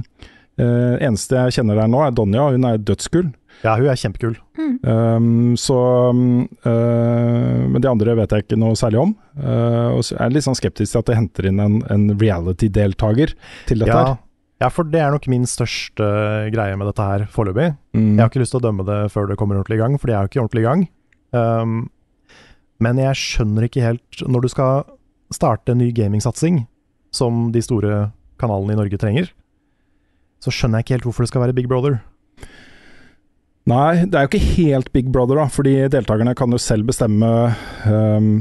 [0.61, 2.51] eh, Eneste jeg kjenner der nå, er Donja.
[2.53, 3.31] Hun er dødskul.
[3.63, 4.35] Ja, hun er kjempekul.
[4.59, 5.77] Um, så
[6.11, 9.15] um, uh, Men de andre vet jeg ikke noe særlig om.
[9.39, 12.09] Uh, og så er jeg litt sånn skeptisk til at de henter inn en, en
[12.19, 13.35] reality-deltaker
[13.71, 13.93] til dette.
[13.93, 14.21] Ja, her.
[14.65, 16.09] ja, for det er nok min største
[16.55, 17.71] greie med dette her foreløpig.
[17.95, 18.09] Mm.
[18.17, 20.11] Jeg har ikke lyst til å dømme det før det kommer ordentlig i gang, for
[20.11, 20.87] de er jo ikke ordentlig i gang.
[21.33, 21.79] Um,
[22.83, 24.83] men jeg skjønner ikke helt Når du skal
[25.33, 26.67] starte en ny gamingsatsing,
[27.15, 28.07] som de store
[28.41, 29.29] kanalene i Norge trenger,
[30.43, 32.01] så skjønner jeg ikke helt hvorfor det skal være Big Brother.
[33.71, 35.47] Nei, det er jo ikke helt Big Brother, da.
[35.53, 37.29] Fordi deltakerne kan jo selv bestemme
[37.87, 38.33] um,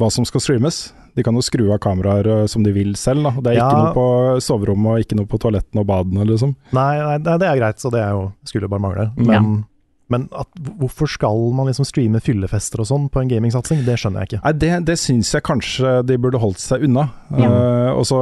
[0.00, 0.80] hva som skal streames.
[1.18, 3.26] De kan jo skru av kameraer uh, som de vil selv.
[3.26, 3.34] da.
[3.36, 4.06] Det er ikke noe på
[4.46, 6.54] soverommet og ikke noe på toalettene og badene, liksom.
[6.76, 9.10] Nei, nei, det er greit, så det er jo, skulle bare mangle.
[9.20, 9.52] Men,
[10.10, 10.48] men at,
[10.80, 14.42] hvorfor skal man liksom streame fyllefester og sånn på en gamingsatsing, det skjønner jeg ikke.
[14.46, 17.06] Nei, Det, det syns jeg kanskje de burde holdt seg unna.
[17.38, 17.52] Ja.
[17.52, 18.18] Uh, og så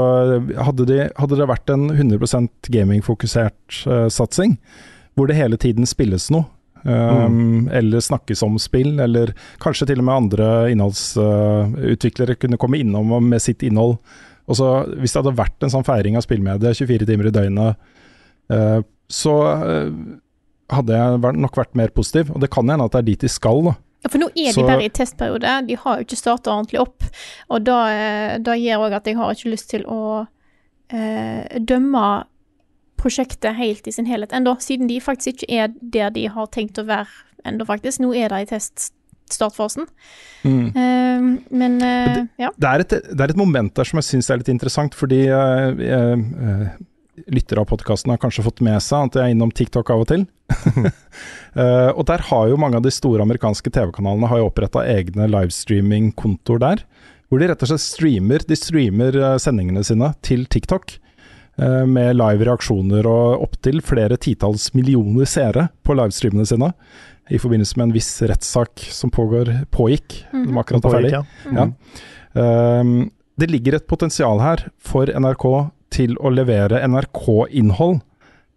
[0.68, 4.58] hadde, de, hadde det vært en 100% gamingfokusert uh, satsing,
[5.18, 6.46] hvor det hele tiden spilles noe,
[6.84, 9.32] um, eller snakkes om spill, eller
[9.62, 13.98] kanskje til og med andre innholdsutviklere kunne komme innom med sitt innhold.
[14.48, 17.90] Og så Hvis det hadde vært en sånn feiring av spillmediet 24 timer i døgnet,
[18.52, 19.90] eh, så eh,
[20.72, 22.32] hadde jeg nok vært mer positiv.
[22.34, 23.76] Og det kan hende at det er dit de skal, da.
[24.04, 27.06] Ja, For nå er de bare i testperiode, de har jo ikke starta ordentlig opp.
[27.50, 30.02] Og da, eh, da gjør òg at jeg har ikke lyst til å
[30.94, 32.04] eh, dømme
[32.98, 36.78] prosjektet helt i sin helhet ennå, siden de faktisk ikke er der de har tenkt
[36.80, 37.10] å være
[37.46, 38.02] ennå, faktisk.
[38.02, 39.86] Nå er de i teststartfasen.
[40.46, 40.66] Mm.
[40.70, 41.28] Eh,
[41.58, 42.52] men eh, ja.
[42.54, 45.24] Det er, et, det er et moment der som jeg syns er litt interessant, fordi
[45.26, 46.78] eh,
[47.26, 50.08] lyttere av podkasten har kanskje fått med seg at jeg er innom TikTok av og
[50.10, 50.24] til.
[50.54, 55.28] uh, og der har jo mange av de store amerikanske TV-kanalene har jo oppretta egne
[55.30, 56.86] livestreaming-kontoer der.
[57.28, 60.94] Hvor de rett og slett streamer De streamer eh, sendingene sine til TikTok.
[61.58, 66.70] Uh, med live reaksjoner og opptil flere titalls millioner seere på livestreamene sine.
[67.28, 70.22] I forbindelse med en viss rettssak som pågår, pågikk.
[70.32, 71.12] De akkurat er ferdig.
[71.12, 71.24] Ja.
[71.44, 71.58] Mm.
[71.58, 71.66] Ja.
[72.38, 72.92] Um,
[73.38, 75.44] det ligger et potensial her for NRK
[75.94, 78.00] til å levere NRK-innhold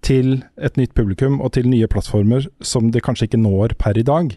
[0.05, 4.05] til et nytt publikum og til nye plattformer som de kanskje ikke når per i
[4.05, 4.33] dag.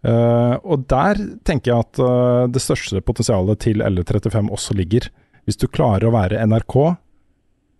[0.00, 5.10] Uh, og der tenker jeg at uh, det største potensialet til L35 også ligger.
[5.44, 6.76] Hvis du klarer å være NRK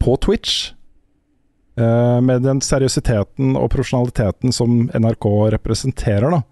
[0.01, 0.73] på Twitch,
[1.81, 6.43] uh, med den seriøsiteten og profesjonaliteten som NRK representerer, da,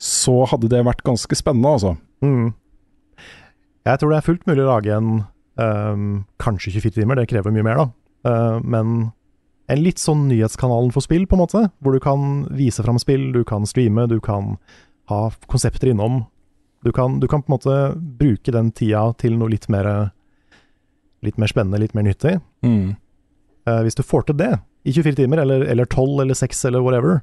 [0.00, 1.96] så hadde det vært ganske spennende, altså.
[2.24, 2.52] Mm.
[3.88, 5.12] Jeg tror det er fullt mulig å lage en
[5.60, 6.10] ehm,
[6.42, 7.88] kanskje 24 timer, det krever mye mer, da.
[8.26, 9.10] Uh, men
[9.70, 11.64] en litt sånn nyhetskanalen for spill, på en måte.
[11.80, 14.56] Hvor du kan vise fram spill, du kan streame, du kan
[15.12, 15.20] ha
[15.50, 16.24] konsepter innom.
[16.84, 17.76] Du kan, du kan på en måte
[18.18, 20.10] bruke den tida til noe litt mer
[21.20, 22.38] Litt mer spennende, litt mer nyttig.
[22.64, 22.94] Mm.
[23.68, 24.54] Uh, hvis du får til det
[24.88, 27.18] i 24 timer, eller, eller 12 eller 6 eller whatever,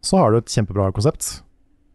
[0.00, 1.42] så har du et kjempebra konsept.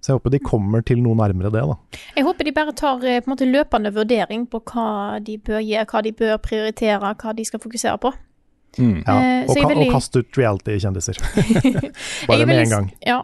[0.01, 1.75] Så jeg håper de kommer til noe nærmere det, da.
[2.17, 5.59] Jeg håper de bare tar eh, på en måte løpende vurdering på hva de bør
[5.61, 8.11] gjøre, hva de bør prioritere, hva de skal fokusere på.
[8.79, 9.03] Mm.
[9.05, 11.21] Ja, Eh, og, jeg ka veldig- og kaste ut reality-kjendiser.
[12.27, 12.91] Bare med en gang.
[13.05, 13.21] Ja.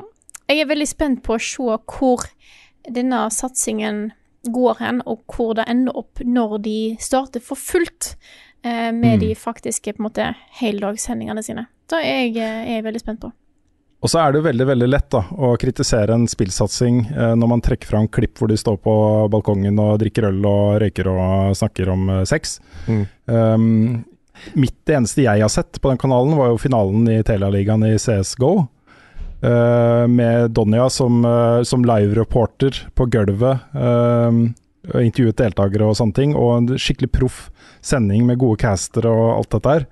[0.47, 2.23] Jeg er veldig spent på å se hvor
[2.87, 4.11] denne satsingen
[4.47, 8.13] går hen, og hvor det ender opp når de starter for fullt
[8.63, 9.19] eh, med Mm.
[9.25, 11.65] de faktiske på en måte heldagssendingene sine.
[11.89, 13.31] Da er jeg, eh, er jeg veldig spent på.
[13.97, 17.63] Og så er det veldig veldig lett da, å kritisere en spillsatsing eh, når man
[17.65, 18.93] trekker fram klipp hvor de står på
[19.33, 22.59] balkongen og drikker øl og røyker og snakker om eh, sex.
[22.85, 23.01] Mm.
[23.25, 23.65] Um,
[24.53, 27.95] mitt, det eneste jeg har sett på den kanalen, var jo finalen i Telialigaen i
[27.97, 28.67] CSGO.
[29.37, 33.65] Uh, med Donja som, uh, som live-reporter på gulvet.
[33.73, 34.49] Uh,
[34.97, 36.37] intervjuet deltakere og sånne ting.
[36.37, 37.43] Og en skikkelig proff
[37.85, 39.85] sending med gode castere og alt dette her.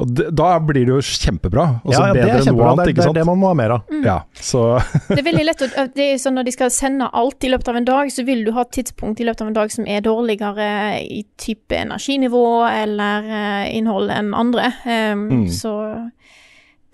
[0.00, 1.64] Og det, da blir det jo kjempebra.
[1.84, 2.70] Også Ja, ja, det bedre er enn noe kjempebra.
[2.72, 3.90] annet, Det ikke det er det man må ha mer av.
[4.02, 4.62] Ja, så
[5.12, 7.68] Det er veldig lett å Det er sånn Når de skal sende alt i løpet
[7.68, 9.86] av en dag, så vil du ha et tidspunkt i løpet av en dag som
[9.86, 10.70] er dårligere
[11.04, 14.72] i type energinivå eller eh, innhold enn andre.
[14.88, 15.46] Um, Mm.
[15.52, 15.70] Så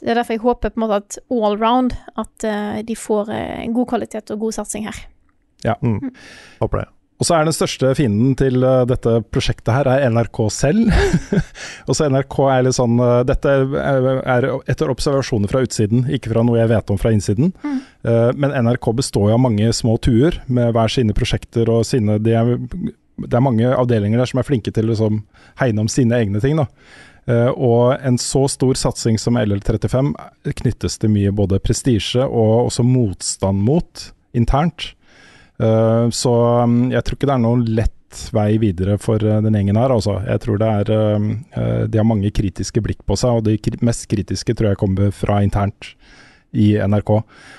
[0.02, 3.30] det er derfor jeg håper på en måte at all round at eh, de får
[3.34, 5.00] eh, en god kvalitet og god satsing her.
[5.64, 5.74] Ja.
[5.82, 6.12] Mm.
[6.60, 6.88] Håper det.
[7.19, 10.93] Og så er den største fienden til eh, dette prosjektet her er NRK selv.
[11.89, 14.09] og så NRK er litt sånn eh, Dette er
[14.39, 17.53] er etter observasjoner fra utsiden, ikke fra noe jeg vet om fra innsiden.
[17.62, 17.78] Mm.
[18.39, 22.35] men NRK består jo av mange små tuer med hver sine prosjekter og sine de
[22.39, 22.53] er,
[23.19, 25.23] Det er mange avdelinger der som er flinke til å liksom,
[25.59, 26.57] hegne om sine egne ting.
[26.57, 26.69] da.
[27.28, 30.15] Eh, og en så stor satsing som LL35
[30.62, 34.93] knyttes til mye både prestisje og også motstand mot internt.
[35.59, 39.59] Eh, så um, jeg tror ikke det er noen lett vei videre for eh, den
[39.59, 40.18] gjengen her, altså.
[40.26, 44.09] Jeg tror det er eh, De har mange kritiske blikk på seg, og de mest
[44.10, 45.93] kritiske tror jeg kommer fra internt
[46.56, 47.10] i NRK.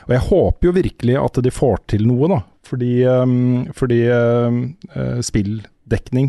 [0.08, 2.42] Og jeg håper jo virkelig at de får til noe, da.
[2.70, 4.04] Fordi, um, fordi
[5.26, 6.28] spilldekning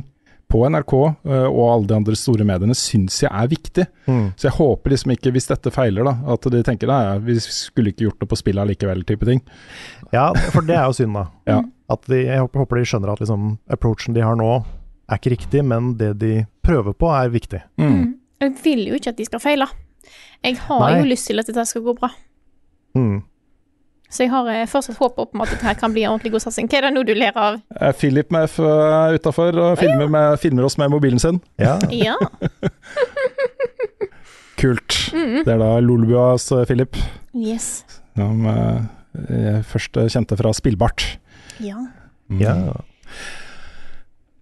[0.51, 3.85] på NRK og alle de andre store mediene syns jeg er viktig.
[4.09, 4.25] Mm.
[4.35, 7.93] Så jeg håper liksom ikke, hvis dette feiler, da, at de tenker nei, vi skulle
[7.93, 9.45] ikke gjort det på spillet likevel, type ting.
[10.13, 11.27] Ja, for det er jo synd, da.
[11.51, 11.61] Ja.
[11.91, 14.51] At de, jeg håper, de skjønner at liksom, approachen de har nå,
[15.11, 17.61] er ikke riktig, men det de prøver på, er viktig.
[17.83, 18.13] Mm.
[18.41, 19.67] Jeg vil jo ikke at de skal feile.
[20.47, 21.01] Jeg har Nei.
[21.01, 22.13] jo lyst til at dette skal gå bra.
[22.95, 23.19] Mm.
[24.11, 26.43] Så jeg har eh, fortsatt håp om at dette her kan bli en ordentlig god
[26.47, 26.71] satsing.
[26.71, 27.59] Hva er det nå du ler av?
[27.79, 31.43] Eh, Philip med F uh, utafor og filmer, med, filmer oss med mobilen sin.
[31.63, 31.77] Ja.
[32.07, 32.17] Ja.
[34.61, 34.97] Kult.
[35.15, 35.45] Mhm.
[35.47, 36.97] Det er da Lolbuas Philip,
[37.35, 37.85] Yes.
[38.19, 38.83] som uh,
[39.15, 41.05] jeg først uh, kjente fra Spillbart.
[41.61, 41.77] Ja.
[42.31, 42.41] Mm.
[42.41, 42.55] Ja.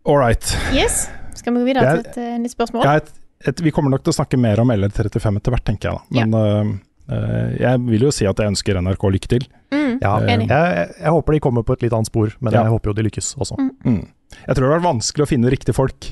[0.08, 0.44] All right.
[0.74, 1.08] Yes.
[1.34, 2.84] Skal vi gå videre Jeg- til et uh, nytt spørsmål?
[2.84, 3.10] Ja, et,
[3.46, 6.04] et, vi kommer nok til å snakke mer om LR35 etter hvert, tenker jeg da.
[6.18, 6.60] Men ja.
[7.08, 9.48] uh, jeg vil jo si at jeg ønsker NRK lykke til.
[9.72, 10.48] Mm, Ja, enig.
[10.48, 12.62] jeg, jeg, håper de kommer på et litt annet spor, men Ja.
[12.66, 13.56] jeg håper jo de lykkes også.
[13.84, 14.02] Mm.
[14.46, 16.10] Jeg tror det har vært vanskelig å finne riktige folk.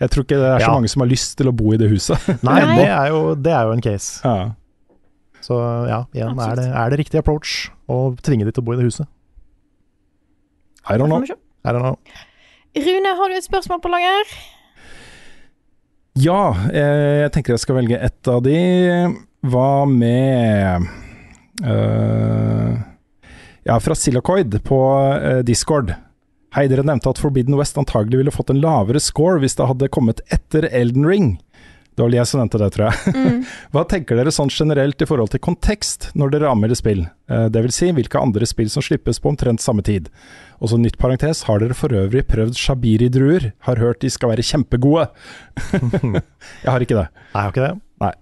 [0.00, 0.72] Jeg tror ikke det er så Ja.
[0.78, 2.16] mange som har lyst til å bo i det huset.
[2.46, 2.60] Nei.
[2.76, 4.20] Det, er jo, det er jo en case.
[4.24, 4.52] ja.
[5.50, 5.56] Så
[5.90, 8.78] ja, igjen, er det, er det riktig approach å tvinge de til å bo i
[8.78, 9.08] det huset?
[10.86, 11.24] I don't know.
[11.66, 11.98] I don't know.
[12.78, 14.30] Rune, har du et spørsmål på lager?
[16.22, 18.54] Ja, eh, jeg tenker jeg skal velge ett av de.
[19.50, 20.86] Hva med
[21.64, 22.78] uh,
[23.66, 24.80] Ja, fra Silacoid på
[25.16, 25.96] eh, Discord.
[26.54, 29.90] Hei, dere nevnte at Forbidden West antagelig ville fått en lavere score hvis det hadde
[29.90, 31.32] kommet etter Elden Ring.
[32.00, 33.10] Det var vel jeg som nevnte det, tror jeg.
[33.12, 33.40] Mm.
[33.74, 37.02] Hva tenker dere sånn generelt i forhold til kontekst når dere anmelder spill?
[37.28, 40.06] Eh, det vil si, hvilke andre spill som slippes på omtrent samme tid?
[40.64, 43.50] Og så nytt parentes, har dere for øvrig prøvd shabiri-druer?
[43.68, 45.10] Har hørt de skal være kjempegode.
[46.64, 47.04] jeg har ikke det.
[47.12, 47.74] Nei, jeg har ikke det.
[48.00, 48.14] Nei.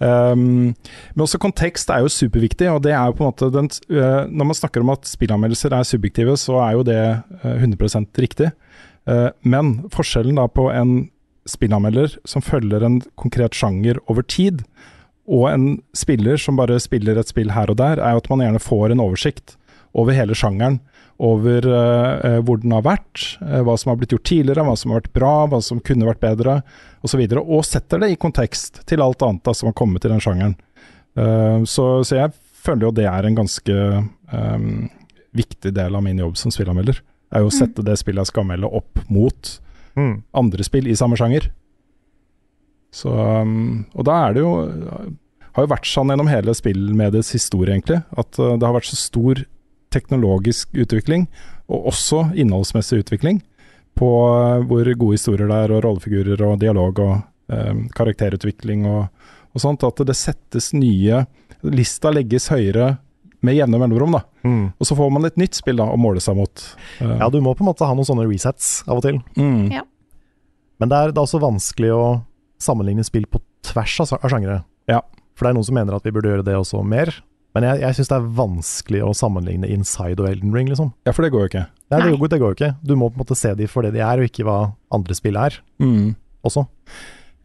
[0.00, 0.72] Um,
[1.12, 4.24] men også kontekst er jo superviktig, og det er jo på en måte den, uh,
[4.32, 7.02] Når man snakker om at spillanmeldelser er subjektive, så er jo det
[7.44, 8.48] uh, 100 riktig.
[9.04, 11.10] Uh, men forskjellen da på en
[11.48, 14.64] spillanmelder som følger en konkret sjanger over tid,
[15.26, 15.64] og en
[15.96, 18.94] spiller som bare spiller et spill her og der, er jo at man gjerne får
[18.94, 19.56] en oversikt
[19.96, 20.78] over hele sjangeren.
[21.16, 24.92] Over uh, hvor den har vært, uh, hva som har blitt gjort tidligere, hva som
[24.92, 26.58] har vært bra, hva som kunne vært bedre,
[27.00, 27.22] osv.
[27.22, 30.12] Og, så og setter det i kontekst til alt annet da, som har kommet i
[30.12, 30.58] den sjangeren.
[31.16, 32.34] Uh, så, så jeg
[32.66, 33.78] føler jo det er en ganske
[34.32, 34.86] um,
[35.36, 37.00] viktig del av min jobb som spillanmelder.
[37.34, 39.56] Er jo å sette det spillet jeg skal anmelde opp mot
[39.96, 40.22] Mm.
[40.36, 41.48] andre spill i samme sjanger.
[42.94, 44.52] Så, um, og da er det jo
[45.56, 48.02] Har jo vært sånn gjennom hele spillmediets historie, egentlig.
[48.12, 49.40] At uh, det har vært så stor
[49.94, 51.24] teknologisk utvikling,
[51.72, 53.40] og også innholdsmessig utvikling,
[53.96, 57.14] på uh, hvor gode historier det er, og rollefigurer og dialog og
[57.48, 59.08] um, karakterutvikling og,
[59.56, 61.24] og sånt, at det settes nye
[61.64, 62.98] Lista legges høyere
[63.42, 64.22] med jevne mellomrom, da.
[64.44, 64.72] Mm.
[64.80, 66.62] Og så får man et nytt spill da å måle seg mot.
[67.00, 69.20] Uh, Ja, du må på en måte ha noen sånne resets av og til.
[69.36, 69.72] mm.
[69.72, 69.82] Ja.
[70.80, 72.22] Men det er, det er også vanskelig å
[72.60, 74.58] sammenligne spill på tvers av, av sjangere.
[74.88, 75.00] Ja.
[75.36, 77.12] For det er noen som mener at vi burde gjøre det også mer.
[77.56, 80.90] Men jeg, jeg syns det er vanskelig å sammenligne Inside og Elden Ring, liksom.
[81.08, 81.62] ja, for det går jo ikke.
[81.92, 82.72] Nei, det, går, det går jo ikke.
[82.84, 84.58] Du må på en måte se de for det de er, og ikke hva
[84.92, 86.14] andre spill er, Mm.
[86.44, 86.66] også.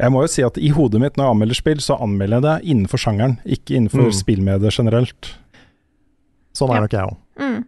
[0.02, 2.44] Jeg må jo si at i hodet mitt når jeg anmelder spill, så anmelder jeg
[2.48, 4.16] det innenfor sjangeren, ikke innenfor Mm.
[4.18, 5.32] spillmediet generelt.
[6.54, 6.82] Sånn er Ja.
[6.86, 7.18] nok jeg òg.
[7.42, 7.66] Mm.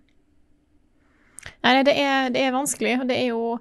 [1.64, 3.60] Nei, nei, det er, det er vanskelig, og det er jo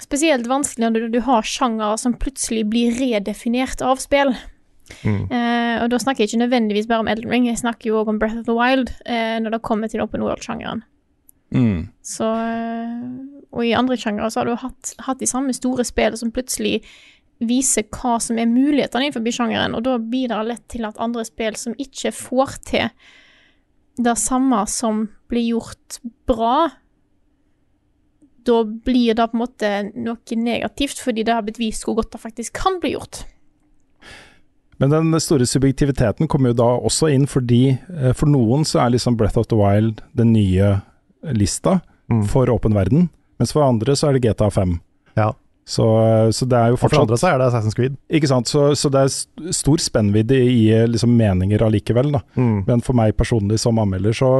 [0.00, 4.32] spesielt vanskelig når du, du har sjangere som plutselig blir redefinert av spill.
[5.04, 5.26] Mm.
[5.28, 8.08] Uh, og da snakker jeg ikke nødvendigvis bare om Elden Ring, jeg snakker jo òg
[8.08, 10.80] om Breath of the Wild uh, når det kommer til open world-sjangeren.
[11.52, 11.88] Mm.
[12.04, 13.04] Så uh,
[13.52, 16.82] Og i andre sjangere så har du hatt, hatt de samme store spillene som plutselig
[17.38, 21.22] viser hva som er mulighetene innenfor sjangeren, og da bidrar det lett til at andre
[21.28, 22.88] spill som ikke får til
[23.98, 25.98] det samme som blir gjort
[26.28, 26.68] bra,
[28.48, 32.14] da blir det på en måte noe negativt, fordi det har blitt vist hvor godt
[32.14, 33.24] det faktisk kan bli gjort.
[34.78, 38.94] Men den store subjektiviteten kommer jo da også inn fordi eh, for noen så er
[38.94, 40.76] liksom Breath of the Wild den nye
[41.34, 42.22] lista Mm.
[42.24, 44.78] for åpen verden, mens for andre så er det GTA 5.
[45.18, 45.34] Ja.
[45.68, 47.96] Så, eh, så det er jo fortsatt for andre så er det Assassin's Creed.
[48.08, 52.22] Ikke sant, så, så det er stor spennvidde i eh, liksom meninger allikevel, da.
[52.40, 52.62] Mm.
[52.68, 54.32] Men for meg personlig som anmelder, så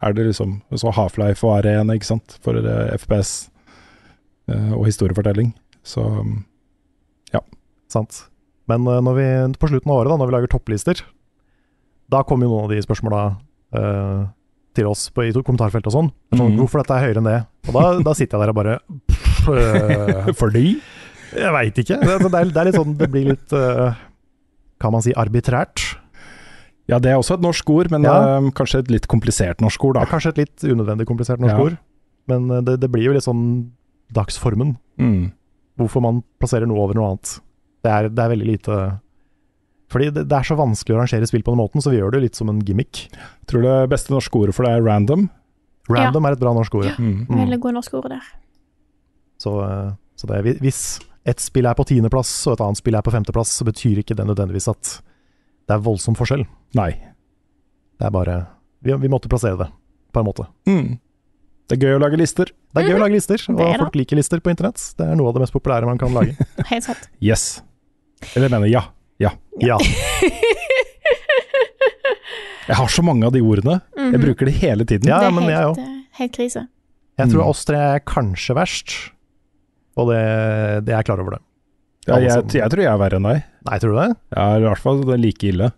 [0.00, 3.50] er det liksom så Half-Life og R1, ikke sant, for uh, FPS
[4.48, 5.50] uh, og historiefortelling.
[5.84, 6.06] Så
[7.34, 7.42] ja
[7.92, 8.22] Sant.
[8.70, 9.26] Men uh, når vi,
[9.60, 11.02] på slutten av året, da, når vi lager topplister,
[12.10, 13.22] da kommer jo noen av de spørsmåla
[13.76, 14.22] eh,
[14.76, 16.12] til oss på, i kommentarfeltet og sånn.
[16.34, 16.58] Mhm.
[16.60, 17.38] Hvorfor dette er høyere enn det?
[17.68, 19.09] Og da, da sitter jeg der og bare eh,
[20.40, 20.66] Fordi?
[21.30, 21.98] Jeg veit ikke.
[22.02, 23.92] Det, det, er, det er litt sånn Det blir litt eh,
[24.82, 25.84] Kan man si arbitrært?
[26.90, 28.16] Ja, det er også et norsk ord, men Ja.
[28.40, 30.06] eh, kanskje et litt komplisert norsk ord, da.
[30.10, 31.66] kanskje et litt unødvendig komplisert norsk Ja.
[31.68, 31.76] ord,
[32.32, 33.44] men eh, det, det blir jo litt sånn
[34.12, 34.72] dagsformen.
[34.98, 35.28] Mm.
[35.78, 37.36] Hvorfor man plasserer noe over noe annet.
[37.86, 38.74] Det er, det er veldig lite
[39.90, 42.12] Fordi det, det er så vanskelig å rangere spill på den måten, så vi gjør
[42.16, 43.06] det litt som en gimmick.
[43.46, 45.28] Tror det beste norske ordet for det er random.
[45.90, 46.90] Random er et bra norsk ord.
[46.90, 46.96] ja.
[46.98, 47.24] Mm.
[47.30, 47.38] Mm.
[47.44, 48.26] Veldig gode norske ord der.
[49.40, 50.80] Så, eh, så det, er- hvis
[51.30, 54.16] et spill er på tiendeplass og et annet spill er på femteplass, så betyr ikke
[54.18, 54.94] det nødvendigvis at
[55.68, 56.44] det er voldsom forskjell.
[56.76, 56.90] Nei.
[58.00, 58.38] Det er bare
[58.82, 59.68] Vi, vi måtte plassere det,
[60.12, 60.46] på en måte.
[60.66, 60.98] Mm.
[61.68, 62.48] Det er gøy å lage lister.
[62.74, 63.78] Det er gøy å lage lister, og Det det.
[63.78, 64.80] folk liker lister på internett.
[64.96, 66.32] Det er noe av det mest populære man kan lage.
[66.72, 67.04] Helt sant.
[67.20, 67.60] Yes.
[68.34, 68.82] Eller jeg mener ja.
[69.20, 69.30] Ja.
[69.60, 69.76] Ja.
[72.68, 73.80] Jeg har så mange av de ordene.
[73.96, 74.20] Jeg Mhm.
[74.24, 75.08] bruker de hele tiden.
[75.08, 75.78] Ja, det er men jeg helt, òg.
[75.78, 76.68] eh, helt krise.
[77.18, 77.48] Jeg tror Mm.
[77.50, 79.10] oss tre er kanskje verst,
[80.00, 80.22] og det,
[80.86, 81.42] det er jeg klar over det.
[82.08, 83.44] Ja, jeg, jeg tror jeg er verre enn deg.
[83.68, 84.08] Nei, tror du det?
[84.32, 85.68] Jeg er i hvert fall like ille.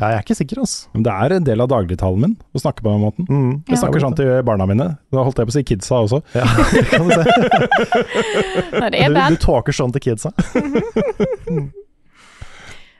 [0.00, 0.88] Ja, jeg er ikke sikker, altså.
[0.96, 3.26] Men det er en del av dagligtalen min å snakke på den måten.
[3.28, 3.50] Mm.
[3.68, 4.86] Jeg snakker sånn til barna mine.
[5.12, 6.22] Da holdt jeg på å si kidsa også.
[6.34, 7.24] Ja, det kan du se.
[8.80, 9.36] Nei, det er bad.
[9.36, 10.32] du talker sånn til kidsa.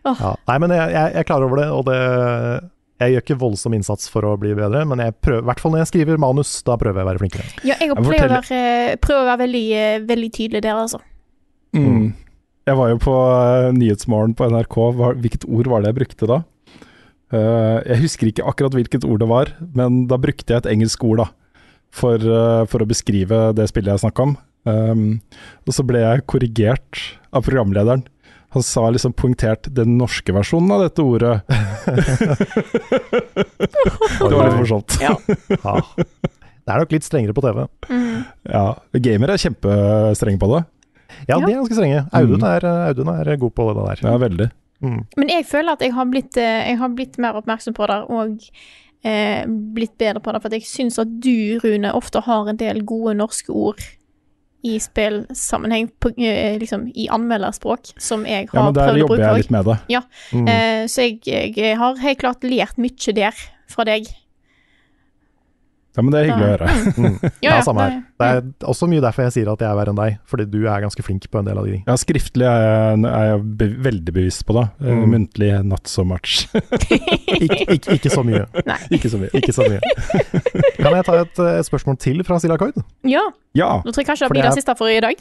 [0.02, 0.18] Åh.
[0.18, 0.30] ja.
[0.50, 1.98] Nei, men jeg, jeg, jeg er klar over det, og det
[3.02, 5.74] Jeg gjør ikke voldsom innsats for å bli bedre, men jeg prøver, i hvert fall
[5.74, 7.46] når jeg skriver manus, da prøver jeg å være flinkere.
[7.66, 8.60] Ja, jeg Jeg pleier å være,
[9.02, 11.02] prøver å være veldig, eh, veldig tydelig der, altså.
[11.76, 12.12] Mm.
[12.68, 14.78] Jeg var jo på eh, Nyhetsmorgen på NRK.
[14.98, 16.38] Hva, hvilket ord var det jeg brukte da?
[17.32, 21.04] Eh, jeg husker ikke akkurat hvilket ord det var, men da brukte jeg et engelsk
[21.08, 21.28] ord da,
[21.92, 22.32] for,
[22.70, 24.38] for å beskrive det spillet jeg snakka om.
[24.62, 25.18] Um,
[25.66, 27.00] og så ble jeg korrigert
[27.34, 28.04] av programlederen.
[28.52, 31.40] Han sa liksom poengtert den norske versjonen av dette ordet.
[34.20, 34.98] det var litt morsomt.
[35.00, 35.14] Ja.
[35.56, 35.76] Ja.
[36.62, 37.64] Det er nok litt strengere på TV.
[37.88, 38.18] Mm.
[38.52, 38.66] Ja,
[39.08, 40.60] Gamer er kjempestrenge på det.
[41.28, 42.04] Ja, de er ganske strenge.
[42.14, 44.04] Audun er, Audun er god på det der.
[44.04, 44.48] Ja, veldig.
[44.82, 45.00] Mm.
[45.16, 47.98] Men jeg føler at jeg har blitt, eh, jeg har blitt mer oppmerksom på det,
[48.12, 48.46] og
[49.06, 52.60] eh, blitt bedre på det, for at jeg syns at du, Rune, ofte har en
[52.60, 53.80] del gode norske ord
[54.62, 59.22] i spillsammenheng, eh, liksom i anmelderspråk, som jeg har Ja, men der prøvd å bruke
[59.26, 60.02] jeg litt med det.
[60.32, 60.48] Mm.
[60.48, 63.34] Eh, så jeg, jeg har helt klart lært mye der
[63.72, 64.06] fra deg.
[65.92, 66.68] Ja, men det er hyggelig å høre.
[66.96, 67.16] Mm.
[67.44, 67.96] Ja, Ja, samme her.
[68.18, 68.28] det-
[68.62, 70.80] er også mye derfor jeg sier at jeg er verre enn deg, fordi du er
[70.80, 71.82] ganske flink på en del av de.
[71.86, 74.64] Ja, skriftlig er jeg, er jeg be veldig bevisst på det.
[74.80, 75.10] Eh, Mm.
[75.12, 76.46] Muntlig not so much.
[77.42, 78.46] Ik ikke, ikke så mye.
[78.64, 78.78] Nei.
[78.96, 79.30] ikke så mye.
[79.36, 79.80] Ikke så mye.
[80.78, 82.80] Kan jeg ta et, eh, et spørsmål til fra Silakoid?
[83.04, 85.20] Ja, Ja, nå tror jeg kanskje det blir det siste for i dag.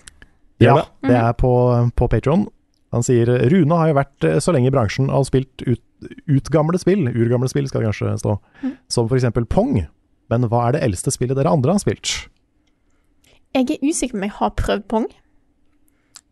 [0.61, 1.09] Ja, det.
[1.09, 1.51] det er på,
[1.97, 2.47] på Patron.
[2.93, 5.81] Han sier Rune har jo vært eh, så lenge i bransjen og spilt ut,
[6.31, 8.73] utgamle spill, urgamle spill skal det kanskje stå, mm.
[8.91, 9.81] som for eksempel Pong.
[10.31, 12.13] Men hva er det eldste spillet dere andre har spilt?
[13.51, 15.09] Jeg er usikker på om jeg har prøvd pong.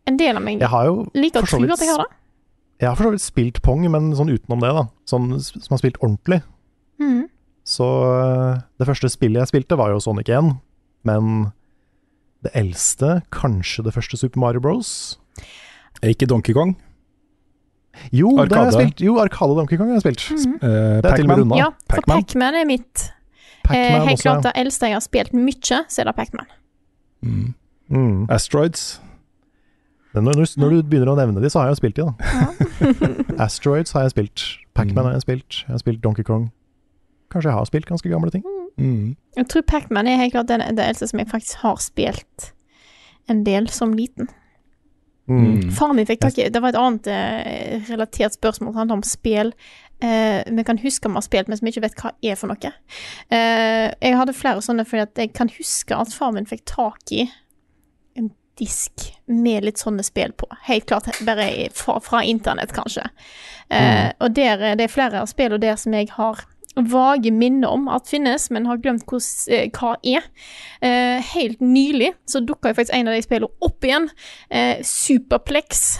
[0.08, 2.16] En del av meg Jeg har jo liker å tro at jeg har det.
[2.80, 4.86] Jeg har for så vidt spilt Pong, men sånn utenom det, da.
[5.08, 6.38] Sånn som har spilt ordentlig.
[6.96, 7.26] Mm.
[7.68, 10.54] Så øh, det første spillet jeg spilte, var jo Sonic 1.
[11.04, 11.50] Men
[12.40, 15.18] det eldste, kanskje det første Super Mario Bros.
[16.00, 16.72] Ikke Donkey Kong.
[18.16, 19.04] Jo, det har jeg spilt.
[19.04, 20.24] Jo, Arkade Donkey Kong har jeg spilt.
[20.64, 21.58] Eh, er til og med Pac-Man.
[21.60, 22.24] Ja, for Pac-Man.
[22.24, 23.10] Pac-Man er mitt.
[23.76, 26.46] Eh, Pac-Man helt klart det eldste jeg har spilt mye, så er det Pac-Man.
[27.22, 27.54] Mm.
[27.90, 28.26] Mm.
[28.30, 29.00] Asteroids.
[30.14, 32.14] Når, når- når du begynner å nevne de, så har jeg jo spilt de, da.
[33.44, 34.44] Asteroids har jeg spilt.
[34.74, 35.60] Pacman har jeg spilt.
[35.66, 36.48] Jeg har spilt Donkey Kong.
[37.30, 38.42] Kanskje jeg har spilt ganske gamle ting.
[38.78, 39.14] Mm.
[39.36, 42.52] Jeg tror Pacman er helt klart den, det eldste som jeg faktisk har spilt
[43.30, 44.28] en del som liten.
[45.30, 45.70] Mm.
[45.70, 49.02] Faren min fikk tak i Det var et annet eh, relatert spørsmål som handler om
[49.06, 49.52] spill.
[50.02, 52.48] Eh, vi kan huske vi har spilt, men som vi ikke vet hva er for
[52.48, 52.72] noe.
[53.30, 57.12] Eh, jeg hadde flere sånne fordi at jeg kan huske at far min fikk tak
[57.12, 57.26] i
[58.16, 58.30] en
[58.60, 60.48] disk med litt sånne spill på.
[60.66, 63.06] Helt klart bare fra, fra internett, kanskje.
[63.70, 66.44] Eh, Og der, er- det er flere av spillene der som jeg har
[66.76, 70.22] vage minner om at finnes, men har glemt hos, eh, hva er.
[70.80, 74.08] Eh, helt nylig så dukka jo faktisk en av de spillene opp igjen.
[74.50, 75.98] Eh, Superplex.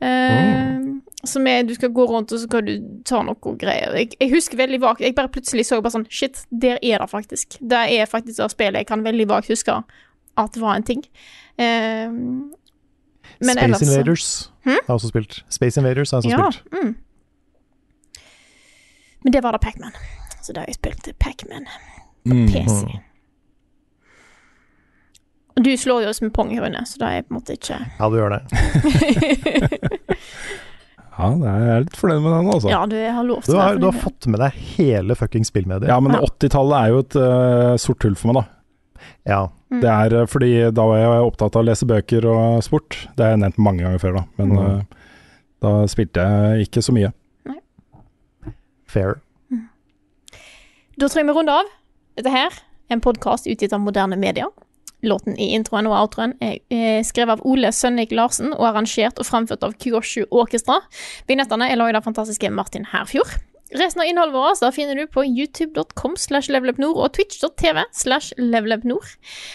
[0.00, 0.80] Eh,
[1.26, 2.74] Som er du skal gå rundt og så skal du
[3.08, 3.94] ta noe greier.
[3.96, 7.10] Jeg, jeg husker veldig vagt Jeg bare plutselig så bare sånn Shit, der er det
[7.10, 7.56] faktisk.
[7.60, 9.78] Det er faktisk det spillet jeg kan veldig vagt huske
[10.36, 11.02] at det var en ting.
[11.58, 12.50] Eh, men
[13.40, 14.78] Space ellers Invaders Hm?
[14.88, 15.42] har også spilt.
[15.52, 16.50] Space Invaders har jeg også Ja.
[16.50, 16.84] spilt.
[16.84, 16.94] Mm.
[19.24, 19.92] Men det var da Pacman.
[20.42, 21.64] Så da har jeg spilt Pacman
[22.26, 22.46] på Mm.
[22.48, 23.00] PC.
[25.56, 27.40] Og du slår jo oss med pong, i Rune, så da er jeg på en
[27.40, 28.40] måte ikke Ja, du gjør det.
[31.14, 32.70] Ja, det er jeg er litt fornøyd med den, altså.
[32.72, 35.86] Ja, du har lovt Du har, du har fått med deg hele fucking spillmediet.
[35.92, 39.04] Ja, men 80-tallet er jo et uh, sort hull for meg, da.
[39.30, 39.40] Ja.
[39.70, 39.80] Mm.
[39.82, 42.98] Det er eh, fordi da var jeg opptatt av å lese bøker og sport.
[43.16, 44.24] Det har jeg nevnt mange ganger før, da.
[44.42, 44.58] Men Mm.
[44.64, 45.04] uh,
[45.64, 47.12] da spilte jeg ikke så mye.
[48.90, 49.16] Fair.
[50.98, 51.70] Da tror jeg vi runder av.
[52.18, 54.50] Dette her er en podkast utgitt av moderne medier.
[55.04, 59.28] Låten i introen og outroen er eh, skrevet av Ole Sønnik Larsen og arrangert og
[59.28, 60.80] framført av Kyoshu Orkestra.
[61.30, 63.36] Vignettene er laget av fantastiske Martin Herfjord.
[63.74, 69.08] Resten av innholdet vårt da finner du på youtube.com slash levelupnord og twitch.tv slash levelupnord.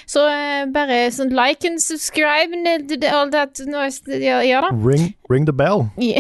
[0.09, 4.03] Så uh, bare sånn like and subscribe and all that noise.
[4.11, 4.73] Ja, ja da.
[4.75, 5.87] Ring, ring the bell.
[6.03, 6.19] Ja.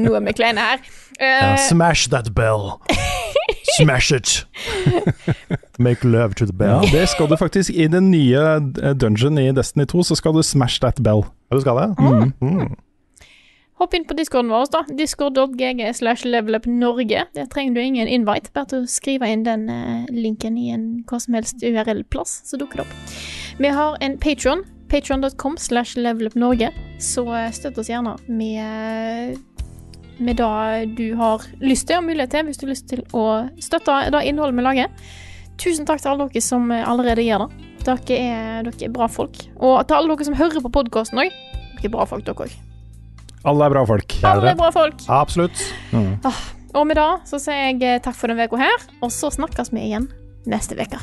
[0.00, 0.80] Nå er vi kleine her.
[1.20, 2.80] Uh, Eh, smash that bell.
[3.76, 4.46] Smash it.
[5.78, 6.90] Make love to the Ja, bell.
[6.92, 8.38] det skal du faktisk i den nye
[8.82, 11.24] eh, dungeon i Destiny 2, så skal du smash that bell.
[11.50, 11.88] Ja, du skal det?
[11.98, 12.32] Mm.
[12.40, 12.74] Mm.
[13.80, 14.84] Hopp inn på discorden vår, da.
[14.98, 17.24] Discord.gg slash levelupnorge.
[17.34, 18.52] Der trenger du ingen invite.
[18.54, 22.60] Bare til å skrive inn den eh, linken i en hva som helst URL-plass, så
[22.60, 23.18] dukker det opp.
[23.58, 24.62] Vi har en Patron.
[24.88, 26.70] Patron.com slash levelupnorge.
[27.02, 29.40] Så eh, støtt oss gjerne med,
[30.18, 33.24] med det du har lyst til og mulighet til, hvis du har lyst til å
[33.62, 35.08] støtte det innholdet vi lager.
[35.60, 37.70] Tusen takk til alle dere som allerede gjør det.
[37.84, 39.42] Dere er, dere er bra folk.
[39.60, 41.34] Og til alle dere som hører på podkasten òg.
[41.74, 42.54] Dere er bra folk, dere òg.
[43.44, 44.16] Alle er bra folk.
[44.24, 45.04] Alle er bra folk.
[45.12, 45.66] Absolutt.
[45.92, 46.14] Mm.
[46.24, 46.40] Ah,
[46.74, 49.84] og med det så sier jeg takk for denne uka her, og så snakkes vi
[49.90, 50.08] igjen
[50.48, 51.02] neste uke.